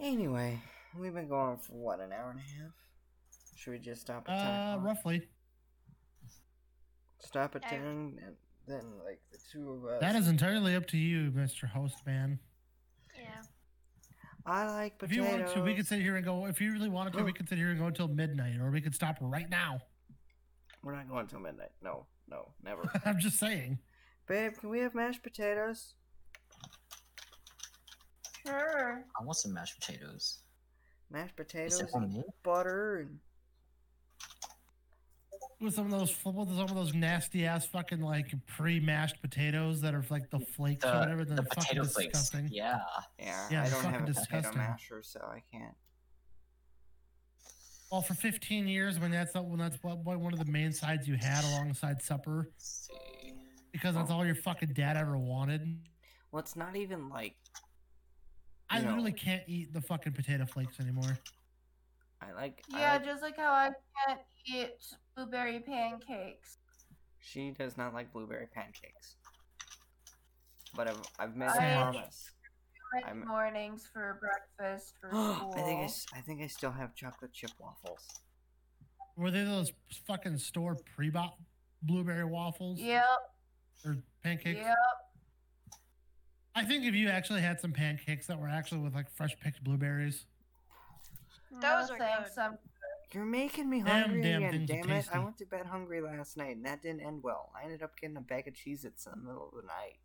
Anyway, 0.00 0.58
we've 0.98 1.14
been 1.14 1.28
going 1.28 1.58
for 1.58 1.72
what 1.72 2.00
an 2.00 2.12
hour 2.12 2.30
and 2.30 2.40
a 2.40 2.62
half. 2.62 2.72
Should 3.56 3.70
we 3.72 3.78
just 3.78 4.00
stop 4.00 4.28
at 4.28 4.36
ten? 4.38 4.46
Uh, 4.46 4.70
o'clock? 4.76 4.84
roughly. 4.86 5.22
Stop 7.20 7.54
at 7.56 7.62
ten, 7.62 8.18
and 8.26 8.34
then 8.66 8.82
like 9.04 9.20
the 9.30 9.38
two 9.52 9.70
of 9.70 9.84
us. 9.84 10.00
That 10.00 10.16
is 10.16 10.28
entirely 10.28 10.74
up 10.74 10.86
to 10.88 10.96
you, 10.98 11.30
Mr. 11.30 11.68
Host 11.68 11.96
Man. 12.06 12.38
Yeah. 13.16 13.28
I 14.44 14.66
like 14.66 14.94
If 15.02 15.12
you 15.12 15.22
potatoes. 15.22 15.44
want 15.44 15.54
to, 15.54 15.62
we 15.62 15.74
could 15.74 15.86
sit 15.86 16.00
here 16.00 16.16
and 16.16 16.24
go. 16.24 16.46
If 16.46 16.60
you 16.60 16.72
really 16.72 16.88
wanted 16.88 17.12
to, 17.12 17.22
we 17.22 17.32
could 17.34 17.48
sit 17.48 17.58
here 17.58 17.70
and 17.70 17.78
go 17.78 17.86
until 17.86 18.08
midnight, 18.08 18.58
or 18.60 18.70
we 18.70 18.80
could 18.80 18.94
stop 18.94 19.18
right 19.20 19.48
now. 19.48 19.80
We're 20.82 20.94
not 20.94 21.08
going 21.08 21.26
till 21.26 21.40
midnight. 21.40 21.70
No, 21.82 22.06
no, 22.28 22.48
never. 22.62 22.82
I'm 23.04 23.18
just 23.18 23.38
saying. 23.38 23.78
Babe, 24.26 24.54
can 24.58 24.68
we 24.68 24.80
have 24.80 24.94
mashed 24.94 25.22
potatoes? 25.22 25.94
Sure. 28.46 29.04
I 29.20 29.24
want 29.24 29.36
some 29.36 29.52
mashed 29.52 29.78
potatoes. 29.80 30.40
Mashed 31.10 31.36
potatoes, 31.36 31.80
it 31.80 31.88
on 31.94 32.04
and 32.04 32.14
me? 32.14 32.22
butter, 32.42 33.00
and 33.00 33.18
With 35.60 35.74
some 35.74 35.84
of 35.84 35.90
those, 35.92 36.08
with 36.24 36.48
some 36.56 36.68
of 36.70 36.74
those 36.74 36.94
nasty 36.94 37.44
ass 37.46 37.66
fucking 37.66 38.00
like 38.00 38.34
pre-mashed 38.46 39.20
potatoes 39.20 39.80
that 39.82 39.94
are 39.94 40.04
like 40.10 40.30
the 40.30 40.40
flakes 40.40 40.84
or 40.84 40.90
The, 40.92 40.98
whatever. 40.98 41.24
the 41.24 41.34
they're 41.34 41.44
fucking 41.44 41.62
potato 41.64 41.84
flakes. 41.84 42.12
disgusting. 42.18 42.48
Yeah. 42.50 42.80
yeah, 43.18 43.48
Yeah, 43.50 43.62
I 43.62 43.68
don't 43.68 43.84
have 43.84 43.84
a 43.84 43.84
fucking 43.84 44.06
potato 44.06 44.12
disgusting. 44.20 44.58
masher, 44.58 45.02
so 45.02 45.20
I 45.20 45.42
can't. 45.52 45.74
Well, 47.92 48.00
for 48.00 48.14
15 48.14 48.66
years, 48.68 48.98
when 48.98 49.10
that's 49.10 49.34
when 49.34 49.58
that's 49.58 49.76
what, 49.82 49.98
what 49.98 50.18
one 50.18 50.32
of 50.32 50.38
the 50.38 50.50
main 50.50 50.72
sides 50.72 51.06
you 51.06 51.14
had 51.14 51.44
alongside 51.44 52.00
supper, 52.00 52.48
Let's 52.48 52.88
see. 52.90 53.34
because 53.70 53.94
that's 53.94 54.10
all 54.10 54.24
your 54.24 54.34
fucking 54.34 54.70
dad 54.72 54.96
ever 54.96 55.18
wanted. 55.18 55.78
Well, 56.30 56.40
it's 56.40 56.56
not 56.56 56.74
even 56.74 57.10
like 57.10 57.34
I 58.70 58.80
No. 58.80 58.86
literally 58.88 59.12
can't 59.12 59.42
eat 59.46 59.74
the 59.74 59.82
fucking 59.82 60.14
potato 60.14 60.46
flakes 60.46 60.80
anymore. 60.80 61.18
I 62.22 62.32
like. 62.32 62.64
I 62.72 62.80
Yeah, 62.80 62.92
like- 62.94 63.04
just 63.04 63.20
like 63.22 63.36
how 63.36 63.52
I 63.52 63.72
can't 64.06 64.20
eat 64.46 64.70
blueberry 65.14 65.60
pancakes. 65.60 66.56
she 67.20 67.50
does 67.50 67.76
not 67.76 67.92
like 67.92 68.10
blueberry 68.10 68.46
pancakes. 68.46 69.16
But 70.74 70.88
I've 70.88 71.02
I've 71.18 71.36
made 71.36 71.50
I- 71.50 71.90
a 71.90 72.10
promise. 73.00 73.06
I'm- 73.08 73.26
mornings 73.26 73.88
for 73.92 74.18
breakfast 74.20 74.94
for 75.00 75.10
school. 75.10 75.54
I 75.56 75.62
think 75.62 75.80
I, 75.80 75.84
s- 75.84 76.06
I 76.14 76.20
think 76.20 76.42
I 76.42 76.46
still 76.46 76.70
have 76.72 76.94
chocolate 76.94 77.32
chip 77.32 77.50
waffles. 77.58 78.06
Were 79.16 79.30
they 79.30 79.44
those 79.44 79.72
fucking 80.06 80.38
store 80.38 80.76
pre-bought 80.96 81.36
blueberry 81.82 82.24
waffles 82.24 82.78
Yep, 82.80 83.04
or 83.84 83.96
pancakes? 84.22 84.60
yep. 84.60 84.76
I 86.54 86.64
think 86.64 86.84
if 86.84 86.94
you 86.94 87.08
actually 87.08 87.40
had 87.40 87.60
some 87.60 87.72
pancakes 87.72 88.26
that 88.26 88.38
were 88.38 88.48
actually 88.48 88.80
with 88.80 88.94
like 88.94 89.10
fresh 89.10 89.34
picked 89.40 89.62
blueberries, 89.64 90.26
Those 91.50 91.62
no 91.62 91.94
are 91.94 91.98
thanks. 91.98 92.34
good. 92.34 92.40
I'm 92.40 92.58
You're 93.12 93.24
making 93.24 93.68
me 93.70 93.80
hungry 93.80 94.22
damn 94.22 94.42
again. 94.44 94.66
things 94.66 94.86
Damn 94.86 94.90
it! 94.90 95.08
I 95.12 95.18
went 95.18 95.36
to 95.38 95.46
bed 95.46 95.66
hungry 95.66 96.00
last 96.00 96.36
night, 96.38 96.56
and 96.56 96.64
that 96.66 96.82
didn't 96.82 97.00
end 97.02 97.22
well. 97.22 97.50
I 97.58 97.64
ended 97.64 97.82
up 97.82 97.98
getting 98.00 98.16
a 98.16 98.20
bag 98.22 98.48
of 98.48 98.54
Cheez-Its 98.54 99.06
in 99.06 99.12
the 99.12 99.18
middle 99.28 99.48
of 99.48 99.54
the 99.62 99.66
night. 99.66 99.98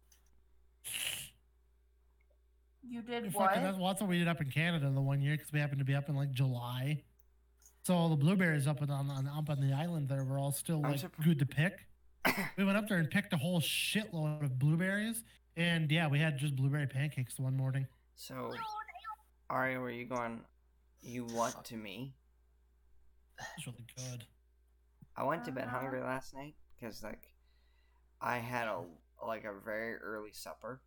You 2.90 3.02
did 3.02 3.26
you 3.26 3.32
what? 3.32 3.50
fucking, 3.50 3.64
that's, 3.64 3.78
well, 3.78 3.88
that's 3.88 4.02
what 4.02 4.10
we 4.10 4.20
did 4.20 4.28
up 4.28 4.40
in 4.42 4.50
Canada 4.50 4.90
the 4.94 5.02
one 5.02 5.22
year 5.22 5.36
because 5.36 5.52
we 5.52 5.60
happened 5.60 5.80
to 5.80 5.86
be 5.86 5.96
up 5.96 6.10
in 6.10 6.16
like 6.16 6.32
July. 6.32 7.04
So 7.84 7.94
all 7.96 8.10
the 8.10 8.16
blueberries 8.16 8.68
up 8.68 8.82
on, 8.82 8.90
on 8.90 9.28
up 9.28 9.50
on 9.50 9.60
the 9.62 9.74
island 9.74 10.10
there 10.10 10.24
were 10.24 10.38
all 10.40 10.52
still 10.52 10.82
like 10.82 11.00
surpri- 11.02 11.24
good 11.24 11.40
to 11.40 11.46
pick. 11.46 11.86
we 12.58 12.64
went 12.66 12.78
up 12.78 12.88
there 12.88 12.98
and 12.98 13.10
picked 13.10 13.34
a 13.34 13.38
whole 13.38 13.62
shitload 13.62 14.44
of 14.44 14.60
blueberries, 14.60 15.24
and 15.56 15.90
yeah, 15.92 16.08
we 16.08 16.20
had 16.20 16.38
just 16.38 16.56
blueberry 16.56 16.88
pancakes 16.88 17.40
one 17.40 17.56
morning. 17.56 17.88
So, 18.16 18.52
Ari, 19.50 19.78
were 19.78 19.92
you 19.92 20.06
going? 20.06 20.42
You 21.02 21.26
what 21.26 21.64
to 21.66 21.76
me? 21.76 22.14
It's 23.58 23.68
really 23.68 23.86
good. 23.96 24.26
I 25.16 25.24
went 25.24 25.46
to 25.46 25.52
bed 25.52 25.66
Uh-huh. 25.66 25.80
hungry 25.80 26.02
last 26.02 26.34
night 26.34 26.56
because 26.80 27.04
like 27.04 27.32
I 28.22 28.38
had 28.38 28.68
a 28.68 28.82
like 29.26 29.46
a 29.46 29.54
very 29.64 29.96
early 29.96 30.32
supper. 30.34 30.82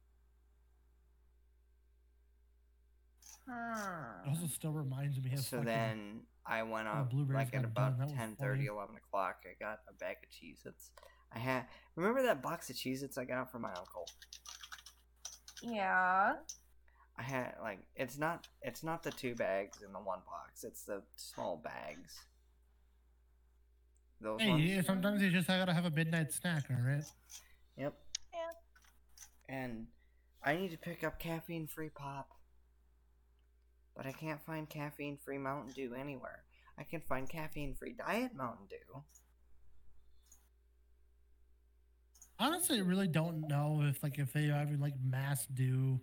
It 4.25 4.29
also 4.29 4.47
still 4.47 4.73
reminds 4.73 5.19
me 5.21 5.33
of 5.33 5.41
So 5.41 5.59
fucking- 5.59 5.65
then 5.67 6.27
I 6.47 6.63
went 6.63 6.89
Oh, 6.89 6.93
up 6.93 7.11
blueberries 7.11 7.47
like 7.47 7.55
at 7.55 7.65
about 7.65 7.99
done. 7.99 8.09
10 8.09 8.37
funny. 8.37 8.67
11 8.67 8.97
o'clock. 8.97 9.43
I 9.45 9.55
got 9.63 9.81
a 9.89 9.93
bag 9.93 10.17
of 10.23 10.31
Cheez-Its. 10.31 10.91
I 11.33 11.39
had 11.39 11.67
remember 11.97 12.23
that 12.23 12.43
box 12.43 12.71
of 12.71 12.77
Cheez-Its 12.77 13.17
I 13.19 13.25
got 13.25 13.51
from 13.53 13.63
my 13.63 13.73
uncle. 13.73 14.07
Yeah. 15.63 16.37
I 17.17 17.23
had 17.23 17.55
like 17.61 17.81
it's 17.95 18.17
not 18.19 18.49
it's 18.63 18.83
not 18.83 19.03
the 19.03 19.11
two 19.11 19.35
bags 19.35 19.83
in 19.83 19.93
the 19.93 19.99
one 20.01 20.21
box. 20.27 20.65
It's 20.65 20.85
the 20.85 21.03
small 21.17 21.57
bags. 21.59 22.25
Those 24.21 24.41
Hey, 24.41 24.51
ones. 24.51 24.65
yeah, 24.65 24.83
sometimes 24.83 25.23
you 25.23 25.31
just 25.31 25.47
gotta 25.49 25.73
have 25.73 25.85
a 25.85 25.91
midnight 25.91 26.33
snack, 26.33 26.65
all 26.71 26.77
right? 26.83 27.05
Yep. 27.77 27.95
Yeah. 28.33 28.51
And 29.49 29.89
I 30.43 30.57
need 30.57 30.71
to 30.71 30.79
pick 30.79 31.05
up 31.05 31.19
caffeine 31.19 31.67
free 31.67 31.91
pop. 31.91 32.29
But 34.01 34.09
I 34.09 34.13
can't 34.13 34.41
find 34.41 34.67
caffeine 34.67 35.19
free 35.23 35.37
Mountain 35.37 35.75
Dew 35.75 35.95
anywhere. 35.95 36.43
I 36.79 36.85
can 36.85 37.03
find 37.03 37.29
caffeine 37.29 37.75
free 37.75 37.93
Diet 37.93 38.35
Mountain 38.35 38.65
Dew. 38.71 39.03
Honestly, 42.39 42.79
I 42.79 42.81
really 42.81 43.09
don't 43.09 43.47
know 43.47 43.83
if 43.85 44.03
like 44.03 44.19
if 44.19 44.33
they 44.33 44.45
even 44.45 44.81
like 44.81 44.95
mass 45.05 45.45
do 45.53 46.01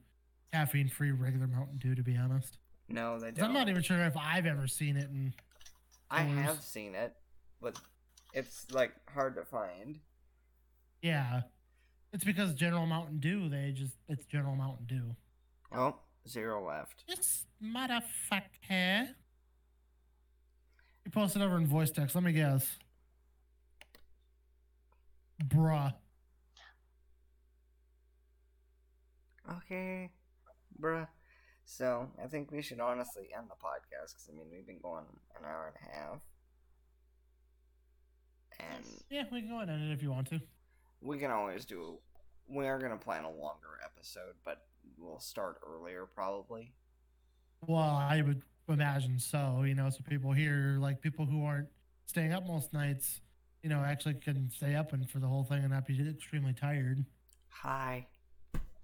caffeine 0.54 0.90
free 0.90 1.10
regular 1.10 1.48
Mountain 1.48 1.80
Dew. 1.80 1.96
To 1.96 2.04
be 2.04 2.16
honest, 2.16 2.60
No, 2.88 3.18
they 3.20 3.32
don't. 3.32 3.46
I'm 3.46 3.54
not 3.54 3.68
even 3.68 3.82
sure 3.82 3.98
if 4.06 4.16
I've 4.16 4.46
ever 4.46 4.68
seen 4.68 4.96
it. 4.96 5.10
And 5.10 5.34
I 6.12 6.24
stores. 6.28 6.40
have 6.46 6.62
seen 6.62 6.94
it, 6.94 7.16
but 7.60 7.80
it's 8.32 8.68
like 8.72 8.92
hard 9.12 9.38
to 9.38 9.44
find. 9.44 9.98
yeah, 11.02 11.42
it's 12.14 12.24
because 12.24 12.54
General 12.54 12.86
Mountain 12.86 13.22
Dew. 13.22 13.50
They 13.50 13.72
just 13.76 13.96
it's 14.08 14.28
General 14.28 14.56
Mountain 14.56 14.86
Dew. 14.86 15.16
Oh, 15.72 15.96
zero 16.28 16.66
left. 16.68 17.04
This 17.08 17.46
motherfucker. 17.64 19.10
You 21.06 21.12
posted 21.12 21.42
over 21.42 21.58
in 21.58 21.66
voice 21.68 21.90
text. 21.92 22.16
Let 22.16 22.24
me 22.24 22.34
guess. 22.34 22.78
Bruh. 25.44 25.94
Okay, 29.58 30.10
bruh. 30.82 31.08
So 31.66 32.10
I 32.24 32.28
think 32.28 32.52
we 32.52 32.62
should 32.62 32.80
honestly 32.80 33.30
end 33.38 33.48
the 33.50 33.56
podcast 33.56 34.14
because 34.14 34.30
I 34.30 34.36
mean 34.38 34.48
we've 34.52 34.66
been 34.68 34.80
going 34.82 35.06
an 35.38 35.46
hour 35.46 35.74
and 35.74 35.90
a 35.90 35.96
half, 35.98 36.20
and 38.60 38.86
Yeah, 39.10 39.24
we 39.32 39.42
can 39.42 39.50
go 39.50 39.58
ahead 39.58 39.70
and 39.70 39.82
end 39.82 39.92
it 39.92 39.94
if 39.94 40.02
you 40.04 40.12
want 40.12 40.28
to. 40.30 40.42
we 41.02 41.18
can 41.20 41.32
always 41.32 41.66
do. 41.66 42.00
We 42.50 42.68
are 42.68 42.80
gonna 42.80 42.98
plan 42.98 43.24
a 43.24 43.30
longer 43.30 43.80
episode, 43.84 44.34
but 44.46 44.67
we'll 44.98 45.20
start 45.20 45.60
earlier 45.66 46.06
probably. 46.06 46.74
Well, 47.66 47.80
I 47.80 48.22
would 48.22 48.44
imagine 48.70 49.20
so. 49.20 49.64
You 49.64 49.76
know, 49.76 49.90
so 49.90 50.00
people 50.08 50.32
here, 50.32 50.78
like 50.80 51.02
people 51.02 51.26
who 51.26 51.46
aren't 51.46 51.70
staying 52.06 52.34
up 52.34 52.46
most 52.46 52.74
nights, 52.74 53.22
you 53.64 53.70
know, 53.70 53.80
actually 53.80 54.16
can 54.16 54.50
stay 54.50 54.76
up 54.76 54.94
and 54.94 55.10
for 55.10 55.20
the 55.20 55.28
whole 55.28 55.44
thing 55.44 55.60
and 55.60 55.72
not 55.72 55.86
be 55.86 56.00
extremely 56.10 56.54
tired. 56.54 57.04
Hi. 57.50 58.08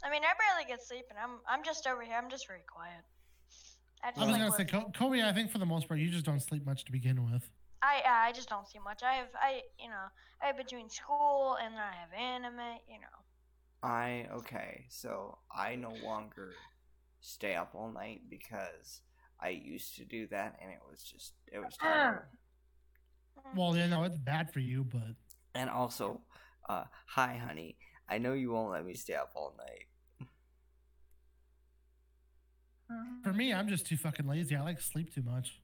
I 0.04 0.10
mean, 0.10 0.22
I 0.24 0.34
barely 0.38 0.68
get 0.68 0.84
sleep, 0.86 1.06
and 1.10 1.18
I'm 1.18 1.40
I'm 1.48 1.64
just 1.64 1.88
over 1.88 2.02
here. 2.02 2.16
I'm 2.22 2.30
just 2.30 2.48
very 2.48 2.64
quiet. 2.68 3.04
I 4.04 4.10
just 4.10 4.20
I 4.20 4.26
was 4.26 4.32
like 4.32 4.42
gonna 4.42 4.84
say, 4.84 5.00
Kobe. 5.00 5.24
I 5.24 5.32
think 5.32 5.50
for 5.50 5.60
the 5.60 5.66
most 5.66 5.88
part, 5.88 6.00
you 6.00 6.10
just 6.10 6.26
don't 6.26 6.42
sleep 6.42 6.66
much 6.66 6.84
to 6.86 6.92
begin 6.92 7.24
with. 7.32 7.50
I 7.82 8.02
yeah, 8.04 8.22
I 8.22 8.34
just 8.34 8.50
don't 8.50 8.68
see 8.68 8.80
much. 8.80 9.02
I 9.04 9.14
have 9.14 9.30
I 9.36 9.62
you 9.80 9.90
know 9.90 10.08
I 10.42 10.48
have 10.48 10.58
between 10.58 10.90
school 10.90 11.58
and 11.64 11.74
then 11.74 11.82
I 11.82 11.96
have 11.96 12.12
anime. 12.14 12.80
You 12.88 13.00
know. 13.00 13.23
I 13.84 14.28
okay, 14.34 14.86
so 14.90 15.38
I 15.54 15.76
no 15.76 15.94
longer 16.04 16.54
stay 17.20 17.56
up 17.56 17.72
all 17.76 17.92
night 17.92 18.22
because 18.30 19.02
I 19.42 19.50
used 19.50 19.96
to 19.98 20.06
do 20.06 20.26
that 20.28 20.58
and 20.62 20.72
it 20.72 20.80
was 20.90 21.04
just 21.04 21.34
it 21.52 21.60
was 21.60 21.76
terrible. 21.78 22.22
Mm. 23.46 23.58
Well, 23.58 23.76
you 23.76 23.88
know, 23.88 24.04
it's 24.04 24.18
bad 24.18 24.52
for 24.54 24.60
you, 24.60 24.86
but 24.86 25.16
And 25.54 25.70
also, 25.70 26.22
uh, 26.70 26.86
hi 27.06 27.36
honey, 27.36 27.78
I 28.08 28.18
know 28.20 28.34
you 28.34 28.52
won't 28.52 28.72
let 28.72 28.86
me 28.86 28.94
stay 28.94 29.16
up 29.16 29.32
all 29.36 29.54
night. 29.58 29.88
For 33.24 33.34
me, 33.34 33.54
I'm 33.54 33.68
just 33.68 33.86
too 33.86 33.98
fucking 33.98 34.28
lazy. 34.28 34.56
I 34.56 34.62
like 34.62 34.80
sleep 34.82 35.14
too 35.14 35.24
much. 35.24 35.60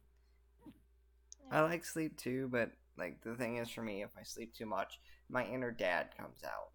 I 1.52 1.62
like 1.62 1.86
sleep 1.86 2.18
too, 2.18 2.48
but 2.52 2.72
like 2.98 3.22
the 3.24 3.36
thing 3.36 3.58
is 3.58 3.70
for 3.70 3.82
me, 3.82 4.04
if 4.04 4.10
I 4.20 4.24
sleep 4.24 4.54
too 4.54 4.66
much, 4.66 5.00
my 5.30 5.46
inner 5.46 5.72
dad 5.72 6.10
comes 6.18 6.44
out. 6.44 6.72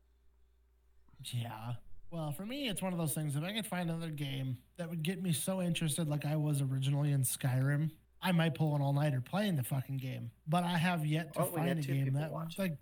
Yeah. 1.32 1.72
Well, 2.10 2.30
for 2.32 2.46
me, 2.46 2.68
it's 2.68 2.80
one 2.82 2.92
of 2.92 2.98
those 2.98 3.12
things. 3.14 3.34
If 3.34 3.42
I 3.42 3.52
could 3.52 3.66
find 3.66 3.90
another 3.90 4.10
game 4.10 4.58
that 4.76 4.88
would 4.88 5.02
get 5.02 5.20
me 5.22 5.32
so 5.32 5.60
interested, 5.60 6.08
like 6.08 6.24
I 6.24 6.36
was 6.36 6.60
originally 6.62 7.10
in 7.12 7.22
Skyrim, 7.22 7.90
I 8.22 8.30
might 8.32 8.54
pull 8.54 8.76
an 8.76 8.82
all 8.82 8.92
nighter 8.92 9.20
playing 9.20 9.56
the 9.56 9.64
fucking 9.64 9.96
game. 9.96 10.30
But 10.46 10.62
I 10.64 10.76
have 10.78 11.04
yet 11.04 11.34
to 11.34 11.40
Oh, 11.40 11.44
find 11.46 11.78
a 11.78 11.82
game 11.82 12.12
that 12.14 12.30
watching. 12.30 12.62
like. 12.62 12.76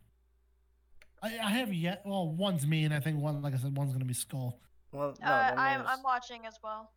I, 1.22 1.38
I 1.38 1.50
have 1.50 1.72
yet. 1.72 2.02
Well, 2.04 2.28
one's 2.28 2.66
me, 2.66 2.84
and 2.84 2.92
I 2.92 3.00
think 3.00 3.20
one, 3.20 3.40
like 3.42 3.54
I 3.54 3.56
said, 3.56 3.76
one's 3.76 3.92
gonna 3.92 4.04
be 4.04 4.12
Skull. 4.14 4.60
Well, 4.90 5.14
no, 5.20 5.26
uh, 5.26 5.54
I'm 5.56 5.86
I'm 5.86 6.02
watching 6.02 6.44
as 6.46 6.58
well. 6.62 6.90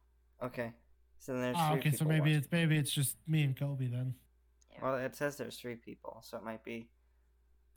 okay. 0.44 0.74
So 1.20 1.32
then 1.34 1.42
there's 1.42 1.56
Oh, 1.60 1.70
three 1.72 1.80
okay, 1.80 1.92
so 1.92 2.06
maybe 2.06 2.20
watching. 2.22 2.36
it's 2.36 2.48
maybe 2.52 2.78
it's 2.78 2.92
just 2.92 3.16
me 3.28 3.44
and 3.44 3.58
Kobe 3.58 3.88
then. 3.88 4.14
Yeah. 4.74 4.80
Well, 4.84 4.96
it 4.98 5.16
says 5.16 5.38
there's 5.38 5.58
three 5.58 5.76
people, 5.76 6.22
so 6.24 6.38
it 6.38 6.44
might 6.44 6.64
be. 6.64 6.90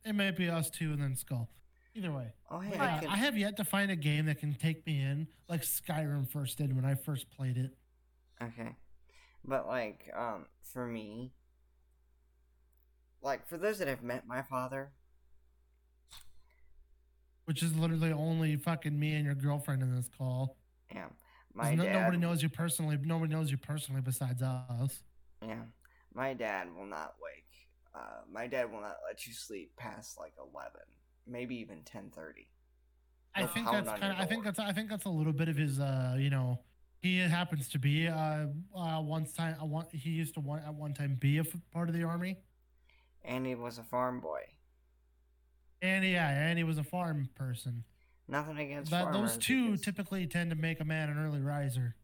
It 0.05 0.15
might 0.15 0.37
be 0.37 0.49
us 0.49 0.71
two 0.71 0.93
and 0.93 1.01
then 1.03 1.15
Skull. 1.17 1.49
Either 1.99 2.13
way, 2.13 2.33
Oh 2.49 2.61
hey, 2.61 2.71
But 2.71 2.81
I 2.81 2.99
can- 3.01 3.09
I 3.09 3.17
have 3.17 3.37
yet 3.37 3.57
to 3.57 3.65
find 3.65 3.91
a 3.91 3.97
game 3.97 4.27
that 4.27 4.39
can 4.39 4.55
take 4.55 4.87
me 4.87 5.01
in 5.03 5.27
like 5.49 5.63
Skyrim 5.63 6.29
first 6.31 6.57
did 6.59 6.73
when 6.77 6.85
I 6.85 6.95
first 6.95 7.29
played 7.31 7.57
it. 7.57 7.77
Okay. 8.41 8.77
But 9.45 9.67
like, 9.67 10.09
um, 10.15 10.47
for 10.63 10.87
me, 10.87 11.33
like 13.21 13.49
for 13.49 13.59
those 13.59 13.79
that 13.81 13.89
have 13.89 14.03
met 14.05 14.27
my 14.29 14.43
father, 14.43 14.93
Which 17.47 17.63
is 17.63 17.75
literally 17.75 18.13
only 18.13 18.57
fucking 18.57 18.97
me 18.99 19.15
and 19.15 19.25
your 19.25 19.35
girlfriend 19.35 19.83
in 19.83 19.97
this 19.97 20.09
call. 20.17 20.57
yeah, 20.95 21.07
'Cause 21.07 21.15
my 21.55 21.75
no- 21.75 21.83
dad. 21.85 21.93
nobody 22.01 22.19
knows 22.19 22.43
you 22.43 22.49
personally. 22.51 22.97
Nobody 22.99 23.33
knows 23.33 23.51
you 23.51 23.57
personally 23.57 24.03
besides 24.03 24.43
us. 24.43 25.03
Yeah, 25.43 25.65
my 26.13 26.35
dad 26.35 26.71
will 26.75 26.85
not 26.87 27.17
wake. 27.21 27.47
Uh, 27.95 28.23
my 28.29 28.47
dad 28.47 28.71
will 28.71 28.83
not 28.83 28.99
let 29.03 29.27
you 29.27 29.33
sleep 29.33 29.75
past 29.77 30.19
like 30.19 30.35
eleven, 30.39 30.83
maybe 31.29 31.57
even 31.57 31.83
ten 31.85 32.11
thirty. 32.15 32.49
I 33.35 33.47
think 33.47 33.71
that's 33.71 33.89
kind 33.89 34.13
of. 34.13 34.19
I 34.19 34.25
think 34.27 34.45
that's. 34.45 34.59
I 34.59 34.73
think 34.73 34.89
that's 34.91 35.05
a 35.05 35.11
little 35.11 35.33
bit 35.33 35.49
of 35.49 35.57
his. 35.57 35.79
Uh, 35.81 36.17
you 36.19 36.31
know, 36.31 36.59
He 37.01 37.19
happens 37.19 37.69
to 37.69 37.79
be 37.79 38.09
uh, 38.09 38.47
uh 38.77 39.01
once 39.03 39.33
time 39.33 39.57
I 39.61 39.65
want. 39.65 39.93
he 39.95 40.11
used 40.11 40.35
to 40.35 40.41
one 40.41 40.61
at 40.67 40.75
one 40.75 40.95
time 40.95 41.17
be 41.21 41.39
a 41.39 41.43
f- 41.43 41.55
part 41.73 41.89
of 41.89 41.95
the 41.95 42.03
army, 42.05 42.39
And 43.25 43.47
he 43.47 43.55
was 43.55 43.79
a 43.79 43.85
farm 43.85 44.21
boy. 44.21 44.43
and 45.83 46.05
yeah, 46.05 46.29
and 46.31 46.59
he 46.59 46.65
was 46.65 46.79
a 46.79 46.85
farm 46.85 47.29
person. 47.35 47.85
Nothing 48.27 48.59
against 48.59 48.91
That 48.91 49.05
farmers. 49.05 49.35
those 49.35 49.39
two 49.39 49.67
because, 49.73 49.81
typically 49.83 50.27
tend 50.27 50.51
to 50.51 50.57
make 50.57 50.81
a 50.81 50.85
man 50.85 51.09
an 51.09 51.19
early 51.19 51.41
riser. 51.41 51.95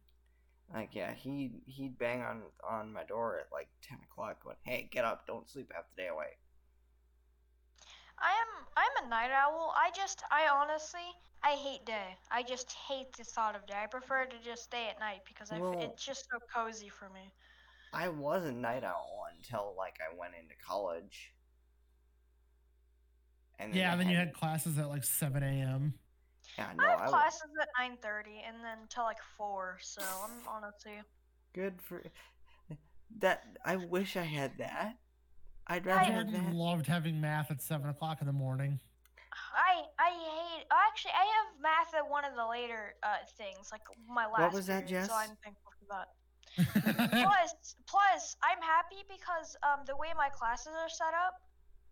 like 0.72 0.94
yeah, 0.94 1.12
he 1.14 1.50
he'd 1.66 1.98
bang 1.98 2.22
on 2.22 2.42
on 2.68 2.92
my 2.92 3.04
door 3.04 3.38
at 3.40 3.48
like 3.52 3.68
ten 3.82 3.98
o'clock, 4.10 4.42
going, 4.44 4.56
"Hey, 4.62 4.88
get 4.90 5.04
up! 5.04 5.26
Don't 5.26 5.48
sleep 5.50 5.72
half 5.74 5.84
the 5.96 6.02
day 6.02 6.08
away." 6.08 6.36
I 8.18 8.30
am 8.30 8.66
I'm 8.76 9.04
a 9.06 9.08
night 9.08 9.30
owl. 9.30 9.74
I 9.76 9.90
just 9.94 10.22
I 10.30 10.48
honestly 10.48 11.00
I 11.42 11.52
hate 11.56 11.84
day. 11.84 12.16
I 12.30 12.42
just 12.42 12.72
hate 12.72 13.12
the 13.16 13.24
thought 13.24 13.54
of 13.54 13.66
day. 13.66 13.74
I 13.82 13.86
prefer 13.86 14.24
to 14.24 14.36
just 14.44 14.64
stay 14.64 14.88
at 14.88 14.98
night 14.98 15.20
because 15.26 15.50
I 15.52 15.56
f 15.56 15.60
Well- 15.62 15.80
it's 15.80 16.04
just 16.04 16.26
so 16.30 16.38
cozy 16.54 16.88
for 16.88 17.08
me. 17.10 17.30
I 17.92 18.08
was 18.08 18.44
a 18.44 18.52
night 18.52 18.82
owl 18.82 19.26
until 19.36 19.74
like 19.76 19.96
I 20.00 20.16
went 20.18 20.34
into 20.40 20.54
college. 20.66 21.32
And 23.58 23.74
Yeah, 23.74 23.90
I 23.90 23.92
and 23.92 24.00
then 24.00 24.08
you 24.10 24.16
had 24.16 24.32
classes 24.32 24.78
at 24.78 24.88
like 24.88 25.04
seven 25.04 25.42
a.m. 25.44 25.94
yeah 26.58 26.72
no 26.76 26.84
I 26.84 26.90
have 26.90 27.00
I, 27.02 27.06
classes 27.06 27.50
at 27.60 27.68
9:30 27.78 28.42
and 28.48 28.56
then 28.64 28.78
till 28.88 29.04
like 29.04 29.22
4, 29.36 29.78
so 29.80 30.02
I'm 30.02 30.48
honestly 30.48 31.02
good 31.52 31.80
for 31.80 32.02
that. 33.18 33.44
I 33.64 33.76
wish 33.76 34.16
I 34.16 34.22
had 34.24 34.58
that. 34.58 34.96
I'd 35.66 35.86
I- 35.86 35.90
rather 35.96 36.12
have 36.12 36.32
that. 36.32 36.54
loved 36.54 36.86
having 36.86 37.20
math 37.20 37.50
at 37.50 37.60
seven 37.62 37.88
o'clock 37.90 38.20
in 38.20 38.26
the 38.26 38.32
morning. 38.32 38.80
I 39.56 39.82
I 39.98 40.10
hate 40.10 40.66
actually 40.70 41.12
I 41.12 41.24
have 41.24 41.60
math 41.60 41.94
at 41.94 42.08
one 42.08 42.24
of 42.24 42.34
the 42.36 42.46
later 42.46 42.94
uh 43.02 43.16
things 43.36 43.70
like 43.72 43.82
my 44.08 44.26
last 44.26 44.40
What 44.40 44.52
was 44.52 44.66
that, 44.66 44.86
period, 44.86 45.06
so 45.06 45.12
Jess? 45.12 45.28
I'm 45.30 45.36
thankful 45.42 45.72
for 45.78 45.86
that. 45.90 46.08
plus 47.10 47.74
plus 47.88 48.36
i'm 48.44 48.62
happy 48.62 49.02
because 49.10 49.56
um 49.66 49.80
the 49.88 49.96
way 49.96 50.08
my 50.16 50.28
classes 50.28 50.70
are 50.78 50.88
set 50.88 51.10
up 51.26 51.34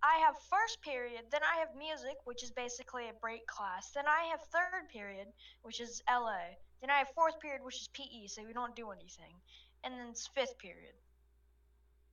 i 0.04 0.14
have 0.24 0.36
first 0.48 0.80
period 0.82 1.22
then 1.32 1.40
i 1.42 1.58
have 1.58 1.66
music 1.76 2.14
which 2.26 2.44
is 2.44 2.52
basically 2.52 3.08
a 3.08 3.12
break 3.20 3.44
class 3.48 3.90
then 3.92 4.04
i 4.06 4.22
have 4.30 4.38
third 4.54 4.86
period 4.92 5.26
which 5.62 5.80
is 5.80 6.00
la 6.08 6.38
then 6.80 6.90
i 6.90 6.98
have 6.98 7.08
fourth 7.12 7.40
period 7.40 7.60
which 7.64 7.74
is 7.74 7.88
pe 7.92 8.06
so 8.28 8.44
we 8.46 8.52
don't 8.52 8.76
do 8.76 8.92
anything 8.92 9.34
and 9.82 9.94
then 9.94 10.06
it's 10.10 10.28
fifth 10.28 10.56
period 10.58 10.94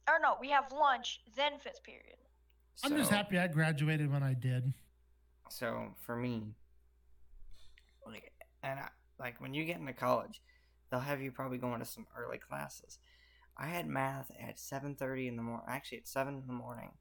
or 0.10 0.20
no 0.22 0.36
we 0.42 0.50
have 0.50 0.72
lunch 0.72 1.22
then 1.36 1.54
fifth 1.60 1.84
period 1.84 2.18
I'm 2.84 2.96
just 2.98 3.10
So- 3.10 3.16
happy 3.18 3.38
I 3.38 3.48
graduated 3.48 4.10
when 4.12 4.24
I 4.24 4.34
did. 4.34 4.74
So 5.50 5.96
for 6.06 6.16
me, 6.16 6.44
like, 8.06 8.32
and 8.64 8.80
I, 8.80 8.88
like 9.20 9.42
when 9.42 9.54
you 9.54 9.66
get 9.66 9.78
into 9.80 9.94
college, 9.94 10.42
they'll 10.90 11.00
have 11.02 11.22
you 11.22 11.32
probably 11.32 11.58
going 11.58 11.80
to 11.80 11.86
some 11.86 12.06
early 12.18 12.38
classes. 12.38 13.00
I 13.58 13.68
had 13.68 13.86
math 13.88 14.32
at 14.48 14.60
seven 14.60 14.96
thirty 14.96 15.28
in 15.28 15.36
the 15.36 15.42
morning. 15.44 15.66
Actually, 15.68 15.98
at 15.98 16.08
seven 16.08 16.36
in 16.36 16.48
the 16.48 16.54
morning, 16.54 16.92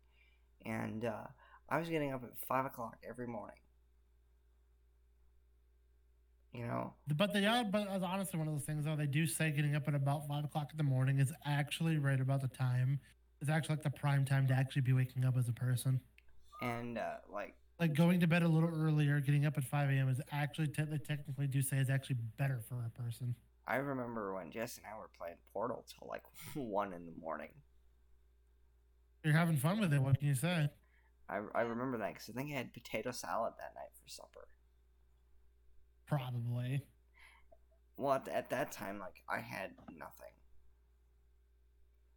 and 0.66 1.05
uh, 1.05 1.26
I 1.68 1.78
was 1.78 1.89
getting 1.89 2.12
up 2.12 2.24
at 2.24 2.39
five 2.48 2.64
o'clock 2.64 2.97
every 3.09 3.26
morning. 3.28 3.56
You 6.53 6.66
know, 6.66 6.95
But 7.07 7.33
the 7.35 7.45
other, 7.47 7.69
but 7.70 7.87
honestly 8.03 8.39
one 8.39 8.49
of 8.49 8.55
those 8.55 8.65
things 8.65 8.85
though. 8.87 8.97
They 8.97 9.07
do 9.07 9.27
say 9.27 9.51
getting 9.51 9.77
up 9.77 9.87
at 9.87 9.95
about 9.95 10.27
five 10.27 10.45
o'clock 10.45 10.69
in 10.73 10.79
the 10.79 10.83
morning 10.83 11.19
is 11.19 11.33
actually 11.45 11.99
right 11.99 12.20
about 12.20 12.41
the 12.41 12.49
time. 12.49 13.01
It's 13.41 13.51
actually 13.51 13.77
like 13.77 13.85
the 13.85 13.91
prime 13.91 14.25
time 14.25 14.47
to 14.49 14.55
actually 14.55 14.83
be 14.83 14.93
waking 14.93 15.25
up 15.25 15.37
as 15.37 15.49
a 15.49 15.53
person. 15.53 16.01
and 16.62 16.99
uh, 16.99 17.16
like 17.33 17.55
Like 17.79 17.95
going 17.95 18.19
to 18.20 18.27
bed 18.27 18.43
a 18.43 18.49
little 18.49 18.70
earlier, 18.70 19.20
getting 19.20 19.45
up 19.47 19.59
at 19.59 19.65
five 19.65 19.91
a.m. 19.91 20.09
is 20.09 20.20
actually 20.33 20.69
te- 20.69 20.85
they 20.85 20.99
technically 20.99 21.47
do 21.47 21.61
say 21.62 21.77
is 21.77 21.91
actually 21.91 22.16
better 22.39 22.61
for 22.66 22.77
a 22.85 22.91
person. 23.03 23.35
I 23.66 23.77
remember 23.77 24.33
when 24.35 24.51
Jess 24.51 24.79
and 24.79 24.87
I 24.87 24.99
were 24.99 25.11
playing 25.19 25.37
Portal 25.53 25.85
till 25.87 26.09
like 26.09 26.23
one 26.55 26.93
in 26.95 27.05
the 27.05 27.12
morning. 27.20 27.51
You're 29.23 29.35
having 29.35 29.57
fun 29.57 29.81
with 29.81 29.93
it. 29.93 30.01
What 30.01 30.19
can 30.19 30.29
you 30.29 30.35
say? 30.35 30.69
I, 31.29 31.41
I 31.55 31.61
remember 31.62 31.99
that 31.99 32.15
because 32.15 32.31
I 32.31 32.33
think 32.33 32.53
I 32.53 32.57
had 32.57 32.73
potato 32.73 33.11
salad 33.11 33.53
that 33.59 33.75
night 33.75 33.91
for 34.03 34.09
supper. 34.09 34.38
Probably. 36.09 36.82
Well, 37.97 38.14
at, 38.14 38.28
at 38.28 38.51
that 38.51 38.72
time, 38.72 38.98
like 38.98 39.22
I 39.28 39.40
had 39.40 39.72
nothing, 39.98 40.32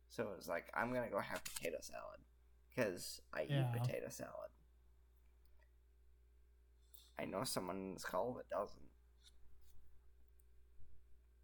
so 0.09 0.23
it 0.30 0.38
was 0.38 0.47
like 0.47 0.65
I'm 0.76 0.93
gonna 0.93 1.09
go 1.09 1.19
have 1.19 1.43
potato 1.43 1.77
salad 1.81 2.19
because 2.69 3.19
I 3.34 3.47
Yeah. 3.49 3.61
eat 3.61 3.80
potato 3.81 4.09
salad. 4.09 4.51
I 7.19 7.26
know 7.26 7.43
someone 7.43 7.76
in 7.77 7.93
this 7.93 8.03
call 8.05 8.34
that 8.35 8.49
doesn't. 8.49 8.81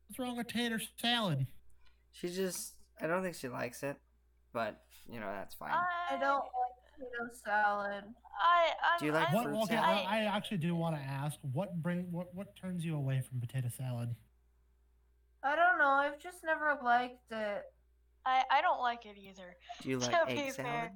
What's 0.07 0.19
wrong 0.19 0.37
with 0.37 0.47
tater 0.47 0.79
salad? 0.97 1.47
She 2.13 2.29
just, 2.29 2.75
I 3.01 3.07
don't 3.07 3.21
think 3.23 3.35
she 3.35 3.49
likes 3.49 3.83
it, 3.83 3.97
but 4.53 4.81
you 5.11 5.19
know 5.19 5.31
that's 5.31 5.55
fine. 5.55 5.71
I 5.73 6.17
don't 6.17 6.37
like 6.39 6.66
potato 6.97 7.33
salad. 7.45 8.03
I, 8.39 8.69
I'm, 8.93 8.99
Do 8.99 9.05
you 9.05 9.11
like 9.11 9.29
I'm, 9.29 9.35
What? 9.35 9.43
fruit 9.45 9.57
Okay, 9.63 9.75
salad? 9.75 10.05
I, 10.07 10.17
I 10.17 10.23
actually 10.25 10.57
do 10.57 10.75
want 10.75 10.95
to 10.95 11.01
ask 11.01 11.37
what 11.53 11.81
bring 11.81 12.11
what 12.11 12.33
what 12.35 12.55
turns 12.55 12.83
you 12.85 12.95
away 12.95 13.21
from 13.21 13.39
potato 13.39 13.69
salad? 13.69 14.15
I 15.43 15.55
don't 15.55 15.77
know. 15.77 15.87
I've 15.87 16.19
just 16.19 16.43
never 16.43 16.77
liked 16.83 17.31
it. 17.31 17.63
I, 18.25 18.43
I 18.51 18.61
don't 18.61 18.79
like 18.81 19.05
it 19.05 19.15
either. 19.17 19.55
Do 19.81 19.89
you 19.89 19.97
like 19.99 20.11
to 20.11 20.25
be 20.27 20.39
egg 20.39 20.53
fair. 20.53 20.65
salad? 20.65 20.91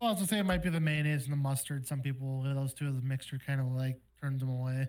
Well, 0.00 0.08
I 0.08 0.12
was 0.12 0.18
gonna 0.20 0.28
say 0.28 0.38
it 0.38 0.46
might 0.46 0.62
be 0.62 0.70
the 0.70 0.80
mayonnaise 0.80 1.24
and 1.24 1.32
the 1.32 1.36
mustard. 1.40 1.86
Some 1.86 2.00
people 2.00 2.42
those 2.42 2.74
two 2.74 2.86
as 2.86 2.96
a 2.96 3.02
mixture 3.02 3.38
kind 3.44 3.60
of 3.60 3.68
like 3.72 4.00
turns 4.20 4.40
them 4.40 4.50
away. 4.50 4.88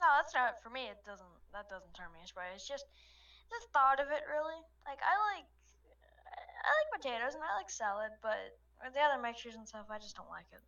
No, 0.00 0.06
that's 0.20 0.34
not 0.34 0.62
for 0.62 0.70
me. 0.70 0.86
It 0.86 0.98
doesn't. 1.06 1.26
That 1.52 1.68
doesn't 1.70 1.94
turn 1.94 2.12
me 2.12 2.20
away. 2.20 2.52
It's 2.54 2.68
just 2.68 2.84
the 3.48 3.56
thought 3.72 3.98
of 3.98 4.08
it, 4.12 4.22
really. 4.28 4.60
Like 4.84 5.00
I 5.00 5.14
like, 5.34 5.46
I 6.62 6.68
like 6.68 6.88
potatoes 7.00 7.34
and 7.34 7.42
I 7.42 7.56
like 7.56 7.70
salad, 7.70 8.12
but 8.22 8.36
with 8.36 8.65
the 8.94 9.00
other 9.00 9.20
mixtures 9.22 9.54
and 9.54 9.66
stuff, 9.66 9.86
I 9.90 9.98
just 9.98 10.16
don't 10.16 10.28
like 10.28 10.46
it. 10.52 10.60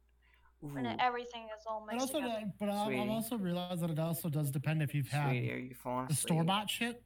When 0.60 0.86
Ooh, 0.86 0.96
everything 0.98 1.44
is 1.56 1.64
all 1.66 1.84
But 1.86 1.94
mixed 1.94 2.08
also, 2.14 2.20
together. 2.20 2.52
but 2.58 2.68
I- 2.68 3.00
I've 3.02 3.10
also 3.10 3.36
realized 3.38 3.80
that 3.82 3.90
it 3.90 3.98
also 3.98 4.28
does 4.28 4.50
depend 4.50 4.82
if 4.82 4.92
you've 4.94 5.08
had 5.08 5.28
sweetie, 5.30 5.52
are 5.52 5.56
you 5.58 6.06
the 6.08 6.14
store 6.14 6.42
bought 6.44 6.68
shit 6.68 7.02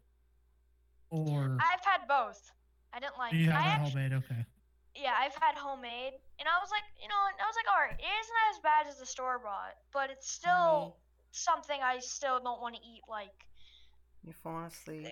or 1.11 1.59
I've 1.61 1.85
had 1.85 2.09
both. 2.09 2.51
I 2.95 3.01
didn't 3.01 3.19
like. 3.19 3.33
you 3.33 3.51
I 3.51 3.55
have 3.55 3.65
it 3.65 3.85
actu- 3.87 3.91
homemade. 3.99 4.13
Okay. 4.25 4.47
yeah, 4.95 5.15
I've 5.19 5.35
had 5.41 5.57
homemade, 5.57 6.13
and 6.39 6.49
I 6.49 6.59
was 6.61 6.71
like, 6.71 6.83
you 7.01 7.09
know, 7.09 7.15
I 7.15 7.47
was 7.47 7.57
like, 7.57 7.67
all 7.71 7.81
right, 7.81 7.99
it 7.99 8.03
isn't 8.05 8.37
as 8.55 8.59
bad 8.63 8.87
as 8.87 8.99
the 8.99 9.07
store 9.07 9.39
bought, 9.39 9.75
but 9.93 10.11
it's 10.11 10.31
still 10.31 10.97
something 11.33 11.81
I 11.83 11.99
still 12.01 12.41
don't 12.41 12.61
want 12.61 12.75
to 12.77 12.81
eat. 12.83 13.03
Like, 13.09 13.47
You 14.25 14.33
falling 14.43 14.67
asleep? 14.67 15.09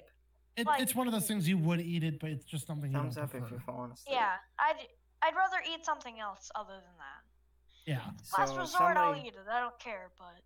It, 0.57 0.67
Like- 0.67 0.81
it's 0.83 0.95
one 0.95 1.07
of 1.07 1.13
those 1.13 1.27
things 1.27 1.49
you 1.49 1.57
would 1.59 1.81
eat 1.81 2.05
it, 2.05 2.21
but 2.21 2.31
it's 2.31 2.45
just 2.45 2.67
something 2.67 2.91
you 2.91 2.97
Thumbs 2.99 3.15
don't 3.17 3.25
up 3.25 3.35
if 3.35 3.51
you're 3.51 3.61
falling 3.61 3.93
asleep. 3.93 4.15
yeah, 4.15 4.37
I'd 4.59 4.77
I'd 5.23 5.35
rather 5.37 5.59
eat 5.73 5.85
something 5.85 6.19
else 6.21 6.51
other 6.55 6.75
than 6.75 6.97
that. 6.99 7.23
Yeah. 7.87 8.01
Last 8.39 8.51
So 8.55 8.59
resort, 8.61 8.97
I'll 8.97 9.17
eat 9.17 9.29
it. 9.35 9.47
I 9.51 9.61
don't 9.61 9.79
care, 9.79 10.11
but. 10.19 10.41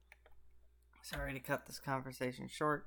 Sorry 1.02 1.32
to 1.34 1.40
cut 1.40 1.66
this 1.66 1.78
conversation 1.78 2.48
short, 2.48 2.86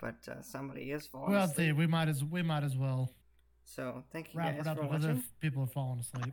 but 0.00 0.14
uh, 0.28 0.40
somebody 0.42 0.90
is 0.92 1.06
falling 1.06 1.32
Well, 1.32 1.44
asleep. 1.44 1.56
see, 1.68 1.72
we 1.72 1.86
might 1.86 2.08
as 2.08 2.24
we 2.24 2.40
might 2.42 2.62
as 2.64 2.74
well 2.76 3.12
So 3.66 4.02
thank 4.12 4.32
you 4.32 4.38
wrap 4.38 4.52
guys 4.56 4.60
it 4.62 4.66
up 4.66 4.76
for 4.78 4.84
because 4.84 5.02
watching. 5.04 5.18
if 5.18 5.40
people 5.40 5.62
are 5.64 5.66
falling 5.66 6.00
asleep. 6.00 6.32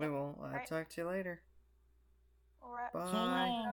We 0.00 0.08
will 0.10 0.36
uh, 0.42 0.48
Right. 0.48 0.66
talk 0.66 0.88
to 0.90 1.00
you 1.02 1.06
later. 1.06 1.40
Alright. 2.60 2.92
Bye. 2.92 3.06
So 3.06 3.12
long. 3.16 3.70